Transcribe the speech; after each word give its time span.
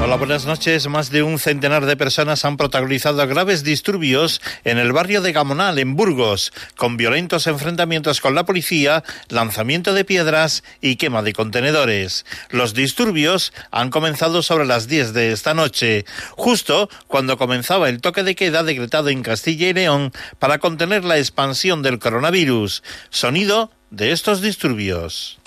Hola, 0.00 0.14
buenas 0.14 0.46
noches. 0.46 0.86
Más 0.86 1.10
de 1.10 1.24
un 1.24 1.40
centenar 1.40 1.84
de 1.84 1.96
personas 1.96 2.44
han 2.44 2.56
protagonizado 2.56 3.26
graves 3.26 3.64
disturbios 3.64 4.40
en 4.62 4.78
el 4.78 4.92
barrio 4.92 5.20
de 5.22 5.32
Gamonal, 5.32 5.80
en 5.80 5.96
Burgos, 5.96 6.52
con 6.76 6.96
violentos 6.96 7.48
enfrentamientos 7.48 8.20
con 8.20 8.36
la 8.36 8.46
policía, 8.46 9.02
lanzamiento 9.28 9.92
de 9.94 10.04
piedras 10.04 10.62
y 10.80 10.96
quema 10.96 11.22
de 11.22 11.32
contenedores. 11.32 12.24
Los 12.50 12.74
disturbios 12.74 13.52
han 13.72 13.90
comenzado 13.90 14.42
sobre 14.42 14.66
las 14.66 14.86
10 14.86 15.14
de 15.14 15.32
esta 15.32 15.52
noche, 15.52 16.04
justo 16.36 16.88
cuando 17.08 17.36
comenzaba 17.36 17.88
el 17.88 18.00
toque 18.00 18.22
de 18.22 18.36
queda 18.36 18.62
decretado 18.62 19.08
en 19.08 19.24
Castilla 19.24 19.68
y 19.68 19.72
León 19.72 20.12
para 20.38 20.58
contener 20.58 21.04
la 21.04 21.18
expansión 21.18 21.82
del 21.82 21.98
coronavirus. 21.98 22.84
Sonido 23.10 23.72
de 23.90 24.12
estos 24.12 24.42
disturbios. 24.42 25.40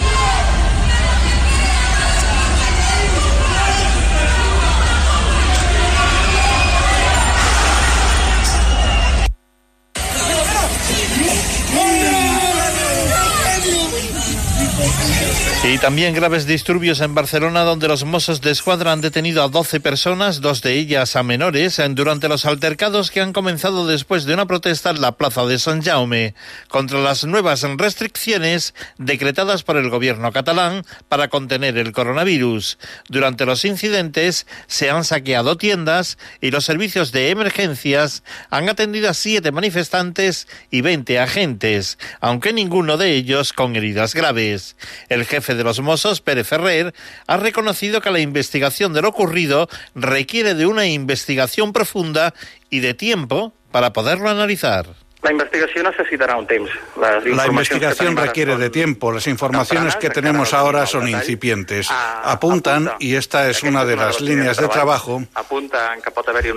Y 15.63 15.77
también 15.77 16.15
graves 16.15 16.47
disturbios 16.47 17.01
en 17.01 17.13
Barcelona, 17.13 17.61
donde 17.61 17.87
los 17.87 18.03
mozos 18.03 18.41
de 18.41 18.49
escuadra 18.49 18.93
han 18.93 19.01
detenido 19.01 19.43
a 19.43 19.47
12 19.47 19.79
personas, 19.79 20.41
dos 20.41 20.63
de 20.63 20.73
ellas 20.73 21.15
a 21.15 21.21
menores, 21.21 21.79
durante 21.91 22.27
los 22.27 22.45
altercados 22.45 23.11
que 23.11 23.21
han 23.21 23.31
comenzado 23.31 23.85
después 23.85 24.25
de 24.25 24.33
una 24.33 24.47
protesta 24.47 24.89
en 24.89 25.01
la 25.01 25.11
plaza 25.11 25.45
de 25.45 25.59
San 25.59 25.83
Jaume 25.83 26.33
contra 26.67 26.99
las 26.99 27.25
nuevas 27.25 27.61
restricciones 27.77 28.73
decretadas 28.97 29.61
por 29.61 29.77
el 29.77 29.91
gobierno 29.91 30.31
catalán 30.31 30.83
para 31.07 31.27
contener 31.27 31.77
el 31.77 31.91
coronavirus. 31.91 32.79
Durante 33.07 33.45
los 33.45 33.63
incidentes 33.63 34.47
se 34.65 34.89
han 34.89 35.03
saqueado 35.03 35.57
tiendas 35.57 36.17
y 36.41 36.49
los 36.49 36.65
servicios 36.65 37.11
de 37.11 37.29
emergencias 37.29 38.23
han 38.49 38.67
atendido 38.67 39.09
a 39.11 39.13
siete 39.13 39.51
manifestantes 39.51 40.47
y 40.71 40.81
20 40.81 41.19
agentes, 41.19 41.99
aunque 42.19 42.51
ninguno 42.51 42.97
de 42.97 43.11
ellos 43.13 43.53
con 43.53 43.75
heridas 43.75 44.15
graves. 44.15 44.75
El 45.07 45.23
jefe 45.25 45.50
de 45.55 45.63
los 45.63 45.79
Mossos, 45.79 46.21
Pérez 46.21 46.47
Ferrer, 46.47 46.93
ha 47.27 47.37
reconocido 47.37 48.01
que 48.01 48.11
la 48.11 48.19
investigación 48.19 48.93
de 48.93 49.01
lo 49.01 49.09
ocurrido 49.09 49.69
requiere 49.95 50.53
de 50.53 50.65
una 50.65 50.85
investigación 50.85 51.73
profunda 51.73 52.33
y 52.69 52.79
de 52.79 52.93
tiempo 52.93 53.53
para 53.71 53.93
poderlo 53.93 54.29
analizar. 54.29 54.87
La 55.21 55.31
investigación 55.31 55.85
necesitará 55.85 56.35
un 56.35 56.47
tiempo. 56.47 56.69
La 56.97 57.45
investigación 57.45 58.17
requiere 58.17 58.57
de 58.57 58.69
tiempo. 58.69 59.11
Las 59.11 59.27
informaciones 59.27 59.95
que 59.95 60.09
tenemos 60.09 60.53
ahora 60.53 60.85
son 60.87 61.07
incipientes. 61.07 61.89
Apuntan, 62.23 62.91
y 62.99 63.15
esta 63.15 63.49
es 63.49 63.61
una 63.61 63.85
de 63.85 63.95
las 63.95 64.19
líneas 64.19 64.57
de 64.57 64.67
trabajo, 64.67 65.21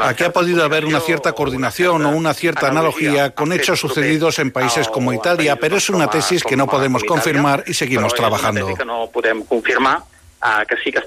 a 0.00 0.14
que 0.14 0.24
ha 0.24 0.32
podido 0.32 0.64
haber 0.64 0.86
una 0.86 1.00
cierta 1.00 1.32
coordinación 1.32 2.06
o 2.06 2.10
una 2.10 2.32
cierta 2.32 2.68
analogía 2.68 3.34
con 3.34 3.52
hechos 3.52 3.80
sucedidos 3.80 4.38
en 4.38 4.50
países 4.50 4.88
como 4.88 5.12
Italia, 5.12 5.56
pero 5.56 5.76
es 5.76 5.90
una 5.90 6.08
tesis 6.08 6.42
que 6.42 6.56
no 6.56 6.66
podemos 6.66 7.04
confirmar 7.04 7.64
y 7.66 7.74
seguimos 7.74 8.14
trabajando 8.14 8.74
que 10.68 10.76
sí 10.84 10.92
que. 10.92 11.04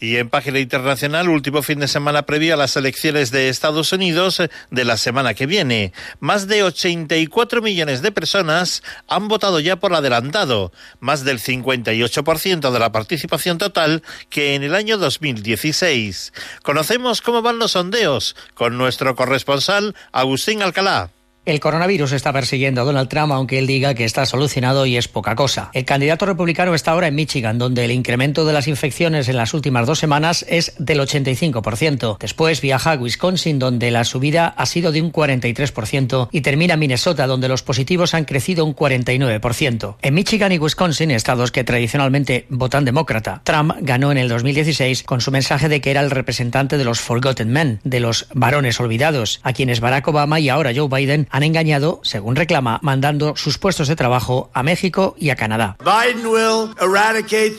Y 0.00 0.16
en 0.16 0.28
página 0.28 0.58
internacional, 0.58 1.28
último 1.28 1.62
fin 1.62 1.80
de 1.80 1.88
semana 1.88 2.26
previo 2.26 2.54
a 2.54 2.56
las 2.56 2.76
elecciones 2.76 3.30
de 3.30 3.48
Estados 3.48 3.92
Unidos 3.92 4.40
eh, 4.40 4.50
de 4.70 4.84
la 4.84 4.96
semana 4.96 5.34
que 5.34 5.46
viene. 5.46 5.92
Más 6.20 6.46
de 6.46 6.62
84 6.62 7.62
millones 7.62 8.02
de 8.02 8.12
personas 8.12 8.82
han 9.08 9.28
votado 9.28 9.60
ya 9.60 9.76
por 9.76 9.94
adelantado, 9.94 10.72
más 11.00 11.24
del 11.24 11.40
58% 11.40 12.70
de 12.70 12.78
la 12.78 12.92
participación 12.92 13.58
total 13.58 14.02
que 14.28 14.54
en 14.54 14.62
el 14.62 14.74
año 14.74 14.98
2016. 14.98 16.32
Conocemos 16.62 17.22
cómo 17.22 17.40
van 17.42 17.58
los 17.58 17.72
sondeos 17.72 18.36
con 18.54 18.76
nuestro 18.76 19.16
corresponsal 19.16 19.94
Agustín 20.12 20.62
Alcalá. 20.62 21.15
El 21.46 21.60
coronavirus 21.60 22.10
está 22.10 22.32
persiguiendo 22.32 22.80
a 22.80 22.84
Donald 22.84 23.08
Trump, 23.08 23.30
aunque 23.30 23.60
él 23.60 23.68
diga 23.68 23.94
que 23.94 24.04
está 24.04 24.26
solucionado 24.26 24.84
y 24.84 24.96
es 24.96 25.06
poca 25.06 25.36
cosa. 25.36 25.70
El 25.74 25.84
candidato 25.84 26.26
republicano 26.26 26.74
está 26.74 26.90
ahora 26.90 27.06
en 27.06 27.14
Michigan, 27.14 27.56
donde 27.56 27.84
el 27.84 27.92
incremento 27.92 28.44
de 28.44 28.52
las 28.52 28.66
infecciones 28.66 29.28
en 29.28 29.36
las 29.36 29.54
últimas 29.54 29.86
dos 29.86 30.00
semanas 30.00 30.44
es 30.48 30.74
del 30.80 30.98
85%. 30.98 32.18
Después 32.18 32.60
viaja 32.60 32.90
a 32.90 32.96
Wisconsin, 32.96 33.60
donde 33.60 33.92
la 33.92 34.02
subida 34.02 34.48
ha 34.48 34.66
sido 34.66 34.90
de 34.90 35.00
un 35.00 35.12
43%, 35.12 36.30
y 36.32 36.40
termina 36.40 36.74
en 36.74 36.80
Minnesota, 36.80 37.28
donde 37.28 37.46
los 37.46 37.62
positivos 37.62 38.14
han 38.14 38.24
crecido 38.24 38.64
un 38.64 38.74
49%. 38.74 39.98
En 40.02 40.14
Michigan 40.14 40.50
y 40.50 40.58
Wisconsin, 40.58 41.12
estados 41.12 41.52
que 41.52 41.62
tradicionalmente 41.62 42.46
votan 42.48 42.84
demócrata, 42.84 43.42
Trump 43.44 43.72
ganó 43.82 44.10
en 44.10 44.18
el 44.18 44.28
2016 44.28 45.04
con 45.04 45.20
su 45.20 45.30
mensaje 45.30 45.68
de 45.68 45.80
que 45.80 45.92
era 45.92 46.00
el 46.00 46.10
representante 46.10 46.76
de 46.76 46.84
los 46.84 46.98
Forgotten 46.98 47.50
Men, 47.50 47.78
de 47.84 48.00
los 48.00 48.26
varones 48.34 48.80
olvidados, 48.80 49.38
a 49.44 49.52
quienes 49.52 49.78
Barack 49.78 50.08
Obama 50.08 50.40
y 50.40 50.48
ahora 50.48 50.72
Joe 50.74 50.88
Biden 50.88 51.28
han 51.36 51.42
engañado, 51.42 52.00
según 52.02 52.34
reclama, 52.34 52.78
mandando 52.82 53.36
sus 53.36 53.58
puestos 53.58 53.88
de 53.88 53.96
trabajo 53.96 54.50
a 54.54 54.62
México 54.62 55.14
y 55.18 55.28
a 55.28 55.36
Canadá. 55.36 55.76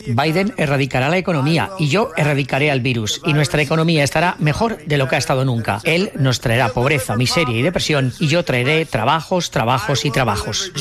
Biden 0.07 0.53
erradicará 0.57 1.09
la 1.09 1.17
economía 1.19 1.69
y 1.77 1.87
yo 1.87 2.09
erradicaré 2.17 2.71
al 2.71 2.81
virus 2.81 3.21
y 3.23 3.33
nuestra 3.33 3.61
economía 3.61 4.03
estará 4.03 4.35
mejor 4.39 4.83
de 4.85 4.97
lo 4.97 5.07
que 5.07 5.15
ha 5.15 5.19
estado 5.19 5.45
nunca. 5.45 5.79
Él 5.83 6.11
nos 6.15 6.39
traerá 6.39 6.69
pobreza, 6.69 7.15
miseria 7.15 7.55
y 7.55 7.61
depresión 7.61 8.13
y 8.19 8.27
yo 8.27 8.43
traeré 8.43 8.85
trabajos, 8.87 9.51
trabajos 9.51 10.05
y 10.05 10.11
trabajos. 10.11 10.71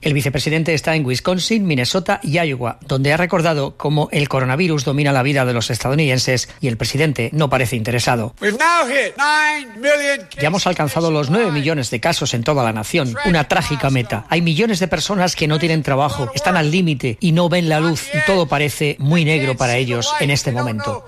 El 0.00 0.14
vicepresidente 0.14 0.74
está 0.74 0.94
en 0.94 1.04
Wisconsin, 1.04 1.66
Minnesota 1.66 2.20
y 2.22 2.38
Iowa, 2.38 2.78
donde 2.86 3.12
ha 3.12 3.16
recordado 3.16 3.76
cómo 3.76 4.08
el 4.12 4.28
coronavirus 4.28 4.84
domina 4.84 5.10
la 5.10 5.24
vida 5.24 5.44
de 5.44 5.54
los 5.54 5.70
estadounidenses 5.70 6.48
y 6.60 6.68
el 6.68 6.76
presidente 6.76 7.30
no 7.32 7.50
parece 7.50 7.74
interesado. 7.74 8.32
Ya 10.38 10.46
hemos 10.46 10.66
alcanzado 10.68 11.10
los 11.16 11.30
9 11.30 11.50
millones 11.50 11.90
de 11.90 11.98
casos 11.98 12.34
en 12.34 12.44
toda 12.44 12.62
la 12.62 12.72
nación. 12.72 13.16
Una 13.24 13.48
trágica 13.48 13.88
meta. 13.88 14.26
Hay 14.28 14.42
millones 14.42 14.80
de 14.80 14.88
personas 14.88 15.34
que 15.34 15.48
no 15.48 15.58
tienen 15.58 15.82
trabajo, 15.82 16.30
están 16.34 16.56
al 16.56 16.70
límite 16.70 17.16
y 17.20 17.32
no 17.32 17.48
ven 17.48 17.68
la 17.70 17.80
luz 17.80 18.08
y 18.12 18.18
todo 18.26 18.46
parece 18.46 18.96
muy 18.98 19.24
negro 19.24 19.56
para 19.56 19.76
ellos 19.76 20.12
en 20.20 20.30
este 20.30 20.52
momento. 20.52 21.04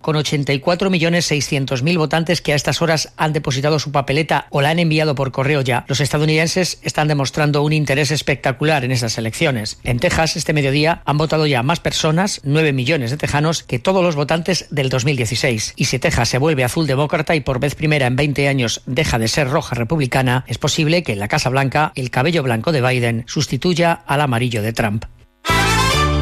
Con 0.00 0.16
84 0.16 0.88
millones 0.88 1.26
600 1.26 1.82
mil 1.82 1.98
votantes 1.98 2.40
que 2.40 2.52
a 2.52 2.56
estas 2.56 2.80
horas 2.80 3.12
han 3.16 3.32
depositado 3.32 3.78
su 3.78 3.90
papeleta 3.90 4.46
o 4.50 4.60
la 4.60 4.70
han 4.70 4.78
enviado 4.78 5.14
por 5.14 5.32
correo 5.32 5.62
ya, 5.62 5.84
los 5.88 6.00
estadounidenses 6.00 6.78
están 6.82 7.08
demostrando 7.08 7.62
un 7.62 7.72
interés 7.72 8.10
espectacular 8.10 8.84
en 8.84 8.92
esas 8.92 9.18
elecciones. 9.18 9.78
En 9.82 9.98
Texas, 9.98 10.36
este 10.36 10.52
mediodía, 10.52 11.02
han 11.04 11.18
votado 11.18 11.46
ya 11.46 11.62
más 11.62 11.80
personas, 11.80 12.40
9 12.44 12.72
millones 12.72 13.10
de 13.10 13.16
tejanos, 13.16 13.62
que 13.62 13.78
todos 13.78 14.04
los 14.04 14.14
votantes 14.14 14.66
del 14.70 14.88
2016. 14.88 15.74
Y 15.76 15.86
si 15.86 15.98
Texas 15.98 16.28
se 16.28 16.38
vuelve 16.38 16.64
azul 16.64 16.86
demócrata 16.86 17.34
y 17.34 17.40
por 17.40 17.58
vez 17.60 17.74
primera 17.80 18.06
en 18.06 18.14
20 18.14 18.46
años 18.46 18.82
deja 18.84 19.18
de 19.18 19.26
ser 19.26 19.48
roja 19.48 19.74
republicana, 19.74 20.44
es 20.48 20.58
posible 20.58 21.02
que 21.02 21.14
en 21.14 21.18
la 21.18 21.28
Casa 21.28 21.48
Blanca 21.48 21.92
el 21.94 22.10
cabello 22.10 22.42
blanco 22.42 22.72
de 22.72 22.82
Biden 22.82 23.24
sustituya 23.26 24.02
al 24.06 24.20
amarillo 24.20 24.60
de 24.60 24.74
Trump. 24.74 25.06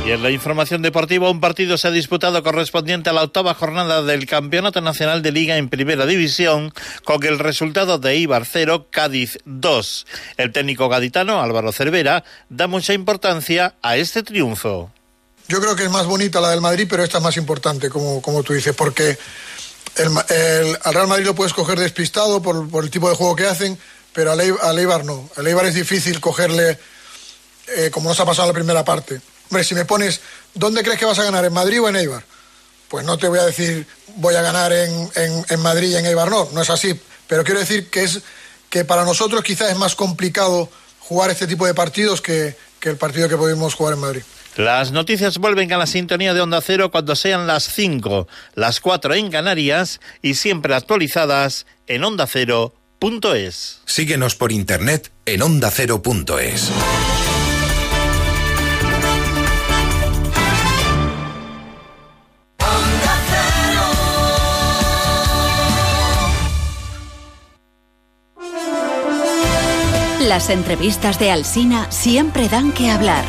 Y 0.07 0.13
en 0.13 0.23
la 0.23 0.31
información 0.31 0.83
deportiva, 0.83 1.29
un 1.29 1.41
partido 1.41 1.77
se 1.77 1.89
ha 1.89 1.91
disputado 1.91 2.45
correspondiente 2.45 3.11
a 3.11 3.13
la 3.13 3.25
octava 3.25 3.55
jornada 3.55 4.05
del 4.05 4.27
Campeonato 4.27 4.81
Nacional 4.81 5.21
de 5.21 5.33
Liga 5.33 5.57
en 5.57 5.69
Primera 5.69 6.07
División, 6.07 6.73
con 7.03 7.25
el 7.25 7.41
resultado 7.41 7.99
de 7.99 8.15
Ibar 8.15 8.47
0, 8.47 8.87
Cádiz 8.93 9.41
2. 9.45 10.07
El 10.37 10.53
técnico 10.53 10.89
gaditano, 10.89 11.43
Álvaro 11.43 11.73
Cervera, 11.73 12.23
da 12.49 12.69
mucha 12.69 12.95
importancia 12.95 13.75
a 13.83 13.97
este 13.97 14.23
triunfo. 14.23 14.93
Yo 15.49 15.61
creo 15.61 15.75
que 15.75 15.83
es 15.83 15.91
más 15.91 16.07
bonita 16.07 16.41
la 16.41 16.51
del 16.51 16.61
Madrid, 16.61 16.87
pero 16.89 17.03
esta 17.03 17.19
es 17.19 17.25
más 17.25 17.37
importante, 17.37 17.91
como, 17.91 18.23
como 18.23 18.45
tú 18.45 18.53
dices, 18.53 18.77
porque 18.77 19.19
el, 19.99 20.79
al 20.83 20.95
Real 20.95 21.07
Madrid 21.07 21.27
lo 21.27 21.35
puedes 21.35 21.53
coger 21.53 21.79
despistado 21.79 22.41
por, 22.41 22.85
el 22.85 22.91
tipo 22.91 23.09
de 23.09 23.17
juego 23.17 23.37
que 23.37 23.47
hacen, 23.47 23.79
pero 24.13 24.33
al, 24.33 24.41
Eibar 24.41 25.05
no. 25.05 25.29
Al 25.37 25.47
Eibar 25.47 25.67
es 25.67 25.75
difícil 25.75 26.21
cogerle 26.21 26.79
eh, 27.77 27.91
como 27.91 28.09
nos 28.09 28.19
ha 28.21 28.25
pasado 28.25 28.49
en 28.49 28.55
la 28.55 28.59
primera 28.59 28.85
parte. 28.85 29.21
Hombre, 29.51 29.65
si 29.65 29.75
me 29.75 29.85
pones, 29.85 30.21
¿dónde 30.55 30.83
crees 30.83 30.99
que 30.99 31.05
vas 31.05 31.19
a 31.19 31.25
ganar? 31.25 31.45
¿En 31.45 31.53
Madrid 31.53 31.83
o 31.83 31.89
en 31.89 31.97
Eibar? 31.97 32.25
Pues 32.89 33.05
no 33.05 33.19
te 33.19 33.29
voy 33.29 33.39
a 33.39 33.45
decir, 33.45 33.87
voy 34.17 34.35
a 34.35 34.43
ganar 34.43 34.73
en, 34.73 35.11
en, 35.15 35.61
Madrid 35.61 35.91
y 35.91 35.97
en 35.97 36.07
Eibar, 36.07 36.31
no, 36.31 36.49
no 36.53 36.63
es 36.63 36.71
así. 36.71 36.99
Pero 37.27 37.45
quiero 37.45 37.61
decir 37.61 37.91
que, 37.91 38.05
es, 38.05 38.21
que 38.71 38.85
para 38.85 39.05
nosotros 39.05 39.43
quizás 39.43 39.71
es 39.71 39.77
más 39.77 39.95
complicado 39.95 40.71
jugar 41.01 41.31
este 41.31 41.47
tipo 41.47 41.67
de 41.67 41.75
partidos 41.75 42.21
que, 42.21 42.57
que 42.81 42.89
el 42.89 42.97
partido 42.97 43.29
que 43.29 43.37
pudimos 43.37 43.75
jugar 43.75 43.95
en 43.95 44.01
Madrid. 44.01 44.23
Las 44.59 44.91
noticias 44.91 45.39
vuelven 45.39 45.73
a 45.73 45.79
la 45.79 45.87
sintonía 45.87 46.35
de 46.35 46.41
Onda 46.41 46.61
Cero 46.61 46.91
cuando 46.91 47.15
sean 47.15 47.47
las 47.47 47.73
5, 47.73 48.27
las 48.57 48.81
4 48.81 49.15
en 49.15 49.31
Canarias 49.31 50.01
y 50.21 50.35
siempre 50.35 50.75
actualizadas 50.75 51.65
en 51.87 52.03
Onda 52.03 52.25
ondacero.es. 52.25 53.83
Síguenos 53.85 54.35
por 54.35 54.51
internet 54.51 55.13
en 55.27 55.43
ondacero.es. 55.43 56.73
Las 70.27 70.51
entrevistas 70.51 71.21
de 71.21 71.31
Alsina 71.31 71.89
siempre 71.93 72.49
dan 72.49 72.73
que 72.73 72.91
hablar. 72.91 73.25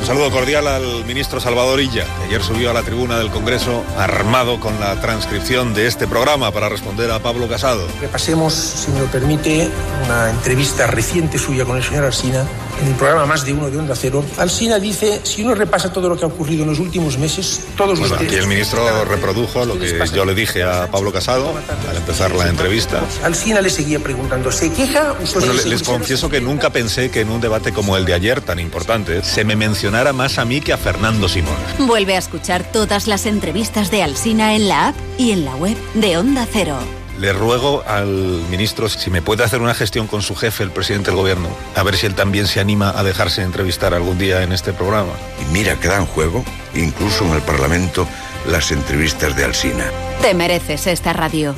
Un 0.00 0.06
saludo 0.06 0.30
cordial 0.30 0.66
al 0.68 1.04
ministro 1.06 1.40
Salvador 1.40 1.80
Illa, 1.80 2.04
que 2.04 2.24
ayer 2.26 2.42
subió 2.42 2.70
a 2.70 2.74
la 2.74 2.82
tribuna 2.82 3.18
del 3.18 3.30
Congreso 3.30 3.82
armado 3.96 4.60
con 4.60 4.78
la 4.78 5.00
transcripción 5.00 5.72
de 5.72 5.86
este 5.86 6.06
programa 6.06 6.50
para 6.50 6.68
responder 6.68 7.10
a 7.10 7.20
Pablo 7.20 7.48
Casado. 7.48 7.86
Repasemos, 8.00 8.52
si 8.52 8.90
me 8.90 9.00
lo 9.00 9.06
permite, 9.06 9.68
una 10.04 10.30
entrevista 10.30 10.86
reciente 10.86 11.38
suya 11.38 11.64
con 11.64 11.78
el 11.78 11.82
señor 11.82 12.04
Alsina 12.04 12.44
en 12.82 12.88
el 12.88 12.94
programa 12.94 13.24
Más 13.24 13.46
de 13.46 13.54
Uno 13.54 13.70
de 13.70 13.78
Onda 13.78 13.94
Cero. 13.96 14.24
Alsina 14.36 14.78
dice, 14.78 15.20
si 15.22 15.42
uno 15.42 15.54
repasa 15.54 15.92
todo 15.92 16.08
lo 16.08 16.16
que 16.18 16.24
ha 16.24 16.28
ocurrido 16.28 16.64
en 16.64 16.70
los 16.70 16.80
últimos 16.80 17.16
meses, 17.16 17.60
todos 17.76 17.98
bueno, 17.98 18.16
los... 18.16 18.24
Aquí 18.24 18.34
el 18.34 18.46
ministro 18.46 19.04
reprodujo 19.06 19.64
lo 19.64 19.78
que 19.78 19.98
yo 20.14 20.24
le 20.24 20.34
dije 20.34 20.64
a 20.64 20.88
Pablo 20.90 21.12
Casado 21.12 21.54
al 21.88 21.96
empezar 21.96 22.32
la 22.32 22.48
entrevista. 22.48 23.00
Alsina 23.22 23.60
le 23.60 23.70
seguía 23.70 24.00
preguntando, 24.00 24.52
¿se 24.52 24.70
queja? 24.70 25.14
Bueno, 25.34 25.52
les 25.52 25.82
confieso 25.82 26.28
que 26.28 26.40
nunca 26.40 26.70
pensé 26.70 27.10
que 27.10 27.20
en 27.20 27.30
un 27.30 27.40
debate 27.40 27.72
como 27.72 27.96
el 27.96 28.04
de 28.04 28.14
ayer, 28.14 28.40
tan 28.40 28.58
importante, 28.58 29.22
se 29.22 29.44
me 29.44 29.56
más 29.90 30.38
a 30.38 30.44
mí 30.44 30.60
que 30.60 30.72
a 30.72 30.78
Fernando 30.78 31.28
Simón. 31.28 31.56
Vuelve 31.78 32.14
a 32.16 32.18
escuchar 32.18 32.64
todas 32.72 33.06
las 33.06 33.26
entrevistas 33.26 33.90
de 33.90 34.02
Alsina 34.02 34.54
en 34.54 34.68
la 34.68 34.88
app 34.88 34.96
y 35.18 35.32
en 35.32 35.44
la 35.44 35.54
web 35.56 35.76
de 35.94 36.16
Onda 36.16 36.46
Cero. 36.50 36.78
Le 37.20 37.32
ruego 37.32 37.84
al 37.86 38.08
ministro 38.50 38.88
si 38.88 39.10
me 39.10 39.22
puede 39.22 39.44
hacer 39.44 39.60
una 39.60 39.74
gestión 39.74 40.06
con 40.06 40.22
su 40.22 40.34
jefe, 40.34 40.64
el 40.64 40.70
presidente 40.70 41.10
del 41.10 41.20
gobierno, 41.20 41.48
a 41.76 41.82
ver 41.82 41.96
si 41.96 42.06
él 42.06 42.14
también 42.14 42.46
se 42.46 42.60
anima 42.60 42.90
a 42.98 43.04
dejarse 43.04 43.42
entrevistar 43.42 43.94
algún 43.94 44.18
día 44.18 44.42
en 44.42 44.52
este 44.52 44.72
programa. 44.72 45.12
Y 45.42 45.52
mira 45.52 45.76
que 45.76 45.88
dan 45.88 46.06
juego, 46.06 46.42
incluso 46.74 47.24
en 47.24 47.32
el 47.32 47.42
Parlamento, 47.42 48.08
las 48.48 48.72
entrevistas 48.72 49.36
de 49.36 49.44
Alsina. 49.44 49.84
Te 50.22 50.34
mereces 50.34 50.86
esta 50.86 51.12
radio. 51.12 51.54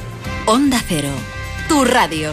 Onda 0.46 0.82
Cero, 0.86 1.10
tu 1.68 1.84
radio. 1.84 2.32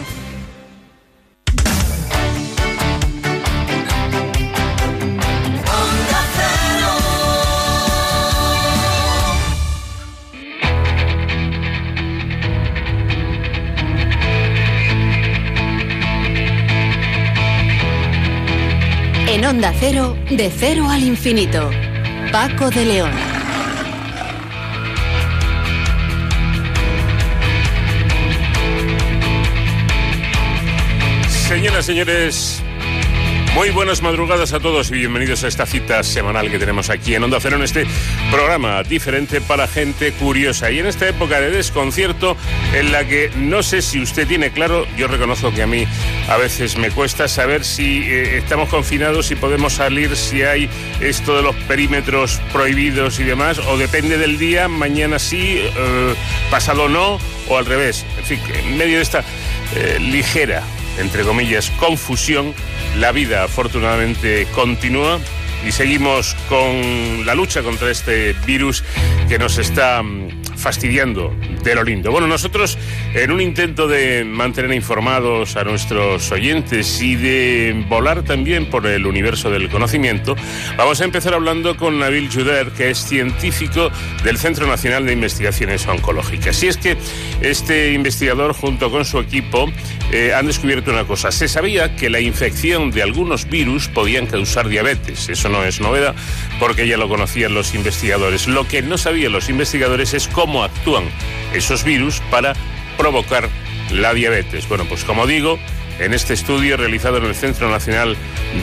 En 19.34 19.44
Onda 19.44 19.74
Cero, 19.80 20.16
de 20.30 20.48
cero 20.48 20.88
al 20.88 21.02
infinito. 21.02 21.68
Paco 22.30 22.70
de 22.70 22.84
León. 22.84 23.10
Señoras, 31.48 31.84
señores, 31.84 32.62
muy 33.54 33.70
buenas 33.70 34.02
madrugadas 34.02 34.52
a 34.52 34.58
todos 34.58 34.90
y 34.90 34.94
bienvenidos 34.94 35.44
a 35.44 35.48
esta 35.48 35.64
cita 35.64 36.02
semanal 36.02 36.50
que 36.50 36.58
tenemos 36.58 36.90
aquí 36.90 37.14
en 37.14 37.22
Onda 37.22 37.38
Cero 37.40 37.54
en 37.54 37.62
este 37.62 37.86
programa 38.28 38.82
diferente 38.82 39.40
para 39.40 39.68
gente 39.68 40.10
curiosa 40.12 40.72
y 40.72 40.80
en 40.80 40.86
esta 40.86 41.08
época 41.08 41.40
de 41.40 41.50
desconcierto 41.50 42.36
en 42.74 42.90
la 42.90 43.06
que 43.06 43.30
no 43.36 43.62
sé 43.62 43.80
si 43.80 44.00
usted 44.00 44.26
tiene 44.26 44.50
claro, 44.50 44.86
yo 44.96 45.06
reconozco 45.06 45.52
que 45.52 45.62
a 45.62 45.68
mí 45.68 45.86
a 46.28 46.36
veces 46.36 46.76
me 46.76 46.90
cuesta 46.90 47.28
saber 47.28 47.64
si 47.64 48.02
eh, 48.02 48.38
estamos 48.38 48.68
confinados, 48.68 49.26
si 49.26 49.36
podemos 49.36 49.74
salir, 49.74 50.16
si 50.16 50.42
hay 50.42 50.68
esto 51.00 51.36
de 51.36 51.42
los 51.42 51.54
perímetros 51.68 52.40
prohibidos 52.52 53.20
y 53.20 53.24
demás, 53.24 53.58
o 53.58 53.76
depende 53.78 54.18
del 54.18 54.36
día, 54.36 54.66
mañana 54.66 55.20
sí, 55.20 55.60
eh, 55.60 56.14
pasado 56.50 56.88
no, 56.88 57.20
o 57.48 57.56
al 57.56 57.66
revés. 57.66 58.04
En 58.18 58.24
fin, 58.24 58.40
en 58.52 58.76
medio 58.76 58.96
de 58.96 59.02
esta 59.02 59.24
eh, 59.76 59.98
ligera 60.00 60.64
entre 60.98 61.24
comillas, 61.24 61.70
confusión, 61.70 62.54
la 62.96 63.12
vida 63.12 63.44
afortunadamente 63.44 64.46
continúa 64.54 65.18
y 65.66 65.72
seguimos 65.72 66.34
con 66.48 67.26
la 67.26 67.34
lucha 67.34 67.62
contra 67.62 67.90
este 67.90 68.34
virus 68.46 68.84
que 69.28 69.38
nos 69.38 69.58
está 69.58 70.02
fastidiando 70.64 71.30
de 71.62 71.74
lo 71.74 71.84
lindo. 71.84 72.10
Bueno, 72.10 72.26
nosotros 72.26 72.78
en 73.12 73.30
un 73.30 73.42
intento 73.42 73.86
de 73.86 74.24
mantener 74.24 74.72
informados 74.72 75.56
a 75.56 75.64
nuestros 75.64 76.32
oyentes 76.32 77.02
y 77.02 77.16
de 77.16 77.84
volar 77.86 78.22
también 78.22 78.70
por 78.70 78.86
el 78.86 79.04
universo 79.04 79.50
del 79.50 79.68
conocimiento, 79.68 80.34
vamos 80.78 81.02
a 81.02 81.04
empezar 81.04 81.34
hablando 81.34 81.76
con 81.76 81.98
Nabil 81.98 82.30
Juder, 82.32 82.68
que 82.70 82.88
es 82.88 82.98
científico 82.98 83.90
del 84.24 84.38
Centro 84.38 84.66
Nacional 84.66 85.04
de 85.04 85.12
Investigaciones 85.12 85.86
Oncológicas. 85.86 86.62
Y 86.62 86.68
es 86.68 86.78
que 86.78 86.96
este 87.42 87.92
investigador 87.92 88.54
junto 88.54 88.90
con 88.90 89.04
su 89.04 89.18
equipo 89.18 89.70
eh, 90.12 90.32
han 90.32 90.46
descubierto 90.46 90.92
una 90.92 91.04
cosa. 91.04 91.30
Se 91.30 91.46
sabía 91.46 91.94
que 91.94 92.08
la 92.08 92.20
infección 92.20 92.90
de 92.90 93.02
algunos 93.02 93.50
virus 93.50 93.88
podían 93.88 94.24
causar 94.26 94.68
diabetes. 94.68 95.28
Eso 95.28 95.50
no 95.50 95.62
es 95.62 95.82
novedad 95.82 96.14
porque 96.58 96.88
ya 96.88 96.96
lo 96.96 97.06
conocían 97.06 97.52
los 97.52 97.74
investigadores. 97.74 98.48
Lo 98.48 98.66
que 98.66 98.80
no 98.80 98.96
sabían 98.96 99.32
los 99.32 99.50
investigadores 99.50 100.14
es 100.14 100.26
cómo 100.26 100.53
actúan 100.62 101.04
esos 101.52 101.82
virus 101.82 102.20
para 102.30 102.54
provocar 102.96 103.48
la 103.90 104.14
diabetes. 104.14 104.68
Bueno, 104.68 104.84
pues 104.88 105.04
como 105.04 105.26
digo, 105.26 105.58
en 105.98 106.12
este 106.12 106.34
estudio 106.34 106.76
realizado 106.76 107.18
en 107.18 107.24
el 107.24 107.34
Centro 107.34 107.70
Nacional 107.70 108.16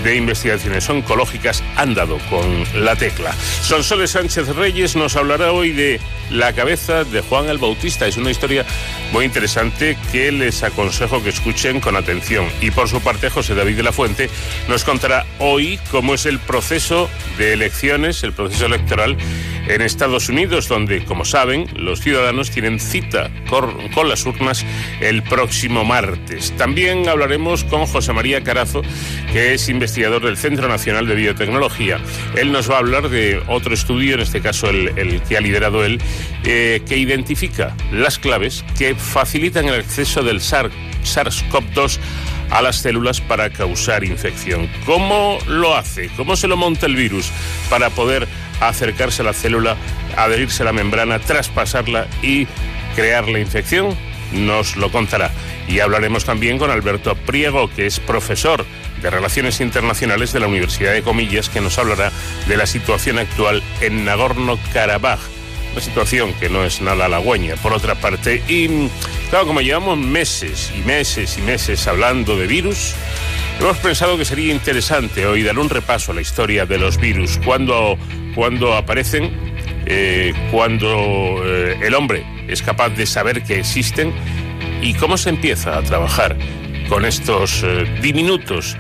de 0.03 0.15
Investigaciones 0.15 0.89
Oncológicas 0.89 1.63
han 1.75 1.93
dado 1.93 2.17
con 2.29 2.63
la 2.83 2.95
tecla. 2.95 3.33
Sonsoles 3.33 4.11
Sánchez 4.11 4.49
Reyes 4.49 4.95
nos 4.95 5.15
hablará 5.15 5.51
hoy 5.51 5.71
de 5.71 5.99
la 6.29 6.53
cabeza 6.53 7.03
de 7.03 7.21
Juan 7.21 7.49
el 7.49 7.57
Bautista. 7.57 8.07
Es 8.07 8.17
una 8.17 8.31
historia 8.31 8.65
muy 9.11 9.25
interesante 9.25 9.97
que 10.11 10.31
les 10.31 10.63
aconsejo 10.63 11.23
que 11.23 11.29
escuchen 11.29 11.79
con 11.79 11.95
atención. 11.95 12.47
Y 12.61 12.71
por 12.71 12.89
su 12.89 13.01
parte, 13.01 13.29
José 13.29 13.55
David 13.55 13.77
de 13.77 13.83
la 13.83 13.91
Fuente 13.91 14.29
nos 14.67 14.83
contará 14.83 15.25
hoy 15.39 15.79
cómo 15.89 16.13
es 16.13 16.25
el 16.25 16.39
proceso 16.39 17.09
de 17.37 17.53
elecciones, 17.53 18.23
el 18.23 18.33
proceso 18.33 18.65
electoral 18.65 19.17
en 19.71 19.81
Estados 19.81 20.27
Unidos, 20.27 20.68
donde, 20.68 21.06
como 21.06 21.23
saben, 21.23 21.65
los 21.75 22.01
ciudadanos 22.01 22.51
tienen 22.51 22.79
cita 22.79 23.31
con, 23.50 23.71
las 24.07 24.25
urnas 24.25 24.65
el 25.00 25.23
próximo 25.23 25.85
martes. 25.85 26.51
También 26.57 27.07
hablaremos 27.07 27.63
con 27.63 27.85
José 27.85 28.12
María 28.12 28.44
Carazo, 28.44 28.81
que 29.31 29.53
es 29.53 29.69
investigador 29.69 30.25
del 30.25 30.35
Centro 30.35 30.68
Nacional 30.68 31.07
de 31.07 31.15
Biotecnología. 31.15 32.00
Él 32.35 32.51
nos 32.51 32.69
va 32.69 32.75
a 32.75 32.79
hablar 32.79 33.09
de 33.09 33.41
otro 33.47 33.73
estudio, 33.73 34.15
en 34.15 34.19
este 34.19 34.41
caso 34.41 34.69
el, 34.69 34.89
el 34.97 35.21
que 35.21 35.38
ha 35.38 35.41
liderado 35.41 35.85
él, 35.85 36.01
eh, 36.44 36.81
que 36.85 36.97
identifica 36.97 37.75
las 37.94 38.19
claves 38.19 38.65
que 38.77 38.94
facilitan 38.95 39.65
el 39.69 39.75
acceso 39.75 40.21
del 40.21 40.41
SARS-CoV-2 40.41 41.97
a 42.49 42.61
las 42.61 42.78
células 42.78 43.21
para 43.21 43.49
causar 43.49 44.04
infección. 44.04 44.69
¿Cómo 44.85 45.37
lo 45.47 45.75
hace? 45.75 46.09
¿Cómo 46.18 46.35
se 46.35 46.47
lo 46.47 46.57
monta 46.57 46.85
el 46.85 46.95
virus 46.97 47.31
para 47.69 47.90
poder 47.90 48.28
acercarse 48.69 49.21
a 49.21 49.25
la 49.25 49.33
célula, 49.33 49.75
adherirse 50.18 50.63
a 50.63 50.68
la 50.68 50.73
membrana, 50.73 51.19
traspasarla 51.19 52.07
y 52.21 52.47
crear 52.95 53.27
la 53.27 53.39
infección? 53.39 53.95
Nos 54.31 54.77
lo 54.77 54.91
contará. 54.91 55.31
Y 55.68 55.80
hablaremos 55.80 56.25
también 56.25 56.57
con 56.57 56.71
Alberto 56.71 57.15
Priego, 57.15 57.69
que 57.69 57.85
es 57.85 57.99
profesor 57.99 58.65
de 59.01 59.09
Relaciones 59.09 59.59
Internacionales 59.59 60.31
de 60.31 60.39
la 60.39 60.47
Universidad 60.47 60.94
de 60.94 61.01
Comillas, 61.01 61.49
que 61.49 61.61
nos 61.61 61.77
hablará 61.77 62.11
de 62.47 62.57
la 62.57 62.65
situación 62.65 63.19
actual 63.19 63.61
en 63.81 64.06
Nagorno-Karabaj 64.06 65.19
una 65.71 65.81
situación 65.81 66.33
que 66.33 66.49
no 66.49 66.63
es 66.63 66.81
nada 66.81 67.06
halagüeña, 67.06 67.56
por 67.56 67.73
otra 67.73 67.95
parte. 67.95 68.44
Y 68.47 68.68
claro, 69.30 69.47
como 69.47 69.61
llevamos 69.61 69.97
meses 69.97 70.71
y 70.77 70.81
meses 70.81 71.37
y 71.37 71.41
meses 71.41 71.87
hablando 71.87 72.37
de 72.37 72.47
virus, 72.47 72.94
hemos 73.61 73.77
pensado 73.77 74.18
que 74.18 74.25
sería 74.25 74.51
interesante 74.53 75.27
hoy 75.27 75.44
dar 75.44 75.59
un 75.59 75.69
repaso 75.69 76.11
a 76.11 76.15
la 76.15 76.21
historia 76.21 76.65
de 76.65 76.80
los 76.80 76.97
virus, 76.97 77.39
cuando, 77.45 77.97
cuando 78.33 78.73
aparecen, 78.73 79.31
eh, 79.85 80.33
cuando 80.51 81.44
eh, 81.45 81.77
el 81.81 81.94
hombre 81.94 82.25
es 82.47 82.63
capaz 82.63 82.89
de 82.89 83.06
saber 83.06 83.44
que 83.44 83.59
existen 83.59 84.13
y 84.81 84.95
cómo 84.95 85.18
se 85.18 85.30
empieza 85.30 85.77
a 85.77 85.83
trabajar 85.83 86.35
con 86.89 87.06
estos 87.06 87.61
eh, 87.63 87.85
diminutos 88.01 88.75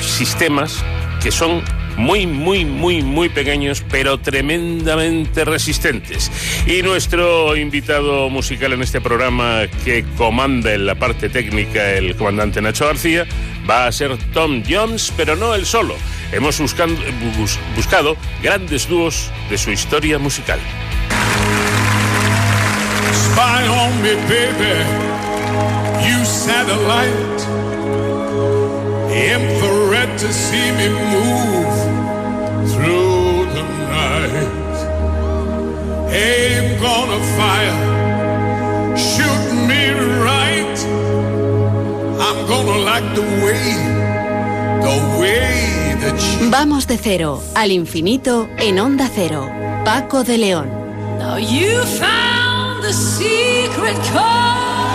sistemas 0.00 0.82
que 1.22 1.30
son 1.30 1.62
muy, 1.98 2.26
muy, 2.26 2.64
muy, 2.64 3.02
muy 3.02 3.28
pequeños, 3.28 3.84
pero 3.90 4.18
tremendamente 4.18 5.44
resistentes. 5.44 6.30
Y 6.66 6.82
nuestro 6.82 7.56
invitado 7.56 8.30
musical 8.30 8.72
en 8.72 8.82
este 8.82 9.00
programa 9.00 9.62
que 9.84 10.04
comanda 10.16 10.72
en 10.72 10.86
la 10.86 10.94
parte 10.94 11.28
técnica 11.28 11.90
el 11.92 12.14
comandante 12.16 12.62
Nacho 12.62 12.86
García 12.86 13.26
va 13.68 13.86
a 13.86 13.92
ser 13.92 14.16
Tom 14.32 14.62
Jones, 14.66 15.12
pero 15.16 15.36
no 15.36 15.54
él 15.54 15.66
solo. 15.66 15.96
Hemos 16.32 16.60
buscado 16.60 18.16
grandes 18.42 18.88
dúos 18.88 19.30
de 19.50 19.58
su 19.58 19.72
historia 19.72 20.18
musical. 20.18 20.60
Spy 23.12 23.68
on 23.68 24.02
me, 24.02 24.14
baby. 24.28 24.84
You 26.06 26.24
satellite. 26.24 27.38
Infrared 29.10 30.18
to 30.18 30.32
see 30.32 30.70
me 30.72 30.88
move 30.90 31.77
through 32.66 33.46
the 33.54 33.62
night. 33.90 34.78
Aim 36.10 36.80
gonna 36.80 37.20
fire. 37.36 37.78
Shoot 38.96 39.44
me 39.68 39.92
right. 40.24 40.78
I'm 42.26 42.46
gonna 42.46 42.78
like 42.90 43.14
the 43.14 43.26
way, 43.44 43.66
the 44.86 44.96
way 45.20 45.96
that 46.00 46.18
you. 46.40 46.50
Vamos 46.50 46.86
de 46.86 46.98
cero 46.98 47.42
al 47.54 47.72
infinito 47.72 48.48
en 48.58 48.78
Onda 48.80 49.08
Cero. 49.14 49.48
Paco 49.84 50.24
de 50.24 50.38
León. 50.38 50.68
Now 51.18 51.36
you 51.38 51.82
found 51.98 52.82
the 52.82 52.92
secret 52.92 53.96
code 54.12 54.87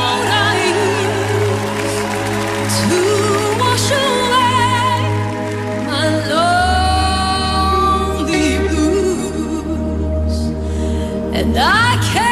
and 11.33 11.57
I 11.57 11.97
can't 12.03 12.22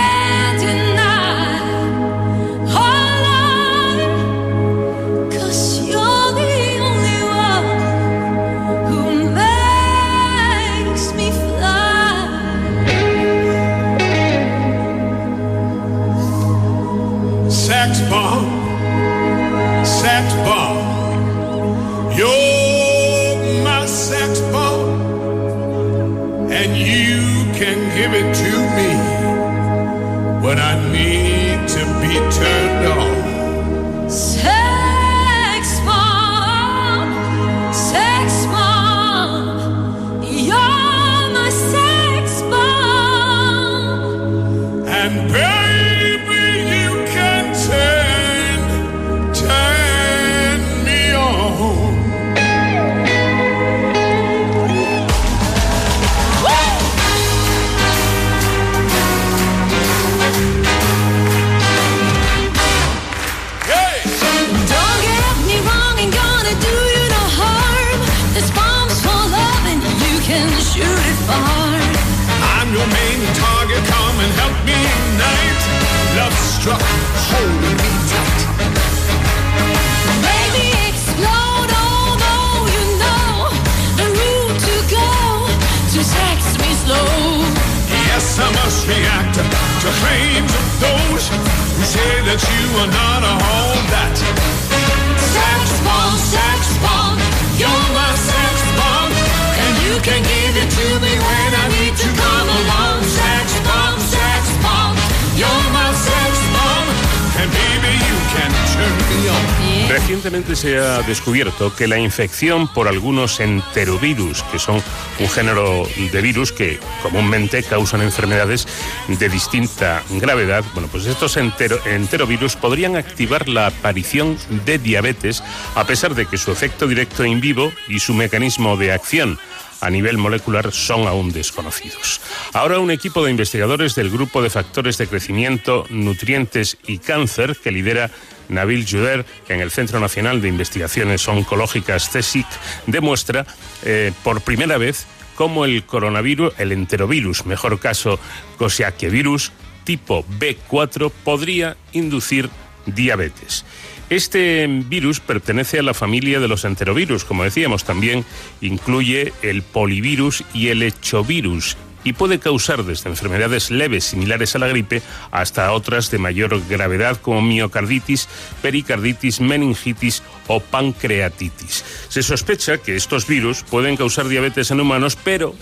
se 110.62 110.78
ha 110.78 111.02
descubierto 111.02 111.76
que 111.76 111.88
la 111.88 111.98
infección 111.98 112.68
por 112.72 112.88
algunos 112.88 113.40
enterovirus, 113.40 114.44
que 114.44 114.60
son 114.60 114.80
un 115.20 115.28
género 115.28 115.88
de 116.12 116.22
virus 116.22 116.52
que 116.52 116.80
comúnmente 117.02 117.64
causan 117.64 118.04
enfermedades 118.04 118.68
de 119.08 119.28
distinta 119.28 120.04
gravedad, 120.12 120.64
bueno, 120.76 120.88
pues 120.92 121.08
estos 121.08 121.36
entero- 121.38 121.84
enterovirus 121.88 122.56
podrían 122.58 122.96
activar 122.96 123.50
la 123.50 123.66
aparición 123.68 124.38
de 124.64 124.78
diabetes 124.78 125.44
a 125.74 125.86
pesar 125.88 126.14
de 126.14 126.28
que 126.28 126.38
su 126.38 126.52
efecto 126.52 126.86
directo 126.86 127.26
in 127.26 127.42
vivo 127.42 127.72
y 127.88 127.98
su 127.98 128.14
mecanismo 128.14 128.78
de 128.78 128.92
acción 128.92 129.40
a 129.80 129.90
nivel 129.90 130.20
molecular 130.20 130.72
son 130.72 131.08
aún 131.08 131.32
desconocidos. 131.32 132.22
Ahora 132.54 132.78
un 132.78 132.92
equipo 132.92 133.26
de 133.26 133.32
investigadores 133.32 133.96
del 133.96 134.12
Grupo 134.12 134.44
de 134.44 134.52
Factores 134.52 135.00
de 135.00 135.08
Crecimiento, 135.08 135.88
Nutrientes 135.90 136.78
y 136.86 137.00
Cáncer 137.00 137.58
que 137.64 137.72
lidera 137.72 138.12
Nabil 138.52 138.86
Juder 138.88 139.26
en 139.50 139.62
el 139.62 139.72
Centro 139.72 140.00
Nacional 140.00 140.42
de 140.42 140.50
Investigaciones 140.50 141.28
Oncológicas 141.28 142.10
CSIC 142.10 142.46
demuestra 142.86 143.46
eh, 143.84 144.12
por 144.24 144.42
primera 144.42 144.78
vez 144.78 145.08
cómo 145.36 145.66
el 145.66 145.84
coronavirus, 145.86 146.54
el 146.60 146.72
enterovirus, 146.72 147.46
mejor 147.46 147.80
caso 147.80 148.20
Coxiaquevirus 148.58 149.52
tipo 149.84 150.24
B4 150.40 151.12
podría 151.24 151.78
inducir 151.94 152.50
diabetes. 152.86 153.66
Este 154.10 154.68
virus 154.68 155.22
pertenece 155.22 155.80
a 155.80 155.84
la 155.84 155.94
familia 155.94 156.40
de 156.40 156.50
los 156.50 156.66
enterovirus, 156.66 157.24
como 157.24 157.46
decíamos, 157.46 157.86
también 157.86 158.26
incluye 158.60 159.32
el 159.42 159.62
polivirus 159.62 160.44
y 160.54 160.68
el 160.68 160.84
hechovirus 160.84 161.78
y 162.04 162.14
puede 162.14 162.40
causar 162.40 162.84
desde 162.84 163.10
enfermedades 163.10 163.72
leves 163.72 164.06
similares 164.06 164.56
a 164.56 164.60
la 164.60 164.68
gripe 164.68 165.02
hasta 165.32 165.72
otras 165.72 166.12
de 166.12 166.18
mayor 166.18 166.62
gravedad 166.68 167.18
como 167.18 167.42
miocarditis, 167.42 168.28
pericarditis, 168.62 169.40
meningitis 169.40 170.24
o 170.48 170.60
pancreatitis. 170.60 171.86
Se 172.10 172.24
sospecha 172.24 172.78
que 172.78 172.96
estos 172.96 173.28
virus 173.28 173.64
pueden 173.64 173.98
causar 173.98 174.28
diabetes 174.28 174.72
en 174.72 174.80
humanos, 174.80 175.18
pero 175.24 175.56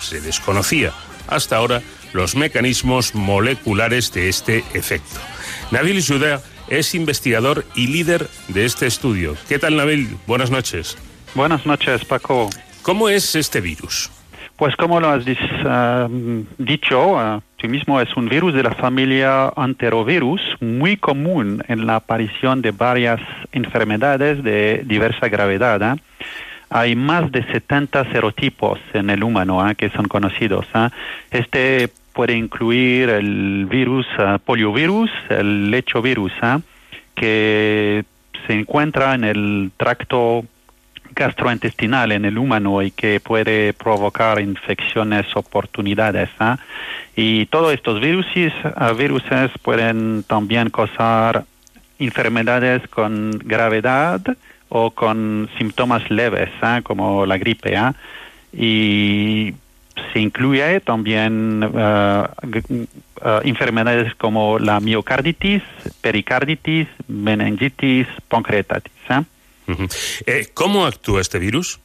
se 0.00 0.20
desconocía 0.20 0.92
hasta 1.28 1.56
ahora 1.56 1.82
los 2.12 2.36
mecanismos 2.36 3.14
moleculares 3.14 4.12
de 4.12 4.28
este 4.28 4.64
efecto. 4.74 5.20
Nabil 5.70 6.04
Judea 6.04 6.40
es 6.68 6.94
investigador 6.94 7.64
y 7.74 7.88
líder 7.88 8.28
de 8.48 8.64
este 8.64 8.86
estudio. 8.86 9.36
¿Qué 9.48 9.58
tal, 9.58 9.76
Nabil? 9.76 10.16
Buenas 10.26 10.50
noches. 10.50 10.96
Buenas 11.34 11.66
noches, 11.66 12.04
Paco. 12.04 12.50
¿Cómo 12.82 13.08
es 13.08 13.34
este 13.34 13.60
virus? 13.60 14.10
Pues 14.56 14.74
como 14.76 15.00
lo 15.00 15.10
has 15.10 15.24
ah, 15.66 16.08
dicho, 16.56 17.18
ah, 17.18 17.42
tú 17.58 17.68
mismo 17.68 18.00
es 18.00 18.16
un 18.16 18.26
virus 18.26 18.54
de 18.54 18.62
la 18.62 18.72
familia 18.72 19.52
enterovirus 19.54 20.40
muy 20.60 20.96
común 20.96 21.62
en 21.68 21.86
la 21.86 21.96
aparición 21.96 22.62
de 22.62 22.70
varias 22.70 23.20
enfermedades 23.52 24.42
de 24.42 24.82
diversa 24.86 25.28
gravedad. 25.28 25.82
¿ah? 25.82 25.96
Hay 26.70 26.96
más 26.96 27.30
de 27.32 27.44
70 27.44 28.10
serotipos 28.12 28.80
en 28.94 29.10
el 29.10 29.22
humano 29.24 29.60
¿ah? 29.60 29.74
que 29.74 29.90
son 29.90 30.08
conocidos. 30.08 30.66
¿ah? 30.72 30.90
Este 31.30 31.90
puede 32.14 32.34
incluir 32.34 33.10
el 33.10 33.66
virus 33.66 34.06
ah, 34.16 34.38
poliovirus, 34.42 35.10
el 35.28 35.70
lechovirus, 35.70 36.32
¿ah? 36.40 36.60
que 37.14 38.06
se 38.46 38.54
encuentra 38.54 39.14
en 39.14 39.24
el 39.24 39.70
tracto 39.76 40.46
gastrointestinal 41.16 42.12
en 42.12 42.26
el 42.26 42.38
humano 42.38 42.82
y 42.82 42.90
que 42.90 43.18
puede 43.18 43.72
provocar 43.72 44.38
infecciones 44.40 45.26
oportunidades. 45.34 46.28
¿ah? 46.38 46.58
Y 47.16 47.46
todos 47.46 47.72
estos 47.72 48.00
viruses, 48.00 48.52
ah, 48.76 48.92
viruses 48.92 49.50
pueden 49.62 50.22
también 50.24 50.70
causar 50.70 51.44
enfermedades 51.98 52.86
con 52.88 53.30
gravedad 53.38 54.20
o 54.68 54.90
con 54.90 55.48
síntomas 55.56 56.08
leves, 56.10 56.50
¿ah? 56.60 56.80
como 56.84 57.24
la 57.24 57.38
gripe. 57.38 57.76
¿ah? 57.76 57.94
Y 58.52 59.54
se 60.12 60.20
incluye 60.20 60.80
también 60.80 61.68
ah, 61.74 62.30
enfermedades 63.42 64.14
como 64.16 64.58
la 64.58 64.80
miocarditis, 64.80 65.62
pericarditis, 66.02 66.88
meningitis, 67.08 68.06
pancreatitis. 68.28 68.92
Eh, 69.08 69.22
¿Cómo 70.54 70.86
actúa 70.86 71.20
este 71.20 71.38
virus? 71.38 71.80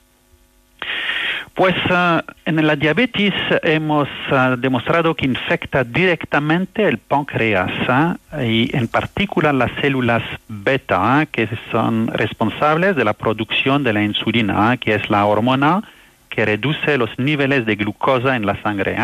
Pues 1.53 1.75
ah, 1.89 2.23
en 2.45 2.65
la 2.65 2.75
diabetes 2.77 3.33
hemos 3.61 4.07
ah, 4.31 4.55
demostrado 4.57 5.13
que 5.13 5.25
infecta 5.25 5.83
directamente 5.83 6.87
el 6.87 6.97
páncreas 6.97 7.69
ah, 7.89 8.15
y 8.41 8.69
en 8.73 8.87
particular 8.87 9.53
las 9.53 9.69
células 9.81 10.23
beta 10.47 11.27
que 11.29 11.49
son 11.71 12.07
responsables 12.07 12.95
de 12.95 13.03
la 13.03 13.13
producción 13.13 13.83
de 13.83 13.91
la 13.91 14.01
insulina, 14.01 14.77
que 14.77 14.95
es 14.95 15.09
la 15.09 15.25
hormona 15.25 15.83
que 16.29 16.45
reduce 16.45 16.97
los 16.97 17.09
niveles 17.19 17.65
de 17.65 17.75
glucosa 17.75 18.37
en 18.37 18.45
la 18.45 18.59
sangre. 18.61 18.95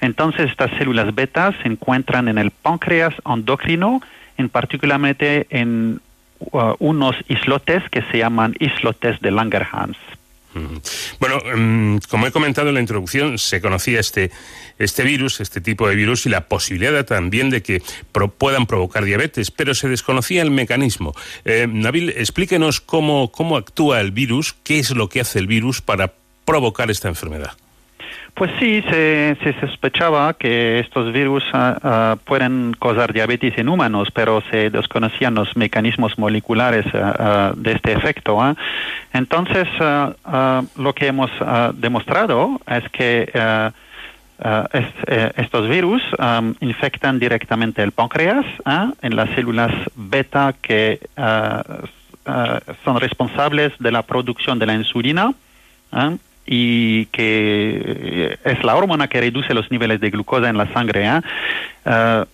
Entonces 0.00 0.50
estas 0.50 0.72
células 0.76 1.14
beta 1.14 1.54
se 1.62 1.68
encuentran 1.68 2.26
en 2.26 2.38
el 2.38 2.50
páncreas 2.50 3.14
endocrino, 3.24 4.02
en 4.36 4.48
particularmente 4.48 5.46
en 5.50 6.00
uh, 6.40 6.74
unos 6.78 7.16
islotes 7.28 7.82
que 7.90 8.02
se 8.10 8.18
llaman 8.18 8.54
islotes 8.58 9.20
de 9.20 9.30
Langerhans. 9.30 9.96
Bueno, 11.20 11.38
mm, 11.56 11.98
como 12.08 12.26
he 12.26 12.32
comentado 12.32 12.68
en 12.68 12.74
la 12.74 12.80
introducción, 12.80 13.38
se 13.38 13.60
conocía 13.60 14.00
este, 14.00 14.32
este 14.78 15.04
virus, 15.04 15.40
este 15.40 15.60
tipo 15.60 15.88
de 15.88 15.94
virus, 15.94 16.26
y 16.26 16.28
la 16.28 16.46
posibilidad 16.46 17.04
también 17.04 17.50
de 17.50 17.62
que 17.62 17.82
puedan 18.38 18.66
provocar 18.66 19.04
diabetes, 19.04 19.50
pero 19.50 19.74
se 19.74 19.88
desconocía 19.88 20.42
el 20.42 20.50
mecanismo. 20.50 21.14
Eh, 21.44 21.68
Nabil, 21.70 22.10
explíquenos 22.10 22.80
cómo, 22.80 23.30
cómo 23.30 23.56
actúa 23.56 24.00
el 24.00 24.10
virus, 24.10 24.56
qué 24.64 24.80
es 24.80 24.90
lo 24.90 25.08
que 25.08 25.20
hace 25.20 25.38
el 25.38 25.46
virus 25.46 25.82
para 25.82 26.12
provocar 26.44 26.90
esta 26.90 27.08
enfermedad. 27.08 27.52
Pues 28.34 28.50
sí, 28.58 28.82
se, 28.90 29.36
sospechaba 29.60 30.34
que 30.34 30.78
estos 30.78 31.12
virus 31.12 31.44
ah, 31.52 31.78
ah, 31.82 32.16
pueden 32.24 32.74
causar 32.80 33.12
diabetes 33.12 33.56
en 33.58 33.68
humanos, 33.68 34.08
pero 34.12 34.42
se 34.50 34.70
desconocían 34.70 35.34
los 35.34 35.56
mecanismos 35.56 36.18
moleculares 36.18 36.84
ah, 36.94 37.52
de 37.56 37.72
este 37.72 37.92
efecto. 37.92 38.38
Entonces, 39.12 39.66
lo 40.76 40.94
que 40.94 41.06
hemos 41.06 41.30
demostrado 41.74 42.60
es 42.66 42.88
que 42.90 43.30
eh, 43.34 43.70
estos 45.36 45.68
virus 45.68 46.02
infectan 46.60 47.18
directamente 47.18 47.82
el 47.82 47.92
páncreas 47.92 48.46
en 49.02 49.16
las 49.16 49.30
células 49.30 49.72
beta 49.96 50.54
que 50.60 51.00
son 52.84 53.00
responsables 53.00 53.72
de 53.78 53.92
la 53.92 54.02
producción 54.02 54.58
de 54.58 54.66
la 54.66 54.74
insulina 54.74 55.34
y 56.52 57.06
que 57.06 58.36
es 58.44 58.64
la 58.64 58.74
hormona 58.74 59.06
que 59.06 59.20
reduce 59.20 59.54
los 59.54 59.70
niveles 59.70 60.00
de 60.00 60.10
glucosa 60.10 60.48
en 60.48 60.58
la 60.58 60.66
sangre, 60.72 61.06
¿eh? 61.06 61.20
Eh, 61.84 62.24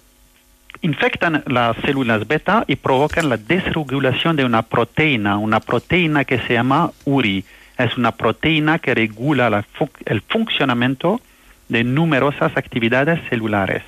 infectan 0.80 1.44
las 1.46 1.76
células 1.84 2.26
beta 2.26 2.64
y 2.66 2.76
provocan 2.76 3.28
la 3.28 3.36
desregulación 3.36 4.34
de 4.36 4.46
una 4.46 4.62
proteína, 4.62 5.36
una 5.36 5.60
proteína 5.60 6.24
que 6.24 6.38
se 6.38 6.54
llama 6.54 6.92
URI. 7.04 7.44
Es 7.76 7.98
una 7.98 8.12
proteína 8.12 8.78
que 8.78 8.94
regula 8.94 9.64
el 10.06 10.22
funcionamiento 10.22 11.20
de 11.68 11.84
numerosas 11.84 12.56
actividades 12.56 13.20
celulares. 13.28 13.82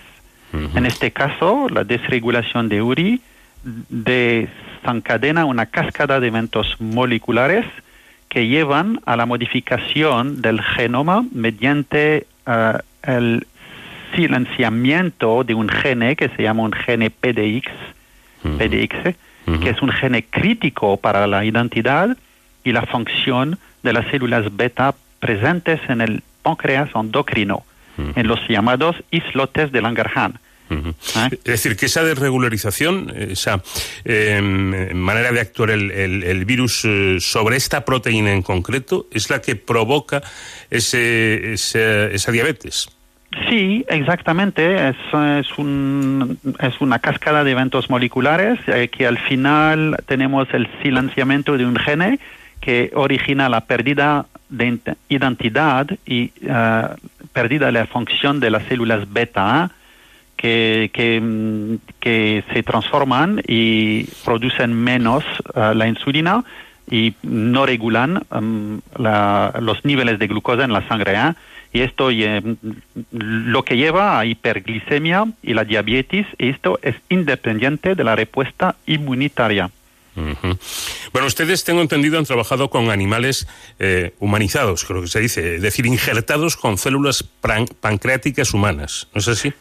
En 0.53 0.85
este 0.85 1.11
caso, 1.11 1.69
la 1.71 1.85
desregulación 1.85 2.69
de 2.69 2.83
URI 2.83 3.21
desencadena 3.63 5.47
una 5.47 5.67
cascada 5.67 6.21
de 6.21 6.29
eventos 6.29 6.77
moleculares 6.81 7.65
que 8.29 8.47
llevan 8.47 9.01
a 9.07 9.17
la 9.17 9.27
modificación 9.27 10.43
del 10.43 10.61
genoma 10.61 11.25
mediante 11.33 12.27
eh, 12.47 12.73
el 13.03 13.47
silenciamiento 14.15 15.45
de 15.45 15.55
un 15.55 15.69
gene 15.69 16.17
que 16.17 16.29
se 16.31 16.43
llama 16.43 16.63
un 16.63 16.73
gene 16.73 17.11
PDX, 17.11 17.71
PDX 18.43 19.17
que 19.57 19.71
es 19.71 19.81
un 19.81 19.91
gene 19.91 20.25
crítico 20.25 20.99
para 20.99 21.27
la 21.27 21.45
identidad 21.45 22.17
y 22.65 22.73
la 22.73 22.83
función 22.83 23.59
de 23.83 23.93
las 23.93 24.07
células 24.09 24.55
beta 24.55 24.95
presentes 25.21 25.81
en 25.89 26.01
el 26.01 26.23
páncreas 26.43 26.91
endocrino, 26.95 27.65
en 27.97 28.29
los 28.29 28.47
llamados 28.49 28.97
islotes 29.11 29.73
de 29.73 29.81
Langerhans. 29.81 30.39
¿Ah? 31.15 31.29
Es 31.33 31.45
decir, 31.45 31.77
que 31.77 31.87
esa 31.87 32.03
desregularización, 32.05 33.13
esa 33.17 33.63
em, 34.05 34.95
manera 34.95 35.33
de 35.33 35.41
actuar 35.41 35.71
el, 35.71 36.45
virus 36.45 36.85
eh, 36.85 37.17
sobre 37.21 37.57
esta 37.57 37.85
proteína 37.85 38.33
en 38.33 38.43
concreto, 38.43 39.07
es 39.13 39.31
la 39.31 39.41
que 39.41 39.57
provoca 39.57 40.23
ese, 40.71 41.53
esa 41.53 42.33
diabetes. 42.33 42.89
Sí, 43.49 43.85
exactamente. 43.89 44.89
Es, 44.89 44.97
es, 45.13 45.59
un, 45.59 46.39
es 46.61 46.81
una 46.81 46.99
cascada 46.99 47.45
de 47.45 47.51
eventos 47.51 47.91
moleculares 47.91 48.59
eh, 48.67 48.89
que 48.89 49.07
al 49.07 49.19
final 49.19 49.97
tenemos 50.07 50.49
el 50.53 50.69
silenciamiento 50.83 51.57
de 51.59 51.67
un 51.67 51.77
gene 51.77 52.19
que 52.61 52.91
origina 52.95 53.49
la 53.49 53.63
pérdida 53.63 54.27
de 54.49 54.79
identidad 55.09 55.87
y 56.07 56.33
uh, 56.43 56.97
pérdida 57.33 57.67
de 57.67 57.73
la 57.73 57.87
función 57.87 58.41
de 58.41 58.51
las 58.51 58.65
células 58.65 59.13
beta 59.13 59.71
que, 60.39 60.91
que, 62.01 62.45
se 62.53 62.63
transforman 62.63 63.43
y 63.47 64.05
producen 64.25 64.73
menos 64.73 65.25
uh, 65.55 65.75
la 65.75 65.89
insulina 65.89 66.45
y 66.91 67.15
no 67.23 67.67
regulan 67.67 68.23
um, 68.31 68.81
los 68.97 69.85
niveles 69.85 70.19
de 70.19 70.27
glucosa 70.27 70.65
en 70.65 70.73
la 70.73 70.87
sangre. 70.89 71.15
¿eh? 71.15 71.35
Y 71.73 71.81
esto 71.81 72.09
lo 73.11 73.63
que 73.63 73.77
lleva 73.77 74.19
a 74.19 74.25
hiperglicemia 74.25 75.27
y 75.43 75.53
la 75.53 75.65
diabetes, 75.65 76.27
y 76.39 76.49
esto 76.49 76.79
es 76.83 76.95
independiente 77.11 77.95
de 77.95 78.05
la 78.05 78.17
respuesta 78.17 78.77
inmunitaria. 78.87 79.71
Bueno, 81.13 81.27
ustedes, 81.29 81.63
tengo 81.63 81.81
entendido, 81.81 82.19
han 82.19 82.25
trabajado 82.25 82.71
con 82.71 82.91
animales 82.91 83.47
eh, 83.79 84.15
humanizados, 84.19 84.85
creo 84.85 85.03
que 85.03 85.09
se 85.09 85.21
dice, 85.21 85.57
es 85.57 85.63
decir, 85.63 85.87
injertados 85.87 86.57
con 86.57 86.77
células 86.77 87.23
pancreáticas 87.81 88.53
humanas, 88.53 89.07
¿no 89.15 89.21
es 89.21 89.29
así? 89.29 89.53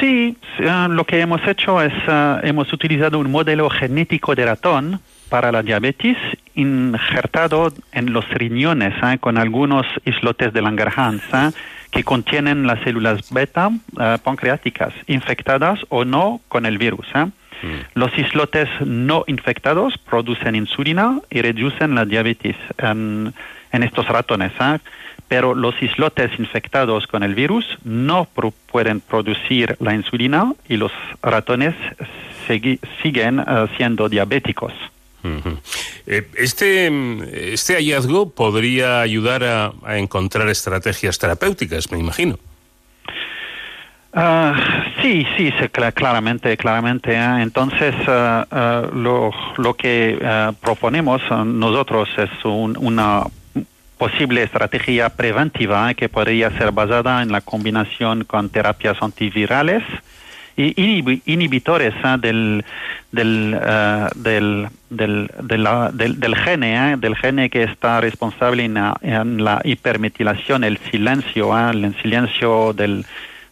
Sí, 0.00 0.36
eh, 0.58 0.86
lo 0.88 1.04
que 1.04 1.20
hemos 1.20 1.46
hecho 1.46 1.80
es, 1.82 1.92
eh, 2.06 2.40
hemos 2.44 2.72
utilizado 2.72 3.18
un 3.18 3.30
modelo 3.30 3.68
genético 3.70 4.34
de 4.34 4.46
ratón 4.46 5.00
para 5.28 5.50
la 5.50 5.62
diabetes 5.62 6.16
injertado 6.54 7.72
en 7.92 8.12
los 8.12 8.28
riñones 8.30 8.94
eh, 9.02 9.18
con 9.18 9.38
algunos 9.38 9.86
islotes 10.04 10.52
de 10.52 10.62
Langerhans 10.62 11.22
que 11.90 12.04
contienen 12.04 12.66
las 12.66 12.80
células 12.80 13.30
beta 13.30 13.70
pancreáticas 14.22 14.94
infectadas 15.08 15.78
o 15.90 16.06
no 16.06 16.40
con 16.48 16.64
el 16.64 16.78
virus. 16.78 17.06
Mm. 17.14 17.28
Los 17.94 18.16
islotes 18.16 18.68
no 18.80 19.24
infectados 19.26 19.98
producen 19.98 20.54
insulina 20.54 21.20
y 21.28 21.42
reducen 21.42 21.94
la 21.94 22.06
diabetes 22.06 22.56
en, 22.78 23.34
en 23.72 23.82
estos 23.82 24.08
ratones 24.08 24.52
pero 25.32 25.54
los 25.54 25.74
islotes 25.82 26.30
infectados 26.38 27.06
con 27.06 27.22
el 27.22 27.34
virus 27.34 27.64
no 27.84 28.28
pueden 28.70 29.00
producir 29.00 29.78
la 29.80 29.94
insulina 29.94 30.52
y 30.68 30.76
los 30.76 30.92
ratones 31.22 31.74
siguen 33.02 33.40
eh, 33.40 33.66
siendo 33.78 34.10
diabéticos. 34.10 34.74
Eh, 36.06 36.28
este, 36.36 37.50
este 37.54 37.76
hallazgo 37.76 38.28
podría 38.28 39.00
ayudar 39.00 39.42
a, 39.42 39.96
encontrar 39.96 40.50
estrategias 40.50 41.18
terapéuticas, 41.18 41.90
me 41.90 41.98
imagino. 41.98 42.38
Ah, 44.12 44.84
sí, 45.00 45.26
sí, 45.38 45.50
claramente, 45.94 46.54
claramente. 46.58 47.14
¿eh? 47.14 47.40
Entonces, 47.40 47.94
lo, 48.06 49.30
lo, 49.56 49.74
que 49.78 50.18
proponemos 50.60 51.22
nosotros 51.46 52.10
es 52.18 52.44
una 52.44 53.24
posible 54.02 54.42
estrategia 54.42 55.10
preventiva 55.10 55.94
que 55.94 56.08
podría 56.08 56.50
ser 56.58 56.72
basada 56.72 57.22
en 57.22 57.30
la 57.30 57.40
combinación 57.40 58.24
con 58.24 58.50
terapias 58.50 59.00
antivirales 59.00 59.84
y 60.56 60.74
inhibitores 61.24 61.94
del, 62.18 62.64
del, 63.12 63.54
uh, 63.54 64.08
del, 64.18 64.66
del, 64.90 65.30
del, 65.40 66.18
del, 66.18 66.34
gene, 66.34 66.70
¿eh? 66.74 66.96
del 66.96 67.14
gene 67.14 67.48
que 67.48 67.62
está 67.62 68.00
responsable 68.00 68.64
en 68.64 69.44
la, 69.44 69.60
hipermetilación, 69.62 70.64
el 70.64 70.78
silencio, 70.90 71.56
¿eh? 71.56 71.70
el 71.70 71.94
silencio 72.02 72.72
del, 72.72 73.06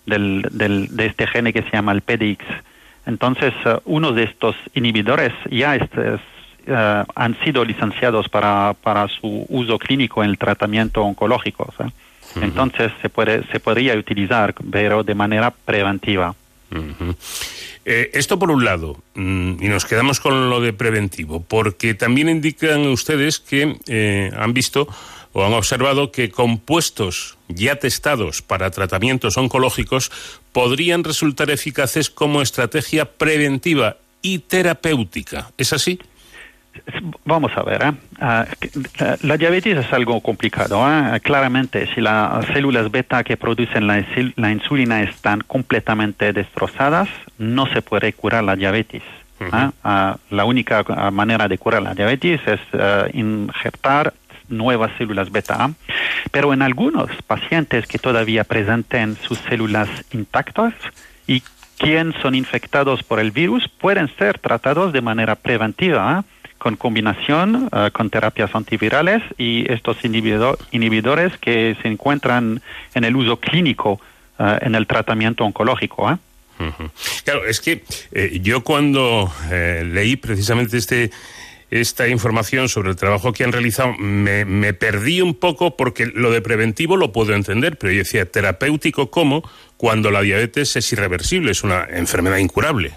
del, 0.04 0.42
del, 0.50 0.88
de 0.96 1.06
este 1.06 1.28
gene 1.28 1.52
que 1.52 1.62
se 1.62 1.70
llama 1.70 1.92
el 1.92 2.00
PDX. 2.00 2.44
Entonces, 3.06 3.54
uno 3.84 4.10
de 4.10 4.24
estos 4.24 4.56
inhibidores 4.74 5.32
ya 5.48 5.76
es 5.76 5.88
eh, 6.66 7.04
han 7.14 7.38
sido 7.44 7.64
licenciados 7.64 8.28
para, 8.28 8.74
para 8.82 9.08
su 9.08 9.46
uso 9.48 9.78
clínico 9.78 10.22
en 10.22 10.30
el 10.30 10.38
tratamiento 10.38 11.02
oncológico. 11.02 11.72
Entonces 12.40 12.92
se, 13.02 13.08
puede, 13.08 13.44
se 13.50 13.60
podría 13.60 13.94
utilizar, 13.94 14.54
pero 14.70 15.02
de 15.02 15.14
manera 15.14 15.50
preventiva. 15.50 16.34
Eh, 17.84 18.10
esto 18.14 18.38
por 18.38 18.50
un 18.50 18.64
lado, 18.64 18.98
mm, 19.14 19.62
y 19.62 19.68
nos 19.68 19.84
quedamos 19.84 20.20
con 20.20 20.50
lo 20.50 20.60
de 20.60 20.72
preventivo, 20.72 21.42
porque 21.42 21.94
también 21.94 22.28
indican 22.28 22.86
ustedes 22.86 23.40
que 23.40 23.76
eh, 23.88 24.30
han 24.36 24.52
visto 24.52 24.86
o 25.32 25.44
han 25.44 25.52
observado 25.54 26.12
que 26.12 26.30
compuestos 26.30 27.38
ya 27.48 27.76
testados 27.76 28.42
para 28.42 28.70
tratamientos 28.70 29.36
oncológicos 29.36 30.10
podrían 30.52 31.04
resultar 31.04 31.50
eficaces 31.50 32.10
como 32.10 32.42
estrategia 32.42 33.04
preventiva 33.04 33.96
y 34.22 34.40
terapéutica. 34.40 35.50
¿Es 35.56 35.72
así? 35.72 35.98
Vamos 37.24 37.52
a 37.56 37.62
ver, 37.62 37.82
¿eh? 37.82 37.92
Ah, 38.20 38.46
la 39.22 39.36
diabetes 39.36 39.78
es 39.78 39.92
algo 39.92 40.20
complicado. 40.20 40.82
¿eh? 40.88 41.20
Claramente, 41.20 41.88
si 41.94 42.00
las 42.00 42.44
células 42.46 42.90
beta 42.90 43.24
que 43.24 43.36
producen 43.36 43.86
la, 43.86 44.50
insulina 44.50 45.02
están 45.02 45.40
completamente 45.40 46.32
destrozadas, 46.32 47.08
no 47.38 47.66
se 47.66 47.82
puede 47.82 48.12
curar 48.12 48.44
la 48.44 48.56
diabetes. 48.56 49.02
¿eh? 49.40 49.70
Ah, 49.84 50.16
la 50.30 50.44
única 50.44 50.84
manera 51.10 51.48
de 51.48 51.58
curar 51.58 51.82
la 51.82 51.94
diabetes 51.94 52.40
es 52.46 52.60
injertar 53.14 54.12
nuevas 54.48 54.90
células 54.98 55.30
beta. 55.30 55.70
Pero 56.30 56.52
en 56.52 56.62
algunos 56.62 57.10
pacientes 57.26 57.86
que 57.86 57.98
todavía 57.98 58.44
presenten 58.44 59.16
sus 59.16 59.38
células 59.38 59.88
intactas 60.12 60.74
y 61.26 61.42
quien 61.78 62.12
son 62.20 62.34
infectados 62.34 63.02
por 63.02 63.20
el 63.20 63.30
virus 63.30 63.68
pueden 63.68 64.08
ser 64.18 64.38
tratados 64.38 64.92
de 64.92 65.00
manera 65.00 65.34
preventiva 65.36 66.24
con 66.60 66.76
combinación 66.76 67.68
con 67.92 68.10
terapias 68.10 68.54
antivirales 68.54 69.22
y 69.36 69.64
estos 69.72 69.96
inhibidores 70.04 71.36
que 71.38 71.76
se 71.82 71.88
encuentran 71.88 72.62
en 72.94 73.04
el 73.04 73.16
uso 73.16 73.40
clínico 73.40 74.00
en 74.38 74.74
el 74.74 74.86
tratamiento 74.86 75.44
oncológico. 75.44 76.18
Claro, 77.24 77.46
es 77.46 77.60
que 77.60 77.82
yo 78.42 78.62
cuando 78.62 79.32
leí 79.50 80.16
precisamente 80.16 80.76
este 80.76 81.10
esta 81.70 82.08
información 82.08 82.68
sobre 82.68 82.90
el 82.90 82.96
trabajo 82.96 83.32
que 83.32 83.44
han 83.44 83.52
realizado, 83.52 83.94
me, 83.98 84.44
me, 84.44 84.74
perdí 84.74 85.20
un 85.20 85.34
poco 85.34 85.76
porque 85.76 86.06
lo 86.06 86.32
de 86.32 86.40
preventivo 86.40 86.96
lo 86.96 87.12
puedo 87.12 87.32
entender, 87.32 87.78
pero 87.78 87.92
yo 87.92 88.00
decía, 88.00 88.26
terapéutico 88.26 89.10
cómo 89.10 89.48
cuando 89.76 90.10
la 90.10 90.22
diabetes 90.22 90.74
es 90.76 90.92
irreversible, 90.92 91.52
es 91.52 91.62
una 91.62 91.86
enfermedad 91.88 92.38
incurable. 92.38 92.94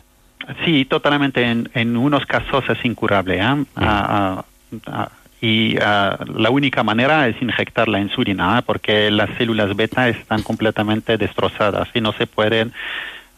Sí, 0.66 0.86
totalmente. 0.86 1.44
En, 1.44 1.70
en 1.74 1.98
unos 1.98 2.26
casos 2.26 2.64
es 2.70 2.84
incurable. 2.86 3.40
¿eh? 3.40 3.56
Mm. 3.56 3.66
Ah, 3.76 4.44
ah, 4.44 4.46
ah, 4.88 5.10
y 5.42 5.76
la 5.76 6.50
única 6.50 6.84
manera 6.84 7.28
es 7.28 7.42
inyectar 7.42 7.90
la 7.90 8.00
insulina, 8.00 8.62
porque 8.66 9.12
las 9.12 9.30
células 9.38 9.76
beta 9.76 10.08
están 10.08 10.42
completamente 10.42 11.18
destrozadas 11.18 11.90
y 11.94 12.00
no 12.00 12.14
se 12.14 12.28
pueden 12.28 12.72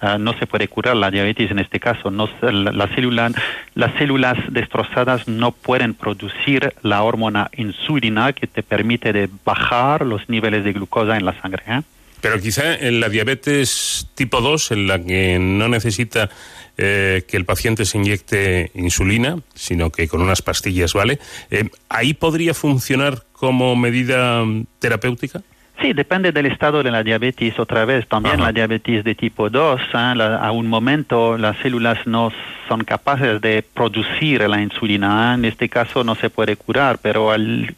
Ah, 0.01 0.17
no 0.19 0.37
se 0.37 0.45
puede 0.45 0.67
curar 0.67 0.97
la 0.97 1.09
diabetes 1.09 1.49
en 1.51 1.59
este 1.59 1.79
caso. 1.79 2.11
No, 2.11 2.29
la, 2.41 2.87
célula, 2.89 3.31
las 3.75 3.93
células 3.97 4.37
destrozadas 4.49 5.27
no 5.27 5.51
pueden 5.51 5.93
producir 5.93 6.73
la 6.83 7.01
hormona 7.01 7.49
insulina 7.55 8.33
que 8.33 8.45
te 8.45 8.61
permite 8.61 9.13
de 9.13 9.29
bajar 9.45 10.05
los 10.05 10.27
niveles 10.27 10.65
de 10.65 10.73
glucosa 10.73 11.15
en 11.15 11.25
la 11.25 11.39
sangre. 11.41 11.63
¿eh? 11.67 11.81
Pero 12.19 12.39
quizá 12.41 12.75
en 12.75 12.99
la 12.99 13.07
diabetes 13.07 14.07
tipo 14.15 14.41
2, 14.41 14.71
en 14.71 14.87
la 14.87 15.01
que 15.01 15.39
no 15.39 15.69
necesita 15.69 16.29
eh, 16.77 17.23
que 17.27 17.37
el 17.37 17.45
paciente 17.45 17.85
se 17.85 17.97
inyecte 17.97 18.71
insulina, 18.73 19.37
sino 19.53 19.89
que 19.89 20.07
con 20.07 20.21
unas 20.21 20.41
pastillas 20.41 20.93
vale, 20.93 21.19
eh, 21.51 21.69
¿ahí 21.89 22.13
podría 22.13 22.53
funcionar 22.53 23.23
como 23.33 23.75
medida 23.75 24.43
terapéutica? 24.79 25.41
Sí, 25.81 25.91
depende 25.91 26.31
del 26.31 26.45
estado 26.45 26.83
de 26.83 26.91
la 26.91 27.03
diabetes 27.03 27.59
otra 27.59 27.83
vez. 27.83 28.07
También 28.07 28.39
la 28.39 28.53
diabetes 28.53 29.03
de 29.03 29.13
tipo 29.13 29.49
2, 29.49 29.81
¿eh? 29.81 29.87
a 29.93 30.51
un 30.51 30.67
momento 30.67 31.37
las 31.37 31.57
células 31.57 32.07
no 32.07 32.31
son 32.69 32.83
capaces 32.85 33.41
de 33.41 33.61
producir 33.61 34.47
la 34.49 34.61
insulina. 34.61 35.31
¿eh? 35.31 35.35
En 35.35 35.45
este 35.45 35.67
caso 35.67 36.03
no 36.03 36.15
se 36.15 36.29
puede 36.29 36.55
curar, 36.55 36.99
pero 37.01 37.35
en, 37.35 37.75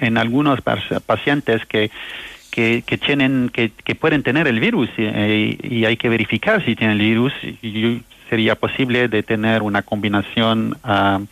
en, 0.00 0.16
algunos 0.16 0.60
pacientes 0.62 1.66
que, 1.66 1.90
que, 2.50 2.82
que 2.86 2.96
tienen, 2.96 3.50
que, 3.52 3.72
que, 3.84 3.94
pueden 3.94 4.22
tener 4.22 4.48
el 4.48 4.58
virus 4.58 4.88
y, 4.96 5.84
hay 5.84 5.96
que 5.98 6.08
verificar 6.08 6.64
si 6.64 6.74
tienen 6.74 6.98
el 6.98 7.06
virus, 7.06 7.32
sería 8.28 8.54
posible 8.54 9.08
de 9.08 9.22
tener 9.22 9.62
una 9.62 9.82
combinación 9.82 10.76
uh, 10.84 11.24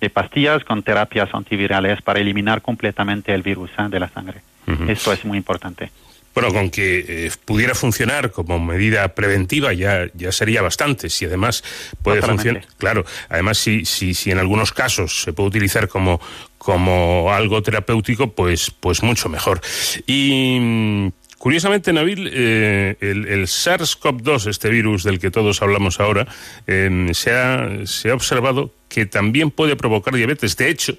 de 0.00 0.10
pastillas 0.10 0.64
con 0.64 0.82
terapias 0.82 1.34
antivirales 1.34 2.02
para 2.02 2.20
eliminar 2.20 2.62
completamente 2.62 3.32
el 3.34 3.42
virus 3.42 3.70
¿eh? 3.78 3.88
de 3.88 4.00
la 4.00 4.08
sangre. 4.08 4.40
Esto 4.88 5.12
es 5.12 5.24
muy 5.26 5.36
importante. 5.36 5.90
Bueno, 6.34 6.52
con 6.52 6.68
que 6.70 7.26
eh, 7.26 7.30
pudiera 7.44 7.74
funcionar 7.74 8.32
como 8.32 8.58
medida 8.58 9.14
preventiva 9.14 9.72
ya, 9.72 10.06
ya 10.14 10.32
sería 10.32 10.62
bastante. 10.62 11.08
Si 11.08 11.24
además 11.26 11.62
puede 12.02 12.22
funcionar, 12.22 12.66
claro, 12.76 13.04
además 13.28 13.58
si, 13.58 13.84
si, 13.84 14.14
si 14.14 14.32
en 14.32 14.38
algunos 14.38 14.72
casos 14.72 15.22
se 15.22 15.32
puede 15.32 15.50
utilizar 15.50 15.86
como, 15.86 16.20
como 16.58 17.32
algo 17.32 17.62
terapéutico, 17.62 18.32
pues, 18.32 18.72
pues 18.72 19.02
mucho 19.02 19.28
mejor. 19.28 19.60
Y 20.06 20.58
mm, 20.60 21.08
Curiosamente, 21.44 21.92
Nabil, 21.92 22.30
eh, 22.32 22.96
el, 23.02 23.46
SARS-CoV-2, 23.46 24.46
este 24.46 24.70
virus 24.70 25.04
del 25.04 25.18
que 25.18 25.30
todos 25.30 25.60
hablamos 25.60 26.00
ahora, 26.00 26.26
em, 26.66 27.12
se, 27.12 27.32
ha, 27.32 27.84
se, 27.84 28.08
ha, 28.10 28.14
observado 28.14 28.70
que 28.88 29.04
también 29.04 29.50
puede 29.50 29.76
provocar 29.76 30.14
diabetes. 30.14 30.56
De 30.56 30.70
hecho, 30.70 30.94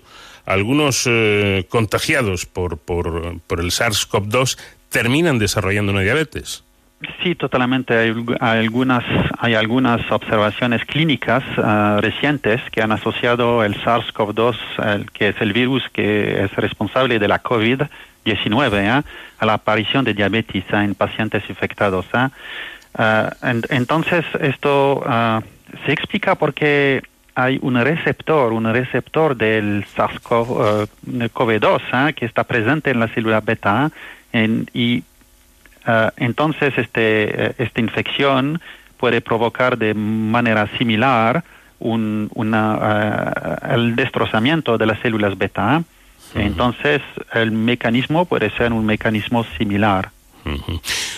algunos 0.45 1.05
eh, 1.07 1.65
contagiados 1.67 2.45
por, 2.45 2.77
por, 2.77 3.39
por 3.47 3.59
el 3.59 3.71
SARS-CoV-2 3.71 4.59
terminan 4.89 5.39
desarrollando 5.39 5.91
una 5.91 6.01
diabetes. 6.01 6.63
Sí, 7.23 7.33
totalmente. 7.33 7.95
Hay, 8.39 8.59
algunas, 8.59 9.03
hay 9.39 9.55
algunas 9.55 9.99
observaciones 10.11 10.85
clínicas 10.85 11.43
uh, 11.57 11.99
recientes 12.01 12.61
que 12.71 12.83
han 12.83 12.91
asociado 12.91 13.63
el 13.63 13.81
SARS-CoV-2, 13.81 15.09
que 15.11 15.29
es 15.29 15.41
el 15.41 15.53
virus 15.53 15.89
que 15.91 16.43
es 16.43 16.55
responsable 16.55 17.17
de 17.17 17.27
la 17.27 17.39
COVID-19, 18.25 18.73
¿eh? 18.73 19.03
a 19.37 19.45
la 19.45 19.53
aparición 19.53 20.03
de 20.05 20.13
diabetes 20.13 20.63
¿eh? 20.71 20.83
en 20.83 20.95
pacientes 20.95 21.43
infectados. 21.49 22.05
¿eh? 22.13 22.29
En, 23.41 23.63
entonces, 23.69 24.23
esto 24.39 25.03
uh, 25.05 25.41
se 25.85 25.91
explica 25.91 26.35
porque 26.35 27.03
hay 27.35 27.59
un 27.61 27.75
receptor, 27.75 28.53
un 28.53 28.71
receptor 28.71 29.35
del 29.35 29.85
SARS-CoV-2 29.95 32.09
uh, 32.09 32.13
que 32.13 32.25
está 32.25 32.45
presente 32.45 32.91
en 32.91 33.01
la 33.01 33.09
célula 33.09 33.41
beta 33.41 33.91
en, 34.31 34.65
y 34.73 35.03
uh, 35.85 36.11
entonces 36.15 36.77
este, 36.77 37.61
esta 37.61 37.81
infección 37.81 38.61
puede 38.97 39.19
provocar 39.19 39.77
de 39.77 39.93
manera 39.93 40.69
similar 40.77 41.43
un, 41.79 42.29
una, 42.33 43.59
el 43.69 43.97
destrozamiento 43.97 44.77
de 44.77 44.85
las 44.85 45.01
células 45.01 45.37
beta. 45.37 45.83
Entonces 46.35 47.01
el 47.33 47.51
mecanismo 47.51 48.25
puede 48.25 48.49
ser 48.51 48.73
un 48.73 48.85
mecanismo 48.85 49.45
similar. 49.57 50.11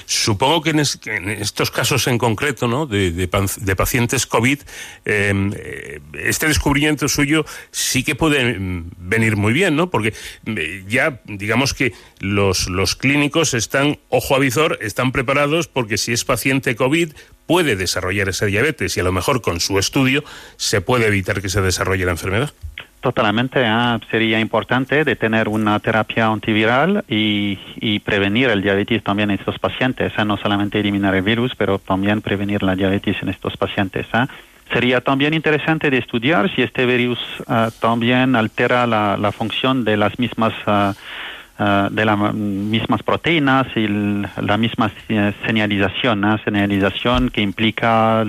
Supongo 0.05 0.61
que 0.61 0.69
en, 0.69 1.29
estos 1.29 1.69
casos 1.69 2.07
en 2.07 2.17
concreto, 2.17 2.67
¿no? 2.67 2.85
De, 2.85 3.27
pacientes 3.75 4.25
COVID, 4.25 4.59
em, 5.03 5.51
eh, 5.53 5.99
este 6.13 6.47
descubrimiento 6.47 7.09
suyo 7.09 7.45
sí 7.71 8.03
que 8.03 8.15
puede 8.15 8.57
mm, 8.57 8.91
venir 8.97 9.35
muy 9.35 9.51
bien, 9.51 9.75
¿no? 9.75 9.89
Porque 9.89 10.13
eh, 10.45 10.83
ya, 10.87 11.19
digamos 11.25 11.73
que 11.73 11.93
los, 12.19 12.69
los 12.69 12.95
clínicos 12.95 13.53
están, 13.53 13.99
ojo 14.07 14.35
a 14.35 14.39
visor, 14.39 14.79
están 14.81 15.11
preparados 15.11 15.67
porque 15.67 15.97
si 15.97 16.13
es 16.13 16.23
paciente 16.23 16.77
COVID 16.77 17.11
puede 17.45 17.75
desarrollar 17.75 18.29
esa 18.29 18.45
diabetes 18.45 18.95
y 18.95 19.01
a 19.01 19.03
lo 19.03 19.11
mejor 19.11 19.41
con 19.41 19.59
su 19.59 19.77
estudio 19.77 20.23
se 20.55 20.79
puede 20.79 21.07
evitar 21.07 21.41
que 21.41 21.49
se 21.49 21.61
desarrolle 21.61 22.05
la 22.05 22.11
enfermedad. 22.11 22.53
Totalmente, 22.99 23.63
ah, 23.63 23.99
sería 24.09 24.39
importante 24.39 25.03
de 25.03 25.15
tener 25.15 25.47
una 25.47 25.79
terapia 25.79 26.27
antiviral 26.27 27.05
y, 27.07 27.59
y, 27.75 27.99
prevenir 27.99 28.49
el 28.49 28.63
diabetes 28.63 29.03
también 29.03 29.29
en 29.29 29.37
estos 29.37 29.59
pacientes, 29.59 30.13
ah, 30.17 30.25
no 30.25 30.35
solamente 30.35 30.79
eliminar 30.79 31.13
el 31.13 31.21
virus, 31.21 31.53
pero 31.55 31.77
también 31.77 32.21
prevenir 32.21 32.63
la 32.63 32.75
diabetes 32.75 33.15
en 33.21 33.29
estos 33.29 33.55
pacientes. 33.55 34.07
Ah. 34.13 34.27
Sería 34.73 35.01
también 35.01 35.35
interesante 35.35 35.91
de 35.91 35.99
estudiar 35.99 36.53
si 36.53 36.63
este 36.63 36.85
virus 36.85 37.19
también 37.79 38.35
altera 38.35 38.85
la, 38.85 39.15
la, 39.15 39.31
función 39.31 39.85
de 39.85 39.95
las 39.95 40.19
mismas 40.19 40.53
de 41.57 42.05
las 42.05 42.33
mismas 42.33 43.01
proteínas 43.01 43.65
y 43.77 43.87
la 43.87 44.57
misma 44.57 44.91
señalización, 45.45 46.39
señalización 46.43 47.29
que 47.29 47.41
implica 47.41 48.25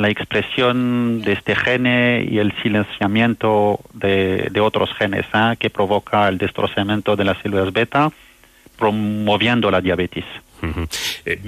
la 0.00 0.08
expresión 0.08 1.20
de 1.20 1.32
este 1.32 1.54
gene 1.54 2.26
y 2.28 2.38
el 2.38 2.54
silenciamiento 2.62 3.80
de, 3.92 4.48
de 4.50 4.60
otros 4.60 4.88
genes 4.94 5.26
¿eh? 5.34 5.56
que 5.58 5.68
provoca 5.68 6.26
el 6.28 6.38
destrozamiento 6.38 7.16
de 7.16 7.24
las 7.24 7.36
células 7.42 7.70
beta, 7.70 8.10
promoviendo 8.78 9.70
la 9.70 9.82
diabetes. 9.82 10.24
Eh, 11.26 11.38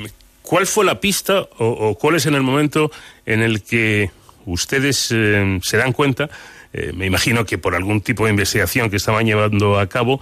¿Cuál 0.42 0.66
fue 0.66 0.84
la 0.84 1.00
pista 1.00 1.40
o, 1.40 1.66
o, 1.66 1.94
cuál 1.94 2.16
es 2.16 2.26
en 2.26 2.34
el 2.34 2.42
momento 2.42 2.90
en 3.24 3.40
el 3.40 3.62
que 3.62 4.10
ustedes 4.44 5.10
eh, 5.12 5.58
se 5.62 5.76
dan 5.78 5.92
cuenta, 5.92 6.28
eh, 6.74 6.92
me 6.94 7.06
imagino 7.06 7.46
que 7.46 7.56
por 7.56 7.74
algún 7.74 8.02
tipo 8.02 8.24
de 8.24 8.32
investigación 8.32 8.90
que 8.90 8.96
estaban 8.96 9.24
llevando 9.24 9.78
a 9.78 9.86
cabo, 9.86 10.20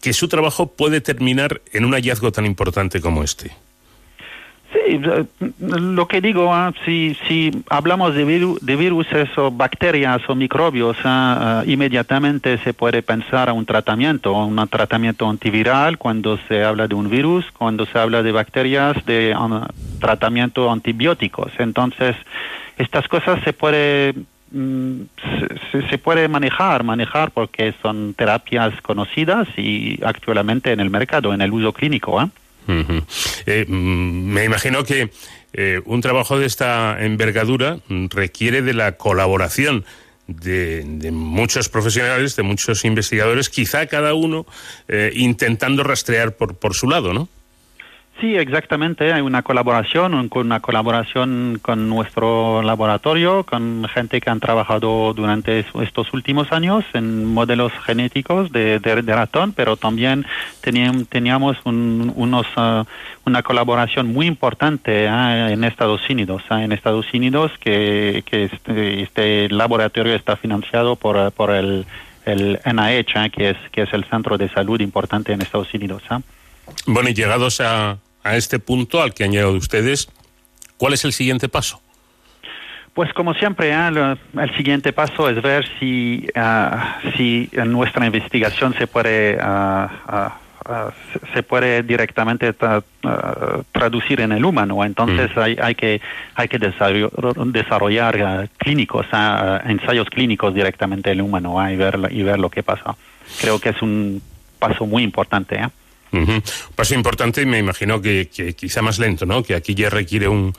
que 0.00 0.14
su 0.14 0.26
trabajo 0.26 0.68
puede 0.68 1.02
terminar 1.02 1.60
en 1.72 1.84
un 1.84 1.92
hallazgo 1.92 2.32
tan 2.32 2.46
importante 2.46 3.02
como 3.02 3.22
este? 3.22 3.50
Sí, 4.72 5.00
lo 5.60 6.08
que 6.08 6.22
digo, 6.22 6.54
ah, 6.54 6.72
si, 6.86 7.14
si 7.28 7.50
hablamos 7.68 8.14
de, 8.14 8.24
de 8.60 8.76
virus 8.76 9.06
o 9.36 9.50
bacterias 9.50 10.22
o 10.28 10.34
microbios, 10.34 10.96
ah, 11.04 11.62
inmediatamente 11.66 12.56
se 12.58 12.72
puede 12.72 13.02
pensar 13.02 13.50
a 13.50 13.52
un 13.52 13.66
tratamiento, 13.66 14.32
un 14.32 14.66
tratamiento 14.68 15.28
antiviral 15.28 15.98
cuando 15.98 16.38
se 16.48 16.64
habla 16.64 16.88
de 16.88 16.94
un 16.94 17.10
virus, 17.10 17.44
cuando 17.52 17.84
se 17.84 17.98
habla 17.98 18.22
de 18.22 18.32
bacterias, 18.32 18.96
de 19.04 19.36
tratamiento 20.00 20.70
antibióticos. 20.70 21.52
Entonces, 21.58 22.16
estas 22.78 23.06
cosas 23.08 23.42
se 23.44 23.52
puede 23.52 24.14
mm, 24.52 25.00
se, 25.70 25.82
se, 25.88 25.98
puede 25.98 26.28
manejar, 26.28 26.82
manejar 26.82 27.30
porque 27.30 27.74
son 27.82 28.14
terapias 28.14 28.72
conocidas 28.80 29.48
y 29.58 30.00
actualmente 30.02 30.72
en 30.72 30.80
el 30.80 30.88
mercado, 30.88 31.34
en 31.34 31.42
el 31.42 31.52
uso 31.52 31.74
clínico. 31.74 32.22
¿eh? 32.22 32.28
Eh, 32.68 33.64
mm, 33.66 33.72
me 33.72 34.44
imagino 34.44 34.84
que 34.84 35.10
eh, 35.52 35.80
un 35.84 36.00
trabajo 36.00 36.38
de 36.38 36.46
esta 36.46 37.04
envergadura 37.04 37.80
requiere 37.88 38.62
de 38.62 38.72
la 38.72 38.96
colaboración 38.96 39.84
de, 40.26 40.82
de, 40.86 41.10
muchos 41.10 41.68
profesionales, 41.68 42.36
de 42.36 42.42
muchos 42.42 42.84
investigadores, 42.84 43.50
quizá 43.50 43.86
cada 43.86 44.14
uno 44.14 44.46
eh, 44.88 45.12
intentando 45.14 45.82
rastrear 45.82 46.36
por, 46.36 46.56
por 46.56 46.74
su 46.74 46.88
lado, 46.88 47.12
¿no? 47.12 47.28
Sí, 48.20 48.36
exactamente. 48.36 49.12
Hay 49.12 49.20
una 49.20 49.42
colaboración, 49.42 50.28
una 50.32 50.60
colaboración 50.60 51.58
con 51.60 51.88
nuestro 51.88 52.62
laboratorio, 52.62 53.42
con 53.42 53.84
gente 53.92 54.20
que 54.20 54.30
han 54.30 54.38
trabajado 54.38 55.12
durante 55.12 55.58
es- 55.60 55.66
estos 55.82 56.12
últimos 56.12 56.52
años 56.52 56.84
en 56.94 57.24
modelos 57.24 57.72
genéticos 57.84 58.52
de, 58.52 58.78
de- 58.78 59.02
ratón, 59.16 59.52
pero 59.52 59.76
también 59.76 60.24
teníamos, 60.60 61.56
un- 61.64 62.12
unos, 62.14 62.46
ah, 62.56 62.84
una 63.24 63.42
colaboración 63.42 64.12
muy 64.12 64.26
importante 64.26 65.08
ah, 65.08 65.50
en 65.50 65.64
Estados 65.64 66.08
Unidos. 66.08 66.42
ah, 66.48 66.62
en 66.62 66.70
Estados 66.70 67.12
Unidos 67.12 67.50
que, 67.58 68.22
que 68.24 68.44
este, 68.44 69.02
este 69.02 69.48
laboratorio 69.48 70.14
está 70.14 70.36
financiado 70.36 70.94
por, 70.94 71.32
el, 71.50 71.86
el 72.24 72.60
NIH, 72.64 73.30
que, 73.30 73.50
es, 73.50 73.56
que 73.72 73.82
es 73.82 73.92
el 73.94 74.04
centro 74.04 74.38
de 74.38 74.48
salud 74.50 74.80
importante 74.80 75.32
en 75.32 75.42
Estados 75.42 75.74
Unidos. 75.74 76.02
Bueno, 76.86 77.08
y 77.08 77.14
llegados 77.14 77.60
a, 77.60 77.98
a 78.24 78.36
este 78.36 78.58
punto 78.58 79.02
al 79.02 79.14
que 79.14 79.24
han 79.24 79.32
llegado 79.32 79.52
ustedes, 79.52 80.08
¿cuál 80.76 80.92
es 80.94 81.04
el 81.04 81.12
siguiente 81.12 81.48
paso? 81.48 81.80
Pues 82.94 83.12
como 83.14 83.32
siempre, 83.34 83.70
¿eh? 83.72 84.16
El 84.34 84.56
siguiente 84.56 84.92
paso 84.92 85.28
es 85.28 85.40
ver 85.40 85.64
si, 85.80 86.26
ah, 86.34 86.98
si 87.16 87.48
nuestra 87.66 88.04
investigación 88.04 88.74
se 88.74 88.86
puede, 88.86 89.38
ah, 89.40 89.88
ah, 90.66 90.90
se- 91.32 91.42
puede 91.42 91.82
directamente 91.82 92.54
tra- 92.56 92.84
traducir 93.72 94.20
en 94.20 94.32
el 94.32 94.44
humano. 94.44 94.84
Entonces 94.84 95.30
hay, 95.38 95.56
hay 95.60 95.74
que, 95.74 96.00
hay 96.34 96.48
que 96.48 96.58
desarrollar, 96.58 98.48
clínicos, 98.58 99.06
ensayos 99.64 100.08
clínicos 100.10 100.54
directamente 100.54 101.10
en 101.10 101.18
el 101.20 101.24
humano 101.24 101.58
ah, 101.58 101.72
y, 101.72 101.76
ver, 101.76 101.98
y 102.10 102.22
ver 102.22 102.38
lo 102.38 102.50
que 102.50 102.62
pasa. 102.62 102.94
Creo 103.40 103.58
que 103.58 103.70
es 103.70 103.80
un 103.80 104.20
paso 104.58 104.84
muy 104.86 105.02
importante. 105.02 105.56
¿eh? 105.56 105.68
Ujú. 106.12 106.42
Paso 106.74 106.94
importante 106.94 107.42
y 107.42 107.46
me 107.46 107.58
imagino 107.58 108.02
que, 108.02 108.28
que 108.28 108.54
quizá 108.54 108.82
más 108.82 108.98
lento, 108.98 109.24
¿no? 109.24 109.42
Que 109.42 109.54
aquí 109.54 109.74
ya 109.74 109.88
requiere 109.88 110.28
un, 110.28 110.52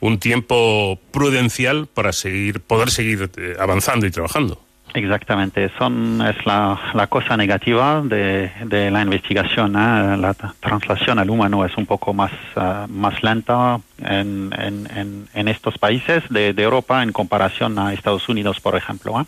un 0.00 0.18
tiempo 0.18 0.98
prudencial 1.10 1.86
para 1.86 2.12
seguir, 2.12 2.60
poder 2.60 2.90
seguir 2.90 3.30
eh, 3.36 3.56
avanzando 3.58 4.06
y 4.06 4.10
trabajando. 4.10 4.63
Exactamente, 4.92 5.72
son, 5.76 6.22
es 6.22 6.36
la, 6.46 6.78
la 6.94 7.08
cosa 7.08 7.36
negativa 7.36 8.00
de, 8.04 8.52
de 8.64 8.92
la 8.92 9.02
investigación. 9.02 9.74
¿eh? 9.74 10.16
La 10.16 10.34
tra- 10.34 10.54
translación 10.60 11.18
al 11.18 11.30
humano 11.30 11.64
es 11.64 11.76
un 11.76 11.84
poco 11.84 12.14
más, 12.14 12.30
ah, 12.54 12.86
más 12.88 13.20
lenta 13.24 13.80
en, 13.98 14.54
en, 14.56 14.88
en, 14.96 15.28
en 15.34 15.48
estos 15.48 15.78
países 15.78 16.22
de, 16.30 16.52
de 16.52 16.62
Europa 16.62 17.02
en 17.02 17.10
comparación 17.10 17.76
a 17.80 17.92
Estados 17.92 18.28
Unidos, 18.28 18.60
por 18.60 18.76
ejemplo. 18.76 19.20
¿eh? 19.20 19.24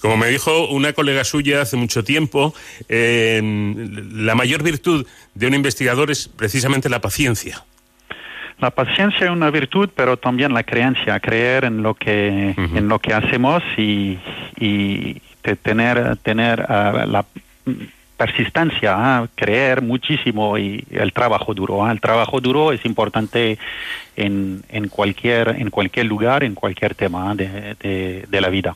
Como 0.00 0.16
me 0.16 0.26
dijo 0.26 0.66
una 0.70 0.92
colega 0.92 1.22
suya 1.22 1.62
hace 1.62 1.76
mucho 1.76 2.02
tiempo, 2.02 2.52
eh, 2.88 3.40
la 4.12 4.34
mayor 4.34 4.64
virtud 4.64 5.06
de 5.34 5.46
un 5.46 5.54
investigador 5.54 6.10
es 6.10 6.26
precisamente 6.26 6.88
la 6.88 7.00
paciencia. 7.00 7.62
La 8.64 8.70
paciencia 8.70 9.26
es 9.26 9.30
una 9.30 9.50
virtud, 9.50 9.90
pero 9.94 10.16
también 10.16 10.54
la 10.54 10.62
creencia, 10.62 11.20
creer 11.20 11.66
en 11.66 11.82
lo 11.82 11.92
que, 11.92 12.54
en 12.56 12.88
lo 12.88 12.98
que 12.98 13.12
hacemos 13.12 13.62
y, 13.76 14.18
y 14.58 15.20
te- 15.42 15.54
tener, 15.56 16.16
tener 16.22 16.64
ah, 16.66 17.04
la 17.06 17.26
persistencia, 18.16 19.28
creer 19.34 19.82
muchísimo 19.82 20.56
y 20.56 20.82
el 20.90 21.12
trabajo 21.12 21.52
duro. 21.52 21.84
ah. 21.84 21.92
El 21.92 22.00
trabajo 22.00 22.40
duro 22.40 22.72
es 22.72 22.82
importante 22.86 23.58
en, 24.16 24.62
en, 24.70 24.88
cualquier, 24.88 25.56
en 25.58 25.68
cualquier 25.68 26.06
lugar, 26.06 26.42
en 26.42 26.54
cualquier 26.54 26.94
tema 26.94 27.34
de, 27.34 27.74
de, 27.80 28.24
de 28.26 28.40
la 28.40 28.48
vida. 28.48 28.74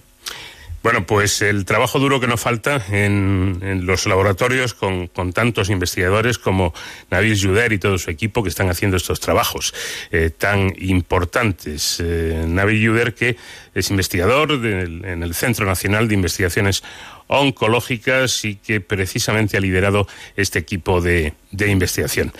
Bueno, 0.81 1.05
pues 1.07 1.43
el 1.43 1.65
trabajo 1.65 1.99
duro 1.99 2.21
que 2.21 2.29
nos 2.29 2.41
falta 2.41 2.83
en, 2.91 3.59
en 3.63 3.85
los 3.85 4.07
laboratorios 4.07 4.75
con, 4.75 5.09
tantos 5.33 5.71
investigadores 5.71 6.39
como 6.39 6.73
Nabil 7.11 7.39
Juder 7.39 7.73
y 7.73 7.79
todo 7.79 7.99
su 7.99 8.11
equipo 8.11 8.43
que 8.45 8.49
están 8.49 8.71
haciendo 8.71 8.97
estos 8.97 9.19
trabajos 9.19 9.75
eh, 10.13 10.31
tan 10.31 10.73
importantes. 10.79 11.99
Eh, 12.01 12.45
Nabil 12.47 13.13
que 13.15 13.37
es 13.75 13.91
investigador 13.91 14.61
del- 14.61 15.05
en 15.05 15.23
el 15.25 15.35
Centro 15.35 15.67
Nacional 15.67 16.07
de 16.07 16.15
Investigaciones 16.15 16.85
Oncológicas 17.27 18.45
y 18.45 18.55
que 18.55 18.81
precisamente 18.81 19.57
ha 19.57 19.61
liderado 19.61 20.07
este 20.37 20.61
equipo 20.61 21.01
de, 21.01 21.35
de 21.51 21.71
investigación. 21.71 22.33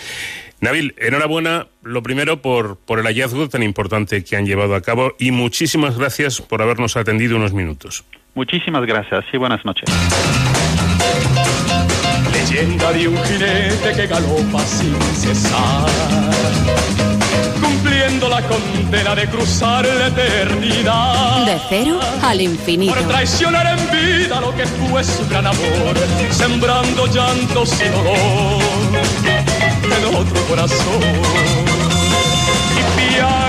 Nabil, 0.61 0.95
enhorabuena, 0.99 1.67
lo 1.83 2.03
primero, 2.03 2.41
por, 2.41 2.77
por 2.79 2.99
el 2.99 3.07
hallazgo 3.07 3.49
tan 3.49 3.63
importante 3.63 4.25
que 4.25 4.37
han 4.37 4.47
llevado 4.47 4.75
a 4.75 4.81
cabo 4.81 5.15
y 5.19 5.33
muchísimas 5.33 5.99
gracias 5.99 6.41
por 6.41 6.63
habernos 6.63 6.97
atendido 6.97 7.37
unos 7.37 7.53
minutos. 7.53 8.05
Muchísimas 8.39 8.87
gracias 8.87 9.25
y 9.33 9.37
buenas 9.37 9.65
noches. 9.65 9.91
Leyenda 12.33 12.93
de 12.93 13.09
un 13.09 13.17
jinete 13.25 13.93
que 13.97 14.07
galopa 14.07 14.61
sin 14.61 14.95
cesar, 15.13 15.91
cumpliendo 17.61 18.29
la 18.29 18.41
condena 18.43 19.17
de 19.17 19.27
cruzar 19.27 19.85
la 19.85 20.07
eternidad. 20.07 21.47
De 21.47 21.59
cero 21.69 21.99
al 22.23 22.41
infinito. 22.41 22.95
Por 22.95 23.09
traicionar 23.09 23.77
en 23.77 23.91
vida 23.91 24.41
lo 24.41 24.55
que 24.55 24.67
fue 24.67 25.03
su 25.03 25.29
gran 25.29 25.49
amor, 25.49 25.97
sembrando 26.31 27.09
llanto 27.09 27.67
sin 27.67 27.91
dolor 27.91 28.63
en 29.83 30.15
otro 30.15 30.41
corazón. 30.43 31.03
Y 33.05 33.21
Ghost 33.21 33.48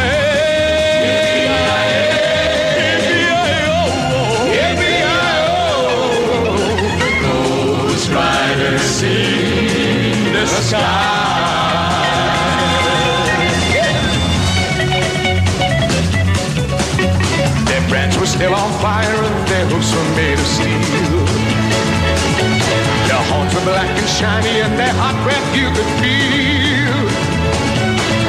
riders 8.80 10.34
the 10.34 10.46
sky. 10.46 11.30
Their 17.66 17.84
brands 17.90 18.18
were 18.18 18.26
still 18.26 18.54
on 18.54 18.72
fire 18.80 19.20
and 19.28 19.48
their 19.48 19.66
hooves 19.68 19.92
were 19.96 20.10
made 20.16 20.40
of 20.40 20.48
steel. 20.48 21.26
Their 23.08 23.24
horns 23.30 23.54
were 23.56 23.66
black 23.66 23.92
and 24.00 24.10
shiny 24.10 24.62
and 24.62 24.74
their 24.80 24.94
hot 25.02 25.16
breath 25.24 25.48
you 25.56 25.68
could 25.76 25.92
feel. 26.02 27.00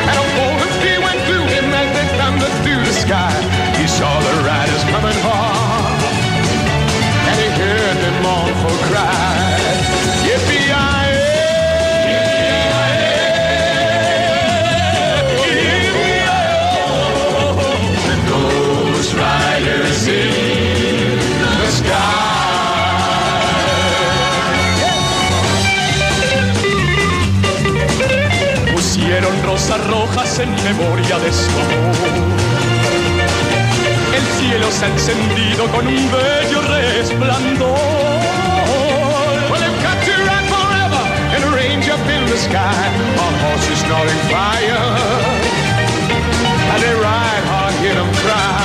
And 0.08 0.16
a 0.18 0.26
golden 0.38 0.70
spear 0.78 0.98
went 1.00 1.20
through 1.26 1.46
him 1.54 1.66
as 1.72 1.88
they 1.96 2.06
thundered 2.18 2.56
through 2.64 2.82
the 2.84 2.96
sky. 3.06 3.34
He 3.78 3.86
saw 3.86 4.12
the 4.20 4.34
riders 4.44 4.82
coming 4.92 5.18
hard, 5.22 6.00
and 7.28 7.36
he 7.42 7.48
heard 7.60 7.96
their 8.02 8.16
mournful 8.22 8.76
cry. 8.88 9.39
Rojas 30.10 30.38
en 30.40 30.50
memoria 30.64 31.18
de 31.18 31.32
su 31.32 31.50
amor. 31.50 31.94
El 34.14 34.26
cielo 34.38 34.70
se 34.70 34.84
ha 34.84 34.88
encendido 34.88 35.66
con 35.68 35.86
un 35.86 36.10
bello 36.10 36.60
resplandor. 36.62 37.68
Well, 39.50 39.60
they've 39.60 39.82
got 39.82 39.98
to 40.04 40.12
ride 40.28 40.48
forever 40.48 41.02
and 41.34 41.44
range 41.54 41.88
up 41.88 42.00
in 42.08 42.26
the 42.26 42.36
sky 42.36 42.88
on 43.24 43.32
horses 43.44 43.78
snorting 43.84 44.22
fire. 44.30 44.82
And 46.72 46.82
they 46.82 46.94
ride 46.94 47.44
hard, 47.50 47.74
hear 47.80 47.94
them 47.94 48.12
cry. 48.24 48.59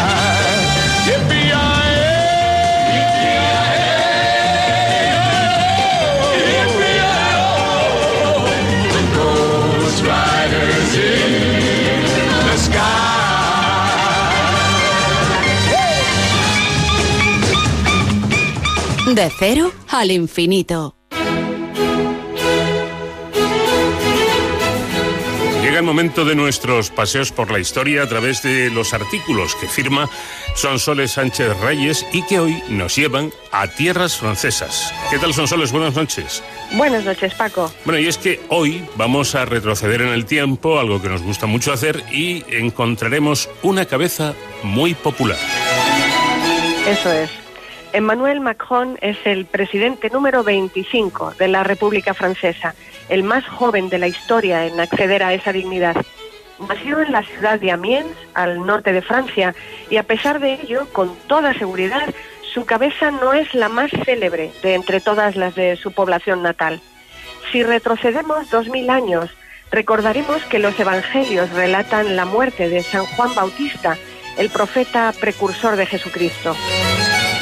De 19.15 19.31
cero 19.39 19.71
al 19.87 20.11
infinito. 20.11 20.97
Llega 25.63 25.79
el 25.79 25.83
momento 25.83 26.25
de 26.25 26.35
nuestros 26.35 26.89
paseos 26.89 27.31
por 27.31 27.49
la 27.49 27.59
historia 27.59 28.03
a 28.03 28.09
través 28.09 28.43
de 28.43 28.69
los 28.69 28.93
artículos 28.93 29.55
que 29.55 29.67
firma 29.67 30.09
Sonsoles 30.55 31.13
Sánchez 31.13 31.57
Reyes 31.61 32.05
y 32.11 32.23
que 32.23 32.39
hoy 32.39 32.61
nos 32.67 32.97
llevan 32.97 33.31
a 33.53 33.67
tierras 33.67 34.17
francesas. 34.17 34.93
¿Qué 35.09 35.17
tal, 35.17 35.33
Sonsoles? 35.33 35.71
Buenas 35.71 35.95
noches. 35.95 36.43
Buenas 36.73 37.05
noches, 37.05 37.33
Paco. 37.35 37.71
Bueno, 37.85 38.01
y 38.01 38.07
es 38.07 38.17
que 38.17 38.41
hoy 38.49 38.85
vamos 38.97 39.33
a 39.35 39.45
retroceder 39.45 40.01
en 40.01 40.09
el 40.09 40.25
tiempo, 40.25 40.77
algo 40.77 41.01
que 41.01 41.07
nos 41.07 41.21
gusta 41.21 41.45
mucho 41.45 41.71
hacer, 41.71 42.03
y 42.11 42.43
encontraremos 42.49 43.47
una 43.63 43.85
cabeza 43.85 44.33
muy 44.61 44.93
popular. 44.93 45.39
Eso 46.85 47.13
es. 47.13 47.44
Emmanuel 47.95 48.41
Macron 48.41 48.97
es 48.99 49.15
el 49.23 49.45
presidente 49.45 50.09
número 50.09 50.43
25 50.43 51.35
de 51.39 51.47
la 51.47 51.63
República 51.63 52.13
Francesa, 52.13 52.75
el 53.07 53.23
más 53.23 53.47
joven 53.47 53.87
de 53.87 53.99
la 53.99 54.09
historia 54.09 54.65
en 54.65 54.81
acceder 54.81 55.23
a 55.23 55.33
esa 55.33 55.53
dignidad. 55.53 55.95
Nació 56.67 56.99
en 56.99 57.13
la 57.13 57.23
ciudad 57.23 57.57
de 57.57 57.71
Amiens, 57.71 58.11
al 58.33 58.65
norte 58.65 58.91
de 58.91 59.01
Francia, 59.01 59.55
y 59.89 59.95
a 59.95 60.03
pesar 60.03 60.41
de 60.41 60.55
ello, 60.55 60.89
con 60.91 61.15
toda 61.27 61.53
seguridad, 61.53 62.13
su 62.53 62.65
cabeza 62.65 63.11
no 63.11 63.31
es 63.31 63.55
la 63.55 63.69
más 63.69 63.91
célebre 64.03 64.51
de 64.61 64.73
entre 64.73 64.99
todas 64.99 65.37
las 65.37 65.55
de 65.55 65.77
su 65.77 65.93
población 65.93 66.43
natal. 66.43 66.81
Si 67.53 67.63
retrocedemos 67.63 68.49
dos 68.49 68.67
mil 68.67 68.89
años, 68.89 69.29
recordaremos 69.71 70.43
que 70.43 70.59
los 70.59 70.77
evangelios 70.77 71.49
relatan 71.51 72.17
la 72.17 72.25
muerte 72.25 72.67
de 72.67 72.83
San 72.83 73.05
Juan 73.05 73.33
Bautista, 73.33 73.97
el 74.37 74.49
profeta 74.49 75.13
precursor 75.17 75.77
de 75.77 75.85
Jesucristo. 75.85 76.57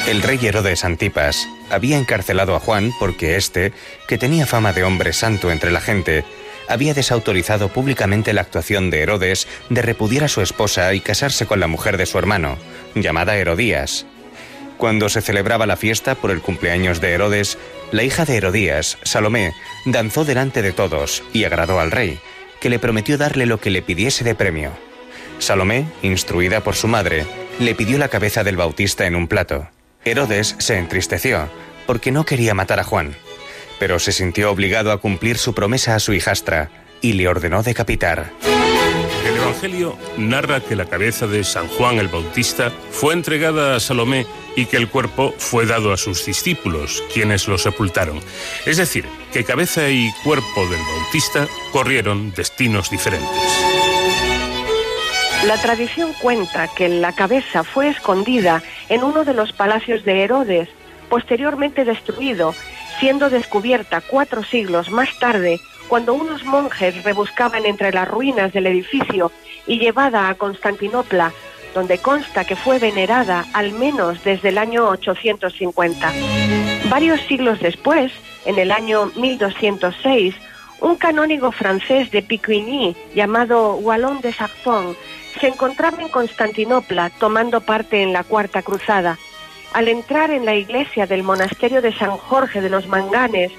El 0.06 0.20
rey 0.20 0.38
Herodes 0.42 0.84
Antipas 0.84 1.48
había 1.70 1.96
encarcelado 1.96 2.54
a 2.54 2.60
Juan 2.60 2.92
porque 3.00 3.36
éste, 3.36 3.72
que 4.06 4.18
tenía 4.18 4.44
fama 4.44 4.74
de 4.74 4.84
hombre 4.84 5.14
santo 5.14 5.50
entre 5.50 5.70
la 5.70 5.80
gente, 5.80 6.26
había 6.68 6.92
desautorizado 6.92 7.70
públicamente 7.70 8.34
la 8.34 8.42
actuación 8.42 8.90
de 8.90 9.00
Herodes 9.00 9.48
de 9.70 9.80
repudiar 9.80 10.24
a 10.24 10.28
su 10.28 10.42
esposa 10.42 10.92
y 10.92 11.00
casarse 11.00 11.46
con 11.46 11.58
la 11.58 11.68
mujer 11.68 11.96
de 11.96 12.04
su 12.04 12.18
hermano, 12.18 12.58
llamada 12.94 13.36
Herodías. 13.36 14.04
Cuando 14.76 15.08
se 15.08 15.22
celebraba 15.22 15.66
la 15.66 15.78
fiesta 15.78 16.14
por 16.16 16.30
el 16.30 16.42
cumpleaños 16.42 17.00
de 17.00 17.12
Herodes, 17.12 17.56
la 17.90 18.02
hija 18.02 18.26
de 18.26 18.36
Herodías, 18.36 18.98
Salomé, 19.04 19.54
danzó 19.86 20.26
delante 20.26 20.60
de 20.60 20.72
todos 20.72 21.22
y 21.32 21.44
agradó 21.44 21.80
al 21.80 21.90
rey, 21.90 22.18
que 22.60 22.68
le 22.68 22.78
prometió 22.78 23.16
darle 23.16 23.46
lo 23.46 23.58
que 23.58 23.70
le 23.70 23.80
pidiese 23.80 24.22
de 24.22 24.34
premio. 24.34 24.72
Salomé, 25.38 25.86
instruida 26.02 26.60
por 26.60 26.74
su 26.74 26.88
madre, 26.88 27.24
le 27.58 27.74
pidió 27.74 27.96
la 27.96 28.08
cabeza 28.08 28.44
del 28.44 28.56
Bautista 28.58 29.06
en 29.06 29.14
un 29.14 29.28
plato. 29.28 29.68
Herodes 30.04 30.56
se 30.58 30.78
entristeció, 30.78 31.48
porque 31.86 32.12
no 32.12 32.24
quería 32.24 32.54
matar 32.54 32.80
a 32.80 32.84
Juan, 32.84 33.16
pero 33.78 33.98
se 33.98 34.12
sintió 34.12 34.50
obligado 34.50 34.92
a 34.92 34.98
cumplir 34.98 35.38
su 35.38 35.54
promesa 35.54 35.94
a 35.94 36.00
su 36.00 36.12
hijastra 36.12 36.70
y 37.00 37.14
le 37.14 37.28
ordenó 37.28 37.62
decapitar. 37.62 38.32
El 39.26 39.36
Evangelio 39.36 39.96
narra 40.18 40.60
que 40.60 40.76
la 40.76 40.86
cabeza 40.86 41.26
de 41.26 41.44
San 41.44 41.68
Juan 41.68 41.98
el 41.98 42.08
Bautista 42.08 42.70
fue 42.90 43.14
entregada 43.14 43.76
a 43.76 43.80
Salomé 43.80 44.26
y 44.56 44.66
que 44.66 44.76
el 44.76 44.88
cuerpo 44.88 45.34
fue 45.38 45.66
dado 45.66 45.92
a 45.92 45.96
sus 45.96 46.24
discípulos, 46.26 47.02
quienes 47.12 47.48
lo 47.48 47.58
sepultaron. 47.58 48.20
Es 48.66 48.76
decir, 48.76 49.06
que 49.32 49.44
cabeza 49.44 49.88
y 49.88 50.12
cuerpo 50.22 50.66
del 50.68 50.80
Bautista 50.80 51.48
corrieron 51.72 52.32
destinos 52.32 52.90
diferentes. 52.90 53.83
La 55.42 55.58
tradición 55.60 56.14
cuenta 56.22 56.68
que 56.68 56.88
la 56.88 57.12
cabeza 57.12 57.64
fue 57.64 57.88
escondida 57.88 58.62
en 58.88 59.04
uno 59.04 59.24
de 59.24 59.34
los 59.34 59.52
palacios 59.52 60.02
de 60.04 60.22
Herodes, 60.22 60.70
posteriormente 61.10 61.84
destruido, 61.84 62.54
siendo 62.98 63.28
descubierta 63.28 64.00
cuatro 64.00 64.42
siglos 64.42 64.90
más 64.90 65.18
tarde 65.18 65.60
cuando 65.88 66.14
unos 66.14 66.44
monjes 66.44 67.04
rebuscaban 67.04 67.66
entre 67.66 67.92
las 67.92 68.08
ruinas 68.08 68.54
del 68.54 68.66
edificio 68.66 69.30
y 69.66 69.78
llevada 69.78 70.30
a 70.30 70.34
Constantinopla, 70.34 71.32
donde 71.74 71.98
consta 71.98 72.44
que 72.44 72.56
fue 72.56 72.78
venerada 72.78 73.44
al 73.52 73.72
menos 73.72 74.24
desde 74.24 74.48
el 74.48 74.56
año 74.56 74.88
850. 74.88 76.12
Varios 76.88 77.20
siglos 77.22 77.60
después, 77.60 78.12
en 78.46 78.58
el 78.58 78.72
año 78.72 79.10
1206, 79.16 80.34
un 80.80 80.96
canónigo 80.96 81.52
francés 81.52 82.10
de 82.10 82.22
Picquigny 82.22 82.96
llamado 83.14 83.74
Wallon 83.76 84.20
de 84.20 84.32
Saxon 84.32 84.96
se 85.40 85.48
encontraba 85.48 86.00
en 86.00 86.08
Constantinopla 86.08 87.10
tomando 87.18 87.60
parte 87.60 88.02
en 88.02 88.12
la 88.12 88.24
Cuarta 88.24 88.62
Cruzada. 88.62 89.18
Al 89.72 89.88
entrar 89.88 90.30
en 90.30 90.44
la 90.44 90.54
iglesia 90.54 91.06
del 91.06 91.22
monasterio 91.22 91.82
de 91.82 91.92
San 91.92 92.16
Jorge 92.16 92.60
de 92.60 92.70
los 92.70 92.86
Manganes, 92.86 93.52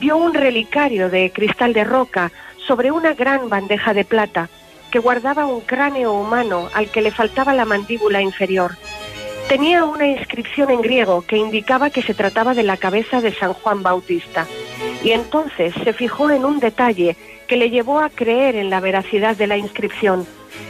vio 0.00 0.16
un 0.16 0.34
relicario 0.34 1.10
de 1.10 1.30
cristal 1.30 1.72
de 1.72 1.84
roca 1.84 2.32
sobre 2.66 2.90
una 2.90 3.14
gran 3.14 3.48
bandeja 3.48 3.94
de 3.94 4.04
plata 4.04 4.48
que 4.90 4.98
guardaba 4.98 5.46
un 5.46 5.60
cráneo 5.60 6.12
humano 6.12 6.68
al 6.72 6.90
que 6.90 7.02
le 7.02 7.10
faltaba 7.10 7.52
la 7.54 7.64
mandíbula 7.64 8.22
inferior. 8.22 8.76
Tenía 9.48 9.84
una 9.84 10.06
inscripción 10.06 10.70
en 10.70 10.82
griego 10.82 11.22
que 11.22 11.36
indicaba 11.36 11.90
que 11.90 12.02
se 12.02 12.14
trataba 12.14 12.54
de 12.54 12.62
la 12.62 12.76
cabeza 12.76 13.20
de 13.20 13.32
San 13.32 13.54
Juan 13.54 13.82
Bautista. 13.82 14.46
Y 15.02 15.12
entonces 15.12 15.74
se 15.84 15.92
fijó 15.92 16.30
en 16.30 16.44
un 16.44 16.60
detalle 16.60 17.16
que 17.46 17.56
le 17.56 17.70
llevó 17.70 18.00
a 18.00 18.10
creer 18.10 18.56
en 18.56 18.68
la 18.68 18.80
veracidad 18.80 19.36
de 19.36 19.46
la 19.46 19.56
inscripción. 19.56 20.26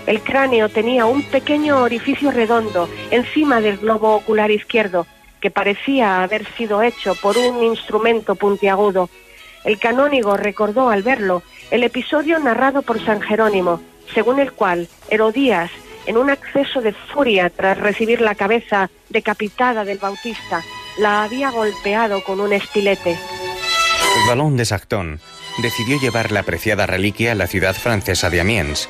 El 0.06 0.20
cráneo 0.20 0.68
tenía 0.68 1.06
un 1.06 1.22
pequeño 1.22 1.82
orificio 1.82 2.30
redondo 2.30 2.88
encima 3.10 3.60
del 3.60 3.78
globo 3.78 4.14
ocular 4.14 4.50
izquierdo, 4.50 5.06
que 5.40 5.50
parecía 5.50 6.22
haber 6.22 6.46
sido 6.56 6.82
hecho 6.82 7.14
por 7.14 7.36
un 7.38 7.62
instrumento 7.62 8.34
puntiagudo. 8.34 9.08
El 9.64 9.78
canónigo 9.78 10.36
recordó 10.36 10.90
al 10.90 11.02
verlo 11.02 11.42
el 11.70 11.82
episodio 11.82 12.38
narrado 12.38 12.82
por 12.82 13.04
San 13.04 13.20
Jerónimo, 13.20 13.80
según 14.14 14.40
el 14.40 14.52
cual 14.52 14.88
Herodías, 15.10 15.70
en 16.06 16.16
un 16.16 16.30
acceso 16.30 16.80
de 16.80 16.92
furia 16.92 17.50
tras 17.50 17.78
recibir 17.78 18.20
la 18.20 18.34
cabeza 18.34 18.90
decapitada 19.10 19.84
del 19.84 19.98
Bautista, 19.98 20.62
la 20.98 21.22
había 21.22 21.50
golpeado 21.50 22.24
con 22.24 22.40
un 22.40 22.52
estilete. 22.52 23.10
El 23.10 24.28
balón 24.28 24.56
de 24.56 24.64
Sactón 24.64 25.20
decidió 25.58 25.98
llevar 26.00 26.32
la 26.32 26.40
apreciada 26.40 26.86
reliquia 26.86 27.32
a 27.32 27.34
la 27.34 27.46
ciudad 27.46 27.74
francesa 27.74 28.30
de 28.30 28.40
Amiens, 28.40 28.88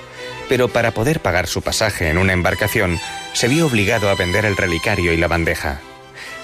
pero 0.48 0.68
para 0.68 0.92
poder 0.92 1.20
pagar 1.20 1.46
su 1.46 1.62
pasaje 1.62 2.08
en 2.08 2.18
una 2.18 2.32
embarcación, 2.32 2.98
se 3.32 3.48
vio 3.48 3.66
obligado 3.66 4.08
a 4.08 4.14
vender 4.14 4.44
el 4.44 4.56
relicario 4.56 5.12
y 5.12 5.16
la 5.16 5.28
bandeja. 5.28 5.80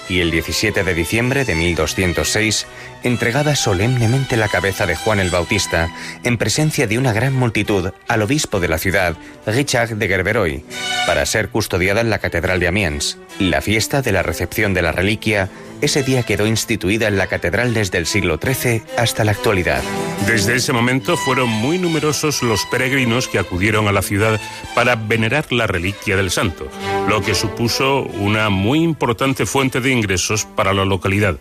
Y 0.07 0.19
el 0.19 0.31
17 0.31 0.83
de 0.83 0.93
diciembre 0.93 1.45
de 1.45 1.55
1206, 1.55 2.67
entregada 3.05 3.55
solemnemente 3.55 4.35
la 4.35 4.47
cabeza 4.47 4.87
de 4.87 4.95
Juan 4.95 5.19
el 5.19 5.29
Bautista, 5.29 5.89
en 6.23 6.37
presencia 6.37 6.87
de 6.87 6.97
una 6.97 7.13
gran 7.13 7.33
multitud, 7.33 7.91
al 8.07 8.21
obispo 8.23 8.59
de 8.59 8.67
la 8.67 8.79
ciudad, 8.79 9.15
Richard 9.45 9.95
de 9.95 10.07
Gerberoy, 10.07 10.65
para 11.05 11.25
ser 11.27 11.49
custodiada 11.49 12.01
en 12.01 12.09
la 12.09 12.17
Catedral 12.17 12.59
de 12.59 12.67
Amiens. 12.67 13.19
La 13.37 13.61
fiesta 13.61 14.01
de 14.01 14.11
la 14.11 14.23
recepción 14.23 14.73
de 14.73 14.81
la 14.81 14.91
reliquia 14.91 15.49
ese 15.81 16.03
día 16.03 16.23
quedó 16.23 16.47
instituida 16.47 17.07
en 17.07 17.17
la 17.17 17.27
catedral 17.27 17.73
desde 17.73 17.97
el 17.97 18.05
siglo 18.05 18.39
XIII 18.41 18.81
hasta 18.97 19.23
la 19.23 19.31
actualidad. 19.31 19.83
Desde 20.25 20.55
ese 20.55 20.73
momento 20.73 21.17
fueron 21.17 21.49
muy 21.49 21.77
numerosos 21.77 22.41
los 22.41 22.65
peregrinos 22.65 23.27
que 23.27 23.39
acudieron 23.39 23.87
a 23.87 23.91
la 23.91 24.01
ciudad 24.01 24.39
para 24.73 24.95
venerar 24.95 25.51
la 25.51 25.67
reliquia 25.67 26.15
del 26.15 26.31
santo, 26.31 26.69
lo 27.07 27.21
que 27.21 27.35
supuso 27.35 28.03
una 28.03 28.49
muy 28.49 28.81
importante 28.81 29.45
fuente 29.45 29.81
de 29.81 29.91
ingresos 29.91 30.45
para 30.55 30.73
la 30.73 30.85
localidad. 30.85 31.37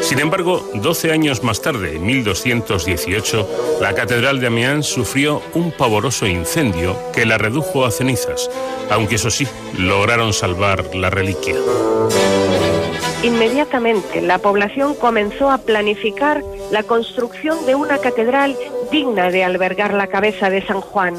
Sin 0.00 0.18
embargo, 0.18 0.68
12 0.98 1.12
años 1.12 1.44
más 1.44 1.62
tarde, 1.62 1.94
en 1.94 2.04
1218, 2.04 3.78
la 3.80 3.94
Catedral 3.94 4.40
de 4.40 4.48
Amiens 4.48 4.84
sufrió 4.84 5.40
un 5.54 5.70
pavoroso 5.70 6.26
incendio 6.26 6.96
que 7.14 7.24
la 7.24 7.38
redujo 7.38 7.84
a 7.84 7.92
cenizas, 7.92 8.50
aunque 8.90 9.14
eso 9.14 9.30
sí, 9.30 9.46
lograron 9.78 10.32
salvar 10.32 10.96
la 10.96 11.08
reliquia. 11.08 11.54
Inmediatamente 13.22 14.20
la 14.20 14.38
población 14.38 14.96
comenzó 14.96 15.52
a 15.52 15.58
planificar 15.58 16.42
la 16.72 16.82
construcción 16.82 17.64
de 17.64 17.76
una 17.76 17.98
catedral 17.98 18.56
digna 18.90 19.30
de 19.30 19.44
albergar 19.44 19.94
la 19.94 20.08
cabeza 20.08 20.50
de 20.50 20.66
San 20.66 20.80
Juan. 20.80 21.14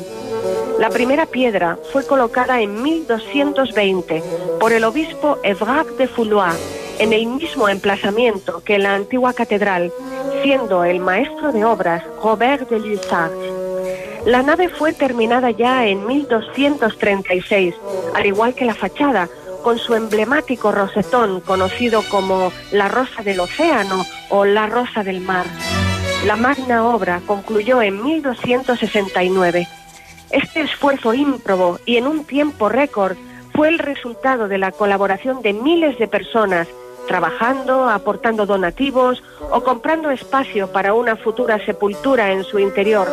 La 0.77 0.89
primera 0.89 1.25
piedra 1.25 1.79
fue 1.93 2.05
colocada 2.05 2.59
en 2.59 2.83
1220 2.83 4.23
por 4.59 4.73
el 4.73 4.83
obispo 4.83 5.37
Evrac 5.41 5.87
de 5.95 6.09
Foulois, 6.09 6.78
en 6.99 7.13
el 7.13 7.25
mismo 7.25 7.69
emplazamiento 7.69 8.61
que 8.63 8.77
la 8.77 8.93
antigua 8.93 9.33
catedral, 9.33 9.91
siendo 10.43 10.83
el 10.83 10.99
maestro 10.99 11.51
de 11.51 11.65
obras 11.65 12.03
Robert 12.21 12.69
de 12.69 12.79
Lussard. 12.79 13.31
La 14.25 14.43
nave 14.43 14.67
fue 14.69 14.93
terminada 14.93 15.49
ya 15.51 15.87
en 15.87 16.05
1236, 16.05 17.73
al 18.13 18.25
igual 18.25 18.53
que 18.53 18.65
la 18.65 18.75
fachada, 18.75 19.29
con 19.63 19.77
su 19.77 19.95
emblemático 19.95 20.71
rosetón 20.71 21.41
conocido 21.41 22.01
como 22.09 22.51
la 22.71 22.87
Rosa 22.87 23.23
del 23.23 23.39
Océano 23.39 24.05
o 24.29 24.45
la 24.45 24.67
Rosa 24.67 25.03
del 25.03 25.21
Mar. 25.21 25.45
La 26.25 26.35
magna 26.35 26.85
obra 26.85 27.21
concluyó 27.25 27.81
en 27.81 28.03
1269. 28.03 29.67
Este 30.31 30.61
esfuerzo 30.61 31.13
ímprobo 31.13 31.79
y 31.85 31.97
en 31.97 32.07
un 32.07 32.25
tiempo 32.25 32.69
récord 32.69 33.15
fue 33.53 33.69
el 33.69 33.79
resultado 33.79 34.47
de 34.47 34.57
la 34.57 34.71
colaboración 34.71 35.41
de 35.41 35.53
miles 35.53 35.97
de 35.97 36.07
personas 36.07 36.67
trabajando, 37.07 37.89
aportando 37.89 38.45
donativos 38.45 39.23
o 39.51 39.63
comprando 39.63 40.11
espacio 40.11 40.71
para 40.71 40.93
una 40.93 41.15
futura 41.15 41.63
sepultura 41.65 42.31
en 42.31 42.43
su 42.43 42.59
interior. 42.59 43.07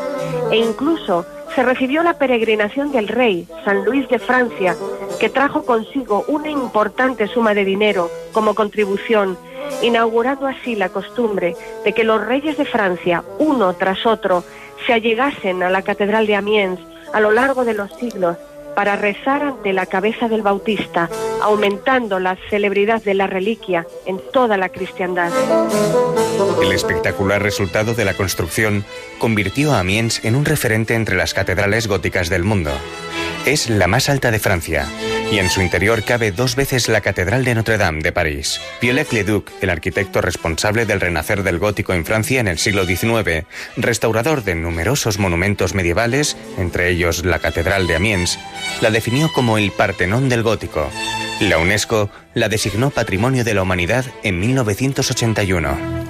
E 0.51 0.57
incluso 0.57 1.25
se 1.55 1.63
recibió 1.63 2.03
la 2.03 2.19
peregrinación 2.19 2.93
del 2.93 3.09
rey, 3.09 3.49
San 3.65 3.85
Luis 3.85 4.09
de 4.09 4.19
Francia, 4.19 4.77
que 5.19 5.31
trajo 5.31 5.65
consigo 5.65 6.25
una 6.29 6.51
importante 6.51 7.27
suma 7.27 7.55
de 7.55 7.65
dinero 7.65 8.11
como 8.33 8.55
contribución, 8.55 9.39
inaugurando 9.83 10.47
así 10.47 10.77
la 10.77 10.91
costumbre 10.91 11.57
de 11.85 11.93
que 11.95 12.05
los 12.05 12.25
reyes 12.25 12.59
de 12.59 12.67
Francia, 12.67 13.25
uno 13.39 13.73
tras 13.75 14.05
otro, 14.05 14.45
se 14.87 14.93
allegasen 14.93 15.63
a 15.63 15.71
la 15.71 15.83
Catedral 15.83 16.27
de 16.27 16.37
Amiens 16.37 16.81
a 17.13 17.21
lo 17.21 17.31
largo 17.31 17.65
de 17.65 17.75
los 17.75 17.91
siglos, 17.95 18.37
para 18.77 18.95
rezar 18.95 19.43
ante 19.43 19.73
la 19.73 19.87
cabeza 19.87 20.29
del 20.29 20.43
Bautista, 20.43 21.09
aumentando 21.41 22.21
la 22.21 22.37
celebridad 22.51 23.03
de 23.03 23.15
la 23.15 23.27
reliquia 23.27 23.87
en 24.05 24.21
toda 24.35 24.59
la 24.59 24.69
cristiandad. 24.69 25.33
El 26.63 26.73
espectacular 26.73 27.43
resultado 27.43 27.95
de 27.95 28.05
la 28.05 28.13
construcción 28.13 28.85
convirtió 29.19 29.73
a 29.73 29.81
Amiens 29.81 30.23
en 30.27 30.37
un 30.37 30.45
referente 30.45 30.95
entre 30.95 31.17
las 31.17 31.33
catedrales 31.33 31.89
góticas 31.89 32.29
del 32.29 32.45
mundo. 32.45 32.71
Es 33.47 33.71
la 33.71 33.87
más 33.87 34.09
alta 34.09 34.33
de 34.33 34.41
Francia 34.41 34.89
y 35.31 35.39
en 35.39 35.51
su 35.51 35.63
interior 35.63 36.03
cabe 36.03 36.33
dos 36.33 36.57
veces 36.57 36.89
la 36.89 37.01
Catedral 37.01 37.45
de 37.45 37.55
Notre 37.55 37.79
Dame 37.79 38.03
de 38.03 38.11
París. 38.11 38.61
Viollet 38.81 39.13
Leduc, 39.13 39.51
el 39.61 39.71
arquitecto 39.71 40.21
responsable 40.21 40.85
del 40.85 41.01
renacer 41.01 41.45
del 41.45 41.61
gótico 41.61 41.93
en 41.93 42.05
Francia 42.05 42.41
en 42.41 42.49
el 42.49 42.59
siglo 42.59 42.85
XIX, 42.85 43.47
restaurador 43.77 44.43
de 44.43 44.57
numerosos 44.57 45.21
monumentos 45.21 45.75
medievales, 45.75 46.37
entre 46.59 46.91
ellos 46.91 47.25
la 47.25 47.39
Catedral 47.39 47.87
de 47.87 47.95
Amiens, 47.95 48.39
la 48.81 48.91
definió 48.91 49.33
como 49.33 49.59
el 49.59 49.71
Partenón 49.71 50.29
del 50.29 50.43
gótico. 50.43 50.91
La 51.41 51.59
UNESCO 51.59 52.11
la 52.35 52.49
designó 52.49 52.91
Patrimonio 52.91 53.45
de 53.45 53.55
la 53.55 53.63
Humanidad 53.63 54.07
en 54.25 54.41
1981. 54.41 56.06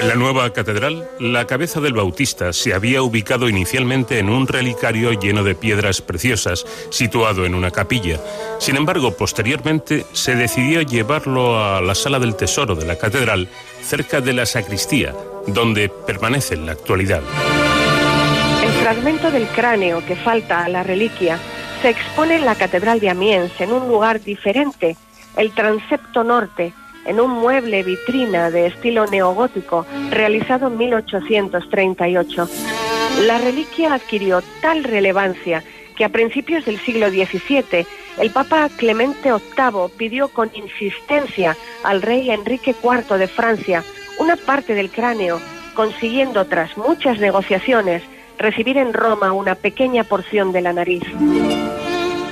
En 0.00 0.08
la 0.08 0.14
nueva 0.14 0.50
catedral, 0.52 1.08
la 1.20 1.46
cabeza 1.46 1.80
del 1.80 1.92
Bautista 1.92 2.52
se 2.52 2.74
había 2.74 3.02
ubicado 3.02 3.48
inicialmente 3.48 4.18
en 4.18 4.30
un 4.30 4.46
relicario 4.46 5.12
lleno 5.12 5.42
de 5.42 5.54
piedras 5.54 6.00
preciosas, 6.00 6.64
situado 6.90 7.44
en 7.44 7.54
una 7.54 7.70
capilla. 7.70 8.20
Sin 8.58 8.76
embargo, 8.76 9.12
posteriormente 9.16 10.06
se 10.12 10.36
decidió 10.36 10.82
llevarlo 10.82 11.62
a 11.62 11.80
la 11.80 11.94
sala 11.94 12.18
del 12.18 12.36
tesoro 12.36 12.74
de 12.74 12.86
la 12.86 12.96
catedral, 12.96 13.48
cerca 13.82 14.20
de 14.20 14.32
la 14.32 14.46
sacristía, 14.46 15.14
donde 15.46 15.88
permanece 15.88 16.54
en 16.54 16.66
la 16.66 16.72
actualidad. 16.72 17.22
El 18.64 18.72
fragmento 18.82 19.30
del 19.30 19.46
cráneo 19.48 20.04
que 20.04 20.16
falta 20.16 20.64
a 20.64 20.68
la 20.68 20.82
reliquia 20.82 21.38
se 21.82 21.90
expone 21.90 22.36
en 22.36 22.44
la 22.44 22.54
Catedral 22.54 23.00
de 23.00 23.10
Amiens 23.10 23.52
en 23.60 23.72
un 23.72 23.88
lugar 23.88 24.20
diferente, 24.22 24.96
el 25.36 25.52
transepto 25.52 26.24
norte, 26.24 26.72
en 27.06 27.20
un 27.20 27.30
mueble 27.30 27.82
vitrina 27.82 28.50
de 28.50 28.66
estilo 28.66 29.06
neogótico 29.06 29.86
realizado 30.10 30.68
en 30.68 30.76
1838. 30.76 32.48
La 33.26 33.38
reliquia 33.38 33.94
adquirió 33.94 34.42
tal 34.60 34.84
relevancia 34.84 35.62
que 35.96 36.04
a 36.04 36.10
principios 36.10 36.64
del 36.66 36.78
siglo 36.78 37.08
XVII 37.08 37.86
el 38.18 38.30
Papa 38.30 38.68
Clemente 38.76 39.30
VIII 39.30 39.88
pidió 39.96 40.28
con 40.28 40.50
insistencia 40.54 41.56
al 41.82 42.02
rey 42.02 42.30
Enrique 42.30 42.74
IV 42.82 43.18
de 43.18 43.28
Francia 43.28 43.82
una 44.18 44.36
parte 44.36 44.74
del 44.74 44.90
cráneo, 44.90 45.40
consiguiendo 45.74 46.46
tras 46.46 46.76
muchas 46.76 47.18
negociaciones 47.18 48.02
recibir 48.38 48.78
en 48.78 48.92
Roma 48.92 49.32
una 49.32 49.54
pequeña 49.54 50.04
porción 50.04 50.52
de 50.52 50.60
la 50.60 50.72
nariz. 50.72 51.04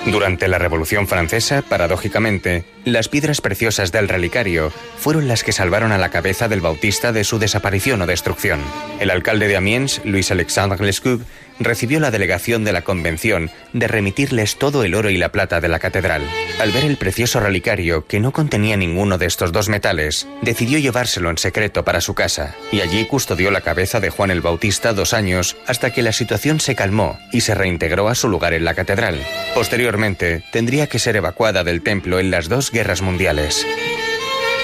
Durante 0.07 0.48
la 0.48 0.59
Revolución 0.59 1.09
Francesa, 1.09 1.62
paradójicamente, 1.62 2.64
las 2.84 3.09
piedras 3.09 3.40
preciosas 3.40 3.90
del 3.90 4.07
relicario 4.07 4.70
fueron 4.98 5.28
las 5.28 5.42
que 5.42 5.52
salvaron 5.52 5.92
a 5.92 5.98
la 5.98 6.11
cabeza 6.11 6.46
del 6.46 6.61
Bautista 6.61 7.11
de 7.11 7.24
su 7.24 7.38
desaparición 7.38 8.02
o 8.02 8.07
destrucción. 8.07 8.61
El 9.00 9.11
alcalde 9.11 9.48
de 9.48 9.57
Amiens, 9.57 10.02
Luis 10.05 10.30
Alexandre 10.30 10.84
Lescube, 10.84 11.24
recibió 11.59 12.00
la 12.00 12.11
delegación 12.11 12.64
de 12.64 12.72
la 12.72 12.82
convención 12.82 13.50
de 13.72 13.88
remitirles 13.88 14.57
todo 14.57 14.84
el 14.84 14.94
oro 14.94 15.11
y 15.11 15.16
la 15.16 15.30
plata 15.30 15.61
de 15.61 15.68
la 15.68 15.78
catedral. 15.78 16.22
Al 16.59 16.72
ver 16.72 16.84
el 16.84 16.96
precioso 16.96 17.40
relicario, 17.40 18.07
que 18.07 18.20
no 18.20 18.32
contenía 18.32 18.76
ninguno 18.76 19.18
de 19.18 19.26
estos 19.26 19.52
dos 19.52 19.68
metales, 19.68 20.26
decidió 20.42 20.78
llevárselo 20.78 21.30
en 21.30 21.38
secreto 21.38 21.84
para 21.84 22.00
su 22.00 22.14
casa, 22.14 22.55
y 22.72 22.80
allí 22.80 23.07
custodió 23.07 23.50
la 23.50 23.61
cabeza 23.61 24.00
de 24.00 24.11
Juan 24.11 24.30
el 24.30 24.40
Bautista 24.40 24.92
dos 24.92 25.14
años 25.14 25.57
hasta 25.66 25.92
que 25.92 26.02
la 26.02 26.12
situación 26.12 26.61
se 26.61 26.74
calmó 26.74 27.18
y 27.32 27.40
se 27.40 27.55
reintegró 27.55 28.09
a 28.09 28.14
su 28.14 28.28
lugar 28.28 28.55
en 28.55 28.64
la 28.64 28.74
catedral. 28.74 29.20
Posteriormente, 29.55 30.44
tendría 30.52 30.86
que 30.86 30.98
ser 30.98 31.16
evacuada 31.16 31.64
del 31.64 31.82
templo 31.82 32.18
en 32.18 32.30
las 32.30 32.48
dos 32.48 32.70
guerras 32.70 33.02
mundiales. 33.02 33.66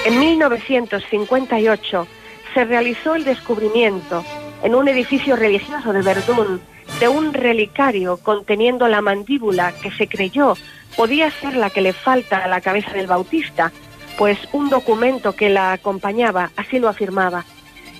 En 0.05 0.19
1958 0.19 2.07
se 2.53 2.65
realizó 2.65 3.15
el 3.15 3.23
descubrimiento 3.23 4.25
en 4.63 4.75
un 4.75 4.87
edificio 4.87 5.35
religioso 5.35 5.93
de 5.93 6.01
Verdún 6.01 6.61
de 6.99 7.07
un 7.07 7.33
relicario 7.33 8.17
conteniendo 8.17 8.87
la 8.87 9.01
mandíbula 9.01 9.73
que 9.81 9.91
se 9.91 10.07
creyó 10.07 10.55
podía 10.95 11.31
ser 11.31 11.55
la 11.55 11.69
que 11.69 11.81
le 11.81 11.93
falta 11.93 12.37
a 12.37 12.47
la 12.47 12.61
cabeza 12.61 12.91
del 12.93 13.07
Bautista, 13.07 13.71
pues 14.17 14.37
un 14.51 14.69
documento 14.69 15.33
que 15.33 15.49
la 15.49 15.73
acompañaba 15.73 16.51
así 16.55 16.79
lo 16.79 16.89
afirmaba. 16.89 17.45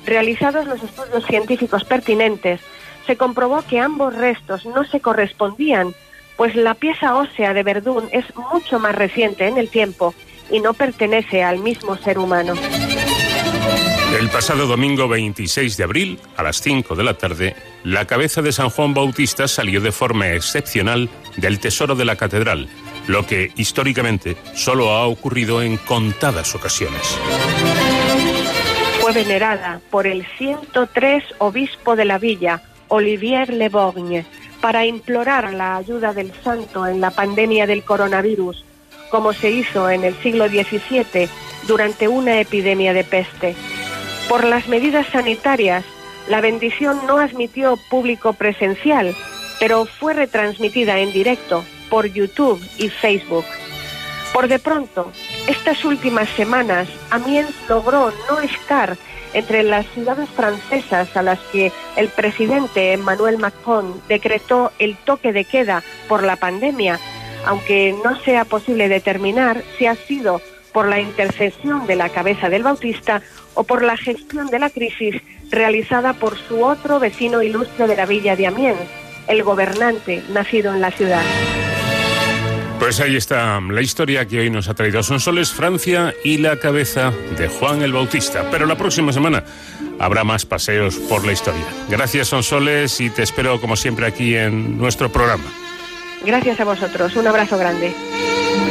Realizados 0.06 0.68
los 0.68 0.82
estudios 0.84 1.26
científicos 1.26 1.84
pertinentes, 1.84 2.62
se 3.08 3.18
comprobó 3.18 3.64
que 3.64 3.80
ambos 3.80 4.16
restos 4.16 4.66
no 4.66 4.84
se 4.84 5.00
correspondían, 5.00 5.94
pues 6.38 6.56
la 6.56 6.74
pieza 6.76 7.16
ósea 7.16 7.54
de 7.54 7.64
Verdún 7.64 8.08
es 8.12 8.26
mucho 8.52 8.80
más 8.80 8.96
reciente 8.96 9.48
en 9.48 9.58
el 9.58 9.70
tiempo 9.70 10.14
y 10.50 10.60
no 10.60 10.74
pertenece 10.74 11.44
al 11.44 11.60
mismo 11.60 11.98
ser 11.98 12.18
humano. 12.20 12.54
El 14.18 14.30
pasado 14.30 14.68
domingo 14.68 15.08
26 15.08 15.78
de 15.78 15.84
abril, 15.84 16.20
a 16.36 16.44
las 16.44 16.62
5 16.62 16.96
de 16.96 17.04
la 17.04 17.14
tarde, 17.14 17.56
la 17.86 18.06
cabeza 18.06 18.42
de 18.42 18.52
San 18.52 18.70
Juan 18.70 18.94
Bautista 18.94 19.48
salió 19.48 19.80
de 19.80 19.94
forma 19.94 20.34
excepcional 20.34 21.10
del 21.38 21.60
tesoro 21.60 21.96
de 21.96 22.04
la 22.04 22.18
catedral, 22.18 22.68
lo 23.08 23.26
que 23.26 23.52
históricamente 23.56 24.36
solo 24.54 24.92
ha 24.92 25.08
ocurrido 25.08 25.62
en 25.62 25.78
contadas 25.78 26.54
ocasiones. 26.56 27.02
Fue 29.00 29.14
venerada 29.14 29.80
por 29.90 30.06
el 30.06 30.26
103 30.38 31.24
obispo 31.38 31.96
de 31.96 32.06
la 32.06 32.20
villa, 32.20 32.62
Olivier 32.90 33.52
Le 33.54 33.70
Borgne, 33.70 34.26
para 34.60 34.86
implorar 34.86 35.54
la 35.54 35.78
ayuda 35.78 36.14
del 36.14 36.34
santo 36.44 36.86
en 36.86 37.00
la 37.00 37.12
pandemia 37.12 37.66
del 37.66 37.84
coronavirus, 37.84 38.66
como 39.10 39.32
se 39.32 39.52
hizo 39.52 39.90
en 39.90 40.04
el 40.04 40.16
siglo 40.22 40.48
XVII 40.48 41.30
durante 41.68 42.08
una 42.08 42.40
epidemia 42.40 42.94
de 42.94 43.04
peste. 43.04 43.56
Por 44.30 44.46
las 44.46 44.68
medidas 44.68 45.08
sanitarias, 45.08 45.84
la 46.28 46.42
bendición 46.42 47.00
no 47.08 47.18
admitió 47.18 47.78
público 47.90 48.34
presencial, 48.34 49.16
pero 49.60 49.86
fue 49.86 50.14
retransmitida 50.14 51.00
en 51.00 51.12
directo 51.12 51.64
por 51.90 52.06
YouTube 52.06 52.62
y 52.78 52.90
Facebook. 52.90 53.46
Por 54.34 54.48
de 54.48 54.60
pronto, 54.60 55.12
estas 55.48 55.84
últimas 55.84 56.30
semanas, 56.30 56.88
Amiens 57.10 57.54
logró 57.68 58.14
no 58.30 58.40
estar 58.40 58.98
entre 59.34 59.64
las 59.64 59.86
ciudades 59.88 60.30
francesas 60.30 61.16
a 61.16 61.22
las 61.22 61.40
que 61.52 61.72
el 61.96 62.10
presidente 62.10 62.94
Emmanuel 62.94 63.38
Macron 63.38 64.02
decretó 64.08 64.72
el 64.80 64.96
toque 64.98 65.34
de 65.34 65.46
queda 65.46 65.84
por 66.08 66.24
la 66.24 66.38
pandemia, 66.38 67.00
aunque 67.46 67.96
no 68.04 68.20
sea 68.22 68.46
posible 68.46 68.88
determinar 68.88 69.64
si 69.78 69.86
ha 69.86 69.96
sido 69.96 70.42
por 70.74 70.88
la 70.88 71.00
intercesión 71.00 71.88
de 71.88 71.96
la 71.96 72.10
cabeza 72.10 72.50
del 72.50 72.64
Bautista 72.64 73.22
o 73.54 73.64
por 73.64 73.84
la 73.84 73.98
gestión 73.98 74.48
de 74.48 74.60
la 74.60 74.70
crisis 74.70 75.22
realizada 75.50 76.14
por 76.14 76.38
su 76.38 76.64
otro 76.64 77.00
vecino 77.00 77.42
ilustre 77.42 77.88
de 77.88 77.96
la 77.96 78.06
villa 78.06 78.36
de 78.36 78.48
Amiens, 78.48 78.80
el 79.28 79.44
gobernante 79.44 80.24
nacido 80.30 80.74
en 80.74 80.82
la 80.82 80.92
ciudad. 80.92 81.24
Pues 82.80 83.00
ahí 83.00 83.16
está 83.16 83.62
la 83.62 83.82
historia 83.82 84.26
que 84.26 84.40
hoy 84.40 84.50
nos 84.50 84.68
ha 84.68 84.74
traído 84.74 85.04
Sonsoles, 85.04 85.52
Francia 85.52 86.16
y 86.24 86.38
la 86.38 86.58
cabeza 86.58 87.14
de 87.38 87.48
Juan 87.48 87.84
el 87.84 87.94
Bautista. 87.94 88.50
Pero 88.50 88.66
la 88.66 88.76
próxima 88.76 89.14
semana 89.14 89.44
habrá 90.00 90.24
más 90.24 90.48
paseos 90.48 90.96
por 90.96 91.24
la 91.24 91.32
historia. 91.32 91.64
Gracias 91.90 92.30
Sonsoles 92.30 93.00
y 93.00 93.12
te 93.12 93.22
espero 93.22 93.62
como 93.62 93.76
siempre 93.76 94.08
aquí 94.08 94.36
en 94.36 94.80
nuestro 94.80 95.12
programa. 95.12 95.44
Gracias 96.26 96.60
a 96.60 96.66
vosotros, 96.66 97.16
un 97.16 97.28
abrazo 97.28 97.56
grande. 97.58 97.94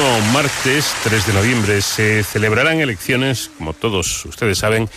Próximo 0.00 0.32
martes 0.32 0.94
3 1.04 1.26
de 1.26 1.32
noviembre 1.34 1.82
se 1.82 2.24
celebrarán 2.24 2.80
elecciones, 2.80 3.50
como 3.58 3.74
todos 3.74 4.24
ustedes 4.24 4.56
saben, 4.56 4.88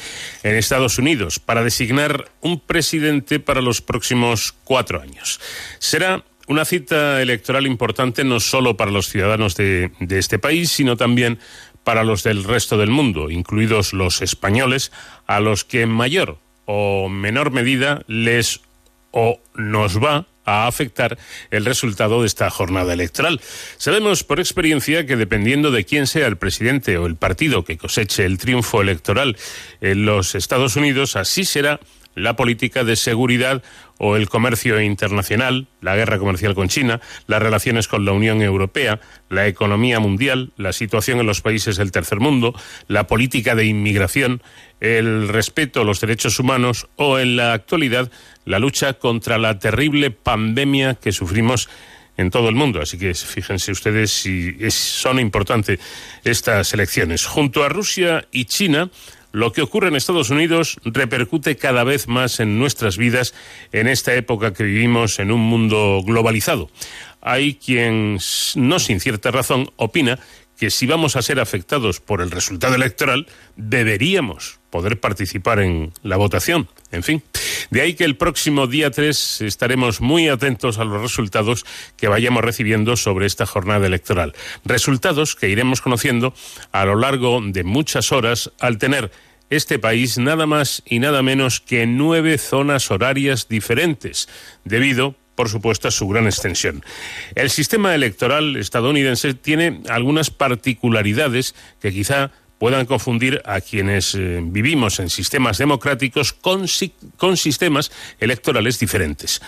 en 0.43 0.55
Estados 0.55 0.97
Unidos 0.97 1.39
para 1.39 1.61
designar 1.61 2.31
un 2.39 2.61
presidente 2.61 3.41
para 3.41 3.61
los 3.61 3.81
próximos 3.81 4.53
cuatro 4.63 5.01
años. 5.01 5.41
Será 5.79 6.23
una 6.47 6.63
cita 6.63 7.21
electoral 7.21 7.67
importante 7.67 8.23
no 8.23 8.39
solo 8.39 8.77
para 8.77 8.91
los 8.91 9.09
ciudadanos 9.09 9.57
de, 9.57 9.91
de 9.99 10.19
este 10.19 10.39
país, 10.39 10.71
sino 10.71 10.95
también 10.95 11.37
para 11.83 12.05
los 12.05 12.23
del 12.23 12.45
resto 12.45 12.77
del 12.77 12.89
mundo, 12.89 13.29
incluidos 13.29 13.91
los 13.91 14.21
españoles, 14.21 14.93
a 15.27 15.41
los 15.41 15.65
que 15.65 15.81
en 15.81 15.89
mayor 15.89 16.37
o 16.65 17.09
menor 17.09 17.51
medida 17.51 18.03
les 18.07 18.61
o 19.11 19.41
nos 19.55 20.01
va 20.01 20.27
a 20.45 20.67
afectar 20.67 21.17
el 21.51 21.65
resultado 21.65 22.21
de 22.21 22.27
esta 22.27 22.49
jornada 22.49 22.93
electoral. 22.93 23.41
Sabemos 23.77 24.23
por 24.23 24.39
experiencia 24.39 25.05
que 25.05 25.15
dependiendo 25.15 25.71
de 25.71 25.85
quién 25.85 26.07
sea 26.07 26.27
el 26.27 26.37
presidente 26.37 26.97
o 26.97 27.05
el 27.05 27.15
partido 27.15 27.63
que 27.63 27.77
coseche 27.77 28.25
el 28.25 28.37
triunfo 28.37 28.81
electoral 28.81 29.37
en 29.81 30.05
los 30.05 30.35
Estados 30.35 30.75
Unidos, 30.75 31.15
así 31.15 31.45
será 31.45 31.79
la 32.16 32.36
política 32.36 32.84
de 32.84 32.95
seguridad 32.95 33.64
o 33.97 34.16
el 34.16 34.28
comercio 34.28 34.82
internacional, 34.82 35.68
la 35.82 35.95
guerra 35.95 36.20
comercial 36.20 36.55
con 36.55 36.68
China, 36.68 36.99
las 37.28 37.41
relaciones 37.41 37.88
con 37.88 38.05
la 38.05 38.11
Unión 38.11 38.41
Europea, 38.41 38.99
la 39.30 39.47
economía 39.47 39.99
mundial, 39.99 40.51
la 40.57 40.74
situación 40.74 41.20
en 41.20 41.26
los 41.26 41.41
países 41.41 41.78
del 41.78 41.91
tercer 41.91 42.20
mundo, 42.20 42.53
la 42.88 43.07
política 43.07 43.55
de 43.55 43.66
inmigración, 43.66 44.41
el 44.80 45.28
respeto 45.30 45.82
a 45.82 45.86
los 45.86 46.01
derechos 46.01 46.39
humanos 46.39 46.88
o, 46.97 47.20
en 47.20 47.36
la 47.36 47.53
actualidad, 47.53 48.11
la 48.45 48.59
lucha 48.59 48.93
contra 48.93 49.38
la 49.38 49.59
terrible 49.59 50.11
pandemia 50.11 50.95
que 50.95 51.11
sufrimos 51.11 51.70
en 52.18 52.30
todo 52.30 52.49
el 52.49 52.55
mundo. 52.55 52.82
Así 52.82 52.97
que 52.97 53.14
fíjense 53.14 53.72
ustedes 53.72 54.11
si 54.11 54.55
son 54.70 55.20
importantes 55.20 55.80
estas 56.24 56.74
elecciones. 56.74 57.26
Junto 57.26 57.64
a 57.64 57.70
Rusia 57.70 58.28
y 58.32 58.45
China, 58.45 58.89
lo 59.34 59.51
que 59.51 59.63
ocurre 59.63 59.88
en 59.88 59.95
Estados 59.95 60.29
Unidos 60.29 60.77
repercute 60.86 61.57
cada 61.57 61.84
vez 61.84 62.07
más 62.07 62.39
en 62.39 62.59
nuestras 62.59 62.97
vidas 62.97 63.34
en 63.71 63.88
esta 63.88 64.13
época 64.13 64.53
que 64.53 64.63
vivimos 64.63 65.17
en 65.19 65.31
un 65.31 65.41
mundo 65.41 66.01
globalizado. 66.05 66.69
Hay 67.19 67.55
quien, 67.55 68.19
no 68.55 68.79
sin 68.79 68.99
cierta 68.99 69.31
razón, 69.31 69.71
opina 69.75 70.19
que 70.55 70.69
si 70.69 70.86
vamos 70.86 71.15
a 71.15 71.23
ser 71.23 71.39
afectados 71.39 71.99
por 71.99 72.21
el 72.21 72.29
resultado 72.29 72.75
electoral, 72.75 73.25
deberíamos 73.55 74.59
poder 74.69 74.99
participar 74.99 75.59
en 75.59 75.91
la 76.03 76.17
votación. 76.17 76.69
En 76.93 77.01
fin, 77.01 77.23
de 77.71 77.81
ahí 77.81 77.95
que 77.95 78.03
el 78.03 78.17
próximo 78.17 78.67
día 78.67 78.91
3 78.91 79.41
estaremos 79.41 79.99
muy 79.99 80.29
atentos 80.29 80.77
a 80.77 80.85
los 80.85 81.01
resultados 81.01 81.65
que 81.97 82.07
vayamos 82.07 82.43
recibiendo 82.43 82.95
sobre 82.95 83.25
esta 83.25 83.47
jornada 83.47 83.87
electoral. 83.87 84.33
Resultados 84.63 85.35
que 85.35 85.49
iremos 85.49 85.81
conociendo 85.81 86.35
a 86.71 86.85
lo 86.85 86.95
largo 86.95 87.41
de 87.43 87.63
muchas 87.63 88.11
horas 88.11 88.51
al 88.59 88.77
tener 88.77 89.11
este 89.49 89.79
país 89.79 90.19
nada 90.19 90.45
más 90.45 90.83
y 90.85 90.99
nada 90.99 91.23
menos 91.23 91.61
que 91.61 91.87
nueve 91.87 92.37
zonas 92.37 92.91
horarias 92.91 93.47
diferentes, 93.47 94.29
debido, 94.63 95.15
por 95.33 95.49
supuesto, 95.49 95.87
a 95.87 95.91
su 95.91 96.07
gran 96.07 96.25
extensión. 96.25 96.83
El 97.33 97.49
sistema 97.49 97.95
electoral 97.95 98.55
estadounidense 98.55 99.33
tiene 99.33 99.81
algunas 99.89 100.29
particularidades 100.29 101.55
que 101.81 101.91
quizá 101.91 102.31
puedan 102.64 102.86
confundir 102.86 103.41
a 103.43 103.59
quienes 103.59 104.16
eh, 104.16 104.39
vivimos 104.41 105.01
en 105.01 105.09
sistemas 105.09 105.57
democráticos 105.57 106.32
con, 106.32 106.70
sistemas 106.70 107.91
electorales 108.22 108.80
diferentes. 108.80 109.41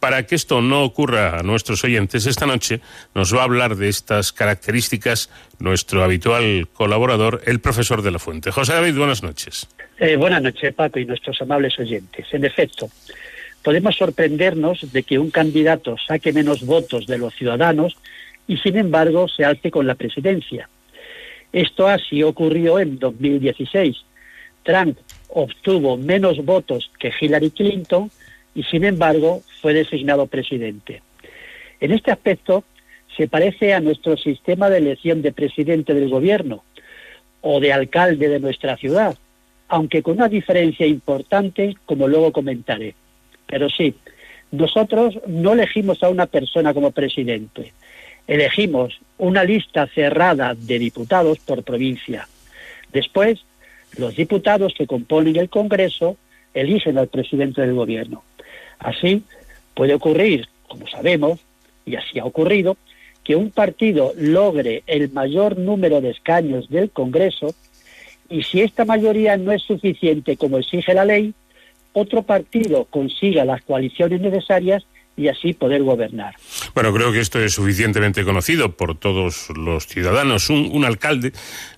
Para 0.00 0.24
que 0.24 0.36
esto 0.36 0.62
no 0.62 0.82
ocurra 0.82 1.38
a 1.38 1.42
nuestros 1.42 1.84
oyentes, 1.84 2.24
esta 2.24 2.46
noche 2.46 2.80
nos 3.14 3.36
va 3.36 3.40
a 3.40 3.44
hablar 3.44 3.76
de 3.76 3.90
estas 3.90 4.32
características 4.32 5.28
nuestro 5.58 6.02
habitual 6.02 6.66
colaborador, 6.72 7.42
el 7.44 7.60
profesor 7.60 8.00
de 8.00 8.10
la 8.10 8.18
Fuente. 8.18 8.50
José 8.50 8.72
David, 8.72 8.96
buenas 8.96 9.22
noches. 9.22 9.68
Eh, 9.98 10.16
buenas 10.16 10.40
noches, 10.40 10.72
Paco, 10.72 10.98
y 10.98 11.04
nuestros 11.04 11.42
amables 11.42 11.78
oyentes. 11.78 12.24
En 12.32 12.46
efecto, 12.46 12.88
podemos 13.62 13.94
sorprendernos 13.96 14.90
de 14.90 15.02
que 15.02 15.18
un 15.18 15.30
candidato 15.30 15.96
saque 15.98 16.32
menos 16.32 16.64
votos 16.64 17.06
de 17.06 17.18
los 17.18 17.34
ciudadanos 17.34 17.98
y, 18.46 18.56
sin 18.56 18.78
embargo, 18.78 19.28
se 19.28 19.44
alce 19.44 19.70
con 19.70 19.86
la 19.86 19.94
presidencia. 19.94 20.70
Esto 21.52 21.86
así 21.86 22.22
ocurrió 22.22 22.78
en 22.78 22.98
2016. 22.98 23.96
Trump 24.62 24.98
obtuvo 25.28 25.96
menos 25.96 26.44
votos 26.44 26.90
que 26.98 27.12
Hillary 27.18 27.50
Clinton 27.50 28.10
y 28.54 28.62
sin 28.64 28.84
embargo 28.84 29.42
fue 29.60 29.74
designado 29.74 30.26
presidente. 30.26 31.02
En 31.80 31.92
este 31.92 32.10
aspecto 32.10 32.64
se 33.16 33.28
parece 33.28 33.74
a 33.74 33.80
nuestro 33.80 34.16
sistema 34.16 34.70
de 34.70 34.78
elección 34.78 35.22
de 35.22 35.32
presidente 35.32 35.94
del 35.94 36.08
gobierno 36.08 36.64
o 37.40 37.60
de 37.60 37.72
alcalde 37.72 38.28
de 38.28 38.40
nuestra 38.40 38.76
ciudad, 38.76 39.16
aunque 39.68 40.02
con 40.02 40.14
una 40.14 40.28
diferencia 40.28 40.86
importante 40.86 41.76
como 41.86 42.08
luego 42.08 42.32
comentaré. 42.32 42.94
Pero 43.46 43.68
sí, 43.68 43.94
nosotros 44.50 45.18
no 45.26 45.54
elegimos 45.54 46.02
a 46.02 46.08
una 46.08 46.26
persona 46.26 46.72
como 46.72 46.90
presidente, 46.90 47.72
elegimos 48.26 49.00
una 49.18 49.44
lista 49.44 49.86
cerrada 49.88 50.54
de 50.54 50.78
diputados 50.78 51.38
por 51.38 51.62
provincia. 51.62 52.28
Después, 52.92 53.44
los 53.96 54.16
diputados 54.16 54.74
que 54.76 54.86
componen 54.86 55.36
el 55.36 55.48
Congreso 55.48 56.16
eligen 56.54 56.98
al 56.98 57.08
presidente 57.08 57.60
del 57.60 57.74
gobierno. 57.74 58.22
Así 58.78 59.22
puede 59.74 59.94
ocurrir, 59.94 60.48
como 60.68 60.86
sabemos, 60.86 61.40
y 61.84 61.96
así 61.96 62.18
ha 62.18 62.24
ocurrido, 62.24 62.76
que 63.24 63.36
un 63.36 63.50
partido 63.50 64.12
logre 64.16 64.82
el 64.86 65.10
mayor 65.10 65.58
número 65.58 66.00
de 66.00 66.10
escaños 66.10 66.68
del 66.68 66.90
Congreso 66.90 67.54
y 68.28 68.42
si 68.42 68.62
esta 68.62 68.84
mayoría 68.84 69.36
no 69.36 69.52
es 69.52 69.62
suficiente 69.62 70.36
como 70.36 70.58
exige 70.58 70.94
la 70.94 71.04
ley, 71.04 71.34
otro 71.92 72.22
partido 72.22 72.86
consiga 72.86 73.44
las 73.44 73.62
coaliciones 73.62 74.20
necesarias 74.20 74.84
y 75.16 75.28
así 75.28 75.52
poder 75.52 75.82
gobernar. 75.82 76.34
Bueno, 76.74 76.92
creo 76.92 77.12
que 77.12 77.20
esto 77.20 77.38
es 77.38 77.52
suficientemente 77.52 78.24
conocido 78.24 78.72
por 78.72 78.96
todos 78.98 79.48
los 79.50 79.86
ciudadanos. 79.86 80.48
Un, 80.50 80.84
alcalde, 80.84 81.32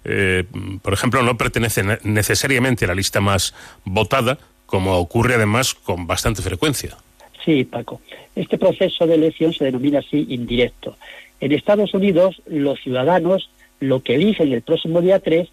eh, 0.05 0.45
por 0.83 0.93
ejemplo, 0.93 1.23
no 1.23 1.37
pertenece 1.37 1.83
necesariamente 2.05 2.85
a 2.85 2.89
la 2.89 2.95
lista 2.95 3.21
más 3.21 3.55
votada, 3.85 4.39
como 4.67 4.97
ocurre 4.99 5.35
además 5.35 5.75
con 5.75 6.07
bastante 6.07 6.43
frecuencia. 6.43 6.97
Sí, 7.45 7.65
Paco. 7.65 8.01
Este 8.35 8.57
proceso 8.57 9.07
de 9.07 9.15
elección 9.15 9.53
se 9.53 9.65
denomina 9.65 9.99
así 9.99 10.27
indirecto. 10.31 10.97
En 11.41 11.53
Estados 11.53 11.93
Unidos, 11.93 12.41
los 12.47 12.81
ciudadanos 12.81 13.51
lo 13.81 14.03
que 14.03 14.15
eligen 14.15 14.53
el 14.53 14.63
próximo 14.63 15.03
día 15.03 15.19
3 15.19 15.49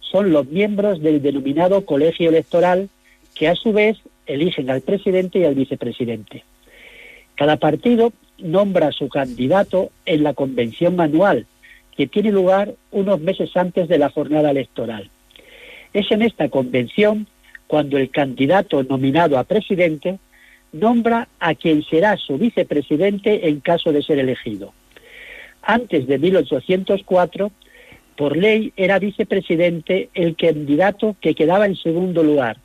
son 0.00 0.32
los 0.32 0.46
miembros 0.46 1.00
del 1.00 1.22
denominado 1.22 1.84
colegio 1.84 2.30
electoral, 2.30 2.88
que 3.34 3.48
a 3.48 3.54
su 3.54 3.72
vez 3.72 3.98
eligen 4.26 4.70
al 4.70 4.80
presidente 4.80 5.40
y 5.40 5.44
al 5.44 5.54
vicepresidente. 5.54 6.44
Cada 7.36 7.58
partido 7.58 8.12
nombra 8.38 8.88
a 8.88 8.92
su 8.92 9.08
candidato 9.08 9.90
en 10.04 10.22
la 10.22 10.34
convención 10.34 11.00
anual, 11.00 11.46
que 11.96 12.06
tiene 12.06 12.30
lugar 12.30 12.74
unos 12.90 13.20
meses 13.20 13.56
antes 13.56 13.88
de 13.88 13.98
la 13.98 14.10
jornada 14.10 14.50
electoral. 14.50 15.10
Es 15.92 16.10
en 16.10 16.22
esta 16.22 16.48
convención 16.48 17.26
cuando 17.66 17.96
el 17.98 18.10
candidato 18.10 18.82
nominado 18.82 19.38
a 19.38 19.44
presidente 19.44 20.18
nombra 20.72 21.28
a 21.40 21.54
quien 21.54 21.82
será 21.84 22.16
su 22.16 22.38
vicepresidente 22.38 23.48
en 23.48 23.60
caso 23.60 23.92
de 23.92 24.02
ser 24.02 24.18
elegido. 24.18 24.72
Antes 25.62 26.06
de 26.06 26.18
1804, 26.18 27.50
por 28.16 28.36
ley 28.36 28.72
era 28.76 28.98
vicepresidente 28.98 30.10
el 30.14 30.36
candidato 30.36 31.16
que 31.20 31.34
quedaba 31.34 31.66
en 31.66 31.76
segundo 31.76 32.22
lugar, 32.22 32.58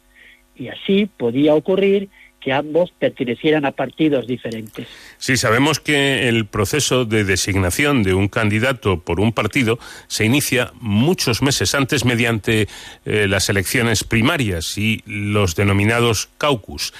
y 0.55 0.67
así 0.67 1.05
podía 1.05 1.55
ocurrir 1.55 2.09
que 2.41 2.51
ambos 2.51 2.91
pertenecieran 2.99 3.65
a 3.65 3.71
partidos 3.71 4.27
diferentes. 4.27 4.87
Sí, 5.17 5.37
sabemos 5.37 5.79
que 5.79 6.27
el 6.27 6.45
proceso 6.45 7.05
de 7.05 7.23
designación 7.23 8.03
de 8.03 8.13
un 8.13 8.27
candidato 8.27 8.99
por 8.99 9.19
un 9.19 9.31
partido 9.31 9.79
se 10.07 10.25
inicia 10.25 10.71
muchos 10.79 11.41
meses 11.41 11.75
antes 11.75 12.03
mediante 12.03 12.67
eh, 13.05 13.27
las 13.27 13.47
elecciones 13.49 14.03
primarias 14.03 14.77
y 14.77 15.03
los 15.05 15.55
denominados 15.55 16.29
caucus. 16.37 16.93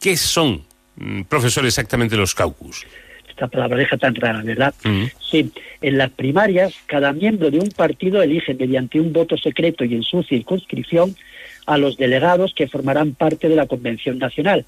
¿Qué 0.00 0.16
son, 0.16 0.64
mm, 0.96 1.22
profesor, 1.22 1.64
exactamente 1.64 2.16
los 2.16 2.34
caucus? 2.34 2.84
Esta 3.28 3.46
palabra 3.48 3.78
deja 3.78 3.96
tan 3.96 4.14
rara, 4.16 4.42
¿verdad? 4.42 4.74
Mm. 4.84 5.04
Sí, 5.20 5.50
en 5.80 5.98
las 5.98 6.10
primarias 6.10 6.74
cada 6.86 7.12
miembro 7.12 7.50
de 7.50 7.58
un 7.58 7.70
partido 7.70 8.22
elige 8.22 8.54
mediante 8.54 9.00
un 9.00 9.12
voto 9.12 9.38
secreto 9.38 9.84
y 9.84 9.94
en 9.94 10.02
su 10.02 10.22
circunscripción 10.24 11.14
a 11.70 11.78
los 11.78 11.96
delegados 11.96 12.52
que 12.52 12.66
formarán 12.66 13.14
parte 13.14 13.48
de 13.48 13.54
la 13.54 13.68
Convención 13.68 14.18
Nacional, 14.18 14.66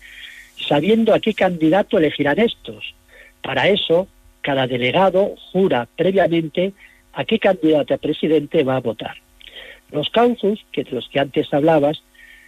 sabiendo 0.69 1.13
a 1.13 1.19
qué 1.19 1.35
candidato 1.35 1.99
elegirán 1.99 2.39
estos. 2.39 2.95
Para 3.43 3.67
eso, 3.69 4.07
cada 4.41 4.69
delegado 4.69 5.35
jura 5.51 5.89
previamente 5.97 6.75
a 7.13 7.25
qué 7.25 7.41
candidato 7.41 7.93
a 7.93 7.99
presidente 7.99 8.63
va 8.63 8.77
a 8.77 8.81
votar. 8.81 9.17
Los 9.91 10.11
caucus, 10.11 10.65
que 10.71 10.85
de 10.85 10.93
los 10.93 11.09
que 11.09 11.19
antes 11.19 11.53
hablabas, 11.53 12.05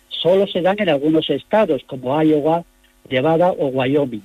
solo 0.09 0.47
se 0.47 0.63
dan 0.63 0.77
en 0.79 0.89
algunos 0.89 1.31
estados 1.31 1.83
como 1.85 2.23
Iowa, 2.23 2.65
Nevada 3.11 3.51
o 3.51 3.67
Wyoming. 3.67 4.23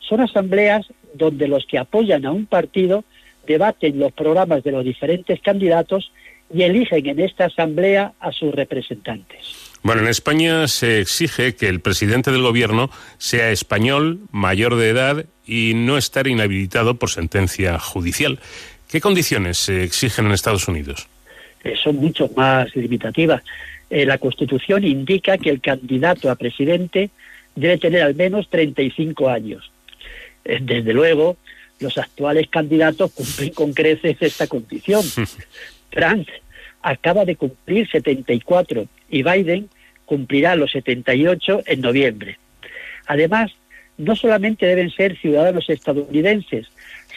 Son 0.00 0.20
asambleas 0.20 0.86
donde 1.14 1.48
los 1.48 1.64
que 1.64 1.78
apoyan 1.78 2.26
a 2.26 2.30
un 2.30 2.44
partido 2.44 3.04
debaten 3.46 3.98
los 3.98 4.12
programas 4.12 4.64
de 4.64 4.72
los 4.72 4.84
diferentes 4.84 5.40
candidatos 5.40 6.12
y 6.52 6.62
eligen 6.62 7.06
en 7.06 7.20
esta 7.20 7.46
asamblea 7.46 8.12
a 8.20 8.32
sus 8.32 8.54
representantes. 8.54 9.72
Bueno, 9.82 10.02
en 10.02 10.08
España 10.08 10.68
se 10.68 11.00
exige 11.00 11.56
que 11.56 11.68
el 11.68 11.80
presidente 11.80 12.30
del 12.30 12.42
gobierno 12.42 12.90
sea 13.18 13.50
español, 13.50 14.20
mayor 14.30 14.76
de 14.76 14.90
edad 14.90 15.26
y 15.44 15.72
no 15.74 15.98
estar 15.98 16.28
inhabilitado 16.28 16.94
por 16.94 17.10
sentencia 17.10 17.78
judicial. 17.78 18.38
¿Qué 18.90 19.00
condiciones 19.00 19.58
se 19.58 19.82
exigen 19.82 20.26
en 20.26 20.32
Estados 20.32 20.68
Unidos? 20.68 21.08
Eh, 21.64 21.74
son 21.82 21.96
mucho 21.96 22.30
más 22.36 22.74
limitativas. 22.76 23.42
Eh, 23.90 24.06
la 24.06 24.18
Constitución 24.18 24.84
indica 24.84 25.38
que 25.38 25.50
el 25.50 25.60
candidato 25.60 26.30
a 26.30 26.36
presidente 26.36 27.10
debe 27.56 27.78
tener 27.78 28.02
al 28.02 28.14
menos 28.14 28.48
35 28.48 29.28
años. 29.28 29.70
Eh, 30.44 30.58
desde 30.62 30.92
luego, 30.92 31.36
los 31.80 31.98
actuales 31.98 32.48
candidatos 32.48 33.12
cumplen 33.12 33.50
con 33.50 33.72
creces 33.72 34.16
esta 34.20 34.46
condición. 34.46 35.04
Trump 35.90 36.28
acaba 36.82 37.24
de 37.24 37.36
cumplir 37.36 37.88
74 37.88 38.86
y 39.10 39.22
Biden 39.22 39.68
cumplirá 40.04 40.56
los 40.56 40.72
78 40.72 41.62
en 41.66 41.80
noviembre. 41.80 42.38
Además, 43.06 43.52
no 43.98 44.16
solamente 44.16 44.66
deben 44.66 44.90
ser 44.90 45.16
ciudadanos 45.18 45.68
estadounidenses, 45.70 46.68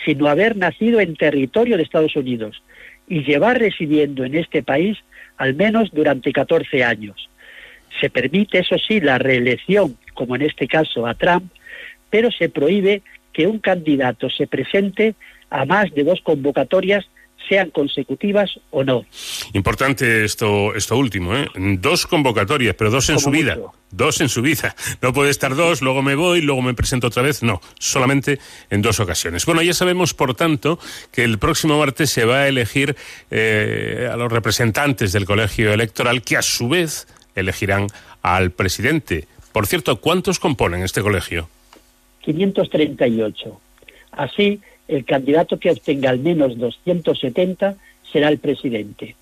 sino 0.04 0.28
haber 0.28 0.56
nacido 0.56 1.00
en 1.00 1.16
territorio 1.16 1.78
de 1.78 1.84
Estados 1.84 2.16
Unidos 2.16 2.62
y 3.08 3.24
llevar 3.24 3.60
residiendo 3.60 4.24
en 4.24 4.36
este 4.36 4.64
país 4.64 4.98
al 5.38 5.54
menos 5.56 5.92
durante 5.92 6.32
14 6.32 6.84
años. 6.84 7.30
Se 8.00 8.10
permite, 8.10 8.60
eso 8.60 8.78
sí, 8.78 9.00
la 9.00 9.18
reelección, 9.18 9.98
como 10.14 10.36
en 10.36 10.44
este 10.44 10.68
caso 10.68 11.08
a 11.08 11.14
Trump, 11.14 11.52
pero 12.10 12.32
se 12.32 12.50
prohíbe 12.50 13.02
que 13.34 13.48
un 13.48 13.60
candidato 13.60 14.30
se 14.30 14.48
presente 14.48 15.16
a 15.50 15.66
más 15.66 15.94
de 15.94 16.04
dos 16.04 16.22
convocatorias 16.22 17.06
sean 17.48 17.70
consecutivas 17.70 18.60
o 18.72 18.84
no. 18.84 19.06
Importante 19.54 20.26
esto, 20.26 20.76
esto 20.76 20.98
último, 20.98 21.36
¿eh? 21.36 21.48
Dos 21.56 22.08
convocatorias, 22.08 22.76
pero 22.76 22.92
dos 22.92 23.10
en 23.10 23.20
su 23.20 23.30
vida. 23.30 23.58
Dos 23.92 24.20
en 24.22 24.30
su 24.30 24.42
vida. 24.42 24.76
No 25.02 25.14
puede 25.14 25.30
estar 25.30 25.56
dos, 25.56 25.82
luego 25.82 26.02
me 26.02 26.16
voy, 26.16 26.42
luego 26.42 26.62
me 26.62 26.74
presento 26.74 27.08
otra 27.08 27.24
vez. 27.24 27.44
No, 27.44 27.62
solamente 27.80 28.40
en 28.70 28.82
dos 28.82 29.00
ocasiones. 29.00 29.46
Bueno, 29.46 29.62
ya 29.62 29.74
sabemos, 29.74 30.14
por 30.14 30.36
tanto, 30.36 30.80
que 31.12 31.24
el 31.24 31.40
próximo 31.40 31.78
martes 31.78 32.10
se 32.10 32.26
va 32.26 32.42
a 32.42 32.48
elegir 32.48 32.96
eh, 33.32 34.10
a 34.12 34.16
los 34.18 34.32
representantes 34.32 35.12
del 35.14 35.26
colegio 35.26 35.74
electoral, 35.74 36.22
que 36.22 36.38
a 36.38 36.42
su 36.42 36.68
vez 36.70 37.08
elegirán 37.36 37.88
al 38.22 38.52
presidente. 38.52 39.28
Por 39.52 39.68
cierto, 39.68 40.02
¿cuántos 40.02 40.40
componen 40.40 40.84
este 40.84 41.02
colegio? 41.02 41.50
538. 42.22 43.62
Así, 44.12 44.60
el 44.88 45.06
candidato 45.06 45.60
que 45.60 45.72
obtenga 45.72 46.10
al 46.10 46.20
menos 46.20 46.58
270 46.58 47.76
será 48.12 48.30
el 48.30 48.38
presidente. 48.38 49.16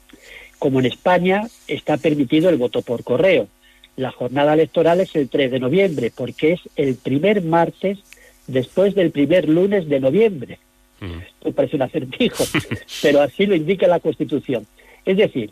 Como 0.59 0.80
en 0.80 0.86
España 0.86 1.47
está 1.68 1.97
permitido 1.97 2.49
el 2.49 2.57
voto 2.57 2.82
por 2.82 3.03
correo. 3.03 3.47
La 3.95 4.11
jornada 4.11 4.53
electoral 4.53 4.99
es 4.99 5.16
el 5.16 5.30
3 5.30 5.51
de 5.51 5.59
noviembre 5.59 6.11
porque 6.16 6.53
es 6.53 6.61
el 6.76 6.95
primer 6.95 7.41
martes 7.43 7.99
después 8.47 8.95
del 8.95 9.11
primer 9.11 9.47
lunes 9.47 9.88
de 9.88 9.99
noviembre. 9.99 10.59
Esto 11.01 11.51
parece 11.51 11.76
un 11.76 11.82
acertijo, 11.82 12.45
pero 13.01 13.22
así 13.22 13.45
lo 13.45 13.55
indica 13.55 13.88
la 13.88 13.99
Constitución. 13.99 14.66
Es 15.05 15.18
decir, 15.18 15.51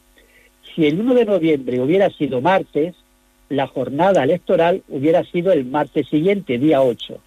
si 0.73 0.87
el 0.87 0.99
1 0.99 1.13
de 1.13 1.25
noviembre 1.25 1.81
hubiera 1.81 2.09
sido 2.09 2.39
martes, 2.39 2.95
la 3.49 3.67
jornada 3.67 4.23
electoral 4.23 4.81
hubiera 4.87 5.23
sido 5.25 5.51
el 5.51 5.65
martes 5.65 6.07
siguiente, 6.07 6.57
día 6.57 6.81
8. 6.81 7.19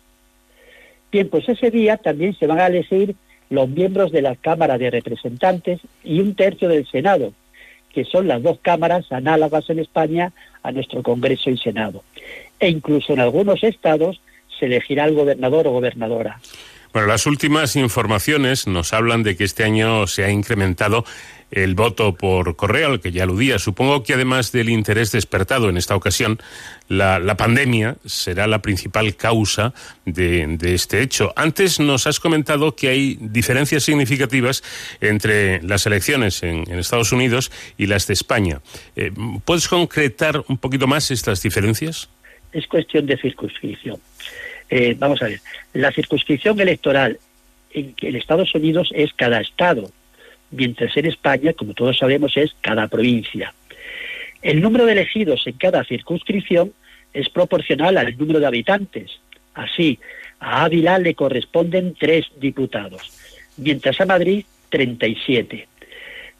Bien, 1.14 1.28
pues 1.28 1.48
ese 1.48 1.70
día 1.70 1.96
también 1.96 2.36
se 2.36 2.48
van 2.48 2.58
a 2.58 2.66
elegir 2.66 3.14
los 3.48 3.68
miembros 3.68 4.10
de 4.10 4.20
la 4.20 4.34
Cámara 4.34 4.78
de 4.78 4.90
Representantes 4.90 5.78
y 6.02 6.18
un 6.18 6.34
tercio 6.34 6.68
del 6.68 6.88
Senado, 6.88 7.32
que 7.92 8.04
son 8.04 8.26
las 8.26 8.42
dos 8.42 8.58
cámaras 8.60 9.12
análogas 9.12 9.70
en 9.70 9.78
España 9.78 10.32
a 10.64 10.72
nuestro 10.72 11.04
Congreso 11.04 11.50
y 11.50 11.56
Senado. 11.56 12.02
E 12.58 12.68
incluso 12.68 13.12
en 13.12 13.20
algunos 13.20 13.62
estados 13.62 14.20
se 14.58 14.66
elegirá 14.66 15.04
el 15.04 15.14
gobernador 15.14 15.68
o 15.68 15.70
gobernadora. 15.70 16.40
Bueno, 16.92 17.06
las 17.06 17.26
últimas 17.26 17.76
informaciones 17.76 18.66
nos 18.66 18.92
hablan 18.92 19.22
de 19.22 19.36
que 19.36 19.44
este 19.44 19.62
año 19.62 20.08
se 20.08 20.24
ha 20.24 20.30
incrementado 20.32 21.04
el 21.50 21.74
voto 21.74 22.14
por 22.14 22.56
correo, 22.56 22.92
al 22.92 23.00
que 23.00 23.12
ya 23.12 23.22
aludía. 23.22 23.58
Supongo 23.58 24.02
que 24.02 24.14
además 24.14 24.52
del 24.52 24.68
interés 24.68 25.12
despertado 25.12 25.68
en 25.68 25.76
esta 25.76 25.94
ocasión, 25.94 26.38
la, 26.88 27.36
pandemia 27.36 27.96
será 28.04 28.46
la 28.46 28.60
principal 28.60 29.16
causa 29.16 29.72
de, 30.04 30.58
este 30.62 31.02
hecho. 31.02 31.32
Antes 31.36 31.80
nos 31.80 32.06
has 32.06 32.20
comentado 32.20 32.74
que 32.74 32.88
hay 32.88 33.18
diferencias 33.20 33.84
significativas 33.84 34.62
entre 35.00 35.62
las 35.62 35.86
elecciones 35.86 36.42
en, 36.42 36.64
Estados 36.74 37.12
Unidos 37.12 37.50
y 37.78 37.86
las 37.86 38.06
de 38.06 38.14
España. 38.14 38.60
Eh, 38.96 39.12
¿Puedes 39.44 39.68
concretar 39.68 40.44
un 40.48 40.58
poquito 40.58 40.86
más 40.86 41.10
estas 41.10 41.42
diferencias? 41.42 42.08
Es 42.52 42.66
cuestión 42.66 43.06
de 43.06 43.16
circunscripción. 43.16 43.98
Eh, 44.70 44.94
vamos 44.98 45.22
a 45.22 45.26
ver, 45.26 45.40
la 45.72 45.92
circunscripción 45.92 46.58
electoral 46.60 47.18
en, 47.70 47.94
en 48.00 48.16
Estados 48.16 48.54
Unidos 48.54 48.90
es 48.92 49.12
cada 49.14 49.40
estado 49.40 49.90
mientras 50.54 50.96
en 50.96 51.06
España, 51.06 51.52
como 51.52 51.74
todos 51.74 51.98
sabemos, 51.98 52.36
es 52.36 52.54
cada 52.60 52.88
provincia. 52.88 53.52
El 54.42 54.60
número 54.60 54.86
de 54.86 54.92
elegidos 54.92 55.46
en 55.46 55.54
cada 55.54 55.84
circunscripción 55.84 56.72
es 57.12 57.28
proporcional 57.28 57.96
al 57.96 58.16
número 58.16 58.40
de 58.40 58.46
habitantes. 58.46 59.20
Así, 59.54 59.98
a 60.40 60.64
Ávila 60.64 60.98
le 60.98 61.14
corresponden 61.14 61.94
tres 61.98 62.26
diputados, 62.40 63.12
mientras 63.56 64.00
a 64.00 64.06
Madrid 64.06 64.44
37. 64.70 65.66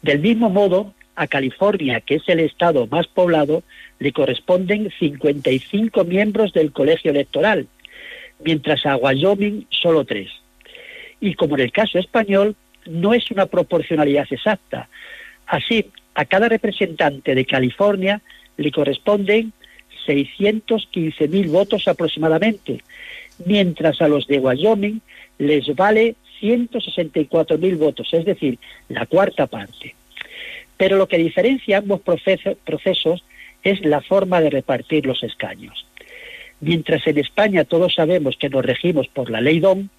Del 0.01 0.19
mismo 0.19 0.49
modo, 0.49 0.93
a 1.15 1.27
California, 1.27 2.01
que 2.01 2.15
es 2.15 2.23
el 2.27 2.41
estado 2.41 2.87
más 2.87 3.07
poblado, 3.07 3.63
le 3.99 4.11
corresponden 4.11 4.91
55 4.99 6.03
miembros 6.03 6.53
del 6.53 6.71
colegio 6.71 7.11
electoral, 7.11 7.67
mientras 8.43 8.85
a 8.85 8.97
Wyoming 8.97 9.65
solo 9.69 10.03
tres. 10.03 10.29
Y 11.21 11.35
como 11.35 11.55
en 11.55 11.61
el 11.61 11.71
caso 11.71 11.97
español, 11.97 12.55
no 12.85 13.13
es 13.13 13.29
una 13.31 13.45
proporcionalidad 13.45 14.27
exacta. 14.29 14.89
Así, 15.47 15.85
a 16.13 16.25
cada 16.25 16.49
representante 16.49 17.35
de 17.35 17.45
California 17.45 18.21
le 18.57 18.71
corresponden 18.71 19.53
615.000 20.07 21.49
votos 21.49 21.87
aproximadamente, 21.87 22.81
mientras 23.45 24.01
a 24.01 24.07
los 24.07 24.27
de 24.27 24.39
Wyoming 24.39 25.01
les 25.39 25.75
vale 25.75 26.15
164.000 26.41 27.77
votos, 27.77 28.13
es 28.13 28.25
decir, 28.25 28.59
la 28.89 29.05
cuarta 29.05 29.47
parte. 29.47 29.95
Pero 30.77 30.97
lo 30.97 31.07
que 31.07 31.17
diferencia 31.17 31.77
ambos 31.77 32.01
procesos 32.01 33.23
es 33.63 33.85
la 33.85 34.01
forma 34.01 34.41
de 34.41 34.49
repartir 34.49 35.05
los 35.05 35.23
escaños. 35.23 35.85
Mientras 36.61 37.05
en 37.07 37.17
España 37.17 37.63
todos 37.63 37.95
sabemos 37.95 38.37
que 38.37 38.49
nos 38.49 38.65
regimos 38.65 39.07
por 39.07 39.29
la 39.29 39.41
ley 39.41 39.59
DOM, 39.59 39.89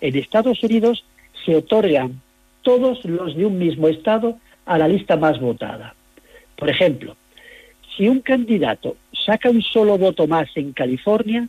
en 0.00 0.16
Estados 0.16 0.62
Unidos 0.62 1.04
se 1.44 1.56
otorgan 1.56 2.20
todos 2.62 3.04
los 3.04 3.36
de 3.36 3.46
un 3.46 3.58
mismo 3.58 3.88
estado 3.88 4.38
a 4.64 4.78
la 4.78 4.88
lista 4.88 5.16
más 5.16 5.40
votada. 5.40 5.94
Por 6.56 6.70
ejemplo, 6.70 7.16
si 7.96 8.08
un 8.08 8.20
candidato 8.20 8.96
saca 9.26 9.50
un 9.50 9.62
solo 9.62 9.98
voto 9.98 10.26
más 10.26 10.48
en 10.56 10.72
California, 10.72 11.48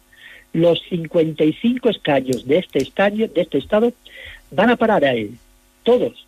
los 0.53 0.81
55 0.89 1.89
escaños 1.89 2.45
de 2.45 2.59
este, 2.59 2.79
de 2.79 3.41
este 3.41 3.57
estado 3.57 3.93
van 4.51 4.69
a 4.69 4.75
parar 4.75 5.03
a 5.05 5.13
él, 5.13 5.37
todos. 5.83 6.27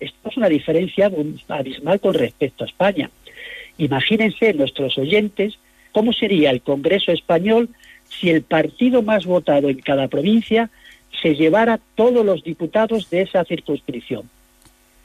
Esto 0.00 0.28
es 0.30 0.36
una 0.36 0.48
diferencia 0.48 1.10
abismal 1.48 2.00
con 2.00 2.14
respecto 2.14 2.64
a 2.64 2.66
España. 2.66 3.10
Imagínense 3.78 4.54
nuestros 4.54 4.96
oyentes 4.96 5.58
cómo 5.92 6.12
sería 6.12 6.50
el 6.50 6.62
Congreso 6.62 7.12
español 7.12 7.68
si 8.08 8.30
el 8.30 8.42
partido 8.42 9.02
más 9.02 9.26
votado 9.26 9.68
en 9.68 9.80
cada 9.80 10.08
provincia 10.08 10.70
se 11.22 11.34
llevara 11.34 11.80
todos 11.94 12.24
los 12.24 12.42
diputados 12.42 13.10
de 13.10 13.22
esa 13.22 13.44
circunscripción. 13.44 14.28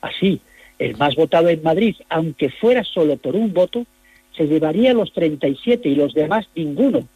Así, 0.01 0.41
el 0.79 0.97
más 0.97 1.15
votado 1.15 1.49
en 1.49 1.63
Madrid, 1.63 1.95
aunque 2.09 2.49
fuera 2.49 2.83
solo 2.83 3.17
por 3.17 3.35
un 3.35 3.53
voto, 3.53 3.85
se 4.35 4.45
llevaría 4.47 4.93
los 4.93 5.13
37 5.13 5.87
y 5.89 5.95
los 5.95 6.13
demás 6.13 6.47
ninguno 6.55 7.07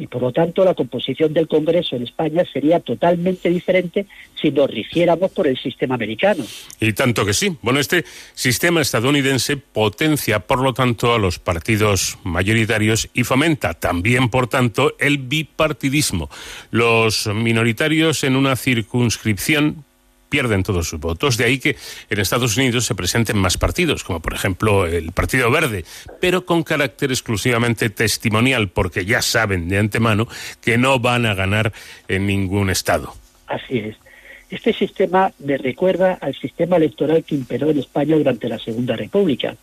y 0.00 0.06
por 0.06 0.22
lo 0.22 0.32
tanto 0.32 0.64
la 0.64 0.74
composición 0.74 1.34
del 1.34 1.46
Congreso 1.46 1.94
en 1.94 2.04
España 2.04 2.42
sería 2.50 2.80
totalmente 2.80 3.50
diferente 3.50 4.06
si 4.40 4.50
nos 4.50 4.70
rigiéramos 4.70 5.30
por 5.32 5.46
el 5.46 5.58
sistema 5.58 5.94
americano. 5.94 6.44
Y 6.80 6.92
tanto 6.94 7.26
que 7.26 7.34
sí. 7.34 7.56
Bueno, 7.60 7.80
este 7.80 8.04
sistema 8.34 8.80
estadounidense 8.80 9.58
potencia, 9.58 10.40
por 10.40 10.62
lo 10.62 10.72
tanto, 10.72 11.14
a 11.14 11.18
los 11.18 11.38
partidos 11.38 12.18
mayoritarios 12.24 13.10
y 13.12 13.24
fomenta 13.24 13.74
también, 13.74 14.30
por 14.30 14.46
tanto, 14.46 14.96
el 14.98 15.18
bipartidismo. 15.18 16.30
Los 16.70 17.26
minoritarios 17.26 18.24
en 18.24 18.36
una 18.36 18.56
circunscripción 18.56 19.84
pierden 20.30 20.62
todos 20.62 20.88
sus 20.88 21.00
votos. 21.00 21.36
De 21.36 21.44
ahí 21.44 21.58
que 21.58 21.76
en 22.08 22.20
Estados 22.20 22.56
Unidos 22.56 22.86
se 22.86 22.94
presenten 22.94 23.36
más 23.36 23.58
partidos, 23.58 24.04
como 24.04 24.20
por 24.20 24.32
ejemplo 24.32 24.86
el 24.86 25.12
Partido 25.12 25.50
Verde, 25.50 25.84
pero 26.20 26.46
con 26.46 26.62
carácter 26.62 27.10
exclusivamente 27.10 27.90
testimonial, 27.90 28.68
porque 28.68 29.04
ya 29.04 29.20
saben 29.20 29.68
de 29.68 29.78
antemano 29.78 30.28
que 30.62 30.78
no 30.78 30.98
van 31.00 31.26
a 31.26 31.34
ganar 31.34 31.72
en 32.08 32.26
ningún 32.26 32.70
estado. 32.70 33.12
Así 33.46 33.78
es. 33.78 33.96
Este 34.50 34.72
sistema 34.72 35.32
me 35.38 35.58
recuerda 35.58 36.18
al 36.20 36.34
sistema 36.34 36.76
electoral 36.76 37.22
que 37.22 37.36
imperó 37.36 37.70
en 37.70 37.78
España 37.78 38.16
durante 38.16 38.48
la 38.48 38.58
Segunda 38.58 38.96
República. 38.96 39.56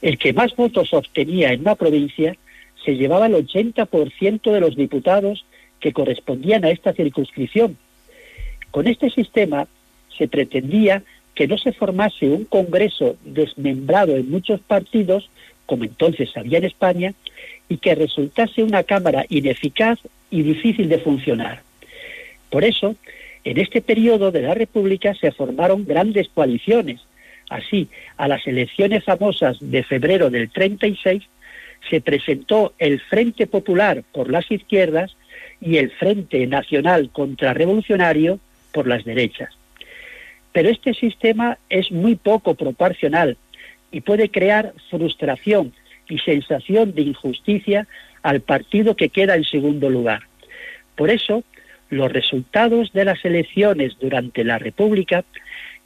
El 0.00 0.16
que 0.18 0.32
más 0.32 0.54
votos 0.56 0.94
obtenía 0.94 1.52
en 1.52 1.60
una 1.60 1.74
provincia 1.74 2.36
se 2.84 2.96
llevaba 2.96 3.26
el 3.26 3.34
80% 3.34 4.52
de 4.52 4.60
los 4.60 4.76
diputados 4.76 5.44
que 5.80 5.92
correspondían 5.92 6.64
a 6.64 6.70
esta 6.70 6.92
circunscripción. 6.92 7.76
Con 8.70 8.86
este 8.86 9.10
sistema 9.10 9.66
se 10.18 10.28
pretendía 10.28 11.02
que 11.34 11.46
no 11.46 11.56
se 11.56 11.72
formase 11.72 12.28
un 12.28 12.44
Congreso 12.44 13.16
desmembrado 13.24 14.16
en 14.16 14.28
muchos 14.28 14.60
partidos, 14.60 15.30
como 15.66 15.84
entonces 15.84 16.36
había 16.36 16.58
en 16.58 16.64
España, 16.64 17.14
y 17.68 17.76
que 17.76 17.94
resultase 17.94 18.62
una 18.62 18.82
Cámara 18.82 19.24
ineficaz 19.28 20.00
y 20.30 20.42
difícil 20.42 20.88
de 20.88 20.98
funcionar. 20.98 21.62
Por 22.50 22.64
eso, 22.64 22.96
en 23.44 23.58
este 23.58 23.80
periodo 23.80 24.32
de 24.32 24.42
la 24.42 24.54
República 24.54 25.14
se 25.14 25.30
formaron 25.30 25.86
grandes 25.86 26.28
coaliciones. 26.28 27.00
Así, 27.50 27.88
a 28.16 28.28
las 28.28 28.46
elecciones 28.46 29.04
famosas 29.04 29.58
de 29.60 29.82
febrero 29.84 30.30
del 30.30 30.50
36 30.50 31.22
se 31.88 32.00
presentó 32.00 32.74
el 32.78 33.00
Frente 33.00 33.46
Popular 33.46 34.02
por 34.12 34.30
las 34.30 34.50
izquierdas 34.50 35.16
y 35.60 35.76
el 35.76 35.90
Frente 35.92 36.46
Nacional 36.46 37.10
Contrarrevolucionario 37.10 38.40
por 38.72 38.86
las 38.86 39.04
derechas. 39.04 39.56
Pero 40.58 40.70
este 40.70 40.92
sistema 40.92 41.56
es 41.70 41.92
muy 41.92 42.16
poco 42.16 42.56
proporcional 42.56 43.36
y 43.92 44.00
puede 44.00 44.28
crear 44.28 44.74
frustración 44.90 45.72
y 46.08 46.18
sensación 46.18 46.96
de 46.96 47.02
injusticia 47.02 47.86
al 48.24 48.40
partido 48.40 48.96
que 48.96 49.08
queda 49.08 49.36
en 49.36 49.44
segundo 49.44 49.88
lugar. 49.88 50.22
Por 50.96 51.10
eso, 51.10 51.44
los 51.90 52.10
resultados 52.10 52.92
de 52.92 53.04
las 53.04 53.24
elecciones 53.24 53.96
durante 54.00 54.42
la 54.42 54.58
República 54.58 55.24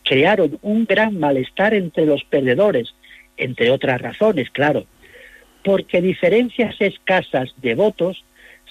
crearon 0.05 0.59
un 0.63 0.87
gran 0.87 1.21
malestar 1.21 1.75
entre 1.75 2.07
los 2.07 2.25
perdedores, 2.25 2.95
entre 3.37 3.71
otras 3.71 4.01
razones, 4.01 4.49
claro, 4.49 4.87
porque 5.63 6.01
diferencias 6.01 6.77
escasas 6.79 7.53
de 7.59 7.75
votos 7.75 8.25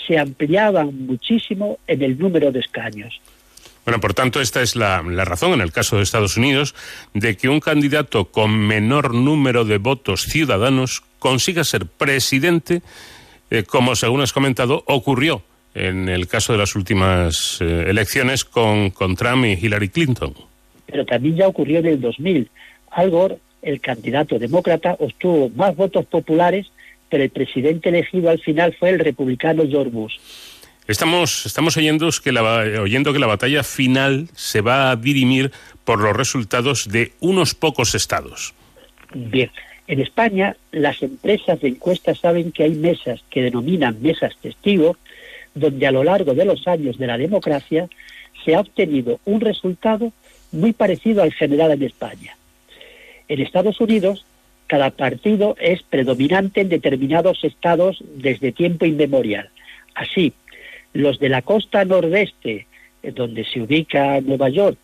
se 0.08 0.18
ampliaban 0.18 1.06
muchísimo 1.06 1.78
en 1.86 2.02
el 2.02 2.18
número 2.18 2.52
de 2.52 2.62
escaños. 2.62 3.22
Bueno, 3.86 4.00
por 4.00 4.14
tanto, 4.14 4.42
esta 4.42 4.62
es 4.62 4.76
la, 4.76 5.02
razón 5.02 5.54
en 5.54 5.62
el 5.62 5.72
caso 5.72 5.98
de 5.98 6.04
Estados 6.04 6.38
Unidos 6.38 6.76
de 7.14 7.36
que 7.36 7.50
un 7.50 7.60
candidato 7.60 8.26
con 8.26 8.52
menor 8.52 9.14
número 9.14 9.66
de 9.66 9.80
votos 9.80 10.24
ciudadanos 10.24 11.04
consiga 11.18 11.64
ser 11.64 11.88
presidente, 11.88 12.84
eh, 13.50 13.64
como 13.64 13.96
según 13.96 14.22
has 14.22 14.34
comentado, 14.34 14.84
ocurrió 14.86 15.44
en 15.74 16.10
el 16.10 16.28
caso 16.28 16.52
de 16.54 16.60
las 16.60 16.76
últimas 16.76 17.60
eh, 17.62 17.86
elecciones 17.88 18.46
con, 18.46 18.92
con 18.92 19.16
Trump 19.16 19.46
y 19.46 19.54
Hillary 19.54 19.90
Clinton. 19.90 20.34
Pero 20.86 21.06
también 21.06 21.38
ya 21.38 21.48
ocurrió 21.48 21.80
en 21.80 21.86
el 21.88 22.02
2000. 22.02 22.50
Al 22.92 23.10
Gore, 23.10 23.38
el 23.62 23.80
candidato 23.80 24.38
demócrata, 24.38 24.96
obtuvo 25.00 25.50
más 25.56 25.76
votos 25.76 26.06
populares, 26.06 26.68
pero 27.10 27.24
el 27.24 27.30
presidente 27.30 27.90
elegido 27.90 28.30
al 28.30 28.40
final 28.40 28.76
fue 28.78 28.90
el 28.90 29.00
republicano 29.00 29.64
George 29.68 29.92
Bush. 29.92 30.18
Estamos, 30.88 31.46
estamos 31.46 31.78
oyendo, 31.78 32.10
que 32.24 32.32
la, 32.32 32.44
oyendo 32.82 33.14
que 33.14 33.20
la 33.20 33.28
batalla 33.28 33.64
final 33.64 34.28
se 34.36 34.62
va 34.62 34.92
a 34.92 34.96
dirimir 34.96 35.52
por 35.86 36.00
los 36.00 36.16
resultados 36.16 36.90
de 36.90 37.14
unos 37.20 37.56
pocos 37.56 37.96
estados. 37.96 38.54
Bien, 39.14 39.52
en 39.88 40.00
España 40.00 40.56
las 40.72 41.02
empresas 41.02 41.60
de 41.62 41.70
encuestas 41.70 42.20
saben 42.20 42.52
que 42.52 42.64
hay 42.64 42.72
mesas 42.72 43.24
que 43.30 43.42
denominan 43.42 44.02
mesas 44.02 44.36
testigo, 44.42 44.98
donde 45.54 45.86
a 45.86 45.92
lo 45.92 46.04
largo 46.04 46.34
de 46.34 46.46
los 46.46 46.68
años 46.68 46.98
de 46.98 47.08
la 47.08 47.18
democracia 47.18 47.88
se 48.44 48.56
ha 48.56 48.62
obtenido 48.62 49.20
un 49.26 49.42
resultado 49.42 50.12
muy 50.52 50.74
parecido 50.74 51.24
al 51.24 51.34
general 51.34 51.72
en 51.72 51.84
España. 51.84 52.38
En 53.28 53.40
Estados 53.40 53.80
Unidos, 53.80 54.26
cada 54.68 54.90
partido 54.92 55.56
es 55.60 55.84
predominante 55.84 56.62
en 56.62 56.70
determinados 56.70 57.44
estados 57.44 58.04
desde 58.16 58.52
tiempo 58.52 58.86
inmemorial. 58.86 59.50
Así, 59.94 60.34
los 60.94 61.20
de 61.20 61.30
la 61.30 61.42
costa 61.42 61.86
nordeste, 61.86 62.68
donde 63.04 63.46
se 63.46 63.62
ubica 63.62 64.22
Nueva 64.22 64.50
York, 64.50 64.78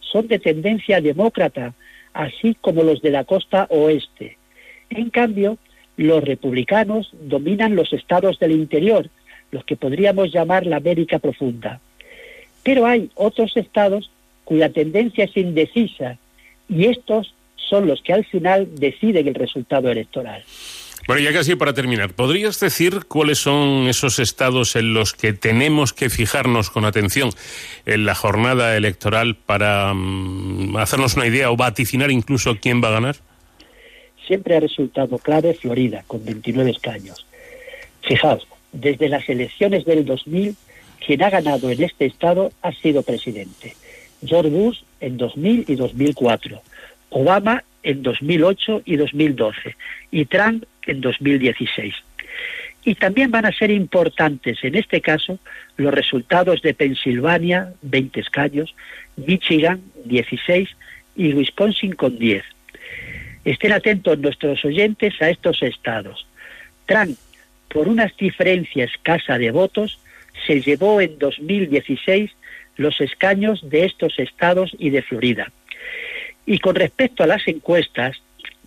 son 0.00 0.28
de 0.28 0.38
tendencia 0.38 1.00
demócrata, 1.00 1.74
así 2.12 2.56
como 2.60 2.82
los 2.82 3.02
de 3.02 3.10
la 3.10 3.24
costa 3.24 3.66
oeste. 3.70 4.36
En 4.90 5.10
cambio, 5.10 5.58
los 5.96 6.22
republicanos 6.22 7.10
dominan 7.20 7.76
los 7.76 7.92
estados 7.92 8.38
del 8.38 8.52
interior, 8.52 9.08
los 9.50 9.64
que 9.64 9.76
podríamos 9.76 10.32
llamar 10.32 10.66
la 10.66 10.76
América 10.76 11.18
profunda. 11.18 11.80
Pero 12.62 12.86
hay 12.86 13.10
otros 13.14 13.56
estados 13.56 14.10
cuya 14.44 14.70
tendencia 14.70 15.24
es 15.24 15.36
indecisa 15.36 16.18
y 16.68 16.86
estos 16.86 17.34
son 17.56 17.86
los 17.86 18.02
que 18.02 18.12
al 18.12 18.24
final 18.24 18.68
deciden 18.74 19.28
el 19.28 19.34
resultado 19.34 19.90
electoral. 19.90 20.42
Bueno, 21.06 21.20
ya 21.20 21.34
casi 21.34 21.54
para 21.54 21.74
terminar, 21.74 22.14
¿podrías 22.14 22.58
decir 22.60 23.04
cuáles 23.06 23.36
son 23.36 23.88
esos 23.88 24.18
estados 24.18 24.74
en 24.74 24.94
los 24.94 25.12
que 25.12 25.34
tenemos 25.34 25.92
que 25.92 26.08
fijarnos 26.08 26.70
con 26.70 26.86
atención 26.86 27.28
en 27.84 28.06
la 28.06 28.14
jornada 28.14 28.74
electoral 28.74 29.36
para 29.36 29.92
um, 29.92 30.78
hacernos 30.78 31.14
una 31.16 31.26
idea 31.26 31.50
o 31.50 31.56
vaticinar 31.58 32.10
incluso 32.10 32.56
quién 32.58 32.82
va 32.82 32.88
a 32.88 32.92
ganar? 32.92 33.16
Siempre 34.26 34.56
ha 34.56 34.60
resultado 34.60 35.18
clave 35.18 35.52
Florida, 35.52 36.04
con 36.06 36.24
29 36.24 36.70
escaños. 36.70 37.26
Fijaos, 38.00 38.46
desde 38.72 39.10
las 39.10 39.28
elecciones 39.28 39.84
del 39.84 40.06
2000, 40.06 40.56
quien 41.04 41.22
ha 41.22 41.28
ganado 41.28 41.68
en 41.68 41.82
este 41.82 42.06
estado 42.06 42.50
ha 42.62 42.72
sido 42.72 43.02
presidente. 43.02 43.76
George 44.24 44.48
Bush 44.48 44.78
en 45.00 45.18
2000 45.18 45.66
y 45.68 45.74
2004, 45.74 46.62
Obama 47.10 47.62
en 47.82 48.02
2008 48.02 48.82
y 48.86 48.96
2012 48.96 49.76
y 50.10 50.24
Trump 50.24 50.64
en 50.86 51.00
2016. 51.00 51.94
Y 52.84 52.94
también 52.96 53.30
van 53.30 53.46
a 53.46 53.52
ser 53.52 53.70
importantes 53.70 54.62
en 54.62 54.74
este 54.74 55.00
caso 55.00 55.38
los 55.76 55.92
resultados 55.92 56.60
de 56.60 56.74
Pensilvania, 56.74 57.72
20 57.82 58.20
escaños, 58.20 58.74
Michigan, 59.16 59.80
16 60.04 60.68
y 61.16 61.32
Wisconsin 61.32 61.92
con 61.92 62.18
10. 62.18 62.44
Estén 63.44 63.72
atentos 63.72 64.18
nuestros 64.18 64.64
oyentes 64.64 65.20
a 65.20 65.30
estos 65.30 65.62
estados. 65.62 66.26
Trump, 66.86 67.16
por 67.68 67.88
una 67.88 68.12
diferencia 68.18 68.84
escasa 68.84 69.38
de 69.38 69.50
votos, 69.50 69.98
se 70.46 70.60
llevó 70.60 71.00
en 71.00 71.18
2016 71.18 72.30
los 72.76 73.00
escaños 73.00 73.68
de 73.68 73.84
estos 73.84 74.18
estados 74.18 74.74
y 74.78 74.90
de 74.90 75.02
Florida. 75.02 75.52
Y 76.46 76.58
con 76.58 76.74
respecto 76.74 77.22
a 77.22 77.26
las 77.26 77.46
encuestas, 77.48 78.20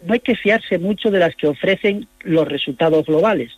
no 0.03 0.13
hay 0.13 0.19
que 0.19 0.35
fiarse 0.35 0.77
mucho 0.77 1.11
de 1.11 1.19
las 1.19 1.35
que 1.35 1.47
ofrecen 1.47 2.07
los 2.21 2.47
resultados 2.47 3.05
globales, 3.05 3.57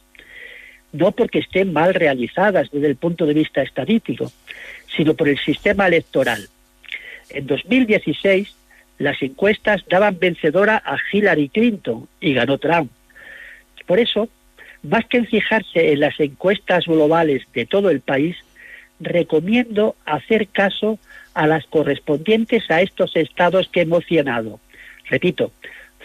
no 0.91 1.11
porque 1.11 1.39
estén 1.39 1.73
mal 1.73 1.93
realizadas 1.93 2.71
desde 2.71 2.87
el 2.87 2.95
punto 2.95 3.25
de 3.25 3.33
vista 3.33 3.61
estadístico, 3.61 4.31
sino 4.95 5.13
por 5.13 5.29
el 5.29 5.37
sistema 5.37 5.87
electoral. 5.87 6.47
En 7.29 7.45
2016, 7.45 8.55
las 8.97 9.21
encuestas 9.21 9.83
daban 9.89 10.17
vencedora 10.19 10.81
a 10.83 10.97
Hillary 11.11 11.49
Clinton 11.49 12.07
y 12.19 12.33
ganó 12.33 12.57
Trump. 12.57 12.91
Por 13.85 13.99
eso, 13.99 14.29
más 14.83 15.05
que 15.05 15.17
en 15.17 15.27
fijarse 15.27 15.91
en 15.91 15.99
las 15.99 16.19
encuestas 16.19 16.85
globales 16.85 17.43
de 17.53 17.65
todo 17.65 17.89
el 17.89 18.01
país, 18.01 18.35
recomiendo 18.99 19.95
hacer 20.05 20.47
caso 20.47 20.99
a 21.33 21.47
las 21.47 21.65
correspondientes 21.67 22.69
a 22.69 22.81
estos 22.81 23.15
estados 23.15 23.69
que 23.69 23.81
he 23.81 23.85
mencionado. 23.85 24.59
Repito, 25.05 25.51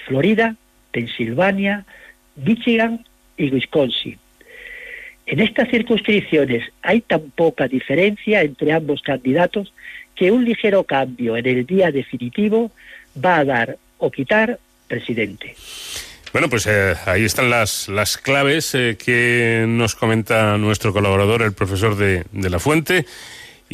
Florida, 0.07 0.57
Pensilvania, 0.93 1.85
Michigan 2.37 3.05
y 3.37 3.51
Wisconsin. 3.51 4.19
En 5.27 5.41
estas 5.41 5.69
circunscripciones 5.71 6.71
hay 6.83 7.01
tan 7.01 7.31
poca 7.31 7.67
diferencia 7.67 8.43
entre 8.43 8.73
ambos 8.73 9.03
candidatos 9.03 9.73
que 10.15 10.31
un 10.31 10.45
ligero 10.45 10.85
cambio 10.85 11.37
en 11.37 11.47
el 11.47 11.67
día 11.67 11.91
definitivo 11.91 12.71
va 13.23 13.39
a 13.39 13.45
dar 13.45 13.79
o 13.99 14.11
quitar 14.11 14.59
presidente. 14.87 15.57
Bueno, 16.33 16.49
pues 16.51 16.67
eh, 16.67 16.95
ahí 17.07 17.25
están 17.25 17.49
las, 17.49 17.89
las 17.89 18.19
claves 18.19 18.75
eh, 18.75 18.97
que 19.03 19.65
nos 19.69 19.95
comenta 19.95 20.59
nuestro 20.59 20.93
colaborador, 20.93 21.43
el 21.43 21.53
profesor 21.53 21.97
de, 21.97 22.25
de 22.33 22.51
La 22.51 22.59
Fuente. 22.59 23.07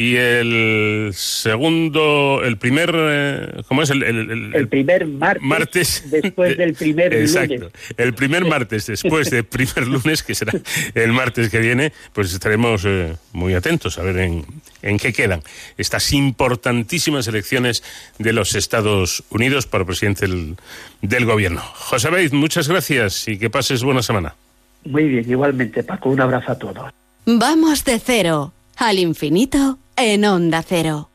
Y 0.00 0.16
el 0.16 1.10
segundo, 1.12 2.40
el 2.42 2.56
primer, 2.56 2.90
eh, 2.94 3.62
¿cómo 3.68 3.82
es? 3.82 3.90
El, 3.90 4.02
el, 4.02 4.54
el 4.54 4.66
primer 4.66 5.06
martes, 5.06 6.04
después 6.10 6.56
del 6.56 6.72
primer 6.72 7.12
exacto, 7.20 7.54
lunes. 7.54 7.72
El 7.98 8.14
primer 8.14 8.46
martes 8.46 8.86
después 8.86 9.28
del 9.28 9.44
primer 9.44 9.86
lunes, 9.86 10.22
que 10.22 10.34
será 10.34 10.54
el 10.94 11.12
martes 11.12 11.50
que 11.50 11.58
viene, 11.58 11.92
pues 12.14 12.32
estaremos 12.32 12.82
eh, 12.86 13.14
muy 13.34 13.52
atentos 13.52 13.98
a 13.98 14.02
ver 14.02 14.16
en, 14.20 14.46
en 14.80 14.96
qué 14.96 15.12
quedan 15.12 15.42
estas 15.76 16.14
importantísimas 16.14 17.28
elecciones 17.28 17.82
de 18.18 18.32
los 18.32 18.54
Estados 18.54 19.22
Unidos 19.28 19.66
para 19.66 19.84
presidente 19.84 20.26
del, 20.26 20.56
del 21.02 21.26
gobierno. 21.26 21.60
José 21.60 22.08
Beid, 22.08 22.32
muchas 22.32 22.68
gracias 22.68 23.28
y 23.28 23.36
que 23.36 23.50
pases 23.50 23.82
buena 23.82 24.02
semana. 24.02 24.34
Muy 24.82 25.06
bien, 25.10 25.30
igualmente, 25.30 25.82
Paco. 25.82 26.08
Un 26.08 26.22
abrazo 26.22 26.52
a 26.52 26.58
todos. 26.58 26.90
Vamos 27.26 27.84
de 27.84 27.98
cero 27.98 28.54
al 28.78 28.98
infinito 28.98 29.78
en 30.02 30.24
Onda 30.24 30.62
Cero. 30.62 31.10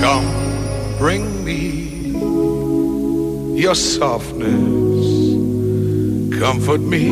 Come, 0.00 0.26
bring 0.98 1.44
me 1.44 1.60
your 3.60 3.74
softness. 3.74 5.04
Comfort 6.40 6.80
me 6.80 7.08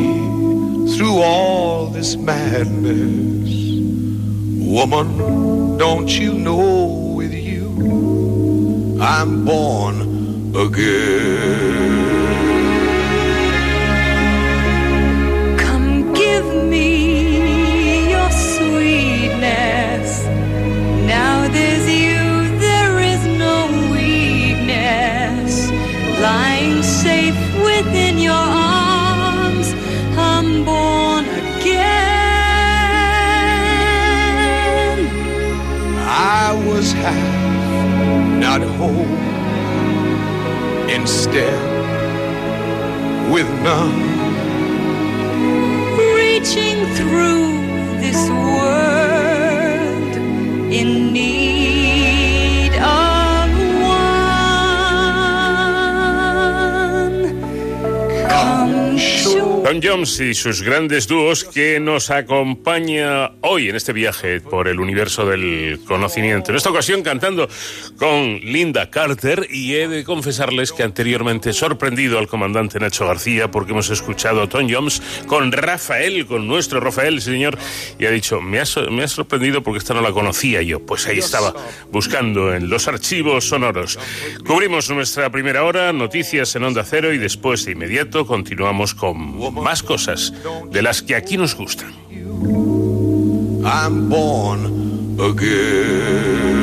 through 0.97 1.21
all 1.21 1.87
this 1.87 2.15
madness. 2.15 3.51
Woman, 4.67 5.77
don't 5.77 6.09
you 6.09 6.33
know 6.33 7.13
with 7.15 7.33
you 7.33 8.97
I'm 8.99 9.45
born 9.45 10.55
again? 10.55 11.94
Whole, 38.77 39.17
instead 40.89 41.59
with 43.31 43.49
none. 43.63 44.01
Reaching 46.15 46.85
through 46.97 47.45
this 48.03 48.21
world 48.29 50.15
in 50.71 51.13
need 51.13 51.44
Tom 59.75 59.81
Jones 59.83 60.19
y 60.21 60.33
sus 60.33 60.61
grandes 60.61 61.07
dúos 61.07 61.43
que 61.43 61.79
nos 61.81 62.09
acompaña 62.09 63.31
hoy 63.41 63.69
en 63.69 63.75
este 63.75 63.91
viaje 63.91 64.39
por 64.39 64.67
el 64.67 64.79
universo 64.79 65.25
del 65.25 65.81
conocimiento. 65.85 66.51
En 66.51 66.57
esta 66.57 66.69
ocasión 66.69 67.01
cantando 67.01 67.49
con 67.97 68.39
Linda 68.39 68.89
Carter 68.89 69.47
y 69.49 69.75
he 69.75 69.87
de 69.87 70.03
confesarles 70.03 70.71
que 70.71 70.83
anteriormente 70.83 71.49
he 71.49 71.53
sorprendido 71.53 72.19
al 72.19 72.27
comandante 72.27 72.79
Nacho 72.79 73.05
García 73.07 73.51
porque 73.51 73.71
hemos 73.71 73.89
escuchado 73.89 74.43
a 74.43 74.47
Tom 74.47 74.67
Jones 74.69 75.01
con 75.27 75.51
Rafael, 75.51 76.25
con 76.25 76.47
nuestro 76.47 76.79
Rafael, 76.79 77.21
señor, 77.21 77.57
y 77.99 78.05
ha 78.05 78.11
dicho, 78.11 78.39
me 78.39 78.59
ha, 78.59 78.65
me 78.91 79.03
ha 79.03 79.07
sorprendido 79.07 79.61
porque 79.61 79.79
esta 79.79 79.93
no 79.93 80.01
la 80.01 80.11
conocía 80.11 80.61
yo. 80.61 80.85
Pues 80.85 81.05
ahí 81.07 81.19
estaba 81.19 81.53
buscando 81.91 82.53
en 82.53 82.69
los 82.69 82.87
archivos 82.87 83.49
sonoros. 83.49 83.99
Cubrimos 84.45 84.89
nuestra 84.89 85.29
primera 85.31 85.63
hora, 85.63 85.91
noticias 85.91 86.55
en 86.55 86.63
Onda 86.63 86.83
Cero 86.85 87.11
y 87.11 87.17
después 87.17 87.65
de 87.65 87.73
inmediato 87.73 88.25
continuamos 88.25 88.93
con 88.93 89.64
más 89.65 89.81
cosas 89.81 90.31
de 90.69 90.81
las 90.83 91.01
que 91.01 91.15
aquí 91.15 91.37
nos 91.37 91.55
gustan. 91.55 91.91
I'm 93.65 94.09
born 94.09 95.17
again. 95.19 96.61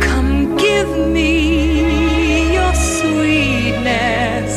Come 0.00 0.56
give 0.56 0.90
me 1.12 2.54
your 2.54 2.74
sweetness. 2.96 4.52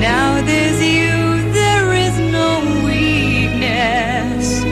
Now 0.00 0.42
there's 0.48 0.80
you, 0.82 1.52
there 1.52 1.94
is 2.06 2.18
no 2.38 2.48
weakness. 2.88 4.64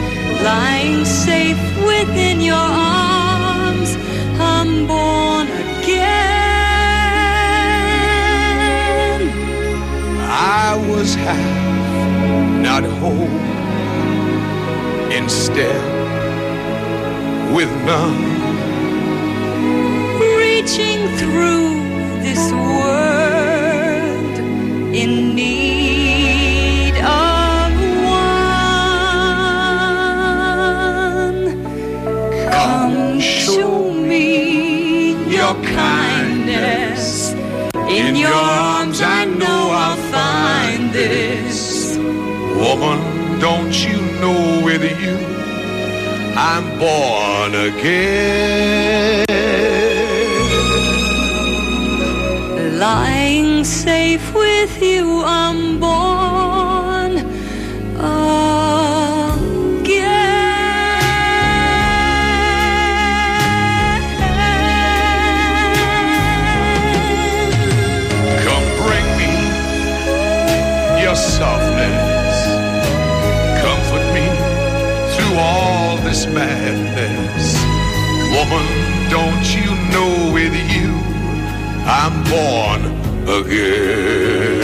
Lying 0.43 1.05
safe 1.05 1.61
within 1.87 2.41
your 2.41 2.57
arms, 2.57 2.82
was 11.03 11.15
half, 11.15 12.61
not 12.61 12.83
whole, 12.99 13.37
instead 15.11 15.83
with 17.53 17.69
none. 17.83 18.23
Reaching 20.37 20.99
through 21.19 21.67
this 22.25 22.43
world 22.69 24.35
in 25.01 25.35
need 25.35 26.95
of 27.03 27.71
one. 31.17 31.63
Come 32.49 33.19
show 33.19 33.91
me 33.91 34.27
your 35.29 35.53
kindness. 35.81 37.33
In 37.89 38.15
your 38.15 38.72
Woman, 42.73 43.39
don't 43.39 43.85
you 43.85 44.01
know 44.19 44.59
with 44.65 44.81
you 44.99 45.15
I'm 46.35 46.79
born 46.79 47.53
again? 47.53 49.25
Lying 52.79 53.63
safe 53.63 54.33
with 54.33 54.81
you, 54.81 55.21
I'm 55.23 55.79
born 55.79 56.02
I'm 81.85 82.23
born 82.31 82.81
again? 83.27 84.63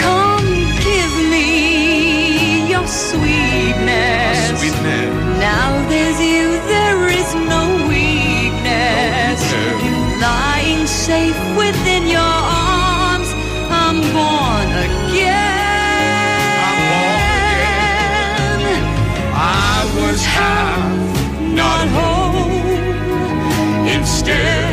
Come 0.00 0.46
give 0.80 1.14
me 1.30 2.68
your 2.70 2.86
sweetness. 2.86 4.58
Sweetness. 4.58 5.38
Now 5.38 5.86
there's 5.88 6.18
you, 6.20 6.58
there 6.66 7.08
is 7.08 7.34
no 7.34 7.86
weakness. 7.88 9.40
No 9.52 9.58
weakness. 9.76 10.20
Lying 10.22 10.86
safe 10.86 11.38
within 11.58 12.08
your 12.08 12.20
arms, 12.20 13.28
I'm 13.68 14.00
born 14.16 14.68
again. 14.88 16.56
I'm 16.68 16.80
born 16.92 17.20
again. 18.64 18.82
I 19.34 19.84
was 20.00 20.24
half, 20.24 20.88
not 21.54 21.86
whole, 21.88 22.48
instead 23.88 24.69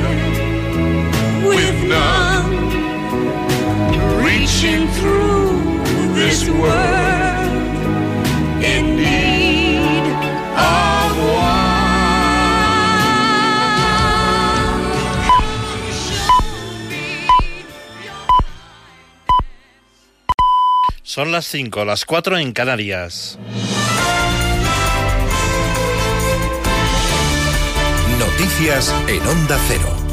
Reaching 4.59 4.87
through 4.87 5.83
this 6.15 6.49
world 6.49 6.65
in 8.63 8.95
need 8.95 10.01
of 10.57 11.13
one. 11.21 11.67
Son 21.03 21.31
las 21.31 21.45
5, 21.45 21.85
las 21.85 22.05
4 22.05 22.39
en 22.39 22.51
Canarias. 22.51 23.37
Noticias 28.17 28.91
en 29.07 29.21
Onda 29.27 29.59
Cero. 29.67 30.06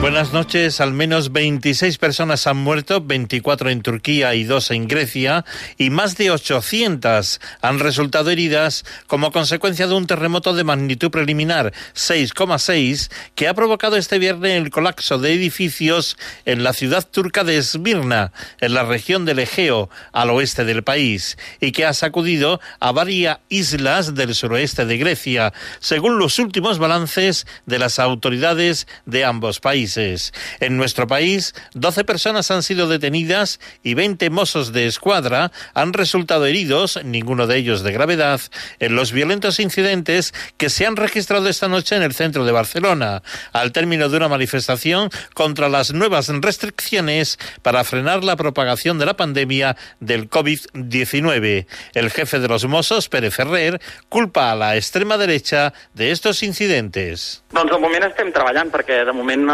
Buenas 0.00 0.32
noches. 0.32 0.80
Al 0.80 0.92
menos 0.92 1.32
26 1.32 1.98
personas 1.98 2.46
han 2.46 2.56
muerto, 2.56 3.00
24 3.00 3.68
en 3.68 3.82
Turquía 3.82 4.32
y 4.36 4.44
2 4.44 4.70
en 4.70 4.86
Grecia, 4.86 5.44
y 5.76 5.90
más 5.90 6.16
de 6.16 6.30
800 6.30 7.40
han 7.60 7.80
resultado 7.80 8.30
heridas 8.30 8.84
como 9.08 9.32
consecuencia 9.32 9.88
de 9.88 9.94
un 9.94 10.06
terremoto 10.06 10.54
de 10.54 10.62
magnitud 10.62 11.10
preliminar 11.10 11.72
6,6 11.96 13.10
que 13.34 13.48
ha 13.48 13.54
provocado 13.54 13.96
este 13.96 14.20
viernes 14.20 14.62
el 14.62 14.70
colapso 14.70 15.18
de 15.18 15.34
edificios 15.34 16.16
en 16.44 16.62
la 16.62 16.74
ciudad 16.74 17.04
turca 17.04 17.42
de 17.42 17.58
Esmirna, 17.58 18.32
en 18.60 18.74
la 18.74 18.84
región 18.84 19.24
del 19.24 19.40
Egeo, 19.40 19.90
al 20.12 20.30
oeste 20.30 20.64
del 20.64 20.84
país, 20.84 21.36
y 21.60 21.72
que 21.72 21.84
ha 21.84 21.92
sacudido 21.92 22.60
a 22.78 22.92
varias 22.92 23.38
islas 23.48 24.14
del 24.14 24.36
suroeste 24.36 24.86
de 24.86 24.96
Grecia, 24.96 25.52
según 25.80 26.20
los 26.20 26.38
últimos 26.38 26.78
balances 26.78 27.48
de 27.66 27.80
las 27.80 27.98
autoridades 27.98 28.86
de 29.04 29.24
ambos 29.24 29.58
países. 29.58 29.87
Países. 29.88 30.34
En 30.60 30.76
nuestro 30.76 31.06
país, 31.06 31.54
12 31.72 32.04
personas 32.04 32.50
han 32.50 32.62
sido 32.62 32.88
detenidas 32.88 33.58
y 33.82 33.94
20 33.94 34.28
mozos 34.28 34.72
de 34.72 34.86
escuadra 34.86 35.50
han 35.72 35.94
resultado 35.94 36.44
heridos, 36.44 37.00
ninguno 37.04 37.46
de 37.46 37.56
ellos 37.56 37.82
de 37.82 37.92
gravedad, 37.92 38.40
en 38.80 38.94
los 38.94 39.12
violentos 39.12 39.60
incidentes 39.60 40.34
que 40.58 40.68
se 40.68 40.84
han 40.84 40.96
registrado 40.96 41.48
esta 41.48 41.68
noche 41.68 41.96
en 41.96 42.02
el 42.02 42.12
centro 42.12 42.44
de 42.44 42.52
Barcelona, 42.52 43.22
al 43.52 43.72
término 43.72 44.10
de 44.10 44.16
una 44.18 44.28
manifestación 44.28 45.08
contra 45.32 45.70
las 45.70 45.94
nuevas 45.94 46.28
restricciones 46.28 47.38
para 47.62 47.82
frenar 47.84 48.24
la 48.24 48.36
propagación 48.36 48.98
de 48.98 49.06
la 49.06 49.16
pandemia 49.16 49.76
del 50.00 50.28
COVID-19. 50.28 51.66
El 51.94 52.10
jefe 52.10 52.40
de 52.40 52.48
los 52.48 52.66
Mossos, 52.66 53.08
Pérez 53.08 53.34
Ferrer, 53.34 53.80
culpa 54.10 54.52
a 54.52 54.54
la 54.54 54.76
extrema 54.76 55.16
derecha 55.16 55.72
de 55.94 56.10
estos 56.10 56.42
incidentes. 56.42 57.42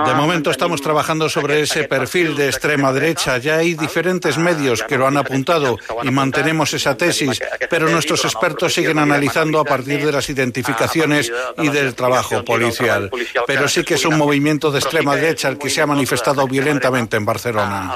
De 0.04 0.23
momento 0.24 0.50
estamos 0.50 0.80
trabajando 0.80 1.28
sobre 1.28 1.60
ese 1.60 1.84
perfil 1.84 2.34
de 2.34 2.46
extrema 2.46 2.94
derecha. 2.94 3.36
Ya 3.36 3.56
hay 3.56 3.74
diferentes 3.74 4.38
medios 4.38 4.82
que 4.82 4.96
lo 4.96 5.06
han 5.06 5.18
apuntado 5.18 5.78
y 6.02 6.10
mantenemos 6.10 6.72
esa 6.72 6.96
tesis, 6.96 7.38
pero 7.68 7.90
nuestros 7.90 8.24
expertos 8.24 8.72
siguen 8.72 8.98
analizando 8.98 9.60
a 9.60 9.64
partir 9.64 10.02
de 10.04 10.10
las 10.10 10.30
identificaciones 10.30 11.30
y 11.58 11.68
del 11.68 11.94
trabajo 11.94 12.42
policial. 12.42 13.10
Pero 13.46 13.68
sí 13.68 13.84
que 13.84 13.94
es 13.94 14.04
un 14.06 14.16
movimiento 14.16 14.70
de 14.70 14.78
extrema 14.78 15.14
derecha 15.14 15.48
el 15.48 15.58
que 15.58 15.68
se 15.68 15.82
ha 15.82 15.86
manifestado 15.86 16.46
violentamente 16.48 17.18
en 17.18 17.26
Barcelona. 17.26 17.94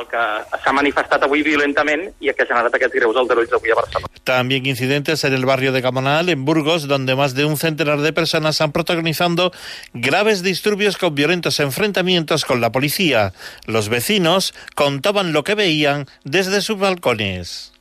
También 4.24 4.66
incidentes 4.66 5.24
en 5.24 5.33
el 5.33 5.47
barrio 5.47 5.72
de 5.72 5.81
Gamonal, 5.81 6.29
en 6.29 6.45
Burgos, 6.45 6.87
donde 6.89 7.16
más 7.16 7.35
de 7.35 7.47
un 7.47 7.57
centenar 7.57 8.01
de 8.01 8.12
personas 8.12 8.61
han 8.61 8.72
protagonizado 8.72 9.51
graves 9.95 10.43
disturbios 10.43 10.99
con 10.99 11.14
violentos 11.14 11.59
enfrentamientos 11.61 12.17
con 12.26 12.60
la 12.60 12.72
policía. 12.72 13.32
Los 13.66 13.88
vecinos 13.88 14.54
contaban 14.74 15.32
lo 15.32 15.44
que 15.44 15.54
veían 15.54 16.06
desde 16.24 16.60
sus 16.60 16.78
balcones. 16.78 17.72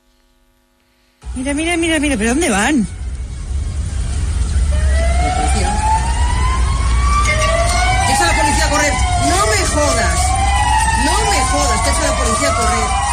Mira, 1.36 1.54
mira, 1.54 1.78
mira, 1.78 2.00
mira, 2.00 2.18
¿pero 2.18 2.32
dónde 2.32 2.50
van? 2.50 2.86
¿Qué 8.06 8.14
es 8.14 8.20
la 8.20 8.38
policía 8.38 8.66
a 8.66 8.70
correr? 8.70 8.94
No 9.30 9.48
me 9.48 9.68
jodas. 9.68 10.20
No 11.06 11.32
me 11.32 11.40
jodas, 11.52 11.82
que 11.82 11.90
es 11.90 12.00
la 12.00 12.18
policía 12.18 12.50
a 12.50 12.56
correr. 12.56 13.07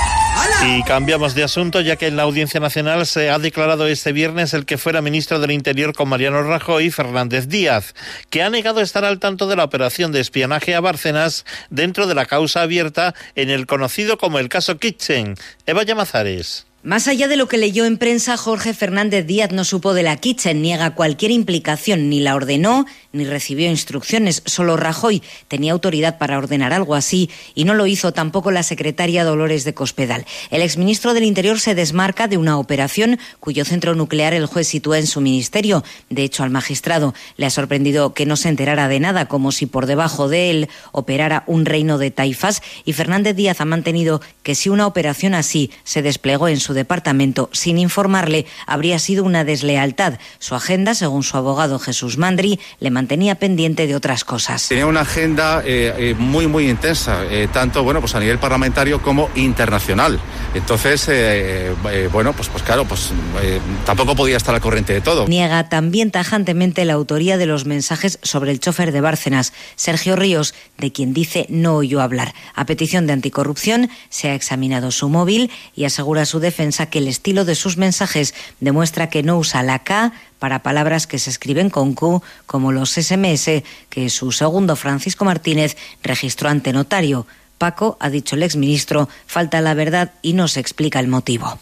Y 0.66 0.82
cambiamos 0.84 1.34
de 1.34 1.44
asunto, 1.44 1.80
ya 1.80 1.96
que 1.96 2.06
en 2.06 2.16
la 2.16 2.22
Audiencia 2.22 2.58
Nacional 2.58 3.06
se 3.06 3.30
ha 3.30 3.38
declarado 3.38 3.86
este 3.86 4.12
viernes 4.12 4.54
el 4.54 4.64
que 4.64 4.78
fuera 4.78 5.02
ministro 5.02 5.38
del 5.38 5.50
Interior 5.50 5.92
con 5.94 6.08
Mariano 6.08 6.42
Rajoy, 6.42 6.90
Fernández 6.90 7.48
Díaz, 7.48 7.94
que 8.30 8.42
ha 8.42 8.50
negado 8.50 8.80
estar 8.80 9.04
al 9.04 9.18
tanto 9.18 9.46
de 9.46 9.56
la 9.56 9.64
operación 9.64 10.10
de 10.12 10.20
espionaje 10.20 10.74
a 10.74 10.80
Bárcenas 10.80 11.44
dentro 11.70 12.06
de 12.06 12.14
la 12.14 12.26
causa 12.26 12.62
abierta 12.62 13.14
en 13.34 13.50
el 13.50 13.66
conocido 13.66 14.16
como 14.16 14.38
el 14.38 14.48
caso 14.48 14.78
Kitchen. 14.78 15.34
Eva 15.66 15.82
Llamazares. 15.82 16.66
Más 16.84 17.08
allá 17.08 17.28
de 17.28 17.36
lo 17.36 17.48
que 17.48 17.56
leyó 17.56 17.86
en 17.86 17.96
prensa, 17.96 18.36
Jorge 18.36 18.74
Fernández 18.74 19.24
Díaz 19.24 19.52
no 19.52 19.64
supo 19.64 19.94
de 19.94 20.02
la 20.02 20.18
Kitchen, 20.18 20.60
niega 20.60 20.94
cualquier 20.94 21.30
implicación, 21.30 22.10
ni 22.10 22.20
la 22.20 22.34
ordenó, 22.34 22.84
ni 23.14 23.24
recibió 23.24 23.70
instrucciones. 23.70 24.42
Solo 24.44 24.76
Rajoy 24.76 25.22
tenía 25.48 25.72
autoridad 25.72 26.18
para 26.18 26.36
ordenar 26.36 26.74
algo 26.74 26.94
así 26.94 27.30
y 27.54 27.64
no 27.64 27.72
lo 27.72 27.86
hizo 27.86 28.12
tampoco 28.12 28.50
la 28.50 28.62
secretaria 28.62 29.24
Dolores 29.24 29.64
de 29.64 29.72
Cospedal. 29.72 30.26
El 30.50 30.60
exministro 30.60 31.14
del 31.14 31.24
Interior 31.24 31.58
se 31.58 31.74
desmarca 31.74 32.28
de 32.28 32.36
una 32.36 32.58
operación 32.58 33.18
cuyo 33.40 33.64
centro 33.64 33.94
nuclear 33.94 34.34
el 34.34 34.44
juez 34.44 34.68
sitúa 34.68 34.98
en 34.98 35.06
su 35.06 35.22
ministerio. 35.22 35.82
De 36.10 36.22
hecho, 36.22 36.42
al 36.42 36.50
magistrado 36.50 37.14
le 37.38 37.46
ha 37.46 37.50
sorprendido 37.50 38.12
que 38.12 38.26
no 38.26 38.36
se 38.36 38.50
enterara 38.50 38.88
de 38.88 39.00
nada, 39.00 39.26
como 39.26 39.52
si 39.52 39.64
por 39.64 39.86
debajo 39.86 40.28
de 40.28 40.50
él 40.50 40.68
operara 40.92 41.44
un 41.46 41.64
reino 41.64 41.96
de 41.96 42.10
taifas. 42.10 42.60
Y 42.84 42.92
Fernández 42.92 43.36
Díaz 43.36 43.62
ha 43.62 43.64
mantenido 43.64 44.20
que 44.42 44.54
si 44.54 44.68
una 44.68 44.86
operación 44.86 45.32
así 45.32 45.70
se 45.84 46.02
desplegó 46.02 46.48
en 46.48 46.60
su 46.60 46.73
departamento 46.74 47.48
sin 47.52 47.78
informarle 47.78 48.46
habría 48.66 48.98
sido 48.98 49.24
una 49.24 49.44
deslealtad. 49.44 50.18
Su 50.38 50.54
agenda, 50.54 50.94
según 50.94 51.22
su 51.22 51.36
abogado 51.36 51.78
Jesús 51.78 52.18
Mandri, 52.18 52.60
le 52.80 52.90
mantenía 52.90 53.36
pendiente 53.36 53.86
de 53.86 53.96
otras 53.96 54.24
cosas. 54.24 54.68
Tenía 54.68 54.86
una 54.86 55.00
agenda 55.00 55.62
eh, 55.64 55.94
eh, 55.96 56.14
muy, 56.18 56.46
muy 56.46 56.68
intensa, 56.68 57.24
eh, 57.30 57.48
tanto 57.52 57.82
bueno, 57.82 58.00
pues 58.00 58.14
a 58.14 58.20
nivel 58.20 58.38
parlamentario 58.38 59.00
como 59.00 59.30
internacional. 59.34 60.20
Entonces, 60.54 61.08
eh, 61.08 61.74
eh, 61.90 62.08
bueno, 62.12 62.32
pues, 62.32 62.48
pues 62.48 62.62
claro, 62.62 62.84
pues 62.84 63.10
eh, 63.42 63.60
tampoco 63.84 64.14
podía 64.14 64.36
estar 64.36 64.54
al 64.54 64.60
corriente 64.60 64.92
de 64.92 65.00
todo. 65.00 65.26
Niega 65.26 65.68
también 65.68 66.10
tajantemente 66.10 66.84
la 66.84 66.94
autoría 66.94 67.36
de 67.36 67.46
los 67.46 67.66
mensajes 67.66 68.18
sobre 68.22 68.50
el 68.50 68.60
chofer 68.60 68.92
de 68.92 69.00
Bárcenas, 69.00 69.52
Sergio 69.76 70.16
Ríos, 70.16 70.54
de 70.78 70.92
quien 70.92 71.12
dice 71.12 71.46
no 71.48 71.76
oyó 71.76 72.00
hablar. 72.00 72.34
A 72.54 72.66
petición 72.66 73.06
de 73.06 73.12
anticorrupción 73.12 73.90
se 74.08 74.28
ha 74.28 74.34
examinado 74.34 74.90
su 74.90 75.08
móvil 75.08 75.50
y 75.74 75.84
asegura 75.84 76.24
su 76.24 76.40
defensa 76.40 76.63
que 76.72 76.98
el 76.98 77.08
estilo 77.08 77.44
de 77.44 77.54
sus 77.54 77.76
mensajes 77.76 78.34
demuestra 78.60 79.08
que 79.08 79.22
no 79.22 79.38
usa 79.38 79.62
la 79.62 79.80
K 79.80 80.12
para 80.38 80.62
palabras 80.62 81.06
que 81.06 81.18
se 81.18 81.30
escriben 81.30 81.70
con 81.70 81.94
Q, 81.94 82.22
como 82.46 82.72
los 82.72 82.92
SMS 82.92 83.62
que 83.90 84.10
su 84.10 84.32
segundo 84.32 84.76
Francisco 84.76 85.24
Martínez 85.24 85.76
registró 86.02 86.48
ante 86.48 86.72
notario. 86.72 87.26
Paco, 87.58 87.96
ha 88.00 88.10
dicho 88.10 88.34
el 88.34 88.42
exministro, 88.42 89.08
falta 89.26 89.60
la 89.60 89.74
verdad 89.74 90.12
y 90.22 90.32
no 90.32 90.48
se 90.48 90.60
explica 90.60 90.98
el 91.00 91.08
motivo. 91.08 91.58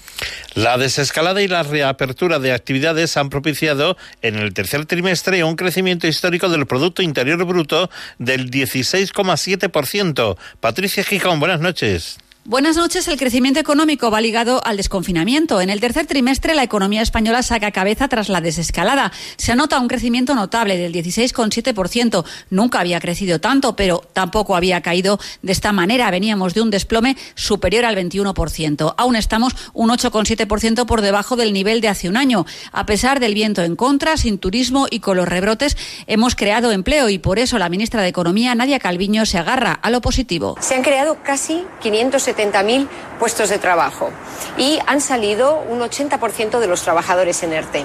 La 0.55 0.79
desescalada 0.79 1.43
y 1.43 1.49
la 1.49 1.63
reapertura 1.63 2.39
de 2.39 2.53
actividades 2.53 3.17
han 3.17 3.29
propiciado 3.29 3.97
en 4.23 4.37
el 4.37 4.55
tercer 4.55 4.87
trimestre 4.87 5.45
un 5.45 5.57
crecimiento 5.57 6.07
histórico 6.07 6.49
del 6.49 6.67
Producto 6.67 7.03
Interior 7.03 7.45
Bruto 7.45 7.91
del 8.19 8.51
16,7%. 8.51 10.37
Patricia 10.61 11.05
Gijón, 11.05 11.41
buenas 11.41 11.61
noches. 11.61 12.19
Buenas 12.45 12.77
noches. 12.77 13.07
El 13.07 13.19
crecimiento 13.19 13.61
económico 13.61 14.11
va 14.11 14.21
ligado 14.21 14.61
al 14.67 14.77
desconfinamiento. 14.77 15.61
En 15.61 15.71
el 15.71 15.81
tercer 15.81 16.07
trimestre, 16.07 16.57
la 16.57 16.65
economía 16.65 17.01
española 17.01 17.41
saca 17.45 17.71
cabeza 17.71 18.09
tras 18.09 18.29
la 18.29 18.41
desescalada. 18.41 19.13
Se 19.37 19.53
anota 19.53 19.79
un 19.79 19.87
crecimiento 19.87 20.35
notable 20.35 20.77
del 20.77 20.93
16,7%. 20.93 22.25
Nunca 22.51 22.81
había 22.81 22.99
crecido 22.99 23.41
tanto, 23.41 23.77
pero 23.77 24.03
tampoco 24.13 24.57
había 24.57 24.81
caído 24.81 25.21
de 25.43 25.53
esta 25.53 25.71
manera. 25.71 26.11
Veníamos 26.11 26.53
de 26.53 26.63
un 26.63 26.71
desplome 26.71 27.17
superior 27.37 27.85
al 27.85 27.95
21%. 27.95 28.95
Aún 28.99 29.15
estamos 29.15 29.55
un 29.73 29.91
8,7% 29.91 30.85
por 30.85 31.01
debajo 31.01 31.37
del 31.37 31.53
nivel 31.53 31.81
de 31.81 31.91
hace 31.91 32.09
un 32.09 32.17
año. 32.17 32.45
A 32.73 32.87
pesar 32.87 33.21
del 33.21 33.35
viento 33.35 33.63
en 33.63 33.77
contra, 33.77 34.17
sin 34.17 34.39
turismo 34.39 34.89
y 34.91 34.99
con 34.99 35.17
los 35.17 35.29
rebrotes, 35.29 35.77
hemos 36.09 36.35
creado 36.35 36.73
empleo 36.73 37.09
y 37.09 37.21
por 37.21 37.39
eso 37.39 37.57
la 37.59 37.69
ministra 37.69 38.03
de 38.03 38.09
Economía, 38.09 38.53
Nadia 38.57 38.81
Calviño, 38.81 39.27
se 39.27 39.39
agarra 39.39 39.75
a 39.75 39.91
lo 39.91 40.01
positivo. 40.01 40.57
Se 40.59 40.75
han 40.75 40.83
creado 40.83 41.19
casi 41.23 41.63
570 41.81 42.32
70.000 42.35 42.89
puestos 43.19 43.51
de 43.51 43.59
trabajo 43.59 44.11
y 44.57 44.79
han 44.87 45.01
salido 45.01 45.61
un 45.69 45.81
80% 45.81 46.59
de 46.59 46.67
los 46.67 46.83
trabajadores 46.83 47.43
en 47.43 47.53
ERTE. 47.53 47.85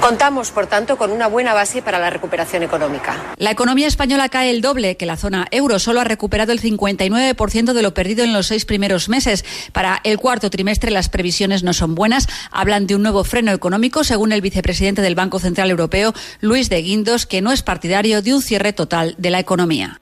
Contamos, 0.00 0.52
por 0.52 0.68
tanto, 0.68 0.96
con 0.96 1.10
una 1.10 1.26
buena 1.26 1.54
base 1.54 1.82
para 1.82 1.98
la 1.98 2.08
recuperación 2.08 2.62
económica. 2.62 3.16
La 3.36 3.50
economía 3.50 3.88
española 3.88 4.28
cae 4.28 4.50
el 4.50 4.60
doble 4.60 4.96
que 4.96 5.06
la 5.06 5.16
zona 5.16 5.46
euro. 5.50 5.80
Solo 5.80 6.00
ha 6.00 6.04
recuperado 6.04 6.52
el 6.52 6.62
59% 6.62 7.72
de 7.72 7.82
lo 7.82 7.94
perdido 7.94 8.22
en 8.22 8.32
los 8.32 8.46
seis 8.46 8.64
primeros 8.64 9.08
meses. 9.08 9.44
Para 9.72 10.00
el 10.04 10.18
cuarto 10.18 10.50
trimestre 10.50 10.92
las 10.92 11.08
previsiones 11.08 11.64
no 11.64 11.72
son 11.72 11.96
buenas. 11.96 12.28
Hablan 12.52 12.86
de 12.86 12.94
un 12.94 13.02
nuevo 13.02 13.24
freno 13.24 13.50
económico, 13.50 14.04
según 14.04 14.30
el 14.30 14.40
vicepresidente 14.40 15.02
del 15.02 15.16
Banco 15.16 15.40
Central 15.40 15.70
Europeo, 15.70 16.14
Luis 16.40 16.70
de 16.70 16.80
Guindos, 16.80 17.26
que 17.26 17.42
no 17.42 17.50
es 17.50 17.62
partidario 17.62 18.22
de 18.22 18.34
un 18.34 18.42
cierre 18.42 18.72
total 18.72 19.16
de 19.18 19.30
la 19.30 19.40
economía. 19.40 20.00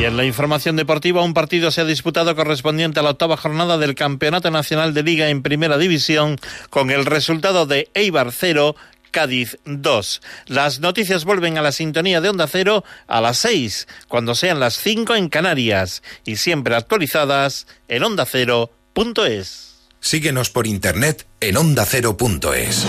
Y 0.00 0.04
en 0.06 0.16
la 0.16 0.24
información 0.24 0.76
deportiva, 0.76 1.22
un 1.22 1.34
partido 1.34 1.70
se 1.70 1.82
ha 1.82 1.84
disputado 1.84 2.34
correspondiente 2.34 2.98
a 2.98 3.02
la 3.02 3.10
octava 3.10 3.36
jornada 3.36 3.76
del 3.76 3.94
Campeonato 3.94 4.50
Nacional 4.50 4.94
de 4.94 5.02
Liga 5.02 5.28
en 5.28 5.42
Primera 5.42 5.76
División 5.76 6.38
con 6.70 6.90
el 6.90 7.04
resultado 7.04 7.66
de 7.66 7.90
Eibar 7.92 8.32
0, 8.32 8.76
Cádiz 9.10 9.58
2. 9.66 10.22
Las 10.46 10.80
noticias 10.80 11.26
vuelven 11.26 11.58
a 11.58 11.62
la 11.62 11.70
sintonía 11.70 12.22
de 12.22 12.30
Onda 12.30 12.46
Cero 12.46 12.82
a 13.08 13.20
las 13.20 13.36
6, 13.36 13.88
cuando 14.08 14.34
sean 14.34 14.58
las 14.58 14.78
5 14.78 15.16
en 15.16 15.28
Canarias 15.28 16.02
y 16.24 16.36
siempre 16.36 16.76
actualizadas 16.76 17.66
en 17.86 18.02
ondacero.es. 18.02 19.80
Síguenos 20.00 20.48
por 20.48 20.66
internet 20.66 21.26
en 21.40 21.58
ondacero.es. 21.58 22.86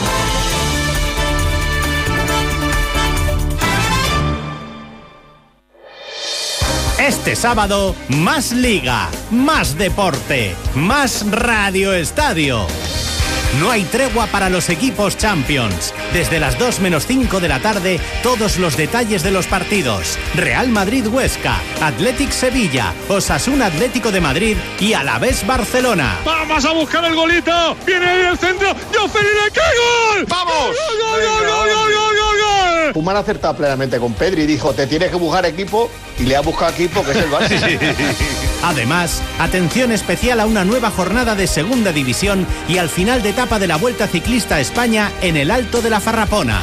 Este 7.02 7.36
sábado, 7.36 7.96
más 8.10 8.52
liga, 8.52 9.10
más 9.32 9.76
deporte, 9.76 10.56
más 10.76 11.26
Radio 11.32 11.94
Estadio. 11.94 12.68
No 13.60 13.72
hay 13.72 13.86
tregua 13.86 14.28
para 14.28 14.50
los 14.50 14.70
equipos 14.70 15.18
Champions. 15.18 15.96
Desde 16.14 16.40
las 16.40 16.60
2 16.60 16.80
menos 16.80 17.08
5 17.08 17.40
de 17.40 17.48
la 17.48 17.60
tarde, 17.60 18.00
todos 18.22 18.60
los 18.60 18.78
detalles 18.78 19.24
de 19.24 19.32
los 19.32 19.48
partidos. 19.48 20.20
Real 20.36 20.70
Madrid 20.70 21.08
Huesca, 21.08 21.56
Athletic 21.82 22.30
Sevilla, 22.30 22.94
Osasuna 23.10 23.66
Atlético 23.66 24.12
de 24.12 24.22
Madrid 24.22 24.58
y 24.80 24.94
Alavés 24.94 25.46
Barcelona. 25.48 26.20
Vamos 26.24 26.64
a 26.64 26.72
buscar 26.72 27.04
el 27.06 27.16
golito. 27.16 27.76
Viene 27.84 28.06
ahí 28.06 28.22
el 28.28 28.38
centro. 28.38 28.76
¡Yo, 28.94 29.08
Ferreira, 29.10 29.50
qué 29.52 29.60
gol! 29.60 30.26
¡Vamos! 30.30 30.68
¡Gol, 30.68 31.00
gol, 31.00 31.22
gol, 31.24 31.48
gol, 31.48 31.70
gol, 31.74 32.16
gol, 32.16 32.31
ha 32.90 33.20
acertado 33.20 33.56
plenamente 33.56 34.00
con 34.00 34.14
Pedri 34.14 34.44
y 34.44 34.48
dijo, 34.48 34.74
te 34.74 34.88
tienes 34.88 35.10
que 35.10 35.16
buscar 35.16 35.46
equipo 35.46 35.90
y 36.20 36.24
le 36.24 36.36
ha 36.36 36.42
buscado 36.42 36.72
equipo 36.72 37.04
que 37.04 37.12
es 37.12 37.18
el 37.18 37.32
Barça. 37.32 37.80
Además, 38.64 39.22
atención 39.40 39.92
especial 39.92 40.40
a 40.40 40.46
una 40.46 40.64
nueva 40.64 40.92
jornada 40.92 41.36
de 41.36 41.48
Segunda 41.48 41.92
División 41.92 42.46
y 42.68 42.78
al 42.78 42.90
final 42.90 43.24
de 43.24 43.30
etapa 43.30 43.60
de 43.60 43.68
la 43.68 43.78
Vuelta 43.78 44.08
Ciclista 44.08 44.56
a 44.56 44.60
España 44.60 45.12
en 45.22 45.38
el 45.38 45.52
Alto 45.52 45.82
de 45.82 45.90
la 45.90 46.00
Farrapona. 46.00 46.62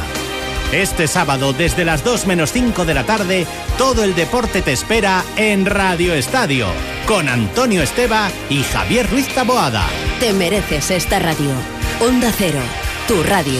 Este 0.71 1.07
sábado, 1.07 1.51
desde 1.51 1.83
las 1.83 2.03
2 2.03 2.27
menos 2.27 2.51
5 2.51 2.85
de 2.85 2.93
la 2.93 3.03
tarde, 3.03 3.47
todo 3.77 4.03
el 4.03 4.13
deporte 4.13 4.61
te 4.61 4.71
espera 4.71 5.23
en 5.35 5.65
Radio 5.65 6.13
Estadio, 6.13 6.67
con 7.07 7.27
Antonio 7.27 7.81
Esteba 7.81 8.29
y 8.49 8.61
Javier 8.61 9.09
Ruiz 9.09 9.27
Taboada. 9.33 9.87
Te 10.19 10.31
mereces 10.31 10.91
esta 10.91 11.17
radio. 11.17 11.51
Onda 12.01 12.31
Cero, 12.37 12.61
tu 13.07 13.23
radio. 13.23 13.59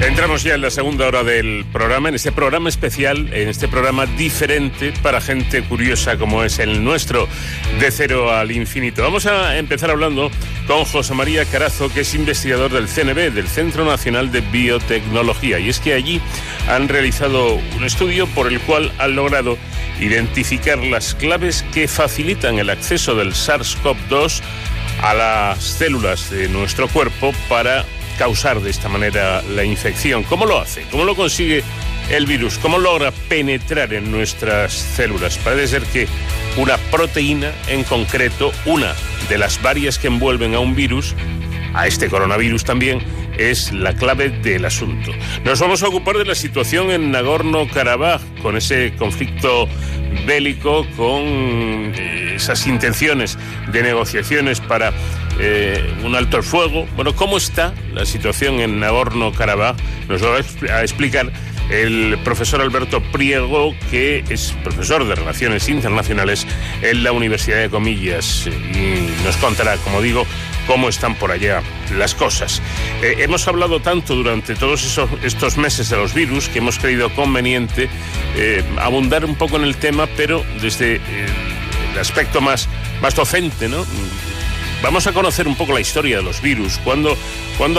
Entramos 0.00 0.42
ya 0.42 0.54
en 0.54 0.60
la 0.60 0.70
segunda 0.70 1.06
hora 1.06 1.24
del 1.24 1.64
programa, 1.72 2.10
en 2.10 2.14
este 2.14 2.30
programa 2.30 2.68
especial, 2.68 3.32
en 3.32 3.48
este 3.48 3.66
programa 3.66 4.04
diferente 4.04 4.92
para 5.02 5.22
gente 5.22 5.62
curiosa 5.62 6.18
como 6.18 6.44
es 6.44 6.58
el 6.58 6.84
nuestro, 6.84 7.26
de 7.80 7.90
cero 7.90 8.30
al 8.30 8.52
infinito. 8.52 9.02
Vamos 9.02 9.24
a 9.24 9.56
empezar 9.56 9.90
hablando 9.90 10.30
con 10.66 10.84
José 10.84 11.14
María 11.14 11.46
Carazo, 11.46 11.90
que 11.92 12.00
es 12.00 12.14
investigador 12.14 12.72
del 12.72 12.88
CNB, 12.88 13.32
del 13.32 13.48
Centro 13.48 13.86
Nacional 13.86 14.30
de 14.30 14.42
Biotecnología. 14.42 15.58
Y 15.58 15.70
es 15.70 15.80
que 15.80 15.94
allí 15.94 16.20
han 16.68 16.88
realizado 16.88 17.54
un 17.54 17.84
estudio 17.84 18.26
por 18.28 18.48
el 18.48 18.60
cual 18.60 18.92
han 18.98 19.16
logrado 19.16 19.56
identificar 19.98 20.78
las 20.78 21.14
claves 21.14 21.64
que 21.72 21.88
facilitan 21.88 22.58
el 22.58 22.68
acceso 22.68 23.14
del 23.14 23.32
SARS-CoV-2 23.32 24.42
a 25.02 25.14
las 25.14 25.64
células 25.64 26.30
de 26.30 26.48
nuestro 26.48 26.86
cuerpo 26.88 27.32
para 27.48 27.84
causar 28.18 28.60
de 28.60 28.70
esta 28.70 28.88
manera 28.88 29.42
la 29.42 29.64
infección. 29.64 30.22
¿Cómo 30.24 30.46
lo 30.46 30.58
hace? 30.58 30.82
¿Cómo 30.90 31.04
lo 31.04 31.14
consigue 31.14 31.62
el 32.10 32.26
virus? 32.26 32.58
¿Cómo 32.58 32.78
logra 32.78 33.10
penetrar 33.28 33.92
en 33.92 34.10
nuestras 34.10 34.72
células? 34.72 35.38
Parece 35.38 35.68
ser 35.68 35.82
que 35.84 36.08
una 36.56 36.78
proteína 36.90 37.52
en 37.68 37.84
concreto, 37.84 38.52
una 38.64 38.94
de 39.28 39.38
las 39.38 39.60
varias 39.62 39.98
que 39.98 40.08
envuelven 40.08 40.54
a 40.54 40.60
un 40.60 40.74
virus, 40.74 41.14
a 41.74 41.86
este 41.86 42.08
coronavirus 42.08 42.64
también, 42.64 43.02
es 43.38 43.72
la 43.72 43.94
clave 43.94 44.30
del 44.30 44.64
asunto. 44.64 45.12
Nos 45.44 45.60
vamos 45.60 45.82
a 45.82 45.88
ocupar 45.88 46.16
de 46.16 46.24
la 46.24 46.34
situación 46.34 46.90
en 46.90 47.12
Nagorno-Karabaj, 47.12 48.20
con 48.40 48.56
ese 48.56 48.94
conflicto 48.96 49.68
bélico, 50.26 50.86
con 50.96 51.92
eh, 51.94 52.34
esas 52.36 52.66
intenciones 52.66 53.38
de 53.72 53.82
negociaciones 53.82 54.60
para 54.60 54.92
eh, 55.38 55.94
un 56.04 56.14
alto 56.14 56.36
el 56.36 56.42
fuego. 56.42 56.86
Bueno, 56.96 57.14
¿cómo 57.14 57.36
está 57.36 57.74
la 57.92 58.04
situación 58.06 58.60
en 58.60 58.80
Nagorno-Karabaj? 58.80 59.76
Nos 60.08 60.20
lo 60.20 60.30
va 60.30 60.36
a 60.36 60.40
expl- 60.40 60.70
a 60.70 60.82
explicar 60.82 61.30
el 61.70 62.16
profesor 62.22 62.60
Alberto 62.60 63.00
Priego, 63.10 63.74
que 63.90 64.22
es 64.30 64.54
profesor 64.62 65.04
de 65.06 65.16
Relaciones 65.16 65.68
Internacionales 65.68 66.46
en 66.80 67.02
la 67.02 67.10
Universidad 67.10 67.58
de 67.58 67.68
Comillas, 67.70 68.46
y 68.46 69.24
nos 69.24 69.36
contará, 69.38 69.76
como 69.78 70.00
digo, 70.00 70.24
cómo 70.68 70.88
están 70.88 71.16
por 71.16 71.32
allá 71.32 71.62
las 71.98 72.14
cosas. 72.14 72.62
Eh, 73.02 73.16
hemos 73.18 73.48
hablado 73.48 73.80
tanto 73.80 74.14
durante 74.14 74.54
todos 74.54 74.84
esos- 74.84 75.10
estos 75.24 75.56
meses 75.56 75.90
de 75.90 75.96
los 75.96 76.14
virus 76.14 76.48
que 76.48 76.58
hemos 76.60 76.78
creído 76.78 77.12
conveniente 77.14 77.88
eh, 78.36 78.62
abundar 78.78 79.24
un 79.24 79.34
poco 79.34 79.56
en 79.56 79.64
el 79.64 79.76
tema, 79.76 80.06
pero 80.16 80.44
desde 80.62 80.96
el 80.96 81.98
aspecto 82.00 82.40
más, 82.40 82.68
más 83.02 83.14
docente, 83.16 83.68
¿no? 83.68 83.84
Vamos 84.82 85.06
a 85.06 85.12
conocer 85.12 85.48
un 85.48 85.56
poco 85.56 85.72
la 85.72 85.80
historia 85.80 86.18
de 86.18 86.22
los 86.22 86.40
virus, 86.40 86.78
cuándo, 86.78 87.16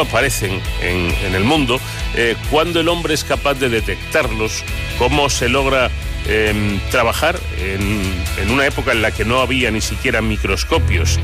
aparecen 0.02 0.62
en, 0.82 1.34
el 1.34 1.44
mundo, 1.44 1.80
eh, 2.16 2.36
cuándo 2.50 2.80
el 2.80 2.90
hombre 2.90 3.14
es 3.14 3.24
capaz 3.24 3.56
de 3.56 3.70
detectarlos, 3.70 4.64
cómo 4.98 5.30
se 5.30 5.48
logra 5.48 5.90
eh, 6.28 6.80
trabajar 6.92 7.40
en, 7.60 8.02
en 8.42 8.52
una 8.52 8.66
época 8.66 8.92
en 8.92 9.02
la 9.02 9.12
que 9.12 9.26
no 9.26 9.40
había 9.40 9.72
ni 9.72 9.82
siquiera 9.82 10.22
microscopios. 10.22 11.20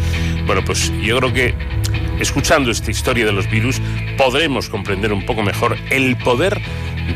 Bueno, 0.46 0.64
pues 0.64 0.92
yo 1.02 1.18
creo 1.18 1.34
que 1.34 1.56
escuchando 2.20 2.72
esta 2.72 2.92
historia 2.92 3.26
de 3.26 3.32
los 3.32 3.50
virus 3.50 3.82
podremos 4.18 4.70
comprender 4.70 5.12
un 5.12 5.26
poco 5.26 5.42
mejor 5.42 5.78
el 5.90 6.16
poder 6.18 6.62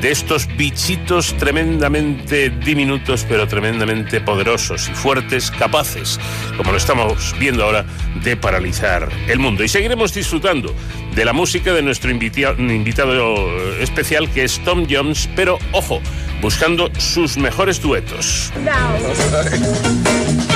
de 0.01 0.11
estos 0.11 0.47
bichitos 0.57 1.33
tremendamente 1.37 2.49
diminutos 2.49 3.25
pero 3.27 3.47
tremendamente 3.47 4.21
poderosos 4.21 4.89
y 4.89 4.93
fuertes, 4.93 5.49
capaces, 5.51 6.19
como 6.57 6.71
lo 6.71 6.77
estamos 6.77 7.35
viendo 7.39 7.63
ahora, 7.63 7.85
de 8.23 8.35
paralizar 8.37 9.09
el 9.27 9.39
mundo. 9.39 9.63
Y 9.63 9.67
seguiremos 9.69 10.13
disfrutando 10.13 10.73
de 11.15 11.25
la 11.25 11.33
música 11.33 11.73
de 11.73 11.81
nuestro 11.81 12.11
invita- 12.11 12.55
invitado 12.57 13.37
eh, 13.47 13.77
especial 13.81 14.29
que 14.29 14.43
es 14.43 14.59
Tom 14.63 14.85
Jones, 14.89 15.29
pero 15.35 15.57
ojo, 15.71 16.01
buscando 16.41 16.91
sus 16.99 17.37
mejores 17.37 17.81
duetos. 17.81 18.51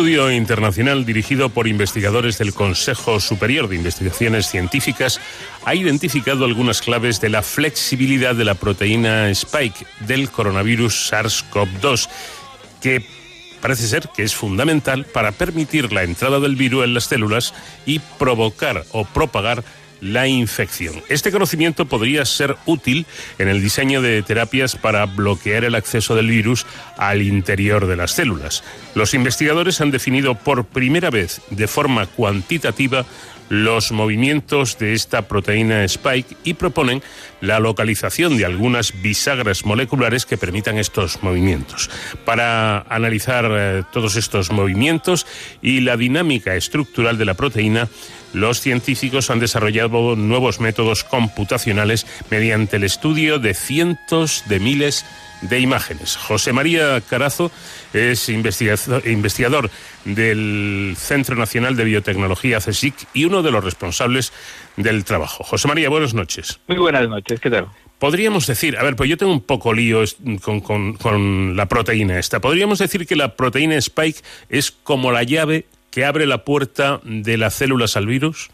estudio 0.00 0.30
internacional 0.30 1.04
dirigido 1.04 1.50
por 1.50 1.68
investigadores 1.68 2.38
del 2.38 2.54
Consejo 2.54 3.20
Superior 3.20 3.68
de 3.68 3.76
Investigaciones 3.76 4.46
Científicas 4.46 5.20
ha 5.66 5.74
identificado 5.74 6.46
algunas 6.46 6.80
claves 6.80 7.20
de 7.20 7.28
la 7.28 7.42
flexibilidad 7.42 8.34
de 8.34 8.46
la 8.46 8.54
proteína 8.54 9.28
Spike 9.28 9.84
del 10.06 10.30
coronavirus 10.30 11.12
SARS-CoV-2, 11.12 12.08
que 12.80 13.04
parece 13.60 13.86
ser 13.88 14.08
que 14.08 14.22
es 14.22 14.34
fundamental 14.34 15.04
para 15.04 15.32
permitir 15.32 15.92
la 15.92 16.02
entrada 16.02 16.40
del 16.40 16.56
virus 16.56 16.84
en 16.84 16.94
las 16.94 17.04
células 17.04 17.52
y 17.84 17.98
provocar 17.98 18.86
o 18.92 19.04
propagar 19.04 19.62
la 20.00 20.28
infección. 20.28 21.02
Este 21.08 21.30
conocimiento 21.30 21.86
podría 21.86 22.24
ser 22.24 22.56
útil 22.66 23.06
en 23.38 23.48
el 23.48 23.62
diseño 23.62 24.02
de 24.02 24.22
terapias 24.22 24.76
para 24.76 25.06
bloquear 25.06 25.64
el 25.64 25.74
acceso 25.74 26.14
del 26.14 26.28
virus 26.28 26.66
al 26.96 27.22
interior 27.22 27.86
de 27.86 27.96
las 27.96 28.12
células. 28.12 28.62
Los 28.94 29.14
investigadores 29.14 29.80
han 29.80 29.90
definido 29.90 30.34
por 30.34 30.64
primera 30.64 31.10
vez 31.10 31.40
de 31.50 31.68
forma 31.68 32.06
cuantitativa 32.06 33.04
los 33.50 33.90
movimientos 33.90 34.78
de 34.78 34.94
esta 34.94 35.28
proteína 35.28 35.84
Spike 35.84 36.36
y 36.44 36.54
proponen 36.54 37.02
la 37.40 37.58
localización 37.58 38.38
de 38.38 38.46
algunas 38.46 39.02
bisagras 39.02 39.66
moleculares 39.66 40.24
que 40.24 40.38
permitan 40.38 40.78
estos 40.78 41.22
movimientos. 41.22 41.90
Para 42.24 42.82
analizar 42.82 43.46
eh, 43.50 43.82
todos 43.92 44.16
estos 44.16 44.52
movimientos 44.52 45.26
y 45.60 45.80
la 45.80 45.96
dinámica 45.96 46.54
estructural 46.54 47.18
de 47.18 47.24
la 47.24 47.34
proteína, 47.34 47.88
los 48.32 48.60
científicos 48.60 49.30
han 49.30 49.40
desarrollado 49.40 50.14
nuevos 50.14 50.60
métodos 50.60 51.02
computacionales 51.02 52.06
mediante 52.30 52.76
el 52.76 52.84
estudio 52.84 53.40
de 53.40 53.54
cientos 53.54 54.44
de 54.46 54.60
miles 54.60 55.04
de 55.42 55.58
imágenes. 55.58 56.16
José 56.16 56.52
María 56.52 57.00
Carazo 57.00 57.50
es 57.92 58.28
investigador, 58.28 59.70
del 60.04 60.94
Centro 60.98 61.36
Nacional 61.36 61.76
de 61.76 61.84
Biotecnología 61.84 62.58
CSIC 62.58 62.94
y 63.14 63.24
uno 63.24 63.39
de 63.42 63.50
los 63.50 63.64
responsables 63.64 64.32
del 64.76 65.04
trabajo. 65.04 65.44
José 65.44 65.68
María, 65.68 65.88
buenas 65.88 66.14
noches. 66.14 66.60
Muy 66.68 66.78
buenas 66.78 67.08
noches, 67.08 67.40
¿qué 67.40 67.50
tal? 67.50 67.66
Podríamos 67.98 68.46
decir, 68.46 68.78
a 68.78 68.82
ver, 68.82 68.96
pues 68.96 69.10
yo 69.10 69.16
tengo 69.18 69.32
un 69.32 69.42
poco 69.42 69.74
lío 69.74 70.02
con, 70.42 70.60
con- 70.60 70.94
con 70.94 71.56
la 71.56 71.66
proteína 71.66 72.18
esta. 72.18 72.40
Podríamos 72.40 72.78
decir 72.78 73.06
que 73.06 73.14
la 73.16 73.36
proteína 73.36 73.74
Spike 73.76 74.20
es 74.48 74.70
como 74.70 75.12
la 75.12 75.22
llave 75.22 75.66
que 75.90 76.04
abre 76.04 76.26
la 76.26 76.44
puerta 76.44 77.00
de 77.04 77.36
las 77.36 77.54
células 77.54 77.96
al 77.96 78.06
virus. 78.06 78.48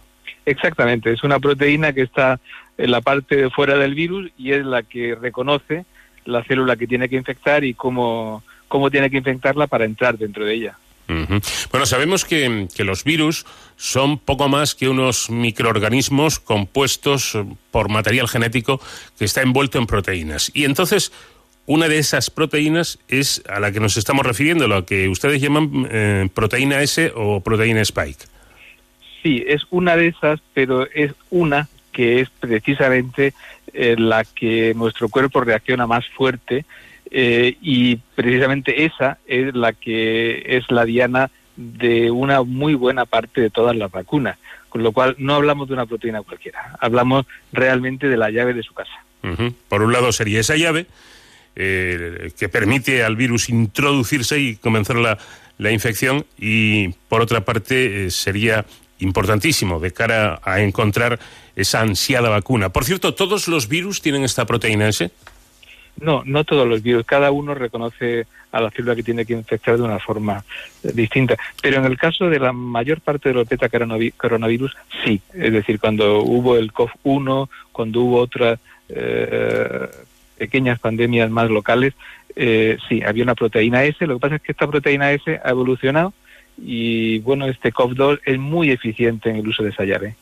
Exactamente, 0.46 1.12
es 1.12 1.22
una 1.24 1.38
proteína 1.38 1.92
que 1.92 2.02
está 2.02 2.40
en 2.78 2.90
la 2.90 3.00
parte 3.00 3.36
de 3.36 3.50
fuera 3.50 3.76
del 3.76 3.94
virus 3.94 4.30
y 4.38 4.52
es 4.52 4.64
la 4.64 4.82
que 4.82 5.14
reconoce 5.14 5.84
la 6.24 6.42
célula 6.44 6.76
que 6.76 6.86
tiene 6.86 7.08
que 7.08 7.16
infectar 7.16 7.62
y 7.64 7.74
cómo, 7.74 8.42
cómo 8.68 8.90
tiene 8.90 9.10
que 9.10 9.18
infectarla 9.18 9.66
para 9.66 9.84
entrar 9.84 10.18
dentro 10.18 10.44
de 10.44 10.54
ella. 10.54 10.78
Bueno, 11.08 11.86
sabemos 11.86 12.24
que, 12.24 12.68
que 12.74 12.84
los 12.84 13.04
virus 13.04 13.46
son 13.76 14.18
poco 14.18 14.48
más 14.48 14.74
que 14.74 14.88
unos 14.88 15.30
microorganismos 15.30 16.40
compuestos 16.40 17.34
eh, 17.34 17.44
por 17.70 17.88
material 17.88 18.28
genético 18.28 18.80
que 19.18 19.24
está 19.24 19.42
envuelto 19.42 19.78
en 19.78 19.86
proteínas. 19.86 20.50
Y 20.54 20.64
entonces, 20.64 21.12
una 21.66 21.88
de 21.88 21.98
esas 21.98 22.30
proteínas 22.30 22.98
es 23.08 23.42
a 23.48 23.60
la 23.60 23.72
que 23.72 23.80
nos 23.80 23.96
estamos 23.96 24.24
refiriendo, 24.24 24.66
lo 24.66 24.86
que 24.86 25.08
ustedes 25.08 25.40
llaman 25.40 25.88
eh, 25.90 26.28
proteína 26.32 26.80
S 26.82 27.12
o 27.14 27.40
proteína 27.40 27.82
Spike. 27.82 28.24
Sí, 29.22 29.44
es 29.46 29.62
una 29.70 29.96
de 29.96 30.08
esas, 30.08 30.40
pero 30.54 30.86
es 30.94 31.12
una 31.30 31.68
que 31.92 32.20
es 32.20 32.30
precisamente 32.40 33.34
eh, 33.72 33.96
la 33.98 34.24
que 34.24 34.74
nuestro 34.74 35.08
cuerpo 35.08 35.40
reacciona 35.40 35.86
más 35.86 36.06
fuerte 36.08 36.64
eh, 37.10 37.56
y 37.60 37.96
precisamente 38.14 38.84
esa 38.84 39.18
es 39.26 39.54
la 39.54 39.72
que 39.72 40.42
es 40.56 40.70
la 40.70 40.84
diana 40.84 41.30
de 41.56 42.10
una 42.10 42.42
muy 42.42 42.74
buena 42.74 43.06
parte 43.06 43.40
de 43.40 43.50
todas 43.50 43.76
las 43.76 43.90
vacunas, 43.90 44.38
con 44.68 44.82
lo 44.82 44.92
cual 44.92 45.14
no 45.18 45.34
hablamos 45.34 45.68
de 45.68 45.74
una 45.74 45.86
proteína 45.86 46.22
cualquiera, 46.22 46.76
hablamos 46.80 47.26
realmente 47.52 48.08
de 48.08 48.16
la 48.16 48.30
llave 48.30 48.54
de 48.54 48.62
su 48.62 48.74
casa. 48.74 48.92
Por 49.68 49.82
un 49.82 49.92
lado 49.92 50.12
sería 50.12 50.38
esa 50.38 50.54
llave 50.54 50.86
eh, 51.56 52.30
que 52.38 52.48
permite 52.48 53.02
al 53.02 53.16
virus 53.16 53.48
introducirse 53.48 54.38
y 54.38 54.54
comenzar 54.54 54.96
la, 54.96 55.18
la 55.58 55.72
infección 55.72 56.24
y 56.38 56.90
por 57.08 57.22
otra 57.22 57.44
parte 57.44 58.06
eh, 58.06 58.10
sería 58.10 58.64
importantísimo 58.98 59.80
de 59.80 59.92
cara 59.92 60.40
a 60.44 60.60
encontrar 60.60 61.18
esa 61.54 61.80
ansiada 61.80 62.28
vacuna. 62.28 62.68
Por 62.68 62.84
cierto, 62.84 63.14
¿todos 63.14 63.48
los 63.48 63.68
virus 63.68 64.00
tienen 64.00 64.24
esta 64.24 64.46
proteína 64.46 64.88
S? 64.88 65.10
No, 66.00 66.22
no 66.26 66.44
todos 66.44 66.68
los 66.68 66.82
virus. 66.82 67.06
Cada 67.06 67.30
uno 67.30 67.54
reconoce 67.54 68.26
a 68.52 68.60
la 68.60 68.70
célula 68.70 68.94
que 68.94 69.02
tiene 69.02 69.24
que 69.24 69.32
infectar 69.32 69.76
de 69.76 69.82
una 69.82 69.98
forma 69.98 70.44
eh, 70.82 70.92
distinta. 70.94 71.36
Pero 71.62 71.78
en 71.78 71.84
el 71.86 71.96
caso 71.96 72.28
de 72.28 72.38
la 72.38 72.52
mayor 72.52 73.00
parte 73.00 73.30
de 73.30 73.34
los 73.34 73.48
beta 73.48 73.68
coronavi- 73.70 74.12
coronavirus, 74.16 74.76
sí. 75.04 75.20
Es 75.34 75.52
decir, 75.52 75.80
cuando 75.80 76.20
hubo 76.20 76.56
el 76.56 76.72
COV-1, 76.72 77.48
cuando 77.72 78.00
hubo 78.02 78.18
otras 78.18 78.58
eh, 78.88 79.88
pequeñas 80.36 80.78
pandemias 80.78 81.30
más 81.30 81.50
locales, 81.50 81.94
eh, 82.34 82.76
sí, 82.88 83.02
había 83.02 83.24
una 83.24 83.34
proteína 83.34 83.84
S. 83.84 84.06
Lo 84.06 84.14
que 84.16 84.20
pasa 84.20 84.36
es 84.36 84.42
que 84.42 84.52
esta 84.52 84.66
proteína 84.66 85.12
S 85.12 85.40
ha 85.42 85.50
evolucionado 85.50 86.12
y, 86.58 87.18
bueno, 87.20 87.46
este 87.46 87.72
COV-2 87.72 88.20
es 88.24 88.38
muy 88.38 88.70
eficiente 88.70 89.30
en 89.30 89.36
el 89.36 89.48
uso 89.48 89.62
de 89.62 89.70
esa 89.70 89.84
llave. 89.84 90.14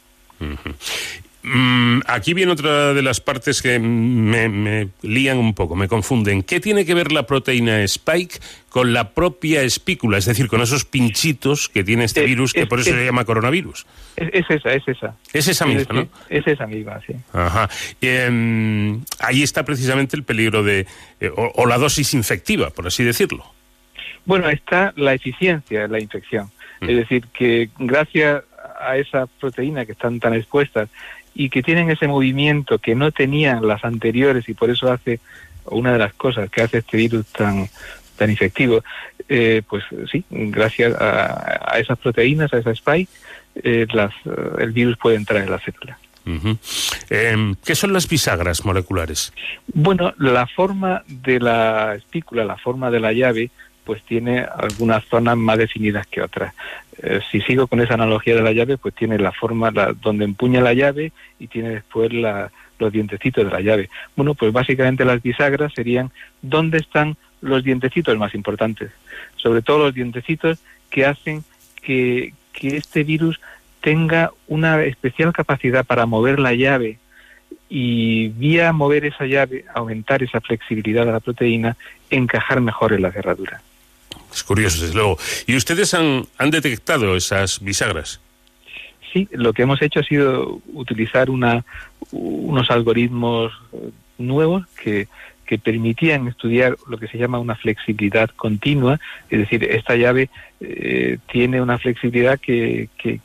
Aquí 2.06 2.32
viene 2.34 2.52
otra 2.52 2.94
de 2.94 3.02
las 3.02 3.20
partes 3.20 3.60
que 3.60 3.78
me, 3.78 4.48
me 4.48 4.88
lían 5.02 5.38
un 5.38 5.54
poco, 5.54 5.76
me 5.76 5.88
confunden. 5.88 6.42
¿Qué 6.42 6.60
tiene 6.60 6.84
que 6.86 6.94
ver 6.94 7.12
la 7.12 7.26
proteína 7.26 7.82
Spike 7.82 8.38
con 8.70 8.92
la 8.92 9.10
propia 9.10 9.62
espícula? 9.62 10.18
Es 10.18 10.24
decir, 10.24 10.48
con 10.48 10.62
esos 10.62 10.84
pinchitos 10.84 11.68
que 11.68 11.84
tiene 11.84 12.04
este 12.04 12.22
Eh, 12.22 12.26
virus, 12.26 12.52
que 12.52 12.62
es- 12.62 12.66
por 12.68 12.80
eso 12.80 12.90
es- 12.90 12.96
se 12.96 13.04
llama 13.04 13.24
coronavirus. 13.24 13.86
Es, 14.16 14.28
es 14.32 14.50
esa, 14.50 14.72
es 14.72 14.88
esa. 14.88 15.14
Es 15.32 15.48
esa 15.48 15.66
misma, 15.66 15.94
¿no? 15.94 16.08
Es 16.28 16.46
esa 16.46 16.66
misma, 16.66 17.00
sí. 17.06 17.14
Ajá. 17.32 17.68
Em, 18.00 19.02
ahí 19.20 19.42
está 19.42 19.64
precisamente 19.64 20.16
el 20.16 20.22
peligro 20.24 20.62
de. 20.62 20.86
eh, 21.20 21.30
o, 21.36 21.52
o 21.56 21.66
la 21.66 21.78
dosis 21.78 22.14
infectiva, 22.14 22.70
por 22.70 22.86
así 22.86 23.02
decirlo. 23.04 23.44
Bueno, 24.24 24.48
está 24.48 24.92
la 24.96 25.12
eficiencia 25.14 25.82
de 25.82 25.88
la 25.88 26.00
infección. 26.00 26.50
Es 26.80 26.96
decir, 26.96 27.26
que 27.32 27.70
gracias 27.78 28.42
a 28.80 28.98
esa 28.98 29.26
proteína 29.40 29.86
que 29.86 29.92
están 29.92 30.20
tan 30.20 30.34
expuestas 30.34 30.90
y 31.34 31.50
que 31.50 31.62
tienen 31.62 31.90
ese 31.90 32.06
movimiento 32.06 32.78
que 32.78 32.94
no 32.94 33.10
tenían 33.12 33.66
las 33.66 33.84
anteriores 33.84 34.48
y 34.48 34.54
por 34.54 34.70
eso 34.70 34.90
hace 34.92 35.20
una 35.66 35.92
de 35.92 35.98
las 35.98 36.14
cosas 36.14 36.50
que 36.50 36.62
hace 36.62 36.78
este 36.78 36.96
virus 36.96 37.26
tan 37.26 37.68
tan 38.16 38.30
efectivo, 38.30 38.84
eh, 39.28 39.62
pues 39.68 39.82
sí, 40.10 40.24
gracias 40.30 40.94
a, 41.00 41.74
a 41.74 41.78
esas 41.80 41.98
proteínas, 41.98 42.52
a 42.52 42.58
esa 42.58 42.70
spike, 42.70 43.10
eh, 43.56 43.86
las, 43.92 44.12
eh, 44.24 44.30
el 44.58 44.72
virus 44.72 44.96
puede 44.96 45.16
entrar 45.16 45.42
en 45.42 45.50
la 45.50 45.58
célula. 45.58 45.98
Em, 47.10 47.54
¿Qué 47.64 47.74
son 47.74 47.92
las 47.92 48.08
bisagras 48.08 48.64
moleculares? 48.64 49.32
Bueno, 49.66 50.14
la 50.18 50.46
forma 50.46 51.02
de 51.06 51.38
la 51.38 51.94
espícula, 51.96 52.44
la 52.44 52.56
forma 52.56 52.90
de 52.90 53.00
la 53.00 53.12
llave, 53.12 53.50
pues 53.84 54.02
tiene 54.02 54.40
algunas 54.40 55.04
zonas 55.04 55.36
más 55.36 55.58
definidas 55.58 56.06
que 56.06 56.22
otras. 56.22 56.54
Eh, 57.02 57.20
si 57.30 57.40
sigo 57.42 57.66
con 57.66 57.80
esa 57.80 57.94
analogía 57.94 58.34
de 58.34 58.42
la 58.42 58.52
llave, 58.52 58.78
pues 58.78 58.94
tiene 58.94 59.18
la 59.18 59.32
forma 59.32 59.70
la- 59.70 59.92
donde 59.92 60.24
empuña 60.24 60.60
la 60.60 60.72
llave 60.74 61.12
y 61.38 61.48
tiene 61.48 61.70
después 61.70 62.12
la- 62.12 62.50
los 62.78 62.92
dientecitos 62.92 63.44
de 63.44 63.50
la 63.50 63.60
llave. 63.60 63.88
Bueno, 64.16 64.34
pues 64.34 64.52
básicamente 64.52 65.04
las 65.04 65.22
bisagras 65.22 65.72
serían 65.74 66.10
dónde 66.42 66.78
están 66.78 67.16
los 67.40 67.62
dientecitos 67.62 68.16
más 68.18 68.34
importantes, 68.34 68.90
sobre 69.36 69.62
todo 69.62 69.78
los 69.78 69.94
dientecitos 69.94 70.58
que 70.90 71.04
hacen 71.04 71.44
que, 71.82 72.32
que 72.52 72.76
este 72.76 73.04
virus 73.04 73.40
tenga 73.80 74.30
una 74.48 74.82
especial 74.82 75.32
capacidad 75.32 75.84
para 75.84 76.06
mover 76.06 76.38
la 76.38 76.54
llave 76.54 76.98
y 77.68 78.28
vía 78.28 78.72
mover 78.72 79.04
esa 79.04 79.26
llave, 79.26 79.64
aumentar 79.74 80.22
esa 80.22 80.40
flexibilidad 80.40 81.04
de 81.04 81.12
la 81.12 81.20
proteína, 81.20 81.76
encajar 82.10 82.60
mejor 82.60 82.92
en 82.92 83.02
la 83.02 83.12
cerradura. 83.12 83.60
Es 84.34 84.42
curioso, 84.42 84.82
desde 84.82 84.94
luego. 84.94 85.16
¿Y 85.46 85.56
ustedes 85.56 85.94
han, 85.94 86.26
han 86.38 86.50
detectado 86.50 87.16
esas 87.16 87.60
bisagras? 87.60 88.20
Sí, 89.12 89.28
lo 89.30 89.52
que 89.52 89.62
hemos 89.62 89.80
hecho 89.80 90.00
ha 90.00 90.02
sido 90.04 90.60
utilizar 90.72 91.30
una, 91.30 91.64
unos 92.10 92.68
algoritmos 92.70 93.52
eh, 93.72 93.90
nuevos 94.18 94.66
que, 94.82 95.06
que 95.46 95.58
permitían 95.58 96.26
estudiar 96.26 96.76
lo 96.88 96.98
que 96.98 97.06
se 97.06 97.18
llama 97.18 97.38
una 97.38 97.54
flexibilidad 97.54 98.30
continua, 98.30 98.98
es 99.30 99.38
decir, 99.38 99.62
esta 99.64 99.94
llave 99.94 100.30
eh, 100.60 101.18
tiene 101.30 101.62
una 101.62 101.78
flexibilidad 101.78 102.40
que, 102.40 102.88
que, 102.98 103.20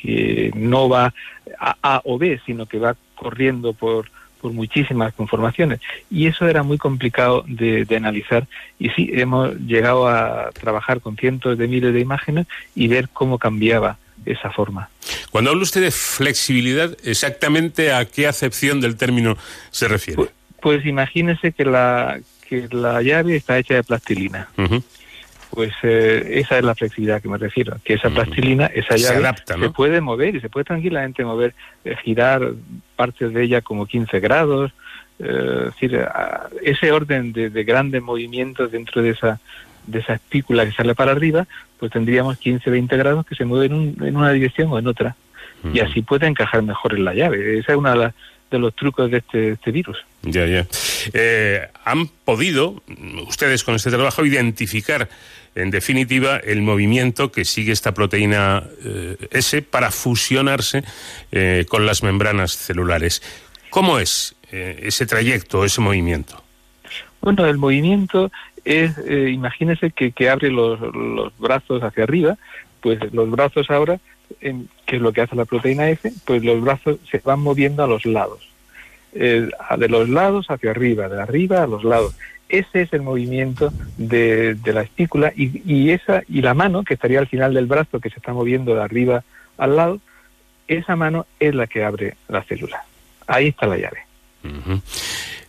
que 0.00 0.50
no 0.54 0.88
va 0.88 1.12
a 1.58 1.76
A 1.82 2.00
o 2.04 2.16
B, 2.16 2.40
sino 2.46 2.64
que 2.64 2.78
va 2.78 2.96
corriendo 3.14 3.74
por, 3.74 4.06
por 4.44 4.52
muchísimas 4.52 5.14
conformaciones. 5.14 5.80
Y 6.10 6.26
eso 6.26 6.46
era 6.46 6.62
muy 6.62 6.76
complicado 6.76 7.46
de, 7.48 7.86
de 7.86 7.96
analizar. 7.96 8.46
Y 8.78 8.90
sí, 8.90 9.08
hemos 9.14 9.56
llegado 9.56 10.06
a 10.06 10.50
trabajar 10.50 11.00
con 11.00 11.16
cientos 11.16 11.56
de 11.56 11.66
miles 11.66 11.94
de 11.94 12.00
imágenes 12.00 12.46
y 12.74 12.88
ver 12.88 13.08
cómo 13.08 13.38
cambiaba 13.38 13.96
esa 14.26 14.50
forma. 14.50 14.90
Cuando 15.30 15.50
habla 15.50 15.62
usted 15.62 15.80
de 15.80 15.90
flexibilidad, 15.90 16.94
¿exactamente 17.04 17.90
a 17.94 18.04
qué 18.04 18.26
acepción 18.26 18.82
del 18.82 18.98
término 18.98 19.38
se 19.70 19.88
refiere? 19.88 20.24
Pues 20.60 20.84
imagínese 20.84 21.52
que 21.52 21.64
la, 21.64 22.20
que 22.46 22.68
la 22.70 23.00
llave 23.00 23.36
está 23.36 23.58
hecha 23.58 23.76
de 23.76 23.82
plastilina. 23.82 24.50
Pues 25.54 25.72
eh, 25.82 26.40
esa 26.40 26.58
es 26.58 26.64
la 26.64 26.74
flexibilidad 26.74 27.22
que 27.22 27.28
me 27.28 27.38
refiero, 27.38 27.76
que 27.84 27.94
esa 27.94 28.10
plastilina, 28.10 28.66
esa 28.66 28.96
Se 28.98 29.04
llave, 29.04 29.16
adapta, 29.18 29.56
¿no? 29.56 29.64
se 29.66 29.70
puede 29.70 30.00
mover 30.00 30.34
y 30.36 30.40
se 30.40 30.48
puede 30.48 30.64
tranquilamente 30.64 31.24
mover, 31.24 31.54
eh, 31.84 31.96
girar 32.02 32.52
partes 32.96 33.32
de 33.32 33.42
ella 33.42 33.60
como 33.60 33.86
15 33.86 34.20
grados, 34.20 34.72
eh, 35.20 35.66
es 35.68 35.74
decir, 35.74 36.04
ese 36.62 36.90
orden 36.92 37.32
de, 37.32 37.50
de 37.50 37.64
grandes 37.64 38.02
movimientos 38.02 38.72
dentro 38.72 39.02
de 39.02 39.10
esa 39.10 39.40
de 39.86 39.98
esa 39.98 40.14
espícula 40.14 40.64
que 40.64 40.72
sale 40.72 40.94
para 40.94 41.12
arriba, 41.12 41.46
pues 41.78 41.92
tendríamos 41.92 42.40
15-20 42.40 42.96
grados 42.96 43.26
que 43.26 43.34
se 43.34 43.44
mueven 43.44 43.72
en, 43.72 43.78
un- 44.00 44.06
en 44.08 44.16
una 44.16 44.30
dirección 44.32 44.68
o 44.72 44.78
en 44.78 44.86
otra. 44.86 45.14
Y 45.74 45.80
así 45.80 46.00
puede 46.02 46.26
encajar 46.26 46.62
mejor 46.62 46.94
en 46.94 47.04
la 47.04 47.12
llave. 47.14 47.58
Ese 47.58 47.72
es 47.72 47.76
uno 47.78 47.90
de, 47.90 47.96
las- 47.96 48.14
de 48.50 48.58
los 48.58 48.74
trucos 48.74 49.10
de 49.10 49.18
este, 49.18 49.50
este 49.52 49.70
virus. 49.70 49.98
Ya, 50.22 50.46
ya. 50.46 50.66
Eh, 51.12 51.68
¿Han 51.84 52.06
podido 52.06 52.82
ustedes 53.26 53.64
con 53.64 53.74
este 53.74 53.90
trabajo 53.90 54.24
identificar, 54.24 55.08
en 55.54 55.70
definitiva, 55.70 56.36
el 56.36 56.62
movimiento 56.62 57.30
que 57.32 57.44
sigue 57.44 57.72
esta 57.72 57.92
proteína 57.92 58.64
eh, 58.84 59.16
S 59.30 59.62
para 59.62 59.90
fusionarse 59.90 60.84
eh, 61.32 61.66
con 61.68 61.86
las 61.86 62.02
membranas 62.02 62.56
celulares? 62.56 63.22
¿Cómo 63.70 63.98
es 63.98 64.36
eh, 64.52 64.80
ese 64.82 65.04
trayecto, 65.04 65.64
ese 65.64 65.80
movimiento? 65.80 66.42
Bueno, 67.20 67.46
el 67.46 67.58
movimiento 67.58 68.30
es, 68.64 68.96
eh, 68.98 69.30
imagínese 69.32 69.90
que, 69.90 70.12
que 70.12 70.30
abre 70.30 70.50
los, 70.50 70.80
los 70.80 71.36
brazos 71.38 71.82
hacia 71.82 72.04
arriba, 72.04 72.36
pues 72.80 72.98
los 73.12 73.30
brazos 73.30 73.70
ahora, 73.70 73.98
em, 74.40 74.66
que 74.86 74.96
es 74.96 75.02
lo 75.02 75.12
que 75.12 75.22
hace 75.22 75.36
la 75.36 75.44
proteína 75.44 75.88
S, 75.90 76.12
pues 76.24 76.44
los 76.44 76.60
brazos 76.60 76.98
se 77.10 77.18
van 77.18 77.40
moviendo 77.40 77.82
a 77.84 77.86
los 77.86 78.04
lados. 78.06 78.48
Eh, 79.12 79.48
de 79.78 79.88
los 79.88 80.08
lados 80.08 80.46
hacia 80.48 80.70
arriba, 80.70 81.08
de 81.08 81.22
arriba 81.22 81.62
a 81.62 81.66
los 81.66 81.84
lados. 81.84 82.16
Ese 82.48 82.82
es 82.82 82.92
el 82.92 83.02
movimiento 83.02 83.72
de, 83.96 84.56
la 84.64 84.82
espícula 84.82 85.32
y 85.34 85.90
esa 85.90 86.22
y 86.28 86.42
la 86.42 86.52
mano 86.52 86.84
que 86.84 86.94
estaría 86.94 87.18
al 87.18 87.26
final 87.26 87.54
del 87.54 87.66
brazo 87.66 88.00
que 88.00 88.10
se 88.10 88.16
está 88.16 88.32
moviendo 88.32 88.74
de 88.74 88.82
arriba 88.82 89.24
al 89.56 89.76
lado, 89.76 90.00
esa 90.68 90.96
mano 90.96 91.26
es 91.40 91.54
la 91.54 91.66
que 91.66 91.84
abre 91.84 92.16
la 92.28 92.42
célula. 92.42 92.84
Ahí 93.26 93.48
está 93.48 93.66
la 93.66 93.76
llave. 93.76 94.03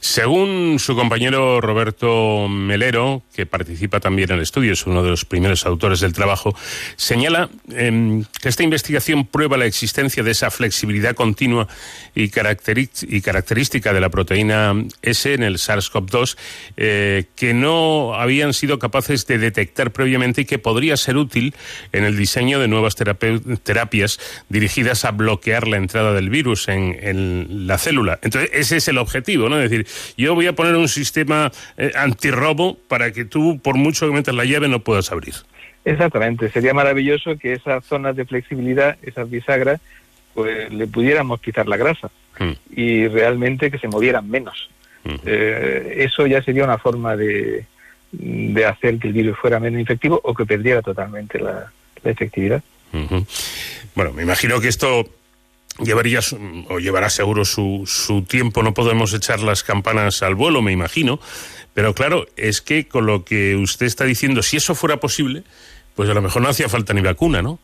Según 0.05 0.77
su 0.77 0.95
compañero 0.95 1.59
Roberto 1.61 2.47
Melero, 2.47 3.23
que 3.33 3.47
participa 3.47 3.99
también 3.99 4.29
en 4.29 4.37
el 4.37 4.43
estudio, 4.43 4.73
es 4.73 4.85
uno 4.85 5.01
de 5.01 5.09
los 5.09 5.25
primeros 5.25 5.65
autores 5.65 5.99
del 5.99 6.13
trabajo, 6.13 6.55
señala 6.95 7.49
em, 7.71 8.23
que 8.39 8.49
esta 8.49 8.61
investigación 8.61 9.25
prueba 9.25 9.57
la 9.57 9.65
existencia 9.65 10.21
de 10.21 10.29
esa 10.29 10.51
flexibilidad 10.51 11.15
continua 11.15 11.67
y, 12.13 12.25
y 12.25 13.21
característica 13.21 13.93
de 13.93 13.99
la 13.99 14.09
proteína 14.09 14.75
S 15.01 15.33
en 15.33 15.41
el 15.41 15.55
SARS-CoV-2 15.55 16.37
eh, 16.77 17.25
que 17.35 17.55
no 17.55 18.13
habían 18.13 18.53
sido 18.53 18.77
capaces 18.77 19.25
de 19.25 19.39
detectar 19.39 19.91
previamente 19.91 20.41
y 20.41 20.45
que 20.45 20.59
podría 20.59 20.97
ser 20.97 21.17
útil 21.17 21.55
en 21.93 22.03
el 22.03 22.15
diseño 22.15 22.59
de 22.59 22.67
nuevas 22.67 22.95
terapias 22.95 24.19
dirigidas 24.49 25.03
a 25.03 25.11
bloquear 25.11 25.67
la 25.67 25.77
entrada 25.77 26.13
del 26.13 26.29
virus 26.29 26.67
en, 26.67 26.95
en 27.01 27.65
la 27.65 27.79
célula. 27.79 28.19
Entonces, 28.21 28.51
ese 28.53 28.77
es 28.77 28.84
el 28.87 28.97
objetivo, 28.97 29.49
¿no? 29.49 29.59
Es 29.59 29.69
decir, 29.69 29.87
yo 30.17 30.35
voy 30.35 30.47
a 30.47 30.53
poner 30.53 30.75
un 30.75 30.87
sistema 30.87 31.51
eh, 31.77 31.91
antirrobo 31.95 32.77
para 32.87 33.11
que 33.11 33.25
tú, 33.25 33.59
por 33.59 33.75
mucho 33.75 34.07
que 34.07 34.13
metas 34.13 34.35
la 34.35 34.45
llave, 34.45 34.67
no 34.67 34.79
puedas 34.79 35.11
abrir. 35.11 35.35
Exactamente, 35.83 36.49
sería 36.49 36.73
maravilloso 36.73 37.37
que 37.37 37.53
esas 37.53 37.85
zonas 37.85 38.15
de 38.15 38.25
flexibilidad, 38.25 38.97
esas 39.03 39.29
bisagras, 39.29 39.79
pues 40.33 40.73
le 40.73 40.87
pudiéramos 40.87 41.39
quitar 41.39 41.67
la 41.67 41.77
grasa 41.77 42.09
y 42.75 43.07
realmente 43.07 43.71
que 43.71 43.77
se 43.77 43.87
movieran 43.87 44.29
menos. 44.29 44.69
Eh, 45.25 45.97
eso 45.99 46.25
ya 46.25 46.41
sería 46.41 46.63
una 46.63 46.79
forma 46.79 47.15
de, 47.15 47.65
de 48.11 48.65
hacer 48.65 48.97
que 48.97 49.07
el 49.07 49.13
virus 49.13 49.37
fuera 49.37 49.59
menos 49.59 49.79
infectivo 49.79 50.19
o 50.23 50.33
que 50.33 50.45
perdiera 50.45 50.81
totalmente 50.81 51.39
la, 51.39 51.71
la 52.03 52.11
efectividad. 52.11 52.63
Bueno, 53.93 54.11
me 54.13 54.23
imagino 54.23 54.59
que 54.59 54.67
esto 54.67 55.07
llevaría 55.79 56.21
su- 56.21 56.65
o 56.69 56.79
llevará 56.79 57.09
seguro 57.09 57.45
su, 57.45 57.83
su 57.85 58.23
tiempo. 58.23 58.63
No 58.63 58.73
podemos 58.73 59.13
echar 59.13 59.39
las 59.41 59.63
campanas 59.63 60.21
al 60.23 60.35
vuelo, 60.35 60.61
me 60.61 60.71
imagino. 60.71 61.19
Pero 61.73 61.93
claro, 61.93 62.25
es 62.37 62.61
que 62.61 62.87
con 62.87 63.05
lo 63.05 63.25
que 63.25 63.55
usted 63.55 63.85
está 63.85 64.05
diciendo, 64.05 64.41
si 64.41 64.57
eso 64.57 64.75
fuera 64.75 64.97
posible, 64.97 65.43
pues 65.95 66.09
a 66.09 66.13
lo 66.13 66.21
mejor 66.21 66.41
no 66.41 66.49
hacía 66.49 66.69
falta 66.69 66.93
ni 66.93 67.01
vacuna, 67.01 67.41
¿no? 67.41 67.59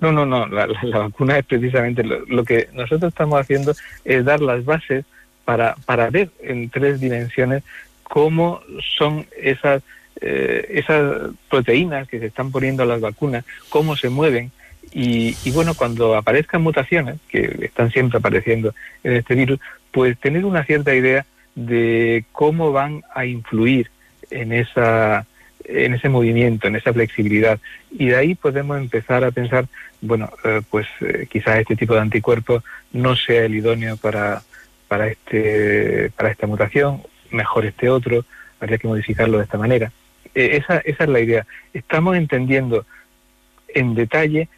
No, 0.00 0.10
no, 0.10 0.26
no, 0.26 0.46
la, 0.48 0.66
la- 0.66 0.98
vacuna 0.98 1.38
es 1.38 1.46
precisamente 1.46 2.02
lo, 2.02 2.44
que 2.44 2.68
nosotros 2.72 3.10
estamos 3.12 3.40
haciendo 3.40 3.72
es 4.04 4.24
dar 4.24 4.40
las 4.40 4.64
bases 4.64 5.04
para, 5.44 5.76
para 5.86 6.10
ver 6.10 6.30
en 6.42 6.70
tres 6.70 6.98
dimensiones 7.00 7.62
cómo 8.02 8.62
son 8.96 9.26
esas, 9.40 9.82
eh, 10.20 10.66
esas 10.70 11.30
proteínas 11.48 12.08
que 12.08 12.18
se 12.18 12.26
están 12.26 12.50
poniendo 12.50 12.84
las 12.84 13.00
vacunas, 13.00 13.44
cómo 13.68 13.96
se 13.96 14.08
mueven. 14.08 14.50
Y, 14.92 15.36
y 15.44 15.50
bueno, 15.52 15.74
cuando 15.74 16.16
aparezcan 16.16 16.62
mutaciones, 16.62 17.16
que 17.28 17.58
están 17.62 17.90
siempre 17.90 18.18
apareciendo 18.18 18.74
en 19.04 19.14
este 19.16 19.34
virus, 19.34 19.60
pues 19.90 20.18
tener 20.18 20.44
una 20.44 20.64
cierta 20.64 20.94
idea 20.94 21.24
de 21.54 22.24
cómo 22.32 22.72
van 22.72 23.02
a 23.14 23.24
influir 23.24 23.90
en 24.30 24.52
esa 24.52 25.26
en 25.64 25.94
ese 25.94 26.08
movimiento, 26.08 26.66
en 26.66 26.76
esa 26.76 26.92
flexibilidad. 26.92 27.58
Y 27.90 28.06
de 28.06 28.16
ahí 28.16 28.34
podemos 28.34 28.78
empezar 28.78 29.24
a 29.24 29.30
pensar, 29.30 29.66
bueno, 30.00 30.30
eh, 30.44 30.60
pues 30.70 30.86
eh, 31.00 31.26
quizás 31.30 31.58
este 31.58 31.76
tipo 31.76 31.94
de 31.94 32.00
anticuerpos 32.00 32.62
no 32.92 33.16
sea 33.16 33.44
el 33.44 33.54
idóneo 33.54 33.96
para, 33.96 34.42
para, 34.88 35.08
este, 35.08 36.10
para 36.16 36.30
esta 36.30 36.46
mutación, 36.46 37.02
mejor 37.30 37.64
este 37.64 37.88
otro, 37.88 38.24
habría 38.60 38.78
que 38.78 38.88
modificarlo 38.88 39.38
de 39.38 39.44
esta 39.44 39.58
manera. 39.58 39.92
Eh, 40.34 40.56
esa, 40.56 40.78
esa 40.78 41.04
es 41.04 41.10
la 41.10 41.20
idea. 41.20 41.46
Estamos 41.72 42.16
entendiendo 42.16 42.86
en 43.68 43.94
detalle 43.94 44.48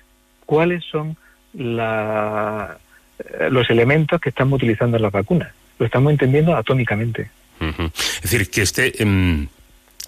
cuáles 0.46 0.84
son 0.84 1.16
la- 1.54 2.76
eh, 3.18 3.48
los 3.50 3.68
elementos 3.70 4.20
que 4.20 4.30
estamos 4.30 4.56
utilizando 4.58 4.96
en 4.96 5.02
las 5.02 5.12
vacunas. 5.12 5.52
Lo 5.78 5.86
estamos 5.86 6.12
entendiendo 6.12 6.56
atómicamente. 6.56 7.30
Es 7.60 8.22
decir, 8.22 8.50
que 8.50 8.62
este, 8.62 9.02
em, 9.02 9.48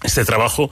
este 0.02 0.24
trabajo 0.24 0.70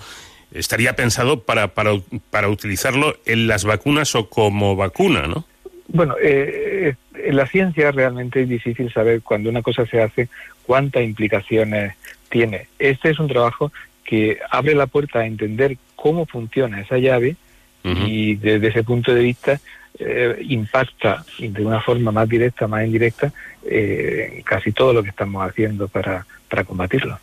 estaría 0.53 0.95
pensado 0.97 1.41
para, 1.41 1.69
para, 1.69 1.93
para 2.31 2.49
utilizarlo 2.49 3.17
en 3.27 3.47
las 3.47 3.65
vacunas 3.65 4.15
o 4.15 4.29
como 4.29 4.77
vacuna, 4.77 5.27
¿no? 5.27 5.45
Bueno, 5.89 6.15
eh, 6.23 6.95
eh, 7.15 7.29
en 7.29 7.37
la 7.37 7.47
ciencia 7.47 7.91
realmente 7.91 8.43
es 8.43 8.49
difícil 8.49 8.93
saber 8.93 9.23
cuando 9.23 9.51
una 9.51 9.63
cosa 9.63 9.87
se 9.87 10.01
hace 10.03 10.29
cuántas 10.67 11.03
implicaciones 11.05 11.95
tiene. 12.29 12.67
Este 12.79 13.11
es 13.11 13.19
un 13.19 13.29
trabajo 13.29 13.73
que 14.05 14.39
abre 14.51 14.75
la 14.75 14.87
puerta 14.87 15.21
a 15.21 15.27
entender 15.27 15.77
cómo 15.97 16.27
funciona 16.27 16.81
esa 16.81 16.99
llave 16.99 17.37
y 17.85 18.37
desde 18.37 18.69
ese 18.69 18.83
punto 18.83 19.15
de 19.15 19.21
vista 19.21 19.61
eh, 19.99 20.39
impacta 20.49 21.25
de 21.39 21.65
una 21.65 21.81
forma 21.81 22.11
más 22.11 22.29
directa, 22.29 22.67
más 22.67 22.85
indirecta, 22.85 23.33
eh, 23.65 24.43
casi 24.45 24.73
todo 24.73 24.93
lo 24.93 25.03
que 25.03 25.11
estamos 25.11 25.47
haciendo 25.47 25.87
para, 25.89 26.27
para 26.49 26.65
combatirlo. 26.65 27.19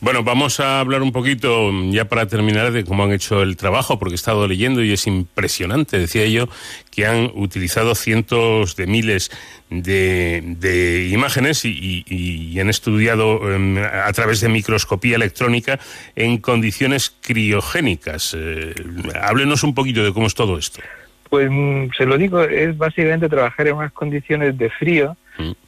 Bueno, 0.00 0.22
vamos 0.22 0.60
a 0.60 0.80
hablar 0.80 1.02
un 1.02 1.12
poquito, 1.12 1.70
mm, 1.72 1.92
ya 1.92 2.06
para 2.06 2.26
terminar, 2.26 2.72
de 2.72 2.84
cómo 2.84 3.04
han 3.04 3.12
hecho 3.12 3.42
el 3.42 3.56
trabajo, 3.56 3.98
porque 3.98 4.14
he 4.14 4.16
estado 4.16 4.46
leyendo 4.48 4.82
y 4.82 4.92
es 4.92 5.06
impresionante. 5.06 5.98
Decía 5.98 6.26
yo 6.26 6.48
que 6.90 7.06
han 7.06 7.30
utilizado 7.34 7.94
cientos 7.94 8.76
de 8.76 8.86
miles 8.86 9.30
de, 9.70 10.42
de 10.58 11.08
imágenes 11.08 11.64
y, 11.64 12.04
y- 12.08 12.52
y 12.52 12.60
han 12.60 12.68
estudiado 12.68 13.52
em, 13.54 13.78
a 13.78 14.12
través 14.12 14.40
de 14.40 14.48
microscopía 14.48 15.16
electrónica 15.16 15.78
en 16.16 16.38
condiciones 16.38 17.14
criogénicas. 17.22 18.34
Eh, 18.38 18.74
háblenos 19.22 19.62
un 19.62 19.74
poquito 19.74 20.02
de 20.04 20.12
cómo 20.12 20.26
es 20.26 20.34
todo 20.34 20.58
esto. 20.58 20.80
Pues 21.30 21.48
mm, 21.50 21.90
se 21.96 22.04
lo 22.04 22.18
digo, 22.18 22.42
es 22.42 22.76
básicamente 22.76 23.28
trabajar 23.28 23.66
en 23.68 23.76
unas 23.76 23.92
condiciones 23.92 24.58
de 24.58 24.68
frío 24.68 25.16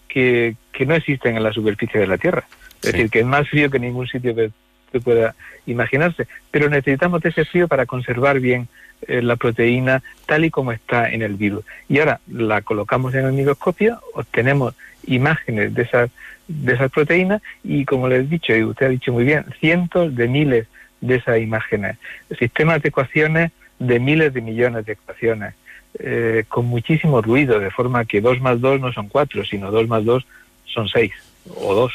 que, 0.09 0.57
que 0.73 0.85
no 0.87 0.95
existen 0.95 1.37
en 1.37 1.43
la 1.43 1.53
superficie 1.53 1.99
de 2.01 2.07
la 2.07 2.19
Tierra. 2.19 2.45
Es 2.85 2.93
decir, 2.93 3.11
que 3.11 3.21
es 3.21 3.27
más 3.27 3.49
frío 3.49 3.71
que 3.71 3.79
ningún 3.79 4.07
sitio 4.07 4.35
que 4.35 4.51
se 4.93 5.01
pueda 5.01 5.35
imaginarse. 5.67 6.27
Pero 6.51 6.69
necesitamos 6.69 7.23
de 7.23 7.31
ese 7.31 7.45
frío 7.45 7.67
para 7.69 7.87
conservar 7.87 8.41
bien 8.41 8.69
eh, 9.09 9.23
la 9.23 9.37
proteína 9.37 10.03
tal 10.27 10.45
y 10.45 10.51
como 10.51 10.73
está 10.73 11.11
en 11.11 11.23
el 11.23 11.35
virus. 11.35 11.65
Y 11.89 11.99
ahora 11.99 12.21
la 12.31 12.63
colocamos 12.63 13.15
en 13.15 13.27
el 13.27 13.33
microscopio, 13.33 14.01
obtenemos 14.15 14.75
imágenes 15.07 15.75
de 15.75 15.83
esas, 15.83 16.11
de 16.49 16.75
esas 16.75 16.91
proteínas 16.91 17.43
y 17.63 17.85
como 17.85 18.09
les 18.09 18.21
he 18.21 18.29
dicho, 18.29 18.55
y 18.55 18.65
usted 18.65 18.87
ha 18.87 18.91
dicho 18.91 19.13
muy 19.13 19.25
bien, 19.25 19.45
cientos 19.61 20.15
de 20.15 20.29
miles 20.29 20.67
de 21.01 21.17
esas 21.17 21.39
imágenes. 21.41 21.99
Sistemas 22.39 22.83
de 22.83 22.89
ecuaciones 22.91 23.53
de 23.79 23.99
miles 24.01 24.33
de 24.33 24.41
millones 24.41 24.87
de 24.87 24.93
ecuaciones. 24.93 25.55
eh, 25.99 26.45
con 26.49 26.67
muchísimo 26.67 27.23
ruido, 27.23 27.61
de 27.61 27.71
forma 27.71 28.05
que 28.05 28.21
2 28.21 28.41
más 28.41 28.61
2 28.61 28.81
no 28.81 28.93
son 28.93 29.09
4, 29.09 29.45
sino 29.45 29.71
2 29.71 29.87
más 29.89 30.05
2 30.05 30.27
son 30.67 30.89
6 30.89 31.13
o 31.57 31.75
2, 31.75 31.93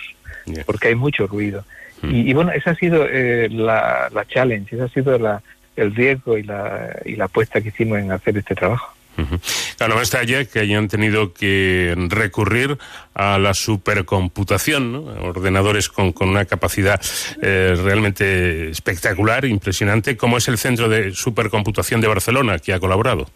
porque 0.66 0.90
hay 0.90 0.96
mucho 0.96 1.28
ruido. 1.28 1.66
Y, 2.02 2.30
y 2.30 2.34
bueno, 2.34 2.52
esa 2.52 2.72
ha 2.72 2.76
sido 2.76 3.06
eh, 3.10 3.50
la, 3.50 4.10
la 4.14 4.26
challenge, 4.26 4.76
esa 4.76 4.86
ha 4.86 4.90
sido 4.90 5.18
la, 5.20 5.42
el 5.76 5.94
riesgo 5.94 6.38
y 6.38 6.44
la, 6.44 6.98
y 7.06 7.16
la 7.16 7.26
apuesta 7.26 7.62
que 7.62 7.70
hicimos 7.70 8.00
en 8.00 8.12
hacer 8.12 8.38
este 8.38 8.56
trabajo. 8.56 8.94
Claro, 9.78 9.96
me 9.96 10.02
extraña 10.02 10.46
que 10.46 10.60
hayan 10.60 10.88
tenido 10.88 11.34
que 11.34 11.94
recurrir 12.08 12.78
a 13.14 13.38
la 13.38 13.54
supercomputación, 13.54 14.94
¿no? 14.94 15.04
ordenadores 15.24 15.90
con, 15.90 16.14
con 16.14 16.30
una 16.30 16.46
capacidad 16.46 17.02
eh, 17.42 17.76
realmente 17.84 18.70
espectacular, 18.70 19.44
impresionante, 19.44 20.16
como 20.16 20.38
es 20.38 20.48
el 20.48 20.58
Centro 20.58 20.88
de 20.88 21.12
Supercomputación 21.12 22.00
de 22.00 22.08
Barcelona, 22.08 22.60
que 22.60 22.74
ha 22.74 22.80
colaborado. 22.80 23.30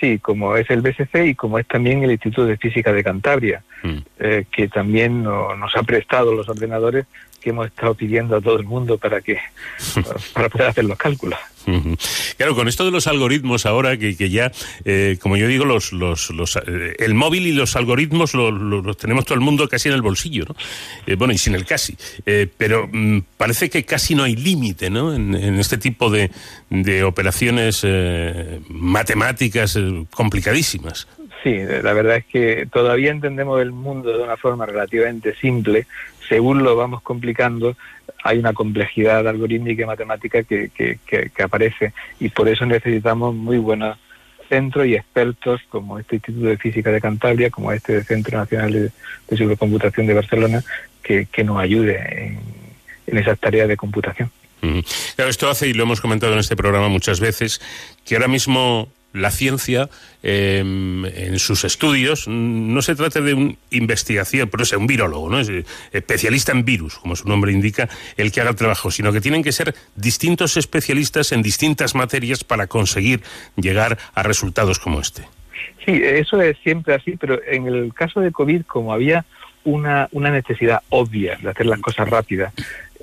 Sí, 0.00 0.18
como 0.18 0.56
es 0.56 0.68
el 0.70 0.82
BSC 0.82 1.26
y 1.26 1.34
como 1.34 1.58
es 1.58 1.66
también 1.66 2.02
el 2.02 2.10
Instituto 2.10 2.44
de 2.44 2.56
Física 2.58 2.92
de 2.92 3.02
Cantabria, 3.04 3.62
Mm. 3.82 3.96
eh, 4.18 4.44
que 4.50 4.68
también 4.68 5.22
no- 5.22 5.54
nos 5.56 5.74
ha 5.76 5.82
prestado 5.82 6.34
los 6.34 6.48
ordenadores 6.48 7.06
que 7.46 7.50
hemos 7.50 7.68
estado 7.68 7.94
pidiendo 7.94 8.34
a 8.34 8.40
todo 8.40 8.56
el 8.58 8.64
mundo 8.64 8.98
para 8.98 9.20
que 9.20 9.38
para 10.32 10.48
poder 10.48 10.66
hacer 10.66 10.84
los 10.84 10.98
cálculos. 10.98 11.38
Claro, 12.36 12.54
con 12.56 12.66
esto 12.68 12.84
de 12.84 12.90
los 12.90 13.06
algoritmos 13.06 13.66
ahora, 13.66 13.96
que, 13.96 14.16
que 14.16 14.30
ya, 14.30 14.50
eh, 14.84 15.16
como 15.20 15.36
yo 15.36 15.46
digo, 15.46 15.64
los, 15.64 15.92
los, 15.92 16.30
los, 16.30 16.56
eh, 16.56 16.94
el 16.98 17.14
móvil 17.14 17.46
y 17.46 17.52
los 17.52 17.74
algoritmos 17.76 18.34
lo- 18.34 18.50
lo- 18.50 18.82
los 18.82 18.96
tenemos 18.96 19.24
todo 19.24 19.34
el 19.34 19.40
mundo 19.40 19.68
casi 19.68 19.88
en 19.88 19.94
el 19.94 20.02
bolsillo, 20.02 20.44
¿no? 20.48 20.56
Eh, 21.06 21.14
bueno, 21.16 21.32
y 21.32 21.38
sin 21.38 21.54
el 21.54 21.64
casi. 21.64 21.96
Eh, 22.24 22.48
pero 22.56 22.88
mm, 22.92 23.18
parece 23.36 23.70
que 23.70 23.84
casi 23.84 24.14
no 24.16 24.24
hay 24.24 24.34
límite, 24.36 24.90
¿no? 24.90 25.14
En, 25.14 25.34
en 25.34 25.58
este 25.60 25.76
tipo 25.78 26.10
de, 26.10 26.30
de 26.70 27.02
operaciones 27.04 27.80
eh, 27.84 28.60
matemáticas 28.68 29.78
complicadísimas. 30.10 31.06
Sí, 31.44 31.54
la 31.82 31.92
verdad 31.92 32.16
es 32.16 32.24
que 32.26 32.66
todavía 32.72 33.10
entendemos 33.12 33.60
el 33.60 33.70
mundo 33.70 34.16
de 34.16 34.22
una 34.24 34.36
forma 34.36 34.66
relativamente 34.66 35.34
simple. 35.36 35.86
Según 36.28 36.62
lo 36.62 36.76
vamos 36.76 37.02
complicando, 37.02 37.76
hay 38.22 38.38
una 38.38 38.52
complejidad 38.52 39.26
algorítmica 39.28 39.82
y 39.82 39.86
matemática 39.86 40.42
que, 40.42 40.70
que, 40.70 41.42
aparece 41.42 41.92
y 42.18 42.28
por 42.30 42.48
eso 42.48 42.66
necesitamos 42.66 43.34
muy 43.34 43.58
buenos 43.58 43.98
centros 44.48 44.86
y 44.86 44.94
expertos 44.94 45.60
como 45.68 45.98
este 45.98 46.16
Instituto 46.16 46.46
de 46.46 46.56
Física 46.56 46.90
de 46.90 47.00
Cantabria, 47.00 47.50
como 47.50 47.72
este 47.72 48.02
Centro 48.04 48.38
Nacional 48.38 48.72
de, 49.28 49.36
Supercomputación 49.36 50.06
de 50.06 50.14
Barcelona, 50.14 50.62
que, 51.02 51.26
que 51.26 51.44
nos 51.44 51.58
ayude 51.58 51.96
en, 52.24 52.38
en 53.06 53.18
esas 53.18 53.38
tareas 53.38 53.68
de 53.68 53.76
computación. 53.76 54.30
Esto 55.16 55.48
hace, 55.48 55.68
y 55.68 55.74
lo 55.74 55.84
hemos 55.84 56.00
comentado 56.00 56.32
en 56.32 56.38
este 56.38 56.56
programa 56.56 56.88
muchas 56.88 57.20
veces, 57.20 57.60
que 58.04 58.16
ahora 58.16 58.28
mismo 58.28 58.88
la 59.16 59.30
ciencia, 59.30 59.88
eh, 60.22 60.58
en 60.58 61.38
sus 61.38 61.64
estudios, 61.64 62.28
no 62.28 62.82
se 62.82 62.94
trata 62.94 63.20
de 63.20 63.34
una 63.34 63.54
investigación, 63.70 64.48
pero 64.48 64.62
es 64.62 64.72
un 64.72 64.86
virólogo, 64.86 65.30
¿no? 65.30 65.40
Es 65.40 65.50
especialista 65.92 66.52
en 66.52 66.64
virus, 66.64 66.96
como 66.98 67.16
su 67.16 67.28
nombre 67.28 67.52
indica, 67.52 67.88
el 68.16 68.32
que 68.32 68.40
haga 68.40 68.50
el 68.50 68.56
trabajo, 68.56 68.90
sino 68.90 69.12
que 69.12 69.20
tienen 69.20 69.42
que 69.42 69.52
ser 69.52 69.74
distintos 69.94 70.56
especialistas 70.56 71.32
en 71.32 71.42
distintas 71.42 71.94
materias 71.94 72.44
para 72.44 72.66
conseguir 72.66 73.22
llegar 73.56 73.98
a 74.14 74.22
resultados 74.22 74.78
como 74.78 75.00
este. 75.00 75.22
Sí, 75.84 76.00
eso 76.02 76.40
es 76.40 76.58
siempre 76.58 76.94
así, 76.94 77.16
pero 77.16 77.40
en 77.46 77.66
el 77.66 77.94
caso 77.94 78.20
de 78.20 78.32
COVID, 78.32 78.62
como 78.62 78.92
había 78.92 79.24
una, 79.64 80.08
una 80.12 80.30
necesidad 80.30 80.82
obvia 80.88 81.36
de 81.40 81.50
hacer 81.50 81.66
las 81.66 81.80
cosas 81.80 82.08
rápidas, 82.08 82.52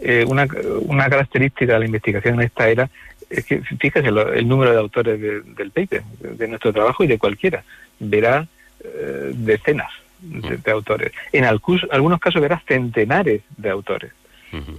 eh, 0.02 0.26
una, 0.28 0.48
una 0.82 1.10
característica 1.10 1.74
de 1.74 1.80
la 1.80 1.86
investigación 1.86 2.36
en 2.36 2.42
esta 2.42 2.68
era 2.68 2.90
es 3.38 3.46
que, 3.46 3.62
fíjese, 3.62 4.12
lo- 4.12 4.32
el 4.34 4.48
número 4.48 4.72
de 4.72 4.80
autores 4.80 5.20
de- 5.20 5.42
del 5.42 5.72
paper, 5.72 6.04
de, 6.20 6.30
de 6.36 6.48
nuestro 6.48 6.72
trabajo 6.74 7.04
y 7.04 7.08
de 7.08 7.18
cualquiera, 7.18 7.64
verá 8.00 8.48
eh, 8.84 9.32
decenas 9.34 9.92
de, 10.22 10.58
de 10.58 10.72
autores. 10.72 11.12
En 11.32 11.46
algunos 11.46 12.20
casos 12.20 12.42
verá 12.42 12.62
centenares 12.68 13.42
de 13.58 13.70
autores. 13.70 14.12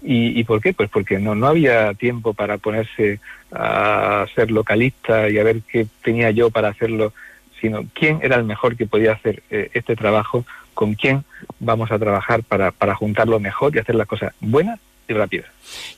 ¿Y, 0.02 0.38
y 0.38 0.44
por 0.44 0.60
qué? 0.60 0.72
Pues 0.72 0.88
porque 0.88 1.18
no, 1.18 1.34
no 1.34 1.48
había 1.48 1.92
tiempo 1.94 2.32
para 2.32 2.58
ponerse 2.58 3.18
a 3.50 4.24
ser 4.34 4.50
localista 4.52 5.28
y 5.28 5.38
a 5.38 5.42
ver 5.44 5.62
qué 5.68 5.86
tenía 6.02 6.30
yo 6.30 6.50
para 6.50 6.68
hacerlo, 6.68 7.12
sino 7.60 7.84
quién 7.92 8.20
era 8.22 8.36
el 8.36 8.44
mejor 8.44 8.76
que 8.76 8.86
podía 8.86 9.12
hacer 9.12 9.42
eh, 9.50 9.70
este 9.74 9.96
trabajo, 9.96 10.44
con 10.74 10.94
quién 10.94 11.24
vamos 11.58 11.90
a 11.90 11.98
trabajar 11.98 12.42
para, 12.44 12.70
para 12.70 12.94
juntarlo 12.94 13.40
mejor 13.40 13.74
y 13.74 13.80
hacer 13.80 13.96
las 13.96 14.06
cosas 14.06 14.32
buenas 14.40 14.78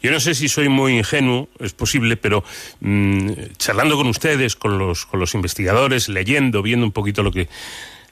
Yo 0.03 0.11
no 0.11 0.21
sé 0.21 0.35
si 0.35 0.49
soy 0.49 0.69
muy 0.69 0.97
ingenuo, 0.99 1.49
es 1.61 1.73
posible, 1.73 2.17
pero 2.17 2.45
mm, 2.81 3.31
charlando 3.59 3.97
con 3.97 4.07
ustedes, 4.07 4.57
con 4.57 4.79
los, 4.79 5.07
con 5.07 5.21
los 5.21 5.35
investigadores, 5.35 6.09
leyendo, 6.09 6.63
viendo 6.63 6.85
un 6.87 6.93
poquito 6.93 7.23
lo 7.23 7.31
que, 7.33 7.49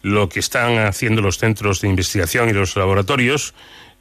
lo 0.02 0.28
que 0.28 0.40
están 0.40 0.78
haciendo 0.78 1.22
los 1.22 1.38
centros 1.38 1.80
de 1.80 1.88
investigación 1.88 2.48
y 2.48 2.52
los 2.52 2.76
laboratorios, 2.76 3.54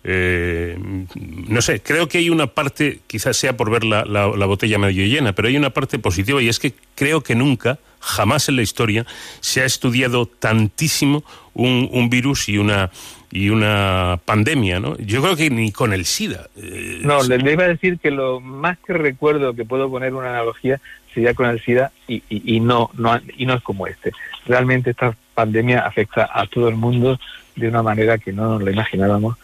eh, 0.06 0.78
no 1.16 1.62
sé, 1.62 1.82
creo 1.82 2.10
que 2.10 2.18
hay 2.18 2.30
una 2.30 2.48
parte, 2.48 3.00
quizás 3.08 3.38
sea 3.38 3.56
por 3.56 3.72
ver 3.72 3.86
la, 3.86 4.04
la- 4.04 4.28
la 4.36 4.46
botella 4.46 4.78
medio 4.78 5.06
llena, 5.06 5.34
pero 5.34 5.48
hay 5.48 5.56
una 5.56 5.70
parte 5.70 5.98
positiva 6.00 6.42
y 6.42 6.50
es 6.50 6.60
que 6.60 6.74
creo 6.96 7.22
que 7.24 7.36
nunca, 7.36 7.80
jamás 8.02 8.50
en 8.50 8.58
la 8.58 8.64
historia, 8.64 9.06
se 9.40 9.62
ha 9.62 9.66
estudiado 9.66 10.26
tantísimo 10.26 11.24
un, 11.54 11.88
un 11.92 12.10
virus 12.10 12.50
y 12.50 12.58
una 12.58 12.92
y 13.36 13.50
una 13.50 14.20
pandemia, 14.26 14.80
¿no? 14.80 14.96
Yo 15.00 15.24
creo 15.24 15.36
que 15.36 15.50
ni 15.50 15.72
con 15.72 15.92
el 15.92 16.06
SIDA. 16.06 16.50
eh, 16.56 17.00
No, 17.02 17.24
le, 17.24 17.40
le 17.40 17.54
iba 17.54 17.64
a 17.64 17.68
decir 17.68 17.98
que 17.98 18.12
lo 18.12 18.40
más 18.40 18.78
que 18.86 18.94
recuerdo 18.94 19.56
que 19.56 19.66
puedo 19.66 19.90
poner 19.90 20.14
una 20.14 20.30
analogía 20.30 20.80
sería 21.16 21.34
con 21.34 21.48
el 21.50 21.60
SIDA 21.60 21.92
y, 22.08 22.22
y, 22.30 22.56
y 22.58 22.60
no, 22.60 22.92
no 22.94 23.20
y 23.36 23.48
no 23.48 23.56
es 23.56 23.64
como 23.64 23.88
este. 23.88 24.12
Realmente 24.46 24.92
esta 24.92 25.16
pandemia 25.34 25.80
afecta 25.80 26.30
a 26.32 26.46
todo 26.46 26.70
el 26.70 26.76
mundo 26.76 27.20
de 27.56 27.68
una 27.70 27.82
manera 27.82 28.20
que 28.20 28.32
no 28.34 28.50
nos 28.50 28.64
lo 28.64 28.70
imaginábamos 28.70 29.36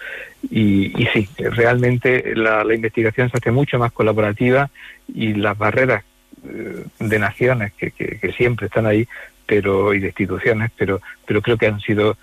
y, 0.52 0.94
y 1.02 1.07
sí, 1.07 1.28
realmente 1.38 2.34
la, 2.36 2.64
la 2.64 2.76
investigación 2.76 3.32
se 3.32 3.38
hace 3.38 3.52
mucho 3.52 3.80
más 3.80 3.91
colaborativa 3.91 4.70
y 5.11 5.34
las 5.34 5.57
barreras 5.57 6.03
eh, 6.48 6.84
de 6.99 7.20
naciones 7.20 7.74
que, 7.74 7.90
que, 7.90 8.20
que 8.20 8.32
siempre 8.34 8.68
están 8.68 8.86
ahí 8.86 9.07
pero 9.50 9.96
y 9.96 10.00
de 10.00 10.08
instituciones 10.08 10.72
pero 10.78 11.02
pero 11.26 11.42
creo 11.42 11.58
que 11.58 11.66
han 11.66 11.80
sido 11.80 12.16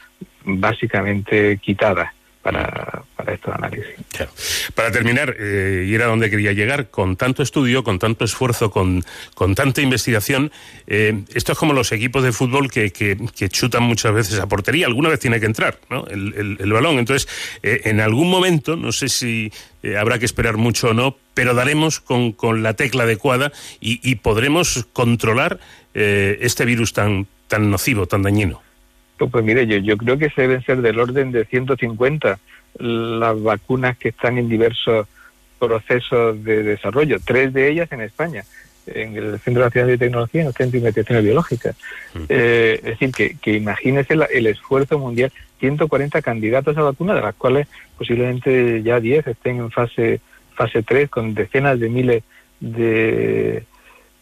básicamente 0.44 1.59
quitadas 1.59 2.15
para, 2.47 3.02
para 3.16 3.35
estos 3.35 3.52
análisis. 3.56 3.86
Para 4.77 4.93
terminar, 4.93 5.35
eh, 5.36 5.85
y 5.89 5.93
era 5.94 6.06
donde 6.06 6.31
quería 6.31 6.52
llegar, 6.52 6.90
con 6.90 7.16
tanto 7.16 7.43
estudio, 7.43 7.82
con 7.82 7.98
tanto 7.98 8.24
esfuerzo, 8.24 8.70
con, 8.70 9.05
con 9.35 9.56
tanta 9.56 9.81
investigación, 9.82 10.52
eh, 10.86 11.24
esto 11.35 11.51
es 11.52 11.59
como 11.59 11.73
los 11.73 11.90
equipos 11.90 12.23
de 12.23 12.31
fútbol 12.31 12.70
que, 12.70 12.93
que, 12.93 13.16
que 13.36 13.48
chutan 13.48 13.82
muchas 13.82 14.12
veces 14.14 14.39
a 14.39 14.47
portería, 14.47 14.86
alguna 14.86 15.09
vez 15.09 15.18
tiene 15.18 15.40
que 15.40 15.47
entrar 15.47 15.81
¿no? 15.90 16.06
el, 16.06 16.56
el- 16.60 16.73
balón. 16.73 16.98
Entonces, 17.01 17.28
eh, 17.64 17.81
en 17.85 17.98
algún 18.01 18.31
momento, 18.31 18.77
no 18.77 18.93
sé 18.93 19.09
si 19.09 19.51
eh, 19.82 19.97
habrá 19.97 20.20
que 20.20 20.24
esperar 20.27 20.56
mucho 20.56 20.90
o 20.90 20.94
no, 20.94 21.16
pero 21.35 21.52
daremos 21.52 21.98
con, 21.98 22.31
con 22.31 22.62
la 22.62 22.74
tecla 22.74 23.02
adecuada 23.02 23.51
y, 23.81 23.98
y 24.09 24.16
podremos 24.16 24.86
controlar 24.93 25.59
eh, 25.94 26.39
este 26.43 26.64
virus 26.64 26.93
tan, 26.93 27.27
tan 27.48 27.70
nocivo, 27.73 28.06
tan 28.06 28.23
dañino. 28.23 28.62
Pues, 29.18 29.30
pues 29.30 29.44
mire, 29.44 29.66
yo, 29.66 29.78
yo 29.78 29.97
creo 29.97 30.18
que 30.18 30.30
se 30.30 30.43
deben 30.43 30.62
ser 30.62 30.82
del 30.82 30.98
orden 30.98 31.32
de 31.32 31.44
150 31.44 32.38
las 32.78 33.43
vacunas 33.43 33.97
que 33.97 34.10
están 34.10 34.36
en 34.38 34.48
diversos 34.48 35.06
procesos 35.59 36.43
de 36.44 36.62
desarrollo, 36.62 37.16
tres 37.24 37.52
de 37.55 37.70
ellas 37.70 37.90
en 37.93 38.02
España, 38.02 38.44
en 38.86 39.16
el 39.16 39.38
Centro 39.40 39.64
Nacional 39.64 39.88
de 39.90 39.98
Tecnología, 39.98 40.43
en 40.43 40.48
el 40.48 40.52
Centro 40.52 40.72
de 40.72 40.78
Investigaciones 40.78 41.24
Biológicas. 41.24 41.76
Eh, 42.28 42.74
es 42.82 42.84
decir, 42.84 43.10
que, 43.12 43.36
que 43.40 43.55
imagínese 43.55 44.14
la- 44.16 44.26
el 44.26 44.47
esfuerzo 44.47 44.98
mundial, 44.98 45.32
140 45.60 46.20
candidatos 46.20 46.76
a 46.76 46.82
vacuna, 46.82 47.14
de 47.14 47.22
las 47.22 47.34
cuales 47.34 47.66
posiblemente 47.97 48.82
ya 48.82 49.01
10 49.01 49.26
estén 49.26 49.56
en 49.56 49.70
fase 49.70 50.20
fase 50.55 50.82
3, 50.82 51.09
con 51.10 51.34
decenas 51.34 51.78
de 51.80 51.88
miles 51.88 52.22
de, 52.60 53.64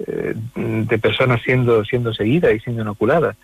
eh, 0.06 0.34
de 0.56 0.98
personas 0.98 1.40
siendo, 1.42 1.84
siendo 1.84 2.12
seguidas 2.14 2.52
y 2.54 2.60
siendo 2.60 2.82
inoculadas 2.82 3.36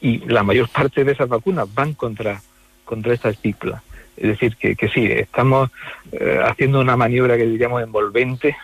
y 0.00 0.18
la 0.26 0.42
mayor 0.42 0.68
parte 0.68 1.04
de 1.04 1.12
esas 1.12 1.28
vacunas 1.28 1.72
van 1.74 1.94
contra, 1.94 2.40
contra 2.84 3.14
esta 3.14 3.30
espícula. 3.30 3.82
Es 4.16 4.28
decir, 4.28 4.56
que, 4.56 4.76
que 4.76 4.88
sí, 4.88 5.06
estamos 5.06 5.70
eh, 6.12 6.40
haciendo 6.44 6.80
una 6.80 6.96
maniobra 6.96 7.36
que 7.36 7.46
diríamos 7.46 7.82
envolvente 7.82 8.56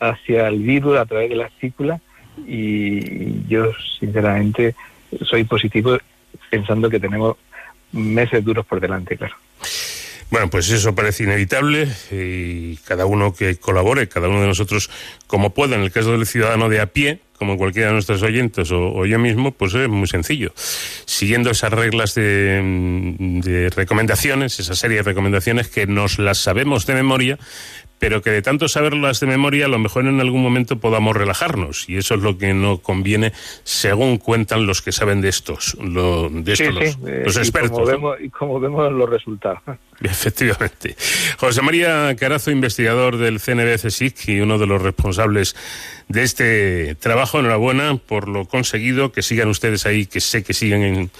hacia 0.00 0.48
el 0.48 0.58
virus 0.60 0.98
a 0.98 1.06
través 1.06 1.30
de 1.30 1.36
la 1.36 1.46
espícula 1.46 2.00
y 2.46 3.46
yo 3.48 3.72
sinceramente 3.98 4.74
soy 5.22 5.44
positivo 5.44 5.98
pensando 6.50 6.88
que 6.88 7.00
tenemos 7.00 7.36
meses 7.92 8.44
duros 8.44 8.66
por 8.66 8.80
delante, 8.80 9.16
claro. 9.16 9.34
Bueno, 10.30 10.50
pues 10.50 10.70
eso 10.70 10.94
parece 10.94 11.24
inevitable 11.24 11.88
y 12.10 12.76
cada 12.78 13.06
uno 13.06 13.32
que 13.32 13.56
colabore, 13.56 14.08
cada 14.08 14.28
uno 14.28 14.42
de 14.42 14.46
nosotros 14.46 14.90
como 15.26 15.54
pueda, 15.54 15.76
en 15.76 15.82
el 15.82 15.90
caso 15.90 16.12
del 16.12 16.26
ciudadano 16.26 16.68
de 16.68 16.80
a 16.80 16.86
pie, 16.86 17.20
como 17.38 17.56
cualquiera 17.56 17.88
de 17.88 17.94
nuestros 17.94 18.22
oyentes 18.22 18.70
o, 18.72 19.06
yo 19.06 19.18
mismo, 19.18 19.52
pues 19.52 19.74
es 19.74 19.88
muy 19.88 20.08
sencillo. 20.08 20.52
Siguiendo 21.04 21.50
esas 21.50 21.72
reglas 21.72 22.14
de, 22.14 22.60
mm, 22.62 23.40
de 23.40 23.70
recomendaciones, 23.70 24.58
esa 24.60 24.74
serie 24.74 24.98
de 24.98 25.02
recomendaciones 25.04 25.68
que 25.68 25.86
nos 25.86 26.18
las 26.18 26.38
sabemos 26.38 26.86
de 26.86 26.94
memoria, 26.94 27.38
pero 27.98 28.22
que 28.22 28.30
de 28.30 28.42
tanto 28.42 28.68
saberlas 28.68 29.20
de 29.20 29.26
memoria, 29.26 29.66
a 29.66 29.68
lo 29.68 29.78
mejor 29.78 30.06
en 30.06 30.20
algún 30.20 30.42
momento 30.42 30.78
podamos 30.78 31.16
relajarnos. 31.16 31.88
Y 31.88 31.96
eso 31.96 32.14
es 32.14 32.22
lo 32.22 32.38
que 32.38 32.54
no 32.54 32.78
conviene, 32.78 33.32
según 33.64 34.18
cuentan 34.18 34.66
los 34.66 34.82
que 34.82 34.92
saben 34.92 35.20
de 35.20 35.28
estos, 35.28 35.76
lo- 35.80 36.28
de 36.30 36.56
Sí, 36.56 36.64
estos 36.64 36.78
sí, 36.78 36.96
los, 37.00 37.08
eh, 37.10 37.22
los 37.24 37.36
y 37.36 37.38
expertos. 37.40 37.70
como 37.78 37.86
vemos, 37.86 38.16
y 38.20 38.28
como 38.30 38.60
vemos 38.60 38.92
los 38.92 39.08
resultados. 39.10 39.60
Efectivamente. 40.00 40.96
José 41.38 41.60
María 41.62 42.14
Carazo, 42.16 42.50
investigador 42.52 43.16
del 43.16 43.40
CNB 43.40 43.78
CSIC 43.82 44.28
y 44.28 44.40
uno 44.40 44.58
de 44.58 44.66
los 44.66 44.80
responsables 44.80 45.56
de 46.06 46.22
este 46.22 46.94
trabajo. 46.94 47.40
Enhorabuena 47.40 47.96
por 47.96 48.28
lo 48.28 48.44
conseguido. 48.46 49.10
Que 49.10 49.22
sigan 49.22 49.48
ustedes 49.48 49.86
ahí, 49.86 50.06
que 50.06 50.20
sé 50.20 50.44
que 50.44 50.54
siguen 50.54 50.82
en- 50.82 51.10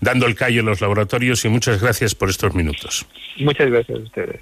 dando 0.00 0.26
el 0.26 0.34
callo 0.34 0.60
en 0.60 0.66
los 0.66 0.80
laboratorios 0.80 1.44
y 1.44 1.48
muchas 1.48 1.80
gracias 1.80 2.14
por 2.16 2.28
estos 2.28 2.54
minutos. 2.54 3.06
Muchas 3.38 3.70
gracias 3.70 3.98
a 3.98 4.02
ustedes. 4.02 4.40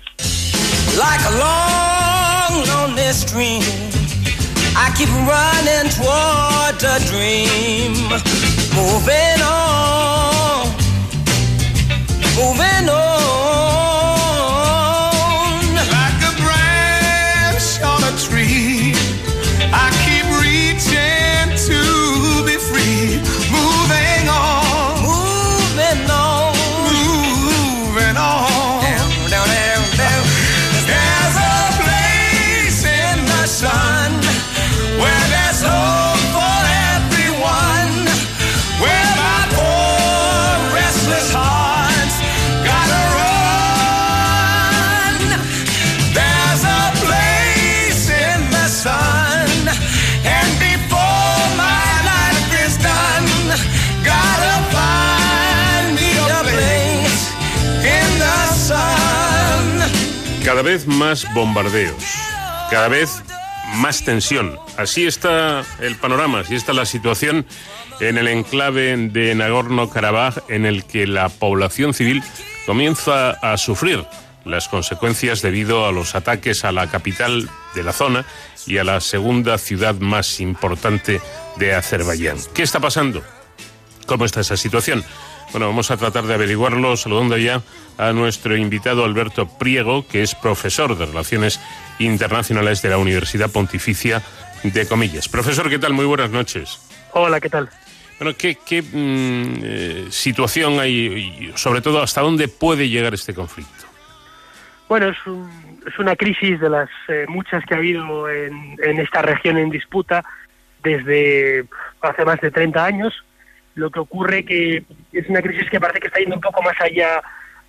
Like 0.99 1.21
a 1.25 1.35
long, 1.39 2.67
lonely 2.69 3.13
stream 3.13 3.63
I 4.75 4.91
keep 4.97 5.09
running 5.29 5.91
toward 5.93 6.83
a 6.83 6.99
dream. 7.07 7.93
Moving 8.75 9.43
on, 9.43 10.67
moving 12.37 12.89
on. 12.89 13.22
Cada 60.63 60.75
vez 60.75 60.87
más 60.87 61.27
bombardeos, 61.35 62.05
cada 62.71 62.87
vez 62.87 63.21
más 63.79 64.05
tensión. 64.05 64.57
Así 64.77 65.09
está 65.09 65.65
el 65.81 65.97
panorama, 65.97 66.39
así 66.39 66.55
está 66.55 66.73
la 66.73 66.87
situación 66.87 67.45
en 67.99 68.17
el 68.17 68.29
enclave 68.29 68.97
de 68.97 69.35
Nagorno-Karabaj 69.35 70.45
en 70.47 70.65
el 70.65 70.85
que 70.85 71.09
la 71.09 71.31
población 71.31 71.95
civil 71.95 72.23
comienza 72.65 73.31
a 73.31 73.57
sufrir 73.57 74.07
las 74.45 74.69
consecuencias 74.69 75.43
debido 75.43 75.85
a 75.85 75.91
los 75.91 76.15
ataques 76.15 76.65
a 76.65 76.71
la 76.71 76.87
capital 76.87 77.51
de 77.75 77.83
la 77.83 77.93
zona 77.93 78.25
y 78.65 78.79
a 78.79 78.85
la 78.85 79.01
segunda 79.01 79.59
ciudad 79.59 79.97
más 79.97 80.39
importante 80.39 81.21
de 81.57 81.75
Azerbaiyán. 81.75 82.37
¿Qué 82.55 82.63
está 82.63 82.79
pasando? 82.79 83.21
¿Cómo 84.07 84.25
está 84.25 84.43
esa 84.43 84.57
situación? 84.57 85.05
Bueno, 85.53 85.67
vamos 85.67 85.91
a 85.91 85.97
tratar 85.99 86.25
de 86.25 86.33
averiguarlo 86.35 86.97
saludando 86.97 87.37
ya 87.37 87.61
a 87.99 88.13
nuestro 88.13 88.57
invitado 88.57 89.05
Alberto 89.05 89.47
Priego, 89.59 90.07
que 90.09 90.23
es 90.23 90.35
profesor 90.35 90.97
de 90.97 91.05
Relaciones 91.05 91.61
Internacionales 91.99 92.81
de 92.81 92.89
la 92.89 92.97
Universidad 92.97 93.51
Pontificia 93.51 94.23
de 94.63 94.87
Comillas. 94.89 95.29
Profesor, 95.29 95.69
¿qué 95.69 95.79
tal? 95.79 95.93
Muy 95.93 96.07
buenas 96.07 96.31
noches. 96.31 96.81
Hola, 97.13 97.39
¿qué 97.39 97.51
tal? 97.51 97.69
Bueno, 98.19 98.35
¿qué, 98.39 98.57
qué, 98.67 98.81
mm, 98.81 99.61
eh, 99.63 100.07
situación 100.11 100.81
hay 100.81 101.53
y 101.53 101.53
sobre 101.59 101.83
todo 101.83 102.01
hasta 102.03 102.23
dónde 102.23 102.49
puede 102.49 102.89
llegar 102.89 103.13
este 103.13 103.35
conflicto? 103.35 103.85
Bueno, 104.89 105.09
es, 105.09 105.27
un- 105.27 105.81
es 105.87 105.99
una 105.99 106.17
crisis 106.17 106.61
de 106.61 106.71
las 106.71 106.89
eh, 107.09 107.27
muchas 107.29 107.63
que 107.67 107.75
ha 107.75 107.79
habido 107.79 108.29
en, 108.31 108.77
en 108.83 108.99
esta 109.01 109.21
región 109.21 109.59
en 109.59 109.69
disputa 109.69 110.25
desde 110.83 111.67
hace 112.01 112.25
más 112.25 112.41
de 112.41 112.51
30 112.51 112.83
años. 112.85 113.13
Lo 113.75 113.91
que 113.91 114.01
ocurre 114.01 114.45
que 114.45 114.85
es 115.13 115.29
una 115.29 115.43
crisis 115.43 115.69
que 115.71 115.81
parece 115.81 116.01
que 116.01 116.09
está 116.09 116.21
yendo 116.21 116.37
un 116.37 116.41
poco 116.41 116.63
más 116.63 116.79
allá 116.81 117.23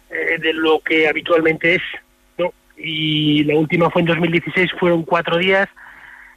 eh, 0.09 0.37
de 0.39 0.53
lo 0.53 0.79
que 0.79 1.07
habitualmente 1.07 1.75
es, 1.75 1.81
¿no? 2.37 2.53
Y 2.77 3.43
la 3.45 3.55
última 3.55 3.89
fue 3.89 4.01
en 4.01 4.07
2016, 4.07 4.71
fueron 4.79 5.03
cuatro 5.03 5.37
días, 5.37 5.69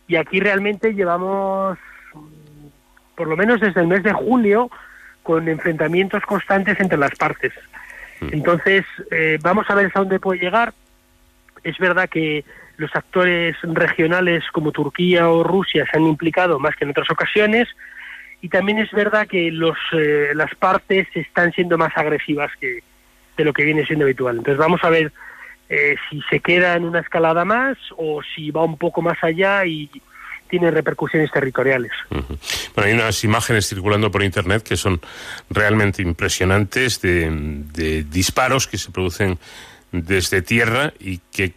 y 0.08 0.16
aquí 0.16 0.40
realmente 0.40 0.94
llevamos, 0.94 1.78
mm, 2.14 2.66
por 3.16 3.28
lo 3.28 3.36
menos 3.36 3.60
desde 3.60 3.80
el 3.80 3.88
mes 3.88 4.02
de 4.02 4.12
julio, 4.12 4.70
con 5.22 5.48
enfrentamientos 5.48 6.22
constantes 6.22 6.78
entre 6.78 6.98
las 6.98 7.14
partes. 7.16 7.52
Entonces, 8.20 8.84
eh, 9.10 9.38
vamos 9.42 9.66
a 9.68 9.74
ver 9.74 9.86
hasta 9.86 10.00
dónde 10.00 10.20
puede 10.20 10.40
llegar. 10.40 10.72
Es 11.64 11.76
verdad 11.78 12.08
que 12.08 12.44
los 12.76 12.94
actores 12.94 13.56
regionales 13.62 14.44
como 14.52 14.72
Turquía 14.72 15.28
o 15.28 15.42
Rusia 15.42 15.84
se 15.90 15.98
han 15.98 16.06
implicado 16.06 16.58
más 16.58 16.76
que 16.76 16.84
en 16.84 16.90
otras 16.90 17.10
ocasiones 17.10 17.68
y 18.46 18.48
también 18.48 18.78
es 18.78 18.92
verdad 18.92 19.26
que 19.26 19.50
los, 19.50 19.76
eh, 19.92 20.28
las 20.32 20.54
partes 20.54 21.08
están 21.14 21.50
siendo 21.50 21.76
más 21.76 21.90
agresivas 21.96 22.48
que 22.60 22.78
de 23.36 23.44
lo 23.44 23.52
que 23.52 23.64
viene 23.64 23.84
siendo 23.84 24.04
habitual. 24.04 24.36
Entonces 24.36 24.56
vamos 24.56 24.84
a 24.84 24.88
ver 24.88 25.12
eh, 25.68 25.96
si 26.08 26.22
se 26.30 26.38
queda 26.38 26.76
en 26.76 26.84
una 26.84 27.00
escalada 27.00 27.44
más 27.44 27.76
o 27.96 28.20
si 28.22 28.52
va 28.52 28.62
un 28.62 28.78
poco 28.78 29.02
más 29.02 29.18
allá 29.22 29.66
y 29.66 29.90
tiene 30.48 30.70
repercusiones 30.70 31.32
territoriales. 31.32 31.90
Bueno, 32.08 32.28
hay 32.76 32.92
unas 32.92 33.24
imágenes 33.24 33.68
circulando 33.68 34.12
por 34.12 34.22
internet 34.22 34.62
que 34.62 34.76
son 34.76 35.00
realmente 35.50 36.00
impresionantes 36.00 37.00
de, 37.00 37.28
de 37.72 38.04
disparos 38.04 38.68
que 38.68 38.78
se 38.78 38.92
producen 38.92 39.40
desde 40.04 40.42
tierra 40.42 40.92
y 40.98 41.18
que 41.32 41.52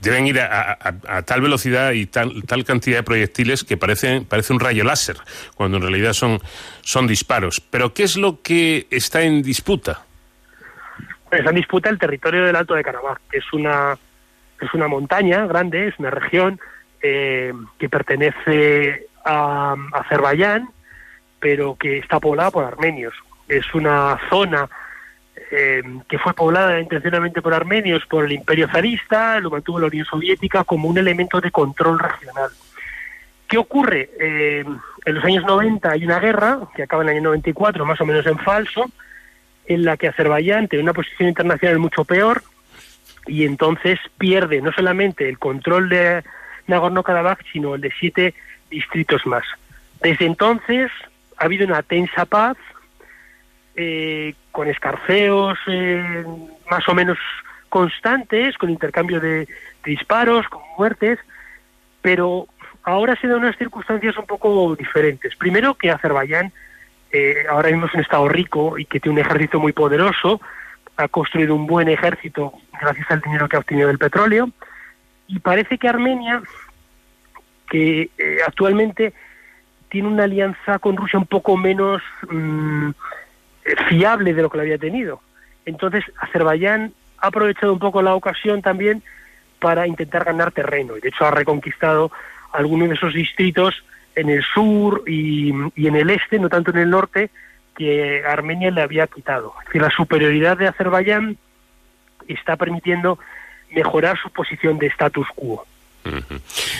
deben 0.00 0.26
ir 0.26 0.40
a, 0.40 0.72
a- 0.72 1.16
a 1.18 1.22
tal 1.22 1.40
velocidad 1.40 1.92
y 1.92 2.06
tal, 2.06 2.42
tal 2.46 2.64
cantidad 2.64 2.98
de 2.98 3.02
proyectiles 3.02 3.64
que 3.64 3.76
parece, 3.76 4.22
parece 4.22 4.52
un 4.52 4.60
rayo 4.60 4.84
láser, 4.84 5.16
cuando 5.54 5.76
en 5.78 5.82
realidad 5.82 6.12
son, 6.12 6.40
son 6.82 7.06
disparos. 7.06 7.60
Pero 7.60 7.92
¿qué 7.94 8.04
es 8.04 8.16
lo 8.16 8.40
que 8.42 8.86
está 8.90 9.22
en 9.22 9.42
disputa? 9.42 10.02
Pues 11.28 11.40
está 11.40 11.50
en 11.50 11.56
disputa 11.56 11.90
el 11.90 11.98
territorio 11.98 12.44
del 12.44 12.56
Alto 12.56 12.74
de 12.74 12.84
Karabaj, 12.84 13.18
que 13.30 13.38
es 13.38 13.52
una, 13.52 13.96
es 14.60 14.72
una 14.74 14.88
montaña 14.88 15.46
grande, 15.46 15.88
es 15.88 15.94
una 15.98 16.10
región 16.10 16.60
eh, 17.02 17.52
que 17.78 17.88
pertenece 17.88 19.06
a 19.24 19.74
Azerbaiyán, 19.92 20.68
pero 21.40 21.76
que 21.76 21.98
está 21.98 22.20
poblada 22.20 22.50
por 22.50 22.64
armenios. 22.64 23.14
Es 23.48 23.74
una 23.74 24.18
zona 24.30 24.68
eh, 25.50 25.82
que 26.08 26.18
fue 26.18 26.34
poblada 26.34 26.80
intencionalmente 26.80 27.42
por 27.42 27.54
armenios 27.54 28.04
por 28.06 28.24
el 28.24 28.32
imperio 28.32 28.68
zarista, 28.68 29.38
lo 29.40 29.50
mantuvo 29.50 29.80
la 29.80 29.86
Unión 29.86 30.06
Soviética 30.06 30.64
como 30.64 30.88
un 30.88 30.98
elemento 30.98 31.40
de 31.40 31.50
control 31.50 31.98
regional. 31.98 32.50
¿Qué 33.46 33.58
ocurre? 33.58 34.10
Eh, 34.18 34.64
en 35.04 35.14
los 35.14 35.24
años 35.24 35.44
90 35.44 35.90
hay 35.90 36.04
una 36.04 36.18
guerra, 36.18 36.60
que 36.74 36.82
acaba 36.82 37.02
en 37.02 37.10
el 37.10 37.16
año 37.16 37.24
94, 37.24 37.84
más 37.84 38.00
o 38.00 38.06
menos 38.06 38.26
en 38.26 38.38
falso, 38.38 38.90
en 39.66 39.84
la 39.84 39.96
que 39.96 40.08
Azerbaiyán 40.08 40.68
tiene 40.68 40.82
una 40.82 40.92
posición 40.92 41.28
internacional 41.28 41.78
mucho 41.78 42.04
peor 42.04 42.42
y 43.26 43.44
entonces 43.44 43.98
pierde 44.18 44.60
no 44.60 44.72
solamente 44.72 45.28
el 45.28 45.38
control 45.38 45.88
de 45.88 46.22
Nagorno-Karabaj, 46.66 47.38
sino 47.52 47.74
el 47.74 47.80
de 47.80 47.92
siete 47.98 48.34
distritos 48.70 49.26
más. 49.26 49.44
Desde 50.02 50.26
entonces 50.26 50.90
ha 51.38 51.44
habido 51.44 51.66
una 51.66 51.82
tensa 51.82 52.24
paz 52.24 52.56
eh, 53.76 54.34
con 54.52 54.68
escarceos 54.68 55.58
eh, 55.66 56.24
más 56.70 56.88
o 56.88 56.94
menos 56.94 57.18
constantes, 57.68 58.56
con 58.56 58.70
intercambio 58.70 59.20
de, 59.20 59.48
disparos, 59.84 60.48
con 60.48 60.62
muertes, 60.78 61.18
pero 62.00 62.46
ahora 62.82 63.16
se 63.20 63.28
dan 63.28 63.38
unas 63.38 63.56
circunstancias 63.56 64.16
un 64.16 64.26
poco 64.26 64.74
diferentes. 64.76 65.36
Primero 65.36 65.74
que 65.74 65.90
Azerbaiyán 65.90 66.52
eh, 67.12 67.44
ahora 67.48 67.70
mismo 67.70 67.86
es 67.86 67.94
un 67.94 68.00
estado 68.00 68.28
rico 68.28 68.78
y 68.78 68.84
que 68.86 69.00
tiene 69.00 69.20
un 69.20 69.26
ejército 69.26 69.60
muy 69.60 69.72
poderoso, 69.72 70.40
ha 70.96 71.08
construido 71.08 71.54
un 71.54 71.66
buen 71.66 71.88
ejército 71.88 72.52
gracias 72.80 73.10
al 73.10 73.20
dinero 73.20 73.48
que 73.48 73.56
ha 73.56 73.60
obtenido 73.60 73.88
del 73.88 73.98
petróleo, 73.98 74.50
y 75.26 75.38
parece 75.38 75.78
que 75.78 75.88
Armenia, 75.88 76.42
que 77.68 78.10
eh, 78.18 78.38
actualmente 78.46 79.14
tiene 79.88 80.08
una 80.08 80.24
alianza 80.24 80.78
con 80.78 80.96
Rusia 80.96 81.18
un 81.18 81.26
poco 81.26 81.56
menos 81.56 82.02
mm, 82.28 82.90
fiable 83.88 84.34
de 84.34 84.42
lo 84.42 84.50
que 84.50 84.58
la 84.58 84.62
había 84.62 84.78
tenido. 84.78 85.20
Entonces, 85.64 86.04
Azerbaiyán 86.18 86.92
ha 87.18 87.28
aprovechado 87.28 87.72
un 87.72 87.78
poco 87.78 88.02
la 88.02 88.14
ocasión 88.14 88.62
también 88.62 89.02
para 89.58 89.86
intentar 89.86 90.24
ganar 90.24 90.52
terreno. 90.52 90.96
Y 90.96 91.00
de 91.00 91.08
hecho 91.08 91.24
ha 91.24 91.30
reconquistado 91.30 92.10
algunos 92.52 92.88
de 92.88 92.94
esos 92.94 93.14
distritos 93.14 93.84
en 94.14 94.28
el 94.28 94.42
sur 94.42 95.02
y, 95.06 95.52
y 95.74 95.86
en 95.86 95.96
el 95.96 96.10
este, 96.10 96.38
no 96.38 96.48
tanto 96.48 96.70
en 96.70 96.78
el 96.78 96.90
norte, 96.90 97.30
que 97.76 98.22
Armenia 98.24 98.70
le 98.70 98.82
había 98.82 99.06
quitado. 99.06 99.54
Es 99.60 99.66
decir, 99.66 99.82
la 99.82 99.90
superioridad 99.90 100.56
de 100.56 100.68
Azerbaiyán 100.68 101.36
está 102.28 102.56
permitiendo 102.56 103.18
mejorar 103.74 104.18
su 104.18 104.30
posición 104.30 104.78
de 104.78 104.86
status 104.86 105.26
quo. 105.34 105.66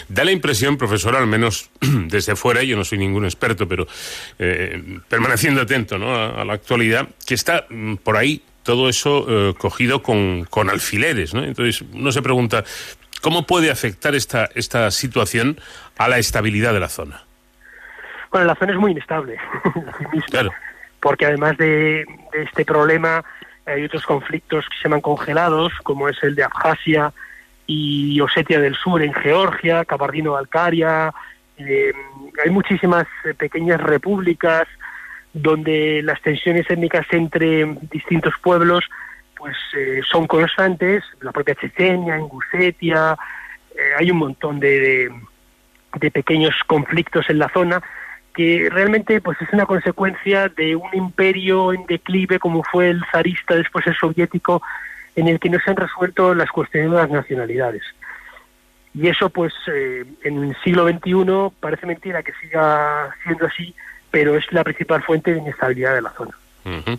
Da 0.09 0.24
la 0.24 0.32
impresión, 0.32 0.76
profesor, 0.76 1.16
al 1.16 1.26
menos 1.26 1.70
desde 1.80 2.36
fuera, 2.36 2.62
yo 2.62 2.76
no 2.76 2.84
soy 2.84 2.98
ningún 2.98 3.24
experto, 3.24 3.66
pero 3.66 3.86
eh, 4.38 5.01
permaneciendo 5.09 5.62
atento 5.62 5.98
¿no? 5.98 6.14
a, 6.14 6.42
a 6.42 6.44
la 6.44 6.55
actualidad, 6.55 7.09
que 7.26 7.34
está 7.34 7.66
mm, 7.68 7.96
por 7.96 8.16
ahí 8.16 8.42
todo 8.64 8.88
eso 8.88 9.26
eh, 9.28 9.55
cogido 9.56 10.02
con, 10.02 10.44
con 10.44 10.68
alfileres. 10.70 11.34
¿no? 11.34 11.44
Entonces 11.44 11.82
uno 11.92 12.10
se 12.10 12.22
pregunta, 12.22 12.64
¿cómo 13.20 13.46
puede 13.46 13.70
afectar 13.70 14.14
esta, 14.14 14.48
esta 14.55 14.90
situación 14.90 15.60
a 15.96 16.09
la 16.09 16.18
estabilidad 16.18 16.72
de 16.72 16.80
la 16.80 16.88
zona? 16.88 17.22
Bueno, 18.30 18.46
la 18.46 18.56
zona 18.56 18.72
es 18.72 18.78
muy 18.78 18.90
inestable, 18.90 19.36
sí 19.98 20.05
misma, 20.12 20.51
porque 20.98 21.26
además 21.26 21.56
de, 21.56 22.05
de 22.32 22.42
este 22.42 22.64
problema 22.64 23.24
hay 23.64 23.84
otros 23.84 24.05
conflictos 24.05 24.64
que 24.68 24.76
se 24.76 24.84
llaman 24.84 25.01
congelados, 25.01 25.72
como 25.84 26.09
es 26.09 26.20
el 26.22 26.34
de 26.34 26.42
Abjasia 26.42 27.12
y 27.66 28.20
Osetia 28.20 28.61
del 28.61 28.74
Sur 28.74 29.03
en 29.03 29.12
Georgia, 29.12 29.85
Kabardino-Balkaria, 29.85 31.12
Eh, 31.57 31.93
hay 32.45 32.51
muchísimas 32.51 33.07
eh, 33.24 33.32
pequeñas 33.32 33.81
repúblicas 33.81 34.66
donde 35.32 36.03
las 36.03 36.20
tensiones 36.20 36.69
étnicas 36.69 37.07
entre 37.12 37.65
distintos 37.93 38.35
pueblos 38.43 38.82
pues 39.36 39.57
eh, 39.77 40.01
son 40.11 40.27
constantes, 40.27 41.05
la 41.20 41.31
propia 41.31 41.55
Chechenia, 41.55 42.19
Ingusetia, 42.19 43.16
eh, 43.70 43.93
hay 43.99 44.11
un 44.11 44.19
montón 44.19 44.59
de, 44.59 44.81
de, 44.81 45.12
de 46.01 46.11
pequeños 46.11 46.55
conflictos 46.66 47.31
en 47.31 47.39
la 47.39 47.49
zona 47.51 47.81
que 48.35 48.69
realmente 48.69 49.20
pues 49.20 49.41
es 49.41 49.49
una 49.53 49.66
consecuencia 49.66 50.49
de 50.49 50.74
un 50.74 50.91
imperio 50.93 51.73
en 51.73 51.86
declive 51.86 52.41
como 52.41 52.65
fue 52.65 52.91
el 52.91 53.01
zarista 53.12 53.55
después 53.55 53.86
el 53.86 53.95
soviético 53.95 54.61
en 55.16 55.28
el 55.28 55.39
que 55.39 55.51
no 55.51 55.59
se 55.65 55.70
han 55.70 55.77
resuelto 55.77 56.35
las 56.35 56.51
cuestiones 56.51 56.91
de 56.91 56.97
las 56.97 57.11
nacionalidades 57.11 57.82
y 58.95 59.09
eso 59.09 59.28
pues 59.28 59.53
eh, 59.73 60.05
en 60.23 60.45
el 60.45 60.57
siglo 60.62 60.89
XXI 60.89 61.57
parece 61.61 61.86
mentira 61.86 62.23
que 62.23 62.32
siga 62.41 63.15
siendo 63.23 63.47
así 63.47 63.74
pero 64.11 64.36
es 64.36 64.45
la 64.53 64.65
principal 64.65 65.03
fuente 65.03 65.32
de 65.32 65.39
inestabilidad 65.39 65.95
de 65.95 66.03
la 66.03 66.11
zona 66.11 66.35
Ujú. 66.65 66.99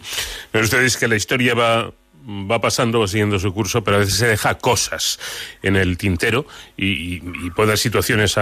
Pero 0.51 0.63
usted 0.63 0.81
dice 0.81 0.99
que 0.99 1.07
la 1.07 1.15
historia 1.15 1.55
va, 1.55 1.91
va 2.27 2.59
pasando, 2.61 2.99
va 2.99 3.07
siguiendo 3.07 3.39
su 3.39 3.53
curso, 3.53 3.83
pero 3.83 3.97
a 3.97 3.99
veces 4.01 4.15
se 4.15 4.27
deja 4.27 4.55
cosas 4.55 5.19
en 5.61 5.75
el 5.75 5.97
tintero 5.97 6.45
y, 6.77 7.19
puede 7.51 7.69
haber 7.69 7.77
situaciones 7.77 8.35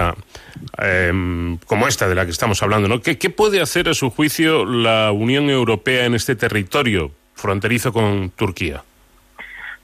em, 0.77 1.57
como 1.59 1.87
esta 1.87 2.07
de 2.07 2.15
la 2.15 2.25
que 2.25 2.31
estamos 2.31 2.61
hablando. 2.61 2.87
¿no? 2.87 3.01
¿Qué, 3.01 3.17
qué 3.17 3.29
puede 3.29 3.61
hacer, 3.61 3.89
a 3.89 3.93
su 3.93 4.09
juicio, 4.09 4.65
la 4.65 5.11
Unión 5.11 5.49
Europea 5.49 6.05
en 6.05 6.15
este 6.15 6.35
territorio 6.35 7.11
fronterizo 7.35 7.93
con 7.93 8.31
Turquía? 8.31 8.83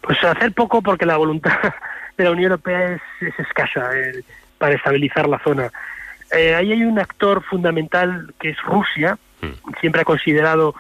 Pues 0.02 0.24
hacer 0.24 0.54
poco 0.54 0.82
porque 0.82 1.06
la 1.06 1.18
voluntad 1.18 1.58
de 2.18 2.24
la 2.24 2.32
Unión 2.32 2.52
Europea 2.52 2.94
es, 2.94 3.02
es 3.22 3.40
escasa 3.40 3.98
eh, 3.98 4.24
para 4.58 4.76
estabilizar 4.76 5.28
la 5.28 5.40
zona. 5.40 5.72
Eh, 6.32 6.54
ahí 6.56 6.72
hay 6.72 6.84
un 6.84 7.00
actor 7.00 7.44
fundamental 7.44 8.34
que 8.40 8.50
es 8.50 8.62
Rusia, 8.64 9.18
siempre 9.80 10.02
ha 10.02 10.06
considerado 10.06 10.76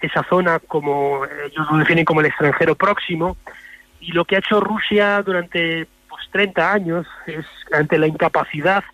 esa 0.00 0.22
zona 0.24 0.58
como 0.58 1.24
ellos 1.24 1.66
lo 1.70 1.78
definen 1.78 2.04
como 2.04 2.20
el 2.20 2.26
extranjero 2.26 2.74
próximo. 2.74 3.36
Y 4.00 4.12
lo 4.12 4.24
que 4.24 4.36
ha 4.36 4.38
hecho 4.38 4.60
Rusia 4.60 5.22
durante 5.22 5.86
pues 6.08 6.22
30 6.30 6.72
años 6.72 7.06
es 7.26 7.46
ante 7.72 7.98
la 7.98 8.06
incapacidad 8.06 8.84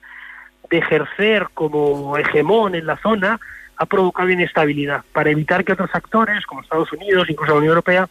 de 0.71 0.79
ejercer 0.79 1.49
como 1.53 2.17
hegemón 2.17 2.75
en 2.75 2.87
la 2.87 2.97
zona 2.99 3.41
ha 3.77 3.87
provocado 3.87 4.29
inestabilidad. 4.31 5.05
Para 5.13 5.31
evitar 5.31 5.65
que 5.65 5.73
otros 5.73 5.91
actores 5.93 6.47
como 6.47 6.61
Estados 6.61 6.93
Unidos 6.93 7.29
incluso 7.29 7.53
la 7.53 7.59
Unión 7.59 7.71
Europea 7.71 8.09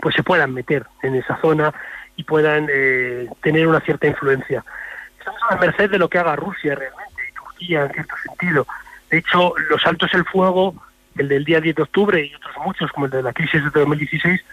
pues 0.00 0.14
se 0.14 0.22
puedan 0.22 0.52
meter 0.54 0.86
en 1.02 1.14
esa 1.14 1.36
zona 1.40 1.72
y 2.16 2.24
puedan 2.24 2.68
eh, 2.72 3.28
tener 3.42 3.66
una 3.66 3.80
cierta 3.80 4.06
influencia. 4.06 4.64
Estamos 5.18 5.40
a 5.48 5.54
la 5.54 5.60
merced 5.60 5.90
de 5.90 5.98
lo 5.98 6.08
que 6.08 6.18
haga 6.18 6.36
Rusia 6.36 6.74
realmente 6.74 7.22
y 7.30 7.32
Turquía 7.34 7.82
en 7.84 7.92
cierto 7.92 8.14
sentido. 8.24 8.66
De 9.10 9.18
hecho, 9.18 9.54
los 9.70 9.86
altos 9.86 10.12
el 10.14 10.24
fuego, 10.24 10.74
el 11.16 11.28
del 11.28 11.44
día 11.44 11.60
10 11.60 11.76
de 11.76 11.82
octubre 11.82 12.24
y 12.24 12.34
otros 12.34 12.54
muchos, 12.64 12.90
como 12.92 13.06
el 13.06 13.12
de 13.12 13.22
la 13.22 13.32
crisis 13.32 13.62
de 13.64 13.70
2016, 13.80 14.44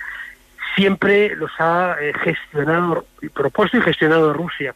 siempre 0.75 1.35
los 1.35 1.51
ha 1.59 1.95
eh, 2.01 2.13
gestionado, 2.23 3.05
propuesto 3.33 3.77
y 3.77 3.81
gestionado 3.81 4.33
Rusia. 4.33 4.73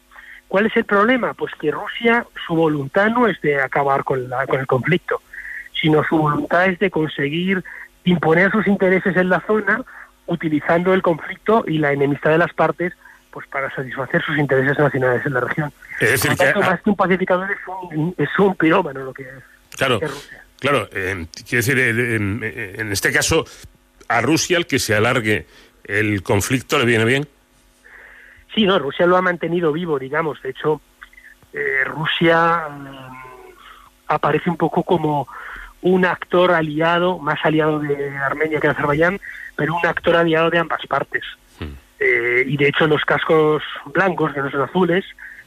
¿Cuál 0.47 0.65
es 0.65 0.75
el 0.77 0.85
problema? 0.85 1.33
Pues 1.33 1.53
que 1.55 1.71
Rusia, 1.71 2.25
su 2.47 2.55
voluntad 2.55 3.09
no 3.09 3.27
es 3.27 3.39
de 3.41 3.61
acabar 3.61 4.03
con, 4.03 4.29
la- 4.29 4.47
con 4.47 4.59
el 4.59 4.67
conflicto, 4.67 5.21
sino 5.79 6.03
su 6.03 6.17
voluntad 6.17 6.65
es 6.65 6.79
de 6.79 6.89
conseguir 6.89 7.63
imponer 8.03 8.51
sus 8.51 8.65
intereses 8.67 9.15
en 9.15 9.29
la 9.29 9.41
zona 9.41 9.83
utilizando 10.29 10.93
el 10.93 11.01
conflicto 11.01 11.63
y 11.67 11.77
la 11.77 11.91
enemistad 11.91 12.31
de 12.31 12.37
las 12.37 12.53
partes 12.53 12.93
pues 13.31 13.45
para 13.47 13.69
satisfacer 13.75 14.23
sus 14.23 14.37
intereses 14.39 14.77
nacionales 14.79 15.23
en 15.25 15.33
la 15.33 15.41
región. 15.41 15.71
Es 15.99 16.11
decir, 16.13 16.31
Por 16.35 16.39
lo 16.39 16.45
tanto, 16.45 16.59
que- 16.61 16.65
más 16.67 16.81
que 16.81 16.89
un 16.89 16.95
pacificador 16.95 17.51
es 17.51 17.57
un, 17.67 18.15
es 18.17 18.39
un 18.39 18.55
pirómano 18.55 19.03
lo 19.03 19.13
que 19.13 19.23
es. 19.23 19.29
Claro, 19.77 19.99
es 20.01 20.09
Rusia. 20.09 20.43
claro. 20.59 20.89
eh, 20.91 21.27
quiero 21.47 21.63
decir, 21.65 21.77
eh, 21.77 22.15
en, 22.15 22.41
en 22.43 22.91
este 22.91 23.11
caso, 23.11 23.45
a 24.07 24.21
Rusia 24.21 24.57
el 24.57 24.65
que 24.65 24.79
se 24.79 24.95
alargue 24.95 25.45
el 25.83 26.23
conflicto 26.23 26.79
le 26.79 26.85
viene 26.85 27.05
bien. 27.05 27.27
Sí, 28.55 28.65
no, 28.65 28.79
Rusia 28.79 29.05
lo 29.05 29.15
ha 29.15 29.21
mantenido 29.21 29.71
vivo, 29.71 29.99
digamos. 29.99 30.41
De 30.41 30.49
hecho, 30.49 30.81
eh, 31.53 31.83
Rusia 31.85 32.67
mm, 32.67 33.09
aparece 34.07 34.49
un 34.49 34.57
poco 34.57 34.81
como 34.83 35.27
un 35.81 36.05
actor 36.05 36.51
aliado, 36.51 37.19
más 37.19 37.39
aliado 37.43 37.79
de 37.79 38.17
Armenia 38.17 38.59
que 38.59 38.67
de 38.67 38.73
Azerbaiyán, 38.73 39.19
pero 39.55 39.75
un 39.75 39.85
actor 39.85 40.15
aliado 40.15 40.49
de 40.49 40.59
ambas 40.59 40.85
partes. 40.87 41.23
Eh, 42.01 42.43
y 42.47 42.55
de 42.55 42.69
hecho 42.69 42.87
los 42.87 43.03
cascos 43.03 43.61
blancos, 43.87 44.33
que 44.33 44.39
no 44.41 44.49
son 44.49 44.61
azules, 44.61 45.03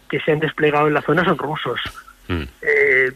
que 0.08 0.20
se 0.20 0.32
han 0.32 0.38
desplegado 0.40 0.86
en 0.88 0.94
la 0.94 1.00
zona 1.02 1.24
son 1.24 1.38
rusos. 1.38 1.80
Eh, 2.28 3.10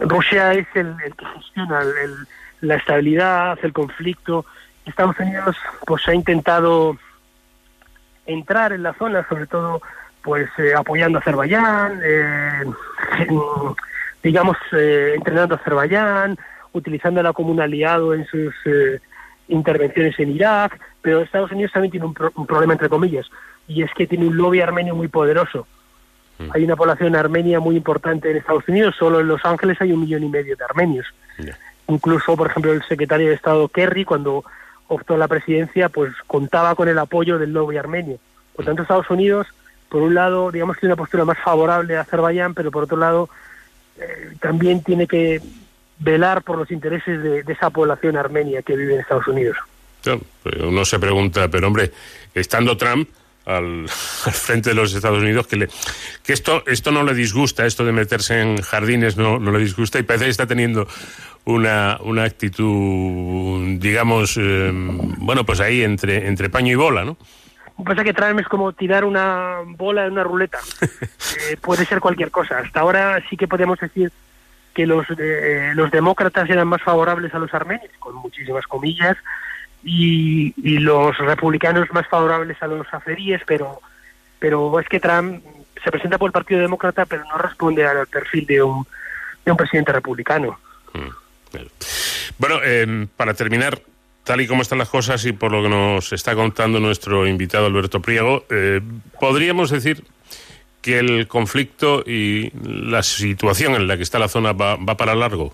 Rusia 0.00 0.52
es 0.54 0.66
el, 0.74 0.94
el 1.04 1.14
que 1.14 1.24
gestiona 1.26 1.80
el- 1.82 1.88
el- 2.10 2.26
la 2.68 2.74
estabilidad, 2.76 3.58
el 3.62 3.72
conflicto. 3.72 4.44
Estados 4.84 5.18
Unidos 5.18 5.56
pues 5.86 6.06
ha 6.08 6.14
intentado 6.14 6.96
entrar 8.26 8.72
en 8.72 8.82
la 8.82 8.92
zona, 8.94 9.26
sobre 9.28 9.46
todo 9.46 9.80
pues 10.22 10.48
eh, 10.58 10.74
apoyando 10.76 11.18
a 11.18 11.20
Azerbaiyán, 11.20 12.00
digamos 14.22 14.56
eh, 14.72 15.14
entrenando 15.16 15.54
a 15.54 15.58
Azerbaiyán, 15.58 16.36
utilizándola 16.72 17.32
como 17.32 17.50
un 17.50 17.60
aliado 17.60 18.14
en 18.14 18.26
sus 18.26 18.54
eh, 18.64 19.00
intervenciones 19.48 20.18
en 20.18 20.30
Irak, 20.30 20.78
pero 21.02 21.20
Estados 21.20 21.50
Unidos 21.52 21.72
también 21.72 21.90
tiene 21.90 22.06
un, 22.06 22.14
pro- 22.14 22.32
un 22.36 22.46
problema 22.46 22.72
entre 22.74 22.88
comillas 22.88 23.26
y 23.66 23.82
es 23.82 23.90
que 23.94 24.06
tiene 24.06 24.26
un 24.26 24.36
lobby 24.36 24.60
armenio 24.60 24.94
muy 24.94 25.08
poderoso. 25.08 25.66
Hay 26.54 26.64
una 26.64 26.74
población 26.74 27.14
armenia 27.16 27.60
muy 27.60 27.76
importante 27.76 28.30
en 28.30 28.38
Estados 28.38 28.66
Unidos, 28.66 28.94
solo 28.98 29.20
en 29.20 29.28
Los 29.28 29.44
Ángeles 29.44 29.78
hay 29.80 29.92
un 29.92 30.00
millón 30.00 30.24
y 30.24 30.28
medio 30.30 30.56
de 30.56 30.64
armenios. 30.64 31.06
Incluso, 31.88 32.34
por 32.36 32.46
ejemplo, 32.46 32.72
el 32.72 32.82
secretario 32.84 33.28
de 33.28 33.34
Estado 33.34 33.68
Kerry, 33.68 34.04
cuando 34.06 34.42
optó 34.88 35.14
a 35.14 35.18
la 35.18 35.28
presidencia, 35.28 35.88
pues 35.90 36.12
contaba 36.26 36.74
con 36.74 36.88
el 36.88 36.98
apoyo 36.98 37.38
del 37.38 37.52
lobby 37.52 37.76
armenio. 37.76 38.18
Por 38.56 38.64
tanto, 38.64 38.82
Estados 38.82 39.10
Unidos, 39.10 39.48
por 39.90 40.00
un 40.00 40.14
lado, 40.14 40.50
digamos 40.50 40.76
que 40.76 40.80
tiene 40.80 40.94
una 40.94 41.02
postura 41.02 41.24
más 41.26 41.38
favorable 41.38 41.96
a 41.96 42.00
Azerbaiyán, 42.02 42.54
pero 42.54 42.70
por 42.70 42.84
otro 42.84 42.96
lado, 42.96 43.28
eh, 43.98 44.32
también 44.40 44.82
tiene 44.82 45.06
que 45.06 45.42
velar 46.00 46.42
por 46.42 46.58
los 46.58 46.70
intereses 46.70 47.22
de, 47.22 47.42
de 47.42 47.52
esa 47.52 47.70
población 47.70 48.16
armenia 48.16 48.62
que 48.62 48.74
vive 48.74 48.94
en 48.94 49.00
Estados 49.00 49.28
Unidos. 49.28 49.56
Claro, 50.02 50.22
pues 50.42 50.56
uno 50.56 50.84
se 50.84 50.98
pregunta, 50.98 51.48
pero 51.48 51.66
hombre, 51.66 51.92
estando 52.34 52.76
Trump 52.76 53.08
al, 53.44 53.82
al 54.24 54.32
frente 54.32 54.70
de 54.70 54.74
los 54.74 54.94
Estados 54.94 55.22
Unidos, 55.22 55.46
que, 55.46 55.56
le, 55.56 55.68
que 56.24 56.32
esto, 56.32 56.64
esto 56.66 56.90
no 56.90 57.04
le 57.04 57.14
disgusta, 57.14 57.66
esto 57.66 57.84
de 57.84 57.92
meterse 57.92 58.40
en 58.40 58.60
jardines 58.62 59.16
no, 59.16 59.38
no 59.38 59.52
le 59.52 59.58
disgusta 59.58 59.98
y 59.98 60.02
parece 60.02 60.24
que 60.24 60.30
está 60.30 60.46
teniendo 60.46 60.88
una, 61.44 61.98
una 62.02 62.24
actitud, 62.24 63.78
digamos, 63.78 64.36
eh, 64.40 64.70
bueno, 64.72 65.44
pues 65.44 65.60
ahí 65.60 65.82
entre, 65.82 66.26
entre 66.26 66.48
paño 66.50 66.72
y 66.72 66.76
bola, 66.76 67.04
¿no? 67.04 67.16
Lo 67.78 67.84
que 67.84 67.88
pasa 67.88 68.02
es 68.02 68.06
que 68.08 68.14
Trump 68.14 68.40
es 68.40 68.46
como 68.46 68.72
tirar 68.74 69.06
una 69.06 69.60
bola 69.64 70.04
en 70.04 70.12
una 70.12 70.24
ruleta. 70.24 70.58
Eh, 71.48 71.56
puede 71.60 71.84
ser 71.86 72.00
cualquier 72.00 72.30
cosa. 72.30 72.58
Hasta 72.58 72.80
ahora 72.80 73.22
sí 73.30 73.36
que 73.36 73.46
podemos 73.46 73.78
decir 73.78 74.10
que 74.74 74.86
los, 74.86 75.06
eh, 75.18 75.72
los 75.74 75.90
demócratas 75.90 76.48
eran 76.48 76.68
más 76.68 76.82
favorables 76.82 77.34
a 77.34 77.38
los 77.38 77.52
armenios, 77.54 77.90
con 77.98 78.14
muchísimas 78.16 78.66
comillas, 78.66 79.16
y, 79.82 80.52
y 80.56 80.78
los 80.78 81.16
republicanos 81.18 81.88
más 81.92 82.06
favorables 82.08 82.62
a 82.62 82.66
los 82.66 82.86
azeríes, 82.92 83.42
pero, 83.46 83.80
pero 84.38 84.78
es 84.78 84.88
que 84.88 85.00
Trump 85.00 85.42
se 85.82 85.90
presenta 85.90 86.18
por 86.18 86.28
el 86.28 86.32
Partido 86.32 86.60
Demócrata, 86.60 87.06
pero 87.06 87.24
no 87.24 87.38
responde 87.38 87.86
al 87.86 88.06
perfil 88.06 88.46
de 88.46 88.62
un, 88.62 88.86
de 89.44 89.50
un 89.50 89.56
presidente 89.56 89.92
republicano. 89.92 90.58
Bueno, 92.38 92.56
eh, 92.62 93.06
para 93.16 93.34
terminar, 93.34 93.80
tal 94.24 94.40
y 94.40 94.46
como 94.46 94.62
están 94.62 94.78
las 94.78 94.88
cosas 94.88 95.24
y 95.24 95.32
por 95.32 95.50
lo 95.52 95.62
que 95.62 95.68
nos 95.68 96.12
está 96.12 96.34
contando 96.34 96.78
nuestro 96.80 97.26
invitado 97.26 97.66
Alberto 97.66 98.00
Priego, 98.00 98.44
eh, 98.50 98.80
podríamos 99.18 99.70
decir 99.70 100.04
que 100.82 100.98
el 100.98 101.28
conflicto 101.28 102.02
y 102.06 102.50
la 102.62 103.02
situación 103.02 103.74
en 103.74 103.86
la 103.86 103.96
que 103.96 104.02
está 104.02 104.18
la 104.18 104.28
zona 104.28 104.52
va, 104.52 104.76
va 104.76 104.96
para 104.96 105.14
largo. 105.14 105.52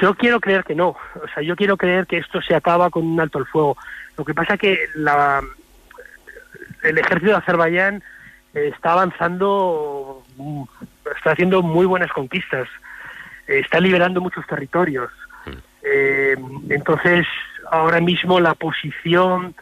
Yo 0.00 0.14
quiero 0.14 0.40
creer 0.40 0.64
que 0.64 0.74
no. 0.74 0.88
O 0.88 1.28
sea, 1.34 1.42
yo 1.42 1.56
quiero 1.56 1.76
creer 1.76 2.06
que 2.06 2.18
esto 2.18 2.40
se 2.42 2.54
acaba 2.54 2.90
con 2.90 3.04
un 3.04 3.20
alto 3.20 3.38
el 3.38 3.46
fuego. 3.46 3.76
Lo 4.16 4.24
que 4.24 4.34
pasa 4.34 4.56
que 4.56 4.78
la, 4.94 5.42
el 6.82 6.98
ejército 6.98 7.32
de 7.32 7.36
Azerbaiyán 7.36 8.02
eh, 8.54 8.70
está 8.74 8.92
avanzando, 8.92 10.24
mm, 10.36 10.62
está 11.16 11.32
haciendo 11.32 11.62
muy 11.62 11.86
buenas 11.86 12.12
conquistas, 12.12 12.68
eh, 13.46 13.60
está 13.60 13.80
liberando 13.80 14.20
muchos 14.20 14.46
territorios. 14.46 15.10
Eh, 15.82 16.36
entonces, 16.68 17.26
ahora 17.70 18.00
mismo 18.00 18.40
la 18.40 18.54
posición 18.54 19.54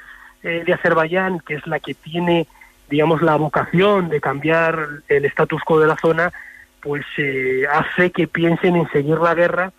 de 0.43 0.75
Azerbaiyán, 0.75 1.41
que 1.41 1.55
es 1.55 1.67
la 1.67 1.81
que 1.81 1.95
tiene, 1.95 2.47
digamos, 2.95 3.23
la 3.23 3.35
vocación 3.35 4.09
de 4.09 4.21
cambiar 4.21 4.89
el 5.09 5.25
status 5.25 5.61
quo 5.65 5.81
de 5.81 5.89
la 5.89 5.97
zona, 5.97 6.33
pues 6.81 7.05
eh, 7.19 7.65
hace 7.69 8.13
que 8.13 8.29
piensen 8.29 8.77
en 8.77 8.89
seguir 8.91 9.19
la 9.19 9.35
guerra 9.35 9.73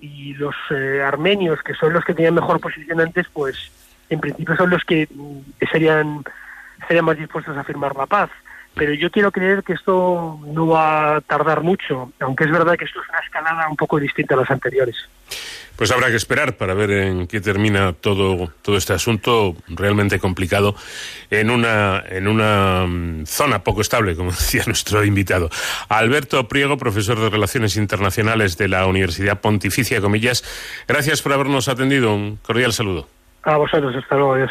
y 0.00 0.34
los 0.34 0.56
eh, 0.70 1.00
armenios, 1.00 1.62
que 1.62 1.74
son 1.74 1.92
los 1.92 2.04
que 2.04 2.12
tenían 2.12 2.34
mejor 2.34 2.58
posición 2.58 3.00
antes, 3.00 3.28
pues 3.32 3.70
en 4.10 4.18
principio 4.18 4.56
son 4.56 4.70
los 4.70 4.82
que 4.82 5.06
mm, 5.08 5.38
serían, 5.70 6.24
serían 6.88 7.04
más 7.04 7.16
dispuestos 7.16 7.56
a 7.56 7.62
firmar 7.62 7.94
la 7.94 8.06
paz. 8.06 8.30
Pero 8.76 8.92
yo 8.92 9.10
quiero 9.10 9.32
creer 9.32 9.64
que 9.64 9.72
esto 9.72 10.38
no 10.44 10.66
va 10.66 11.16
a 11.16 11.20
tardar 11.22 11.62
mucho, 11.62 12.12
aunque 12.20 12.44
es 12.44 12.50
verdad 12.50 12.76
que 12.76 12.84
esto 12.84 13.00
es 13.00 13.08
una 13.08 13.20
escalada 13.20 13.68
un 13.68 13.76
poco 13.76 13.98
distinta 13.98 14.34
a 14.34 14.38
las 14.38 14.50
anteriores. 14.50 14.96
Pues 15.76 15.90
habrá 15.90 16.08
que 16.08 16.16
esperar 16.16 16.56
para 16.56 16.74
ver 16.74 16.90
en 16.90 17.26
qué 17.26 17.40
termina 17.40 17.94
todo, 17.94 18.52
todo 18.62 18.76
este 18.76 18.92
asunto 18.92 19.56
realmente 19.68 20.18
complicado 20.18 20.74
en 21.30 21.50
una, 21.50 22.02
en 22.06 22.28
una 22.28 22.86
mm, 22.86 23.26
zona 23.26 23.64
poco 23.64 23.80
estable, 23.80 24.14
como 24.14 24.30
decía 24.32 24.62
nuestro 24.66 25.04
invitado. 25.04 25.48
Alberto 25.88 26.46
Priego, 26.46 26.76
profesor 26.76 27.18
de 27.18 27.30
Relaciones 27.30 27.76
Internacionales 27.76 28.58
de 28.58 28.68
la 28.68 28.86
Universidad 28.86 29.40
Pontificia 29.40 30.02
Comillas, 30.02 30.44
gracias 30.86 31.22
por 31.22 31.32
habernos 31.32 31.68
atendido. 31.68 32.14
Un 32.14 32.36
cordial 32.36 32.74
saludo. 32.74 33.08
A 33.42 33.56
vosotros, 33.56 33.94
hasta 33.96 34.16
luego, 34.16 34.34
adiós. 34.34 34.50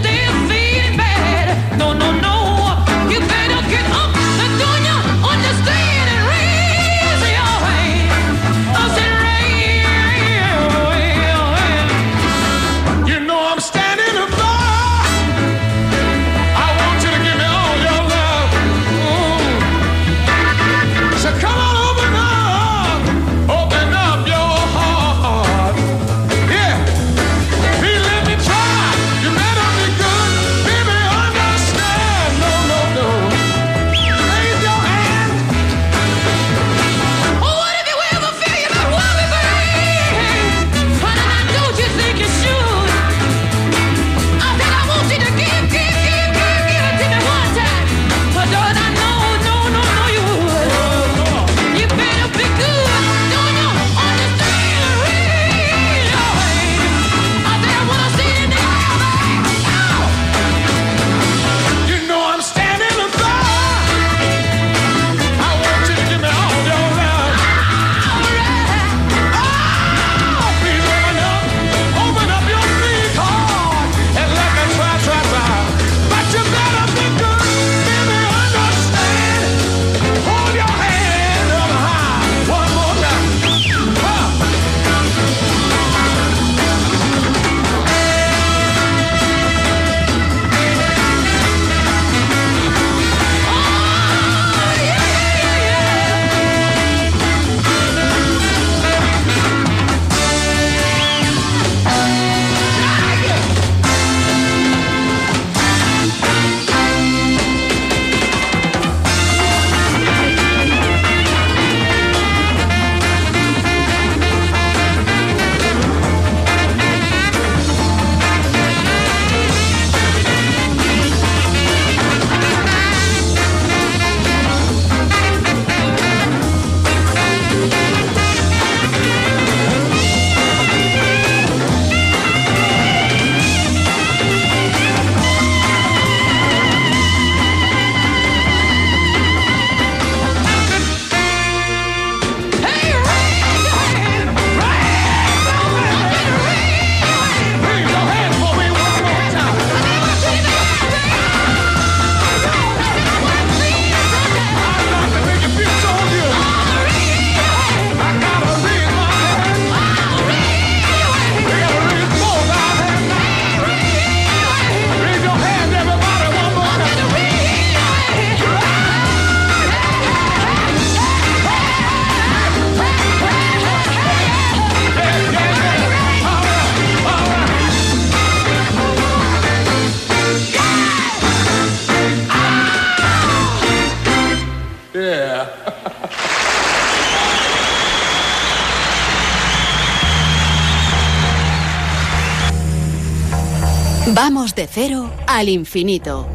De 194.61 194.67
cero 194.67 195.09
al 195.25 195.49
infinito. 195.49 196.27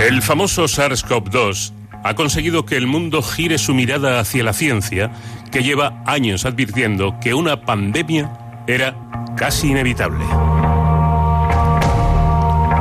El 0.00 0.20
famoso 0.22 0.64
SARS-CoV-2 0.64 1.72
ha 2.02 2.14
conseguido 2.16 2.66
que 2.66 2.76
el 2.78 2.88
mundo 2.88 3.22
gire 3.22 3.58
su 3.58 3.74
mirada 3.74 4.18
hacia 4.18 4.42
la 4.42 4.52
ciencia, 4.52 5.12
que 5.52 5.62
lleva 5.62 6.02
años 6.04 6.46
advirtiendo 6.46 7.14
que 7.20 7.32
una 7.32 7.60
pandemia 7.60 8.64
era 8.66 8.96
casi 9.36 9.68
inevitable. 9.68 10.24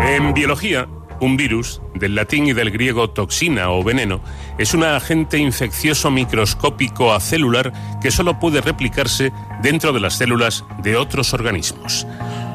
En 0.01 0.33
biología, 0.33 0.87
un 1.21 1.37
virus, 1.37 1.81
del 1.93 2.15
latín 2.15 2.47
y 2.47 2.53
del 2.53 2.71
griego 2.71 3.11
toxina 3.11 3.69
o 3.69 3.83
veneno, 3.83 4.21
es 4.57 4.73
un 4.73 4.83
agente 4.83 5.37
infeccioso 5.37 6.09
microscópico 6.09 7.13
acelular 7.13 7.71
que 8.01 8.11
solo 8.11 8.39
puede 8.39 8.59
replicarse 8.59 9.31
dentro 9.61 9.93
de 9.93 9.99
las 9.99 10.15
células 10.15 10.65
de 10.81 10.97
otros 10.97 11.33
organismos. 11.33 12.07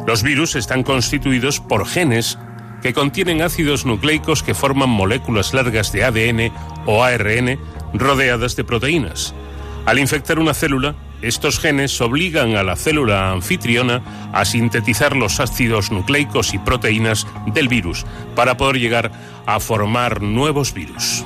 Los 0.06 0.24
virus 0.24 0.56
están 0.56 0.82
constituidos 0.82 1.60
por 1.60 1.86
genes 1.86 2.38
que 2.82 2.92
contienen 2.92 3.40
ácidos 3.40 3.86
nucleicos 3.86 4.42
que 4.42 4.54
forman 4.54 4.90
moléculas 4.90 5.54
largas 5.54 5.92
de 5.92 6.04
ADN 6.04 6.52
o 6.86 7.04
ARN 7.04 7.58
rodeadas 7.94 8.56
de 8.56 8.64
proteínas. 8.64 9.32
Al 9.86 10.00
infectar 10.00 10.40
una 10.40 10.54
célula, 10.54 10.96
estos 11.22 11.58
genes 11.58 12.00
obligan 12.00 12.56
a 12.56 12.62
la 12.62 12.76
célula 12.76 13.32
anfitriona 13.32 14.02
a 14.32 14.44
sintetizar 14.44 15.16
los 15.16 15.40
ácidos 15.40 15.90
nucleicos 15.90 16.54
y 16.54 16.58
proteínas 16.58 17.26
del 17.46 17.68
virus 17.68 18.04
para 18.34 18.56
poder 18.56 18.78
llegar 18.78 19.12
a 19.46 19.60
formar 19.60 20.22
nuevos 20.22 20.74
virus. 20.74 21.24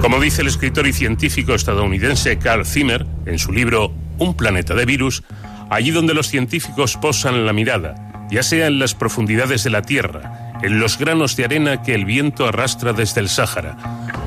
Como 0.00 0.20
dice 0.20 0.42
el 0.42 0.48
escritor 0.48 0.86
y 0.86 0.92
científico 0.92 1.54
estadounidense 1.54 2.38
Carl 2.38 2.66
Zimmer 2.66 3.06
en 3.24 3.38
su 3.38 3.52
libro 3.52 3.92
Un 4.18 4.34
planeta 4.34 4.74
de 4.74 4.84
virus, 4.84 5.22
allí 5.70 5.90
donde 5.90 6.12
los 6.12 6.28
científicos 6.28 6.96
posan 6.96 7.46
la 7.46 7.52
mirada, 7.52 8.26
ya 8.30 8.42
sea 8.42 8.66
en 8.66 8.78
las 8.78 8.94
profundidades 8.94 9.64
de 9.64 9.70
la 9.70 9.82
Tierra, 9.82 10.52
en 10.62 10.80
los 10.80 10.98
granos 10.98 11.36
de 11.36 11.44
arena 11.44 11.82
que 11.82 11.94
el 11.94 12.04
viento 12.04 12.46
arrastra 12.46 12.92
desde 12.92 13.20
el 13.20 13.28
Sáhara, 13.28 13.76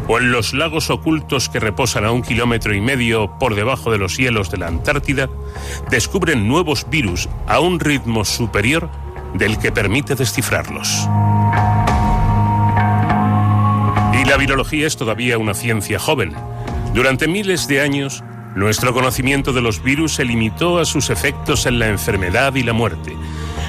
o 0.08 0.20
en 0.20 0.32
los 0.32 0.54
lagos 0.54 0.90
ocultos 0.90 1.50
que 1.50 1.60
reposan 1.60 2.06
a 2.06 2.12
un 2.12 2.22
kilómetro 2.22 2.74
y 2.74 2.82
medio 2.82 3.38
por 3.40 3.56
debajo 3.56 3.92
de 3.92 3.98
los 3.98 4.18
hielos 4.18 4.52
de 4.52 4.58
la 4.58 4.68
Antártida, 4.68 5.30
descubren 5.90 6.48
nuevos 6.48 6.88
virus 6.90 7.28
a 7.48 7.60
un 7.60 7.80
ritmo 7.80 8.26
superior 8.26 8.90
del 9.34 9.58
que 9.58 9.72
permite 9.72 10.16
descifrarlos. 10.16 11.08
Y 14.14 14.26
la 14.26 14.38
virología 14.38 14.88
es 14.88 14.96
todavía 14.98 15.38
una 15.38 15.54
ciencia 15.54 16.00
joven. 16.00 16.34
Durante 16.94 17.28
miles 17.28 17.68
de 17.68 17.82
años, 17.82 18.24
nuestro 18.56 18.94
conocimiento 18.94 19.52
de 19.52 19.62
los 19.62 19.84
virus 19.84 20.14
se 20.14 20.26
limitó 20.26 20.80
a 20.80 20.86
sus 20.86 21.10
efectos 21.10 21.66
en 21.66 21.80
la 21.80 21.88
enfermedad 21.88 22.56
y 22.56 22.64
la 22.64 22.74
muerte. 22.74 23.16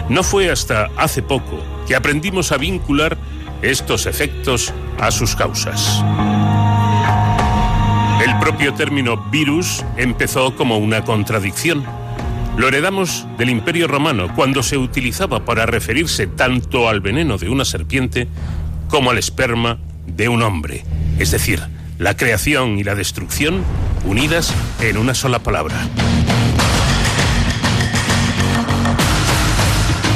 No 0.08 0.22
fue 0.22 0.50
hasta 0.50 0.88
hace 0.96 1.22
poco 1.22 1.58
que 1.88 1.96
aprendimos 1.96 2.52
a 2.52 2.58
vincular 2.58 3.18
estos 3.62 4.06
efectos 4.06 4.72
a 4.98 5.10
sus 5.10 5.36
causas. 5.36 6.02
El 8.24 8.38
propio 8.38 8.74
término 8.74 9.16
virus 9.30 9.84
empezó 9.96 10.56
como 10.56 10.78
una 10.78 11.04
contradicción. 11.04 11.84
Lo 12.56 12.68
heredamos 12.68 13.26
del 13.36 13.50
Imperio 13.50 13.86
Romano 13.88 14.34
cuando 14.34 14.62
se 14.62 14.78
utilizaba 14.78 15.44
para 15.44 15.66
referirse 15.66 16.26
tanto 16.26 16.88
al 16.88 17.00
veneno 17.00 17.36
de 17.36 17.50
una 17.50 17.64
serpiente 17.64 18.28
como 18.88 19.10
al 19.10 19.18
esperma 19.18 19.78
de 20.06 20.28
un 20.28 20.42
hombre, 20.42 20.84
es 21.18 21.30
decir, 21.30 21.60
la 21.98 22.16
creación 22.16 22.78
y 22.78 22.84
la 22.84 22.94
destrucción 22.94 23.62
unidas 24.04 24.54
en 24.80 24.96
una 24.96 25.14
sola 25.14 25.40
palabra. 25.40 25.76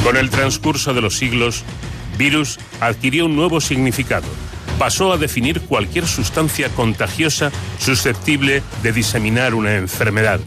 Con 0.04 0.16
el 0.16 0.30
transcurso 0.30 0.94
de 0.94 1.02
los 1.02 1.16
siglos, 1.16 1.64
virus 2.16 2.58
adquirió 2.80 3.26
un 3.26 3.36
nuevo 3.36 3.60
significado. 3.60 4.26
Pasó 4.80 5.12
a 5.12 5.18
definir 5.18 5.60
cualquier 5.60 6.06
sustancia 6.06 6.70
contagiosa 6.70 7.52
susceptible 7.78 8.62
de 8.82 8.92
diseminar 8.94 9.54
una 9.54 9.76
enfermedad. 9.76 10.40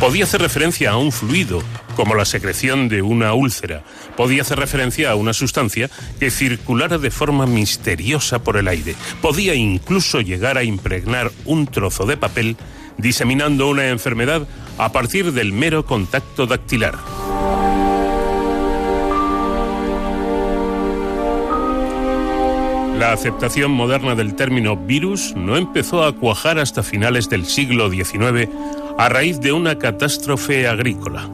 Podía 0.00 0.24
hacer 0.24 0.40
referencia 0.40 0.92
a 0.92 0.96
un 0.96 1.12
fluido, 1.12 1.62
como 1.94 2.14
la 2.14 2.24
secreción 2.24 2.88
de 2.88 3.02
una 3.02 3.34
úlcera. 3.34 3.84
Podía 4.16 4.40
hacer 4.40 4.58
referencia 4.58 5.10
a 5.10 5.14
una 5.14 5.34
sustancia 5.34 5.90
que 6.18 6.30
circulara 6.30 6.96
de 6.96 7.10
forma 7.10 7.44
misteriosa 7.44 8.38
por 8.38 8.56
el 8.56 8.68
aire. 8.68 8.94
Podía 9.20 9.54
incluso 9.54 10.22
llegar 10.22 10.56
a 10.56 10.64
impregnar 10.64 11.30
un 11.44 11.66
trozo 11.66 12.06
de 12.06 12.16
papel, 12.16 12.56
diseminando 12.96 13.68
una 13.68 13.88
enfermedad 13.88 14.48
a 14.78 14.90
partir 14.90 15.32
del 15.32 15.52
mero 15.52 15.84
contacto 15.84 16.46
dactilar. 16.46 17.25
La 22.98 23.12
aceptación 23.12 23.72
moderna 23.72 24.14
del 24.14 24.34
término 24.34 24.74
virus 24.74 25.34
no 25.36 25.58
empezó 25.58 26.02
a 26.02 26.14
cuajar 26.16 26.58
hasta 26.58 26.82
finales 26.82 27.28
del 27.28 27.44
siglo 27.44 27.90
XIX 27.90 28.48
a 28.96 29.10
raíz 29.10 29.38
de 29.40 29.52
una 29.52 29.78
catástrofe 29.78 30.66
agrícola. 30.66 31.28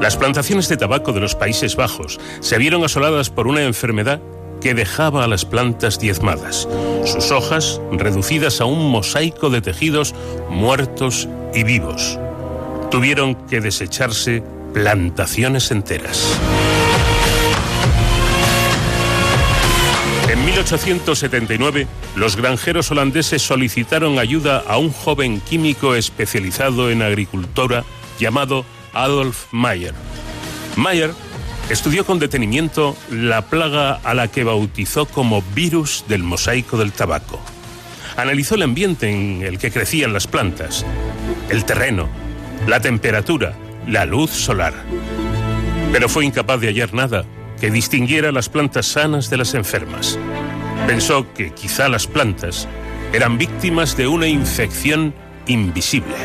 Las 0.00 0.16
plantaciones 0.16 0.70
de 0.70 0.78
tabaco 0.78 1.12
de 1.12 1.20
los 1.20 1.34
Países 1.34 1.76
Bajos 1.76 2.18
se 2.40 2.56
vieron 2.56 2.82
asoladas 2.84 3.28
por 3.28 3.48
una 3.48 3.64
enfermedad 3.64 4.22
que 4.62 4.72
dejaba 4.72 5.24
a 5.24 5.28
las 5.28 5.44
plantas 5.44 5.98
diezmadas, 5.98 6.66
sus 7.04 7.30
hojas 7.32 7.78
reducidas 7.92 8.62
a 8.62 8.64
un 8.64 8.90
mosaico 8.90 9.50
de 9.50 9.60
tejidos 9.60 10.14
muertos 10.48 11.28
y 11.52 11.64
vivos. 11.64 12.18
Tuvieron 12.90 13.34
que 13.46 13.60
desecharse 13.60 14.42
plantaciones 14.72 15.70
enteras. 15.70 16.40
1879, 20.62 21.88
los 22.14 22.36
granjeros 22.36 22.88
holandeses 22.92 23.42
solicitaron 23.42 24.20
ayuda 24.20 24.62
a 24.64 24.78
un 24.78 24.92
joven 24.92 25.40
químico 25.40 25.96
especializado 25.96 26.88
en 26.88 27.02
agricultura 27.02 27.84
llamado 28.20 28.64
Adolf 28.92 29.46
Mayer. 29.50 29.92
Mayer 30.76 31.10
estudió 31.68 32.06
con 32.06 32.20
detenimiento 32.20 32.96
la 33.10 33.46
plaga 33.46 33.94
a 34.04 34.14
la 34.14 34.28
que 34.28 34.44
bautizó 34.44 35.06
como 35.06 35.42
virus 35.52 36.04
del 36.06 36.22
mosaico 36.22 36.78
del 36.78 36.92
tabaco. 36.92 37.40
Analizó 38.16 38.54
el 38.54 38.62
ambiente 38.62 39.10
en 39.10 39.42
el 39.42 39.58
que 39.58 39.72
crecían 39.72 40.12
las 40.12 40.28
plantas, 40.28 40.86
el 41.50 41.64
terreno, 41.64 42.08
la 42.68 42.78
temperatura, 42.78 43.56
la 43.88 44.04
luz 44.04 44.30
solar. 44.30 44.74
Pero 45.90 46.08
fue 46.08 46.24
incapaz 46.24 46.60
de 46.60 46.68
hallar 46.68 46.94
nada 46.94 47.24
que 47.62 47.70
distinguiera 47.70 48.32
las 48.32 48.48
plantas 48.48 48.86
sanas 48.86 49.30
de 49.30 49.36
las 49.36 49.54
enfermas. 49.54 50.18
Pensó 50.88 51.32
que 51.32 51.54
quizá 51.54 51.88
las 51.88 52.08
plantas 52.08 52.66
eran 53.12 53.38
víctimas 53.38 53.96
de 53.96 54.08
una 54.08 54.26
infección 54.26 55.14
invisible. 55.46 56.16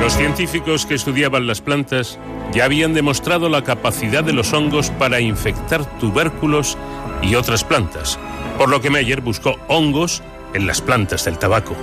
Los 0.00 0.14
científicos 0.14 0.86
que 0.86 0.94
estudiaban 0.94 1.46
las 1.46 1.60
plantas 1.60 2.18
ya 2.50 2.64
habían 2.64 2.94
demostrado 2.94 3.50
la 3.50 3.62
capacidad 3.62 4.24
de 4.24 4.32
los 4.32 4.54
hongos 4.54 4.88
para 4.88 5.20
infectar 5.20 5.84
tubérculos 5.98 6.78
y 7.20 7.34
otras 7.34 7.62
plantas, 7.62 8.18
por 8.56 8.70
lo 8.70 8.80
que 8.80 8.88
Meyer 8.88 9.20
buscó 9.20 9.56
hongos 9.68 10.22
en 10.54 10.66
las 10.66 10.80
plantas 10.80 11.26
del 11.26 11.36
tabaco. 11.36 11.76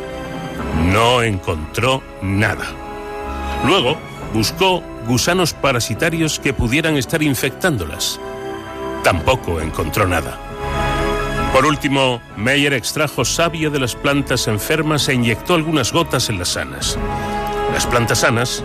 No 0.92 1.22
encontró 1.22 2.02
nada. 2.24 2.66
Luego 3.68 3.96
buscó 4.34 4.82
gusanos 5.08 5.54
parasitarios 5.54 6.40
que 6.40 6.54
pudieran 6.54 6.98
estar 6.98 7.22
infectándolas. 7.22 8.20
Tampoco 9.04 9.60
encontró 9.60 10.08
nada. 10.08 10.40
Por 11.54 11.66
último, 11.66 12.22
Meyer 12.36 12.74
extrajo 12.74 13.26
savia 13.26 13.70
de 13.70 13.80
las 13.80 13.96
plantas 13.96 14.48
enfermas 14.48 15.08
e 15.08 15.14
inyectó 15.14 15.54
algunas 15.54 15.94
gotas 15.94 16.30
en 16.30 16.40
las 16.40 16.50
sanas. 16.50 16.98
Las 17.74 17.86
plantas 17.86 18.20
sanas 18.20 18.64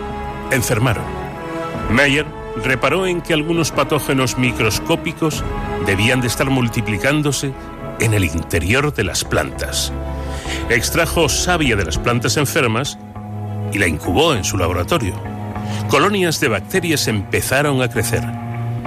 enfermaron. 0.51 1.05
Meyer 1.91 2.27
reparó 2.65 3.07
en 3.07 3.21
que 3.21 3.35
algunos 3.35 3.73
patógenos 3.73 4.39
microscópicos 4.39 5.45
debían 5.87 6.21
de 6.21 6.29
estar 6.29 6.49
multiplicándose 6.49 7.53
en 8.01 8.15
el 8.15 8.25
interior 8.25 8.95
de 8.95 9.05
las 9.05 9.25
plantas. 9.25 9.93
Extrajo 10.71 11.29
savia 11.29 11.77
de 11.77 11.85
las 11.85 11.99
plantas 11.99 12.37
enfermas 12.37 12.99
y 13.73 13.79
la 13.79 13.87
incubó 13.87 14.35
en 14.35 14.45
su 14.45 14.57
laboratorio. 14.57 15.38
Colonias 15.89 16.41
de 16.41 16.49
bacterias 16.49 17.09
empezaron 17.09 17.83
a 17.83 17.89
crecer. 17.89 18.25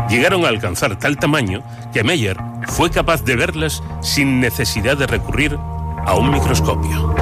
Llegaron 0.10 0.46
a 0.46 0.50
alcanzar 0.50 0.98
tal 0.98 1.18
tamaño 1.18 1.64
que 1.94 2.04
Meyer 2.04 2.38
fue 2.68 2.90
capaz 2.90 3.24
de 3.24 3.36
verlas 3.36 3.82
sin 4.02 4.40
necesidad 4.40 4.98
de 4.98 5.08
recurrir 5.08 5.58
a 6.06 6.16
un 6.16 6.32
microscopio. 6.32 7.16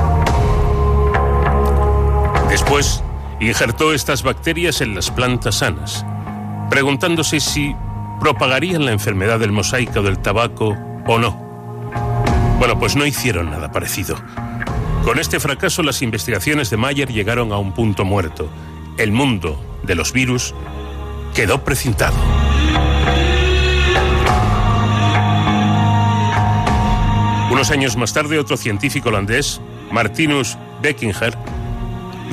Después, 2.49 3.03
injertó 3.39 3.93
estas 3.93 4.23
bacterias 4.23 4.81
en 4.81 4.95
las 4.95 5.11
plantas 5.11 5.55
sanas, 5.55 6.05
preguntándose 6.69 7.39
si 7.39 7.75
propagarían 8.19 8.85
la 8.85 8.91
enfermedad 8.91 9.39
del 9.39 9.51
mosaico 9.51 10.01
del 10.01 10.19
tabaco 10.19 10.77
o 11.05 11.19
no. 11.19 11.31
Bueno, 12.59 12.77
pues 12.77 12.95
no 12.95 13.05
hicieron 13.05 13.49
nada 13.49 13.71
parecido. 13.71 14.17
Con 15.03 15.17
este 15.17 15.39
fracaso 15.39 15.81
las 15.81 16.01
investigaciones 16.01 16.69
de 16.69 16.77
Mayer 16.77 17.11
llegaron 17.11 17.53
a 17.53 17.57
un 17.57 17.71
punto 17.71 18.03
muerto. 18.03 18.49
El 18.99 19.13
mundo 19.13 19.57
de 19.83 19.95
los 19.95 20.11
virus 20.11 20.53
quedó 21.33 21.63
precintado. 21.63 22.17
Unos 27.49 27.71
años 27.71 27.95
más 27.95 28.11
tarde, 28.11 28.39
otro 28.39 28.57
científico 28.57 29.07
holandés, 29.07 29.61
Martinus 29.89 30.57
Beckinger, 30.81 31.33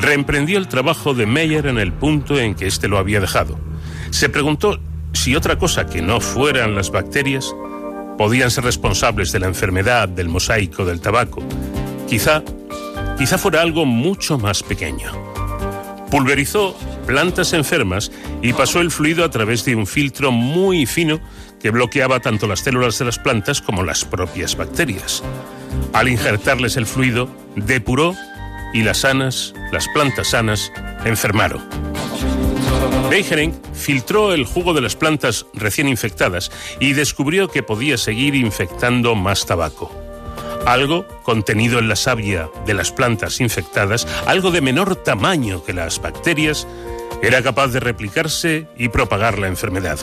reemprendió 0.00 0.58
el 0.58 0.66
trabajo 0.66 1.14
de 1.14 1.26
Meyer 1.26 1.68
en 1.68 1.78
el 1.78 1.92
punto 1.92 2.36
en 2.36 2.56
que 2.56 2.66
éste 2.66 2.88
lo 2.88 2.98
había 2.98 3.20
dejado. 3.20 3.56
Se 4.10 4.28
preguntó 4.28 4.80
si 5.12 5.36
otra 5.36 5.60
cosa 5.60 5.86
que 5.86 6.02
no 6.02 6.20
fueran 6.20 6.74
las 6.74 6.90
bacterias 6.90 7.54
podían 8.18 8.50
ser 8.50 8.64
responsables 8.64 9.30
de 9.30 9.38
la 9.38 9.46
enfermedad 9.46 10.08
del 10.08 10.28
mosaico 10.28 10.84
del 10.84 11.00
tabaco. 11.00 11.44
Quizá, 12.08 12.42
quizá 13.16 13.38
fuera 13.38 13.62
algo 13.62 13.86
mucho 13.86 14.36
más 14.36 14.64
pequeño. 14.64 15.35
Pulverizó 16.10 16.76
plantas 17.06 17.52
enfermas 17.52 18.12
y 18.42 18.52
pasó 18.52 18.80
el 18.80 18.90
fluido 18.90 19.24
a 19.24 19.30
través 19.30 19.64
de 19.64 19.74
un 19.74 19.86
filtro 19.86 20.30
muy 20.30 20.86
fino 20.86 21.20
que 21.60 21.70
bloqueaba 21.70 22.20
tanto 22.20 22.46
las 22.46 22.60
células 22.60 22.98
de 22.98 23.06
las 23.06 23.18
plantas 23.18 23.60
como 23.60 23.82
las 23.82 24.04
propias 24.04 24.56
bacterias. 24.56 25.22
Al 25.92 26.08
injertarles 26.08 26.76
el 26.76 26.86
fluido, 26.86 27.28
depuró 27.56 28.14
y 28.72 28.82
las 28.82 28.98
sanas, 28.98 29.54
las 29.72 29.88
plantas 29.88 30.28
sanas, 30.28 30.72
enfermaron. 31.04 31.62
Beijering 33.10 33.54
filtró 33.72 34.34
el 34.34 34.44
jugo 34.44 34.74
de 34.74 34.80
las 34.80 34.96
plantas 34.96 35.46
recién 35.54 35.88
infectadas 35.88 36.50
y 36.80 36.92
descubrió 36.92 37.48
que 37.48 37.62
podía 37.62 37.96
seguir 37.96 38.34
infectando 38.34 39.14
más 39.14 39.46
tabaco. 39.46 40.05
Algo 40.66 41.06
contenido 41.22 41.78
en 41.78 41.88
la 41.88 41.94
savia 41.94 42.50
de 42.66 42.74
las 42.74 42.90
plantas 42.90 43.40
infectadas, 43.40 44.04
algo 44.26 44.50
de 44.50 44.60
menor 44.60 44.96
tamaño 44.96 45.62
que 45.64 45.72
las 45.72 46.02
bacterias, 46.02 46.66
era 47.22 47.40
capaz 47.40 47.68
de 47.68 47.78
replicarse 47.78 48.66
y 48.76 48.88
propagar 48.88 49.38
la 49.38 49.46
enfermedad. 49.46 49.98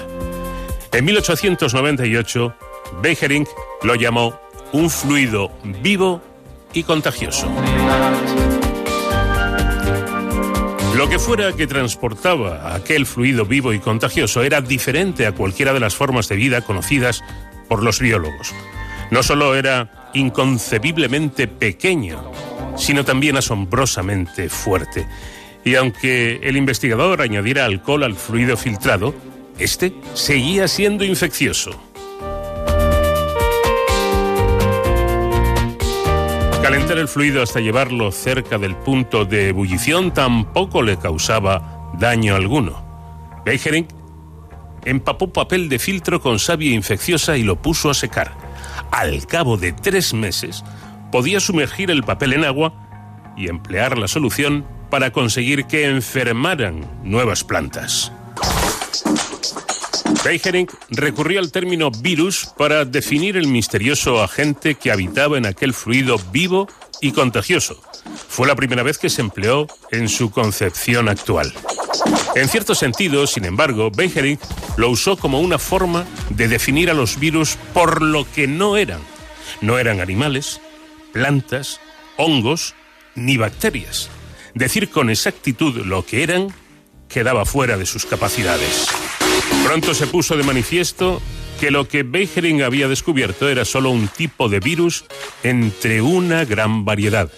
En 0.93 1.03
1898, 1.03 2.55
Beijering 3.01 3.45
lo 3.83 3.95
llamó 3.95 4.39
un 4.71 4.89
fluido 4.89 5.51
vivo 5.63 6.21
y 6.71 6.83
contagioso. 6.83 7.47
Lo 10.95 11.09
que 11.09 11.19
fuera 11.19 11.51
que 11.51 11.67
transportaba 11.67 12.73
aquel 12.73 13.05
fluido 13.05 13.45
vivo 13.45 13.73
y 13.73 13.79
contagioso 13.79 14.43
era 14.43 14.61
diferente 14.61 15.27
a 15.27 15.33
cualquiera 15.33 15.73
de 15.73 15.81
las 15.81 15.95
formas 15.95 16.29
de 16.29 16.37
vida 16.37 16.61
conocidas 16.61 17.21
por 17.67 17.83
los 17.83 17.99
biólogos. 17.99 18.53
No 19.11 19.23
solo 19.23 19.55
era 19.55 20.02
inconcebiblemente 20.13 21.47
pequeño, 21.47 22.31
sino 22.75 23.03
también 23.05 23.37
asombrosamente 23.37 24.49
fuerte. 24.49 25.07
Y 25.65 25.75
aunque 25.75 26.39
el 26.43 26.57
investigador 26.57 27.21
añadiera 27.21 27.65
alcohol 27.65 28.03
al 28.03 28.15
fluido 28.15 28.57
filtrado, 28.57 29.13
este 29.59 29.93
seguía 30.13 30.67
siendo 30.67 31.03
infeccioso. 31.03 31.71
Calentar 36.61 36.97
el 36.97 37.07
fluido 37.07 37.43
hasta 37.43 37.59
llevarlo 37.59 38.11
cerca 38.11 38.57
del 38.57 38.75
punto 38.75 39.25
de 39.25 39.49
ebullición 39.49 40.13
tampoco 40.13 40.81
le 40.81 40.97
causaba 40.97 41.91
daño 41.99 42.35
alguno. 42.35 42.83
Beijering 43.45 43.87
empapó 44.85 45.31
papel 45.31 45.69
de 45.69 45.79
filtro 45.79 46.21
con 46.21 46.39
savia 46.39 46.73
infecciosa 46.73 47.37
y 47.37 47.43
lo 47.43 47.61
puso 47.61 47.89
a 47.89 47.93
secar. 47.93 48.42
Al 48.93 49.25
cabo 49.25 49.57
de 49.57 49.73
tres 49.73 50.13
meses, 50.13 50.63
podía 51.11 51.39
sumergir 51.39 51.89
el 51.89 52.03
papel 52.03 52.33
en 52.33 52.45
agua 52.45 53.33
y 53.35 53.49
emplear 53.49 53.97
la 53.97 54.07
solución 54.07 54.67
para 54.91 55.11
conseguir 55.11 55.65
que 55.65 55.89
enfermaran 55.89 56.85
nuevas 57.03 57.43
plantas. 57.43 58.11
Beijering 60.23 60.67
recurrió 60.89 61.39
al 61.39 61.51
término 61.51 61.89
virus 61.89 62.51
para 62.55 62.85
definir 62.85 63.35
el 63.35 63.47
misterioso 63.47 64.21
agente 64.21 64.75
que 64.75 64.91
habitaba 64.91 65.39
en 65.39 65.47
aquel 65.47 65.73
fluido 65.73 66.19
vivo 66.31 66.67
y 67.01 67.13
contagioso. 67.13 67.81
Fue 68.27 68.47
la 68.47 68.55
primera 68.55 68.83
vez 68.83 68.97
que 68.97 69.09
se 69.09 69.21
empleó 69.21 69.67
en 69.91 70.09
su 70.09 70.31
concepción 70.31 71.09
actual. 71.09 71.53
En 72.35 72.49
cierto 72.49 72.73
sentido, 72.73 73.27
sin 73.27 73.45
embargo, 73.45 73.91
Beijering 73.95 74.39
lo 74.77 74.89
usó 74.89 75.17
como 75.17 75.39
una 75.39 75.59
forma 75.59 76.05
de 76.29 76.47
definir 76.47 76.89
a 76.89 76.93
los 76.93 77.19
virus 77.19 77.57
por 77.73 78.01
lo 78.01 78.25
que 78.31 78.47
no 78.47 78.77
eran. 78.77 79.01
No 79.61 79.77
eran 79.77 79.99
animales, 79.99 80.59
plantas, 81.11 81.79
hongos 82.17 82.75
ni 83.15 83.37
bacterias. 83.37 84.09
Decir 84.55 84.89
con 84.89 85.09
exactitud 85.09 85.85
lo 85.85 86.05
que 86.05 86.23
eran 86.23 86.53
quedaba 87.07 87.45
fuera 87.45 87.77
de 87.77 87.85
sus 87.85 88.05
capacidades. 88.05 88.87
Pronto 89.63 89.93
se 89.93 90.07
puso 90.07 90.35
de 90.35 90.43
manifiesto 90.43 91.21
que 91.59 91.71
lo 91.71 91.87
que 91.87 92.03
Beijering 92.03 92.63
había 92.63 92.87
descubierto 92.87 93.47
era 93.47 93.63
solo 93.63 93.91
un 93.91 94.07
tipo 94.07 94.49
de 94.49 94.59
virus 94.59 95.05
entre 95.43 96.01
una 96.01 96.45
gran 96.45 96.83
variedad. 96.83 97.31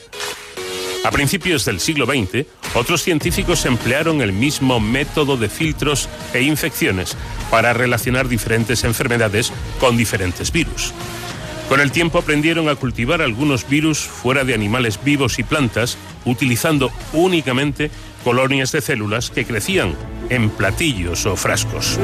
A 1.05 1.11
principios 1.11 1.65
del 1.65 1.79
siglo 1.79 2.07
XX, 2.07 2.47
otros 2.73 3.03
científicos 3.03 3.67
emplearon 3.67 4.21
el 4.21 4.33
mismo 4.33 4.79
método 4.79 5.37
de 5.37 5.49
filtros 5.49 6.09
e 6.33 6.41
infecciones 6.41 7.15
para 7.51 7.73
relacionar 7.73 8.27
diferentes 8.27 8.83
enfermedades 8.83 9.53
con 9.79 9.97
diferentes 9.97 10.51
virus. 10.51 10.95
Con 11.69 11.79
el 11.79 11.91
tiempo 11.91 12.17
aprendieron 12.17 12.69
a 12.69 12.75
cultivar 12.75 13.21
algunos 13.21 13.69
virus 13.69 13.99
fuera 13.99 14.43
de 14.43 14.55
animales 14.55 14.99
vivos 15.03 15.37
y 15.37 15.43
plantas, 15.43 15.95
utilizando 16.25 16.91
únicamente 17.13 17.91
colonias 18.23 18.71
de 18.71 18.81
células 18.81 19.29
que 19.29 19.45
crecían 19.45 19.93
en 20.31 20.49
platillos 20.49 21.27
o 21.27 21.35
frascos. 21.35 21.99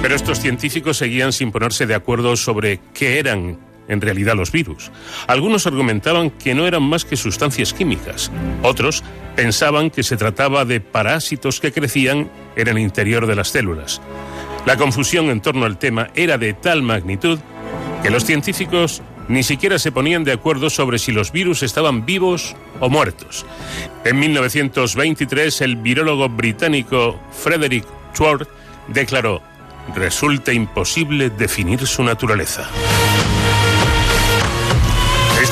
Pero 0.00 0.14
estos 0.14 0.38
científicos 0.38 0.96
seguían 0.96 1.32
sin 1.32 1.50
ponerse 1.50 1.86
de 1.86 1.96
acuerdo 1.96 2.36
sobre 2.36 2.78
qué 2.94 3.18
eran 3.18 3.73
en 3.88 4.00
realidad 4.00 4.34
los 4.34 4.52
virus. 4.52 4.90
Algunos 5.26 5.66
argumentaban 5.66 6.30
que 6.30 6.54
no 6.54 6.66
eran 6.66 6.82
más 6.82 7.04
que 7.04 7.16
sustancias 7.16 7.72
químicas. 7.72 8.30
Otros 8.62 9.02
pensaban 9.36 9.90
que 9.90 10.02
se 10.02 10.16
trataba 10.16 10.64
de 10.64 10.80
parásitos 10.80 11.60
que 11.60 11.72
crecían 11.72 12.30
en 12.56 12.68
el 12.68 12.78
interior 12.78 13.26
de 13.26 13.36
las 13.36 13.48
células. 13.48 14.00
La 14.66 14.76
confusión 14.76 15.26
en 15.26 15.40
torno 15.40 15.66
al 15.66 15.78
tema 15.78 16.08
era 16.14 16.38
de 16.38 16.54
tal 16.54 16.82
magnitud 16.82 17.38
que 18.02 18.10
los 18.10 18.24
científicos 18.24 19.02
ni 19.28 19.42
siquiera 19.42 19.78
se 19.78 19.92
ponían 19.92 20.24
de 20.24 20.32
acuerdo 20.32 20.70
sobre 20.70 20.98
si 20.98 21.12
los 21.12 21.32
virus 21.32 21.62
estaban 21.62 22.04
vivos 22.04 22.54
o 22.80 22.90
muertos. 22.90 23.46
En 24.04 24.18
1923, 24.18 25.60
el 25.62 25.76
virólogo 25.76 26.28
británico 26.28 27.18
Frederick 27.32 27.86
Schwartz 28.14 28.48
declaró, 28.88 29.42
resulta 29.94 30.52
imposible 30.52 31.30
definir 31.30 31.86
su 31.86 32.02
naturaleza. 32.02 32.68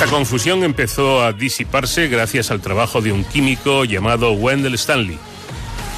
Esta 0.02 0.16
confusión 0.16 0.64
empezó 0.64 1.22
a 1.22 1.32
disiparse 1.32 2.08
gracias 2.08 2.50
al 2.50 2.60
trabajo 2.60 3.00
de 3.00 3.12
un 3.12 3.22
químico 3.22 3.84
llamado 3.84 4.32
Wendell 4.32 4.74
Stanley. 4.74 5.16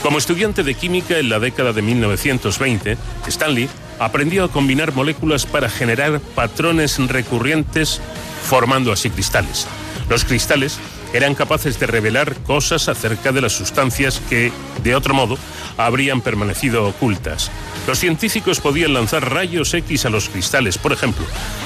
Como 0.02 0.18
estudiante 0.18 0.62
de 0.62 0.74
química 0.74 1.18
en 1.18 1.30
la 1.30 1.38
década 1.38 1.72
de 1.72 1.80
1920, 1.80 2.98
Stanley 3.26 3.66
aprendió 3.98 4.44
a 4.44 4.50
combinar 4.50 4.92
moléculas 4.92 5.46
para 5.46 5.70
generar 5.70 6.20
patrones 6.20 6.98
recurrentes, 6.98 8.02
formando 8.46 8.92
así 8.92 9.08
cristales. 9.08 9.66
Los 10.10 10.26
cristales 10.26 10.78
eran 11.14 11.36
capaces 11.36 11.78
de 11.78 11.86
revelar 11.86 12.34
cosas 12.42 12.88
acerca 12.88 13.30
de 13.30 13.40
las 13.40 13.52
sustancias 13.52 14.20
que, 14.28 14.52
de 14.82 14.96
otro 14.96 15.14
modo, 15.14 15.38
habrían 15.76 16.20
permanecido 16.20 16.88
ocultas. 16.88 17.52
Los 17.86 18.00
científicos 18.00 18.60
podían 18.60 18.92
lanzar 18.94 19.32
rayos 19.32 19.72
X 19.72 20.04
a 20.06 20.10
los 20.10 20.28
cristales, 20.28 20.76
por 20.76 20.92
ejemplo, 20.92 21.24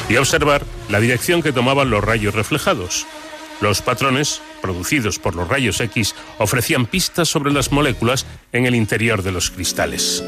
y 0.09 0.17
observar 0.17 0.65
la 0.91 1.01
dirección 1.01 1.43
que 1.43 1.53
tomaban 1.53 1.89
los 1.89 2.05
rayos 2.05 2.35
reflejados. 2.35 3.07
Los 3.63 3.81
patrones, 3.81 4.43
producidos 4.61 5.19
por 5.19 5.35
los 5.35 5.49
rayos 5.49 5.81
X, 5.81 6.15
ofrecían 6.37 6.85
pistas 6.85 7.29
sobre 7.29 7.51
las 7.51 7.73
moléculas 7.73 8.27
en 8.53 8.67
el 8.67 8.75
interior 8.75 9.23
de 9.23 9.33
los 9.33 9.51
cristales. 9.51 10.23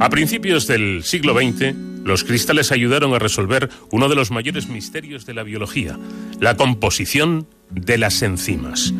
A 0.00 0.10
principios 0.10 0.66
del 0.66 1.04
siglo 1.04 1.34
XX, 1.34 1.87
los 2.08 2.24
cristales 2.24 2.72
ayudaron 2.72 3.14
a 3.14 3.18
resolver 3.18 3.68
uno 3.92 4.08
de 4.08 4.16
los 4.16 4.30
mayores 4.30 4.68
misterios 4.68 5.26
de 5.26 5.34
la 5.34 5.44
biología, 5.44 5.98
la 6.40 6.56
composición 6.56 7.46
de 7.70 7.98
las 7.98 8.22
enzimas. 8.22 8.94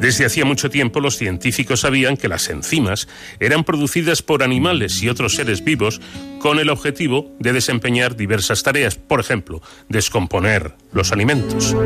Desde 0.00 0.24
hacía 0.24 0.44
mucho 0.44 0.70
tiempo 0.70 1.00
los 1.00 1.16
científicos 1.16 1.80
sabían 1.80 2.16
que 2.16 2.28
las 2.28 2.48
enzimas 2.48 3.08
eran 3.40 3.62
producidas 3.62 4.22
por 4.22 4.42
animales 4.42 5.02
y 5.02 5.08
otros 5.08 5.34
seres 5.34 5.62
vivos 5.62 6.00
con 6.40 6.58
el 6.58 6.70
objetivo 6.70 7.30
de 7.38 7.52
desempeñar 7.52 8.16
diversas 8.16 8.62
tareas, 8.62 8.96
por 8.96 9.20
ejemplo, 9.20 9.60
descomponer 9.88 10.74
los 10.92 11.12
alimentos. 11.12 11.76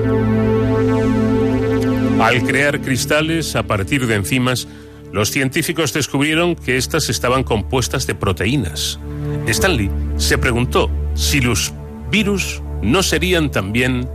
Al 2.20 2.42
crear 2.44 2.80
cristales 2.80 3.56
a 3.56 3.64
partir 3.64 4.06
de 4.06 4.14
enzimas, 4.14 4.68
los 5.12 5.30
científicos 5.30 5.92
descubrieron 5.92 6.54
que 6.54 6.76
éstas 6.76 7.08
estaban 7.08 7.42
compuestas 7.42 8.06
de 8.06 8.14
proteínas. 8.14 8.98
Stanley 9.46 9.90
se 10.16 10.38
preguntó 10.38 10.90
si 11.14 11.40
los 11.40 11.72
virus 12.10 12.62
no 12.82 13.02
serían 13.02 13.50
también 13.50 14.08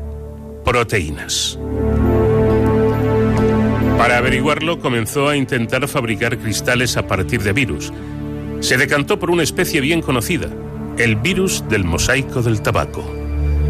proteínas. 0.64 1.60
Para 3.98 4.18
averiguarlo 4.18 4.80
comenzó 4.80 5.30
a 5.30 5.38
intentar 5.38 5.88
fabricar 5.88 6.38
cristales 6.38 6.98
a 6.98 7.08
partir 7.08 7.42
de 7.42 7.54
virus. 7.54 7.92
Se 8.60 8.78
decantó 8.78 9.20
por 9.20 9.32
una 9.32 9.44
especie 9.44 9.82
bien 9.82 10.02
conocida, 10.02 10.48
el 10.98 11.16
virus 11.16 11.68
del 11.70 11.84
mosaico 11.84 12.42
del 12.42 12.62
tabaco. 12.62 13.04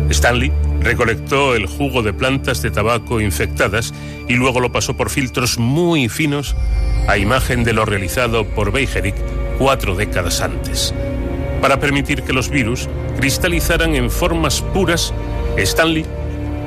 Stanley 0.10 0.52
recolectó 0.86 1.56
el 1.56 1.66
jugo 1.66 2.04
de 2.04 2.14
plantas 2.14 2.62
de 2.62 2.70
tabaco 2.70 3.20
infectadas 3.20 3.94
y 4.30 4.36
luego 4.36 4.60
lo 4.60 4.72
pasó 4.72 4.96
por 4.96 5.10
filtros 5.10 5.58
muy 5.58 6.08
finos 6.10 6.56
a 7.08 7.18
imagen 7.18 7.64
de 7.64 7.74
lo 7.74 7.86
realizado 7.86 8.46
por 8.46 8.72
Beijerick 8.72 9.16
cuatro 9.58 9.96
décadas 9.96 10.42
antes. 10.42 10.94
Para 11.60 11.80
permitir 11.80 12.22
que 12.22 12.34
los 12.34 12.50
virus 12.50 12.88
cristalizaran 13.18 13.96
en 13.96 14.12
formas 14.12 14.62
puras, 14.62 15.12
Stanley 15.58 16.06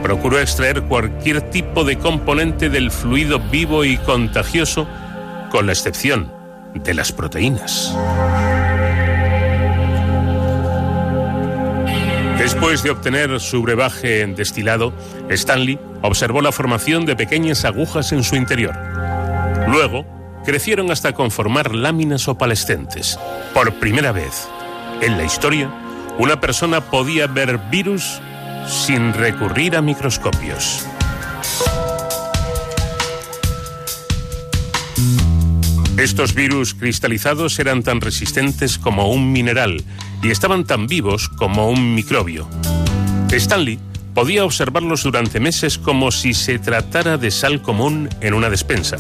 procuró 0.03 0.41
extraer 0.41 0.83
cualquier 0.83 1.41
tipo 1.41 1.85
de 1.85 1.97
componente 1.97 2.71
del 2.71 2.91
fluido 2.91 3.39
vivo 3.39 3.85
y 3.85 3.99
contagioso, 3.99 4.89
con 5.51 5.67
la 5.67 5.73
excepción 5.73 6.33
de 6.75 6.95
las 6.95 7.13
proteínas. 7.13 7.95
Después 12.59 12.83
de 12.83 12.91
obtener 12.91 13.39
su 13.39 13.63
brebaje 13.63 14.23
en 14.23 14.35
destilado, 14.35 14.93
Stanley 15.29 15.79
observó 16.03 16.43
la 16.43 16.51
formación 16.51 17.07
de 17.07 17.15
pequeñas 17.15 17.65
agujas 17.65 18.11
en 18.11 18.25
su 18.25 18.35
interior. 18.35 18.75
Luego, 19.69 20.05
crecieron 20.45 20.91
hasta 20.91 21.13
conformar 21.13 21.73
láminas 21.73 22.27
opalescentes. 22.27 23.17
Por 23.55 23.75
primera 23.75 24.11
vez 24.11 24.49
en 25.01 25.17
la 25.17 25.23
historia, 25.23 25.71
una 26.19 26.41
persona 26.41 26.81
podía 26.81 27.29
ver 27.29 27.59
virus 27.71 28.21
sin 28.67 29.15
recurrir 29.15 29.77
a 29.77 29.81
microscopios. 29.81 30.85
Estos 35.99 36.33
virus 36.33 36.75
cristalizados 36.75 37.59
eran 37.59 37.83
tan 37.83 38.01
resistentes 38.01 38.79
como 38.79 39.11
un 39.11 39.33
mineral 39.33 39.83
y 40.23 40.31
estaban 40.31 40.65
tan 40.65 40.87
vivos 40.87 41.29
como 41.29 41.69
un 41.69 41.97
microbio. 41.97 42.49
Stanley 43.33 43.81
podía 44.15 44.45
observarlos 44.45 45.03
durante 45.03 45.41
meses 45.41 45.77
como 45.77 46.13
si 46.13 46.35
se 46.35 46.61
tratara 46.61 47.19
de 47.19 47.33
sal 47.33 47.63
común 47.63 48.09
en 48.21 48.35
una 48.35 48.49
despensa. 48.49 48.97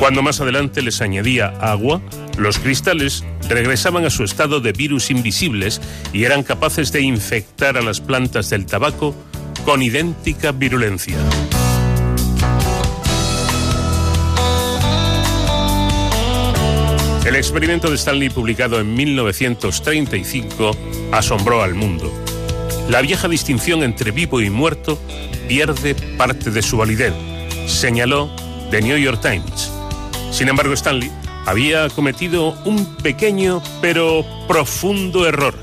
Cuando 0.00 0.20
más 0.20 0.40
adelante 0.40 0.82
les 0.82 1.00
añadía 1.00 1.46
agua, 1.60 2.02
los 2.36 2.58
cristales 2.58 3.24
regresaban 3.48 4.04
a 4.04 4.10
su 4.10 4.24
estado 4.24 4.58
de 4.58 4.72
virus 4.72 5.12
invisibles 5.12 5.80
y 6.12 6.24
eran 6.24 6.42
capaces 6.42 6.90
de 6.90 7.02
infectar 7.02 7.78
a 7.78 7.82
las 7.82 8.00
plantas 8.00 8.50
del 8.50 8.66
tabaco 8.66 9.14
con 9.64 9.80
idéntica 9.80 10.50
virulencia. 10.50 11.16
El 17.26 17.34
experimento 17.34 17.90
de 17.90 17.96
Stanley, 17.96 18.30
publicado 18.30 18.78
en 18.78 18.94
1935, 18.94 20.76
asombró 21.10 21.60
al 21.60 21.74
mundo. 21.74 22.08
La 22.88 23.00
vieja 23.00 23.26
distinción 23.26 23.82
entre 23.82 24.12
vivo 24.12 24.40
y 24.40 24.48
muerto 24.48 24.96
pierde 25.48 25.96
parte 26.16 26.52
de 26.52 26.62
su 26.62 26.76
validez, 26.76 27.12
señaló 27.66 28.30
The 28.70 28.80
New 28.80 28.96
York 28.96 29.20
Times. 29.20 29.72
Sin 30.30 30.48
embargo, 30.48 30.72
Stanley 30.74 31.10
había 31.46 31.88
cometido 31.88 32.56
un 32.64 32.94
pequeño 32.98 33.60
pero 33.80 34.24
profundo 34.46 35.26
error. 35.26 35.56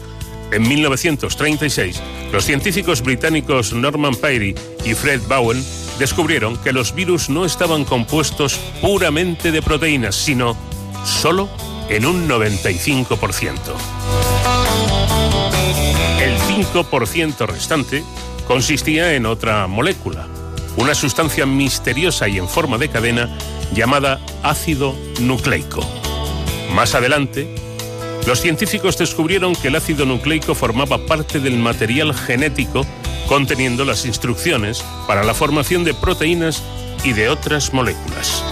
En 0.51 0.67
1936, 0.67 2.01
los 2.33 2.43
científicos 2.43 3.01
británicos 3.01 3.71
Norman 3.71 4.15
Peary 4.15 4.53
y 4.83 4.95
Fred 4.95 5.21
Bowen 5.29 5.63
descubrieron 5.97 6.57
que 6.57 6.73
los 6.73 6.93
virus 6.93 7.29
no 7.29 7.45
estaban 7.45 7.85
compuestos 7.85 8.59
puramente 8.81 9.53
de 9.53 9.61
proteínas, 9.61 10.15
sino 10.15 10.57
solo 11.03 11.49
en 11.89 12.05
un 12.05 12.27
95%. 12.27 13.57
El 16.21 16.37
5% 16.39 17.45
restante 17.47 18.03
consistía 18.47 19.13
en 19.13 19.25
otra 19.25 19.67
molécula, 19.67 20.27
una 20.77 20.95
sustancia 20.95 21.45
misteriosa 21.45 22.27
y 22.27 22.37
en 22.37 22.47
forma 22.47 22.77
de 22.77 22.89
cadena 22.89 23.29
llamada 23.73 24.19
ácido 24.41 24.95
nucleico. 25.19 25.85
Más 26.73 26.95
adelante, 26.95 27.53
los 28.25 28.39
científicos 28.39 28.97
descubrieron 28.97 29.55
que 29.55 29.67
el 29.67 29.75
ácido 29.75 30.05
nucleico 30.05 30.55
formaba 30.55 31.05
parte 31.05 31.39
del 31.39 31.57
material 31.57 32.13
genético 32.13 32.85
conteniendo 33.27 33.85
las 33.85 34.05
instrucciones 34.05 34.83
para 35.07 35.23
la 35.23 35.33
formación 35.33 35.83
de 35.83 35.93
proteínas 35.93 36.63
y 37.03 37.13
de 37.13 37.29
otras 37.29 37.73
moléculas. 37.73 38.43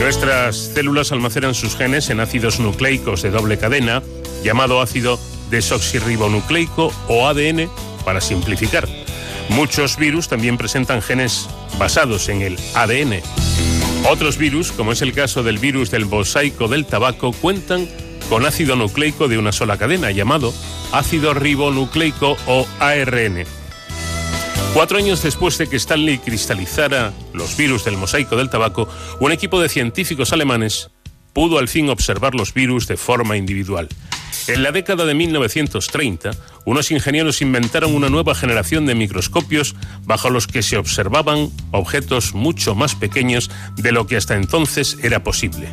Nuestras 0.00 0.56
células 0.56 1.12
almacenan 1.12 1.54
sus 1.54 1.76
genes 1.76 2.08
en 2.08 2.20
ácidos 2.20 2.58
nucleicos 2.58 3.20
de 3.20 3.30
doble 3.30 3.58
cadena, 3.58 4.02
llamado 4.42 4.80
ácido 4.80 5.20
desoxirribonucleico 5.50 6.90
o 7.06 7.28
ADN, 7.28 7.70
para 8.02 8.22
simplificar. 8.22 8.88
Muchos 9.50 9.98
virus 9.98 10.26
también 10.26 10.56
presentan 10.56 11.02
genes 11.02 11.50
basados 11.78 12.30
en 12.30 12.40
el 12.40 12.58
ADN. 12.74 13.20
Otros 14.08 14.38
virus, 14.38 14.72
como 14.72 14.92
es 14.92 15.02
el 15.02 15.12
caso 15.12 15.42
del 15.42 15.58
virus 15.58 15.90
del 15.90 16.06
mosaico 16.06 16.66
del 16.66 16.86
tabaco, 16.86 17.32
cuentan 17.32 17.86
con 18.30 18.46
ácido 18.46 18.76
nucleico 18.76 19.28
de 19.28 19.36
una 19.36 19.52
sola 19.52 19.76
cadena, 19.76 20.10
llamado 20.12 20.54
ácido 20.92 21.34
ribonucleico 21.34 22.38
o 22.46 22.66
ARN. 22.78 23.59
Cuatro 24.72 24.98
años 24.98 25.22
después 25.22 25.58
de 25.58 25.68
que 25.68 25.76
Stanley 25.76 26.18
cristalizara 26.18 27.12
los 27.34 27.56
virus 27.56 27.84
del 27.84 27.96
mosaico 27.96 28.36
del 28.36 28.50
tabaco, 28.50 28.88
un 29.18 29.32
equipo 29.32 29.60
de 29.60 29.68
científicos 29.68 30.32
alemanes 30.32 30.90
pudo 31.32 31.58
al 31.58 31.66
fin 31.66 31.88
observar 31.90 32.34
los 32.34 32.54
virus 32.54 32.86
de 32.86 32.96
forma 32.96 33.36
individual. 33.36 33.88
En 34.46 34.62
la 34.62 34.70
década 34.70 35.04
de 35.04 35.14
1930, 35.14 36.30
unos 36.64 36.90
ingenieros 36.92 37.42
inventaron 37.42 37.94
una 37.94 38.08
nueva 38.08 38.34
generación 38.34 38.86
de 38.86 38.94
microscopios 38.94 39.74
bajo 40.04 40.30
los 40.30 40.46
que 40.46 40.62
se 40.62 40.76
observaban 40.76 41.50
objetos 41.72 42.32
mucho 42.32 42.76
más 42.76 42.94
pequeños 42.94 43.50
de 43.76 43.90
lo 43.90 44.06
que 44.06 44.16
hasta 44.16 44.36
entonces 44.36 44.96
era 45.02 45.22
posible. 45.22 45.68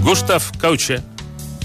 Gustav 0.00 0.42
Kautsche, 0.58 1.02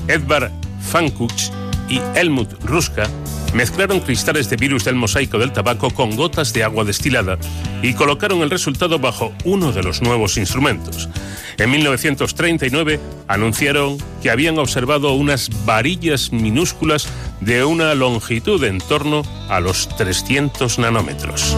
Edvard 0.07 0.51
Fankuch 0.81 1.51
y 1.87 2.01
Helmut 2.15 2.51
Ruska 2.63 3.07
mezclaron 3.53 3.99
cristales 3.99 4.49
de 4.49 4.55
virus 4.55 4.85
del 4.85 4.95
mosaico 4.95 5.39
del 5.39 5.51
tabaco 5.51 5.89
con 5.89 6.15
gotas 6.15 6.53
de 6.53 6.63
agua 6.63 6.83
destilada 6.83 7.37
y 7.81 7.93
colocaron 7.93 8.41
el 8.41 8.49
resultado 8.49 8.99
bajo 8.99 9.33
uno 9.43 9.71
de 9.71 9.83
los 9.83 10.01
nuevos 10.01 10.37
instrumentos. 10.37 11.09
En 11.57 11.71
1939 11.71 12.99
anunciaron 13.27 13.97
que 14.21 14.29
habían 14.29 14.57
observado 14.59 15.13
unas 15.13 15.49
varillas 15.65 16.31
minúsculas 16.31 17.07
de 17.41 17.63
una 17.63 17.93
longitud 17.95 18.63
en 18.63 18.79
torno 18.79 19.23
a 19.49 19.59
los 19.59 19.89
300 19.97 20.79
nanómetros. 20.79 21.55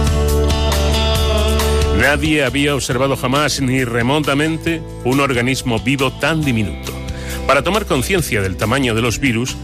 Nadie 1.97 2.43
había 2.43 2.73
observado 2.73 3.15
jamás 3.15 3.61
ni 3.61 3.83
remotamente 3.83 4.81
un 5.03 5.19
organismo 5.19 5.79
vivo 5.79 6.11
tan 6.11 6.41
diminuto. 6.41 6.91
Para 7.45 7.61
tomar 7.63 7.85
conciencia 7.85 8.41
del 8.41 8.57
tamaño 8.57 8.95
de 8.95 9.03
los 9.03 9.19
virus, 9.19 9.55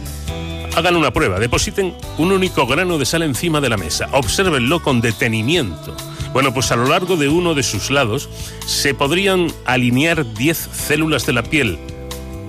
hagan 0.77 0.95
una 0.95 1.11
prueba, 1.11 1.39
depositen 1.39 1.95
un 2.19 2.31
único 2.31 2.67
grano 2.67 2.99
de 2.99 3.05
sal 3.07 3.23
encima 3.23 3.59
de 3.59 3.69
la 3.69 3.77
mesa, 3.77 4.09
obsérvenlo 4.11 4.79
con 4.83 5.01
detenimiento. 5.01 5.95
Bueno, 6.33 6.53
pues 6.53 6.71
a 6.71 6.75
lo 6.75 6.85
largo 6.85 7.15
de 7.17 7.29
uno 7.29 7.55
de 7.55 7.63
sus 7.63 7.89
lados 7.89 8.29
se 8.67 8.93
podrían 8.93 9.51
alinear 9.65 10.31
10 10.35 10.69
células 10.71 11.25
de 11.25 11.33
la 11.33 11.41
piel, 11.41 11.79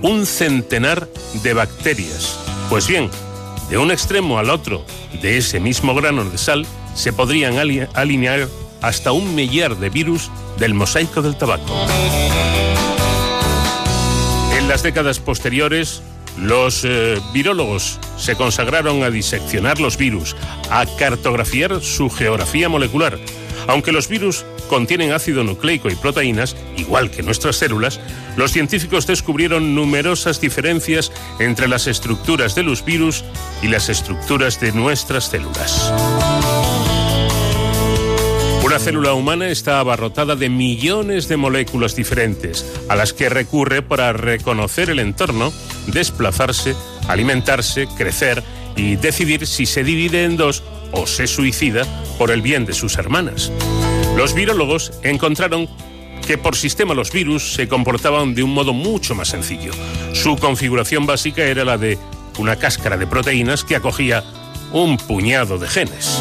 un 0.03 0.27
centenar 0.27 1.09
de 1.41 1.53
bacterias. 1.55 2.37
Pues 2.69 2.87
bien, 2.87 3.09
de 3.71 3.79
un 3.79 3.89
extremo 3.89 4.37
al 4.37 4.51
otro 4.51 4.85
de 5.23 5.37
ese 5.39 5.59
mismo 5.59 5.95
grano 5.95 6.23
de 6.23 6.37
sal 6.37 6.67
se 6.93 7.11
podrían 7.11 7.57
ali- 7.57 7.87
alinear 7.95 8.47
hasta 8.83 9.11
un 9.11 9.33
millar 9.33 9.75
de 9.77 9.89
virus 9.89 10.29
del 10.59 10.75
mosaico 10.75 11.23
del 11.23 11.35
tabaco. 11.35 11.73
En 14.55 14.67
las 14.67 14.83
décadas 14.83 15.17
posteriores, 15.19 16.03
los 16.41 16.83
eh, 16.85 17.19
virólogos 17.33 17.99
se 18.17 18.35
consagraron 18.35 19.03
a 19.03 19.09
diseccionar 19.09 19.79
los 19.79 19.97
virus, 19.97 20.35
a 20.69 20.85
cartografiar 20.97 21.81
su 21.81 22.09
geografía 22.09 22.69
molecular. 22.69 23.17
Aunque 23.67 23.91
los 23.91 24.07
virus 24.07 24.45
contienen 24.67 25.11
ácido 25.11 25.43
nucleico 25.43 25.89
y 25.89 25.95
proteínas, 25.95 26.55
igual 26.77 27.11
que 27.11 27.23
nuestras 27.23 27.57
células, 27.57 27.99
los 28.37 28.51
científicos 28.51 29.05
descubrieron 29.05 29.75
numerosas 29.75 30.39
diferencias 30.39 31.11
entre 31.39 31.67
las 31.67 31.87
estructuras 31.87 32.55
de 32.55 32.63
los 32.63 32.85
virus 32.85 33.23
y 33.61 33.67
las 33.67 33.89
estructuras 33.89 34.59
de 34.59 34.71
nuestras 34.71 35.25
células. 35.25 35.91
Una 38.69 38.77
célula 38.77 39.13
humana 39.13 39.49
está 39.49 39.79
abarrotada 39.79 40.35
de 40.35 40.47
millones 40.47 41.27
de 41.27 41.37
moléculas 41.37 41.95
diferentes, 41.95 42.63
a 42.87 42.95
las 42.95 43.13
que 43.13 43.27
recurre 43.27 43.81
para 43.81 44.13
reconocer 44.13 44.91
el 44.91 44.99
entorno, 44.99 45.51
desplazarse, 45.87 46.75
alimentarse, 47.07 47.87
crecer 47.97 48.43
y 48.75 48.95
decidir 48.95 49.47
si 49.47 49.65
se 49.65 49.83
divide 49.83 50.23
en 50.23 50.37
dos 50.37 50.61
o 50.91 51.07
se 51.07 51.25
suicida 51.25 51.87
por 52.19 52.29
el 52.29 52.43
bien 52.43 52.67
de 52.67 52.73
sus 52.73 52.99
hermanas. 52.99 53.51
Los 54.15 54.35
virólogos 54.35 54.93
encontraron 55.01 55.67
que 56.27 56.37
por 56.37 56.55
sistema 56.55 56.93
los 56.93 57.11
virus 57.11 57.53
se 57.55 57.67
comportaban 57.67 58.35
de 58.35 58.43
un 58.43 58.53
modo 58.53 58.71
mucho 58.71 59.15
más 59.15 59.29
sencillo. 59.29 59.71
Su 60.13 60.37
configuración 60.37 61.07
básica 61.07 61.43
era 61.43 61.65
la 61.65 61.79
de 61.79 61.97
una 62.37 62.55
cáscara 62.55 62.97
de 62.97 63.07
proteínas 63.07 63.63
que 63.63 63.75
acogía 63.75 64.23
un 64.71 64.97
puñado 64.97 65.57
de 65.57 65.67
genes. 65.67 66.19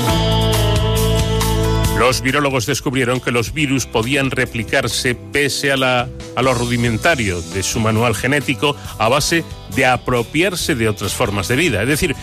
Los 1.99 2.23
virólogos 2.23 2.65
descubrieron 2.65 3.20
que 3.20 3.33
los 3.33 3.53
virus 3.53 3.85
podían 3.85 4.31
replicarse 4.31 5.16
pese 5.16 5.73
a, 5.73 6.09
lo 6.41 6.55
rudimentario 6.55 7.43
de 7.43 7.65
su 7.65 7.81
manual 7.81 8.15
genético 8.15 8.77
a 8.99 9.09
base 9.09 9.45
de 9.75 9.85
apropiarse 9.85 10.77
de 10.77 10.89
otras 10.89 11.12
formas 11.12 11.49
de 11.49 11.57
vida. 11.57 11.83
Es 11.83 11.89
decir, 11.89 12.15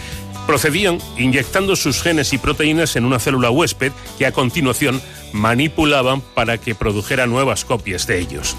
procedían 0.48 1.00
inyectando 1.18 1.76
sus 1.76 2.02
genes 2.02 2.32
y 2.32 2.38
proteínas 2.38 2.96
en 2.96 3.04
una 3.04 3.20
célula 3.20 3.50
huésped 3.50 3.92
que 4.18 4.26
a 4.26 4.32
continuación 4.32 5.02
manipulaban 5.34 6.22
para 6.22 6.58
que 6.58 6.74
produjera 6.74 7.28
nuevas 7.28 7.66
copias 7.66 8.08
de 8.08 8.20
ellos. 8.20 8.56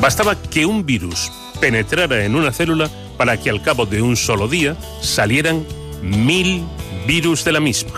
Bastaba 0.00 0.34
que 0.34 0.66
un 0.66 0.84
virus 0.84 1.30
penetrara 1.60 2.24
en 2.24 2.34
una 2.34 2.52
célula 2.52 2.90
para 3.16 3.40
que 3.40 3.50
al 3.50 3.62
cabo 3.62 3.86
de 3.86 4.02
un 4.02 4.16
solo 4.16 4.48
día 4.48 4.76
salieran 5.00 5.64
mil 6.02 6.64
virus 7.06 7.44
de 7.44 7.52
la 7.52 7.60
misma. 7.60 7.92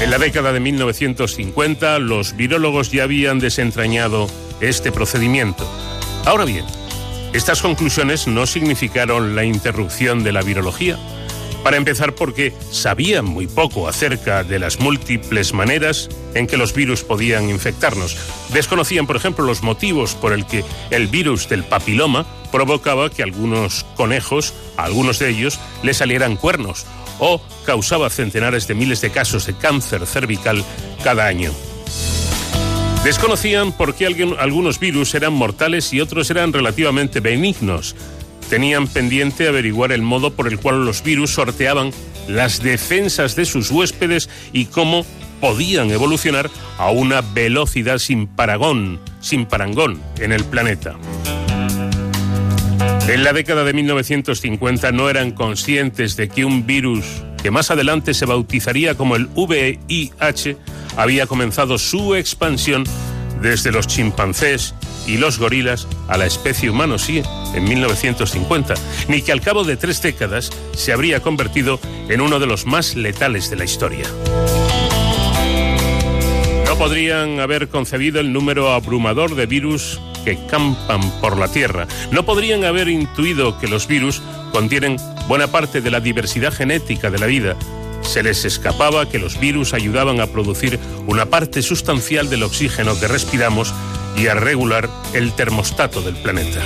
En 0.00 0.10
la 0.10 0.16
década 0.16 0.54
de 0.54 0.60
1950, 0.60 1.98
los 1.98 2.34
virólogos 2.34 2.90
ya 2.90 3.02
habían 3.02 3.38
desentrañado 3.38 4.28
este 4.62 4.92
procedimiento. 4.92 5.70
Ahora 6.24 6.46
bien, 6.46 6.64
estas 7.34 7.60
conclusiones 7.60 8.26
no 8.26 8.46
significaron 8.46 9.36
la 9.36 9.44
interrupción 9.44 10.24
de 10.24 10.32
la 10.32 10.40
virología. 10.40 10.98
Para 11.62 11.76
empezar 11.76 12.14
porque 12.14 12.54
sabían 12.70 13.26
muy 13.26 13.46
poco 13.46 13.88
acerca 13.88 14.42
de 14.42 14.58
las 14.58 14.80
múltiples 14.80 15.52
maneras 15.52 16.08
en 16.32 16.46
que 16.46 16.56
los 16.56 16.72
virus 16.72 17.04
podían 17.04 17.50
infectarnos. 17.50 18.16
Desconocían, 18.54 19.06
por 19.06 19.16
ejemplo, 19.16 19.44
los 19.44 19.62
motivos 19.62 20.14
por 20.14 20.32
el 20.32 20.46
que 20.46 20.64
el 20.88 21.08
virus 21.08 21.46
del 21.50 21.62
papiloma 21.62 22.26
provocaba 22.50 23.10
que 23.10 23.22
algunos 23.22 23.84
conejos, 23.96 24.54
a 24.78 24.84
algunos 24.84 25.18
de 25.18 25.28
ellos, 25.28 25.60
le 25.82 25.92
salieran 25.92 26.36
cuernos 26.36 26.86
o 27.20 27.40
causaba 27.64 28.10
centenares 28.10 28.66
de 28.66 28.74
miles 28.74 29.00
de 29.00 29.10
casos 29.10 29.46
de 29.46 29.54
cáncer 29.54 30.06
cervical 30.06 30.64
cada 31.04 31.26
año. 31.26 31.52
Desconocían 33.04 33.72
por 33.72 33.94
qué 33.94 34.06
algunos 34.38 34.78
virus 34.78 35.14
eran 35.14 35.32
mortales 35.32 35.92
y 35.92 36.00
otros 36.00 36.30
eran 36.30 36.52
relativamente 36.52 37.20
benignos. 37.20 37.96
Tenían 38.50 38.88
pendiente 38.88 39.48
averiguar 39.48 39.92
el 39.92 40.02
modo 40.02 40.34
por 40.34 40.48
el 40.48 40.58
cual 40.58 40.84
los 40.84 41.02
virus 41.02 41.30
sorteaban 41.30 41.92
las 42.28 42.62
defensas 42.62 43.36
de 43.36 43.46
sus 43.46 43.70
huéspedes 43.70 44.28
y 44.52 44.66
cómo 44.66 45.06
podían 45.40 45.90
evolucionar 45.90 46.50
a 46.76 46.90
una 46.90 47.22
velocidad 47.22 47.98
sin 47.98 48.26
paragón, 48.26 49.00
sin 49.20 49.46
parangón 49.46 50.02
en 50.18 50.32
el 50.32 50.44
planeta. 50.44 50.96
En 53.08 53.24
la 53.24 53.32
década 53.32 53.64
de 53.64 53.72
1950 53.72 54.92
no 54.92 55.10
eran 55.10 55.32
conscientes 55.32 56.16
de 56.16 56.28
que 56.28 56.44
un 56.44 56.66
virus 56.66 57.04
que 57.42 57.50
más 57.50 57.70
adelante 57.70 58.14
se 58.14 58.26
bautizaría 58.26 58.94
como 58.94 59.16
el 59.16 59.28
VIH 59.34 60.56
había 60.96 61.26
comenzado 61.26 61.78
su 61.78 62.14
expansión 62.14 62.84
desde 63.40 63.72
los 63.72 63.86
chimpancés 63.86 64.74
y 65.06 65.16
los 65.16 65.38
gorilas 65.38 65.88
a 66.08 66.18
la 66.18 66.26
especie 66.26 66.70
humano, 66.70 66.98
sí, 66.98 67.22
en 67.54 67.64
1950, 67.64 68.74
ni 69.08 69.22
que 69.22 69.32
al 69.32 69.40
cabo 69.40 69.64
de 69.64 69.76
tres 69.76 70.02
décadas 70.02 70.50
se 70.74 70.92
habría 70.92 71.20
convertido 71.20 71.80
en 72.08 72.20
uno 72.20 72.38
de 72.38 72.46
los 72.46 72.66
más 72.66 72.94
letales 72.94 73.50
de 73.50 73.56
la 73.56 73.64
historia. 73.64 74.06
No 76.66 76.76
podrían 76.76 77.40
haber 77.40 77.68
concebido 77.68 78.20
el 78.20 78.32
número 78.32 78.72
abrumador 78.72 79.34
de 79.34 79.46
virus 79.46 80.00
que 80.24 80.38
campan 80.46 81.00
por 81.20 81.38
la 81.38 81.48
Tierra. 81.48 81.86
No 82.10 82.24
podrían 82.24 82.64
haber 82.64 82.88
intuido 82.88 83.58
que 83.58 83.68
los 83.68 83.86
virus 83.86 84.22
contienen 84.52 84.96
buena 85.28 85.48
parte 85.48 85.80
de 85.80 85.90
la 85.90 86.00
diversidad 86.00 86.52
genética 86.52 87.10
de 87.10 87.18
la 87.18 87.26
vida. 87.26 87.56
Se 88.02 88.22
les 88.22 88.44
escapaba 88.44 89.08
que 89.08 89.18
los 89.18 89.38
virus 89.38 89.74
ayudaban 89.74 90.20
a 90.20 90.26
producir 90.26 90.78
una 91.06 91.26
parte 91.26 91.62
sustancial 91.62 92.30
del 92.30 92.42
oxígeno 92.42 92.98
que 92.98 93.08
respiramos 93.08 93.74
y 94.16 94.26
a 94.26 94.34
regular 94.34 94.88
el 95.12 95.32
termostato 95.32 96.00
del 96.02 96.16
planeta. 96.16 96.60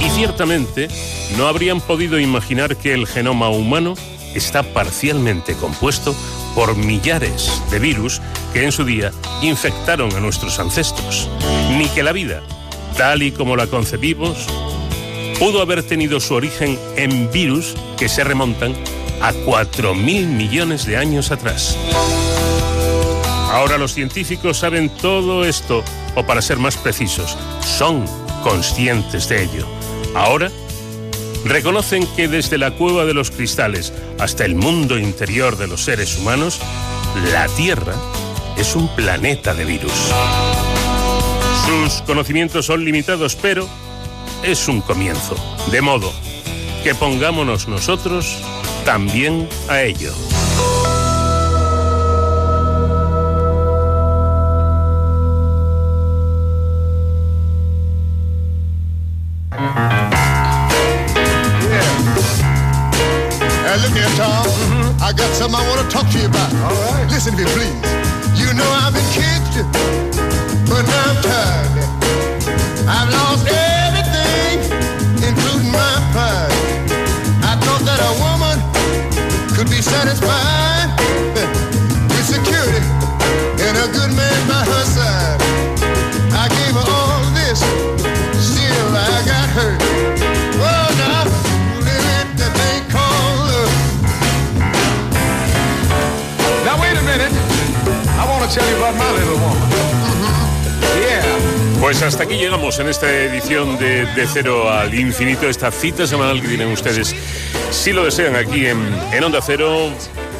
Y 0.00 0.10
ciertamente 0.10 0.88
no 1.36 1.46
habrían 1.46 1.80
podido 1.80 2.18
imaginar 2.18 2.76
que 2.76 2.94
el 2.94 3.06
genoma 3.06 3.48
humano 3.48 3.94
está 4.34 4.62
parcialmente 4.62 5.54
compuesto 5.54 6.14
por 6.54 6.76
millares 6.76 7.62
de 7.70 7.78
virus 7.78 8.20
que 8.52 8.64
en 8.64 8.72
su 8.72 8.84
día 8.84 9.12
infectaron 9.42 10.14
a 10.14 10.20
nuestros 10.20 10.58
ancestros, 10.58 11.28
ni 11.76 11.88
que 11.88 12.02
la 12.02 12.12
vida, 12.12 12.42
tal 12.96 13.22
y 13.22 13.32
como 13.32 13.56
la 13.56 13.66
concebimos, 13.66 14.46
pudo 15.38 15.60
haber 15.60 15.82
tenido 15.82 16.20
su 16.20 16.34
origen 16.34 16.78
en 16.96 17.30
virus 17.30 17.74
que 17.98 18.08
se 18.08 18.24
remontan 18.24 18.74
a 19.20 19.32
4.000 19.32 20.26
millones 20.26 20.86
de 20.86 20.96
años 20.96 21.30
atrás. 21.30 21.76
Ahora 23.50 23.78
los 23.78 23.94
científicos 23.94 24.58
saben 24.58 24.90
todo 24.90 25.44
esto, 25.44 25.82
o 26.14 26.24
para 26.24 26.42
ser 26.42 26.58
más 26.58 26.76
precisos, 26.76 27.36
son 27.60 28.04
conscientes 28.42 29.28
de 29.28 29.44
ello. 29.44 29.66
Ahora 30.14 30.50
reconocen 31.44 32.06
que 32.16 32.28
desde 32.28 32.58
la 32.58 32.72
cueva 32.72 33.04
de 33.04 33.14
los 33.14 33.30
cristales 33.30 33.92
hasta 34.18 34.44
el 34.44 34.54
mundo 34.54 34.98
interior 34.98 35.56
de 35.56 35.66
los 35.66 35.84
seres 35.84 36.18
humanos, 36.18 36.60
la 37.32 37.46
Tierra 37.48 37.94
es 38.56 38.74
un 38.76 38.88
planeta 38.94 39.54
de 39.54 39.64
virus. 39.64 39.92
Sus 41.66 42.02
conocimientos 42.02 42.66
son 42.66 42.84
limitados, 42.84 43.36
pero 43.36 43.68
es 44.42 44.68
un 44.68 44.80
comienzo. 44.80 45.36
De 45.70 45.80
modo 45.80 46.12
que 46.82 46.94
pongámonos 46.94 47.68
nosotros 47.68 48.38
también 48.84 49.48
a 49.68 49.82
ello. 49.82 50.12
Hey, 63.74 63.80
look 63.82 63.90
here, 63.90 64.14
Tom. 64.14 64.46
I 65.02 65.10
got 65.10 65.34
something 65.34 65.58
I 65.58 65.66
want 65.66 65.82
to 65.82 65.88
talk 65.90 66.06
to 66.12 66.18
you 66.20 66.26
about. 66.26 66.46
All 66.62 66.94
right. 66.94 67.10
Listen 67.10 67.34
to 67.34 67.42
me, 67.42 67.44
please. 67.58 67.74
You 68.38 68.54
know 68.54 68.70
I've 68.70 68.94
been 68.94 69.02
kicked, 69.10 69.66
but 70.70 70.86
now 70.86 71.10
I'm 71.10 71.18
tired. 71.18 71.74
I've 72.86 73.10
lost 73.10 73.50
everything, 73.50 74.62
including 75.26 75.72
my 75.74 75.90
pride. 76.14 76.54
I 77.42 77.58
thought 77.66 77.82
that 77.82 77.98
a 77.98 78.14
woman 78.22 78.62
could 79.56 79.68
be 79.68 79.82
satisfied 79.82 80.73
Pues 101.80 102.02
hasta 102.02 102.22
aquí 102.22 102.36
llegamos 102.36 102.78
en 102.78 102.88
esta 102.88 103.10
edición 103.10 103.76
de, 103.78 104.06
de 104.06 104.26
Cero 104.26 104.70
al 104.70 104.94
Infinito, 104.94 105.48
esta 105.48 105.70
cita 105.70 106.06
semanal 106.06 106.40
que 106.40 106.48
tienen 106.48 106.68
ustedes, 106.68 107.14
si 107.70 107.92
lo 107.92 108.04
desean, 108.04 108.36
aquí 108.36 108.66
en, 108.66 108.78
en 109.12 109.24
Onda 109.24 109.40
Cero, 109.44 109.90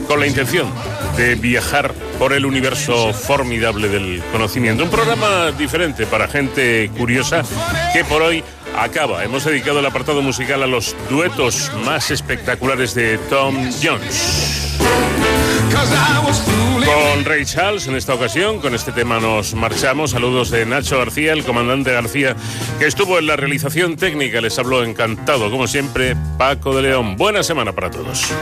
con 0.07 0.21
la 0.21 0.27
intención 0.27 0.71
de 1.17 1.35
viajar 1.35 1.93
por 2.19 2.33
el 2.33 2.47
universo 2.47 3.13
formidable 3.13 3.89
del 3.89 4.23
conocimiento. 4.33 4.85
Un 4.85 4.91
programa 4.91 5.51
diferente 5.51 6.07
para 6.07 6.29
gente 6.29 6.91
curiosa 6.97 7.43
que 7.93 8.05
por 8.05 8.23
hoy 8.23 8.45
acaba. 8.79 9.25
Hemos 9.25 9.45
dedicado 9.45 9.81
el 9.81 9.87
apartado 9.87 10.23
musical 10.23 10.63
a 10.63 10.67
los 10.67 10.95
duetos 11.11 11.71
más 11.85 12.11
espectaculares 12.11 12.95
de 12.95 13.19
Tom 13.29 13.57
Jones. 13.83 14.79
Con 16.85 17.25
Ray 17.25 17.45
Charles 17.45 17.87
en 17.87 17.97
esta 17.97 18.15
ocasión, 18.15 18.61
con 18.61 18.75
este 18.75 18.93
tema 18.93 19.19
nos 19.19 19.55
marchamos. 19.55 20.11
Saludos 20.11 20.51
de 20.51 20.67
Nacho 20.67 20.99
García, 20.99 21.33
el 21.33 21.45
comandante 21.45 21.93
García, 21.93 22.37
que 22.79 22.87
estuvo 22.87 23.19
en 23.19 23.27
la 23.27 23.37
realización 23.37 23.97
técnica. 23.97 24.41
Les 24.41 24.59
habló 24.59 24.85
encantado, 24.85 25.51
como 25.51 25.67
siempre, 25.67 26.17
Paco 26.37 26.75
de 26.77 26.83
León. 26.83 27.17
Buena 27.17 27.43
semana 27.43 27.73
para 27.73 27.91
todos. 27.91 28.33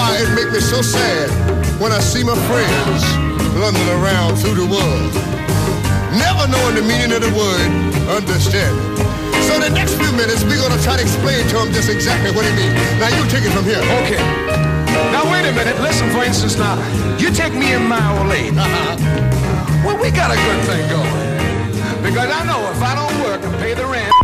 Why 0.00 0.16
it 0.16 0.32
makes 0.32 0.48
me 0.48 0.60
so 0.64 0.80
sad 0.80 1.28
when 1.76 1.92
I 1.92 2.00
see 2.00 2.24
my 2.24 2.36
friends 2.48 3.04
blundering 3.52 3.92
around 4.00 4.40
through 4.40 4.56
the 4.56 4.64
world, 4.64 5.12
never 6.16 6.48
knowing 6.48 6.74
the 6.80 6.84
meaning 6.88 7.12
of 7.12 7.20
the 7.20 7.28
word 7.36 7.68
understanding. 8.08 8.80
So 9.44 9.60
the 9.60 9.68
next 9.68 10.00
few 10.00 10.08
minutes, 10.16 10.40
we're 10.40 10.56
going 10.56 10.72
to 10.72 10.80
try 10.80 10.96
to 10.96 11.04
explain 11.04 11.44
to 11.52 11.56
them 11.60 11.68
just 11.76 11.92
exactly 11.92 12.32
what 12.32 12.48
it 12.48 12.54
means. 12.56 12.72
Now, 12.96 13.12
you 13.12 13.28
take 13.28 13.44
it 13.44 13.52
from 13.52 13.68
here. 13.68 13.84
Okay. 14.00 14.22
Now 15.12 15.28
wait 15.28 15.44
a 15.44 15.52
minute. 15.52 15.76
Listen, 15.84 16.08
for 16.08 16.24
instance, 16.24 16.56
now 16.56 16.80
you 17.20 17.28
take 17.28 17.52
me 17.52 17.76
and 17.76 17.84
my 17.84 18.00
old 18.16 18.28
lady. 18.32 18.56
Well, 19.84 20.00
we 20.00 20.08
got 20.10 20.32
a 20.32 20.38
good 20.40 20.60
thing 20.64 20.82
going 20.88 21.30
because 22.00 22.30
I 22.32 22.40
know 22.48 22.60
if 22.72 22.80
I 22.80 22.92
don't 22.96 23.16
work 23.20 23.42
and 23.44 23.54
pay 23.60 23.74
the 23.74 23.84
rent. 23.84 24.19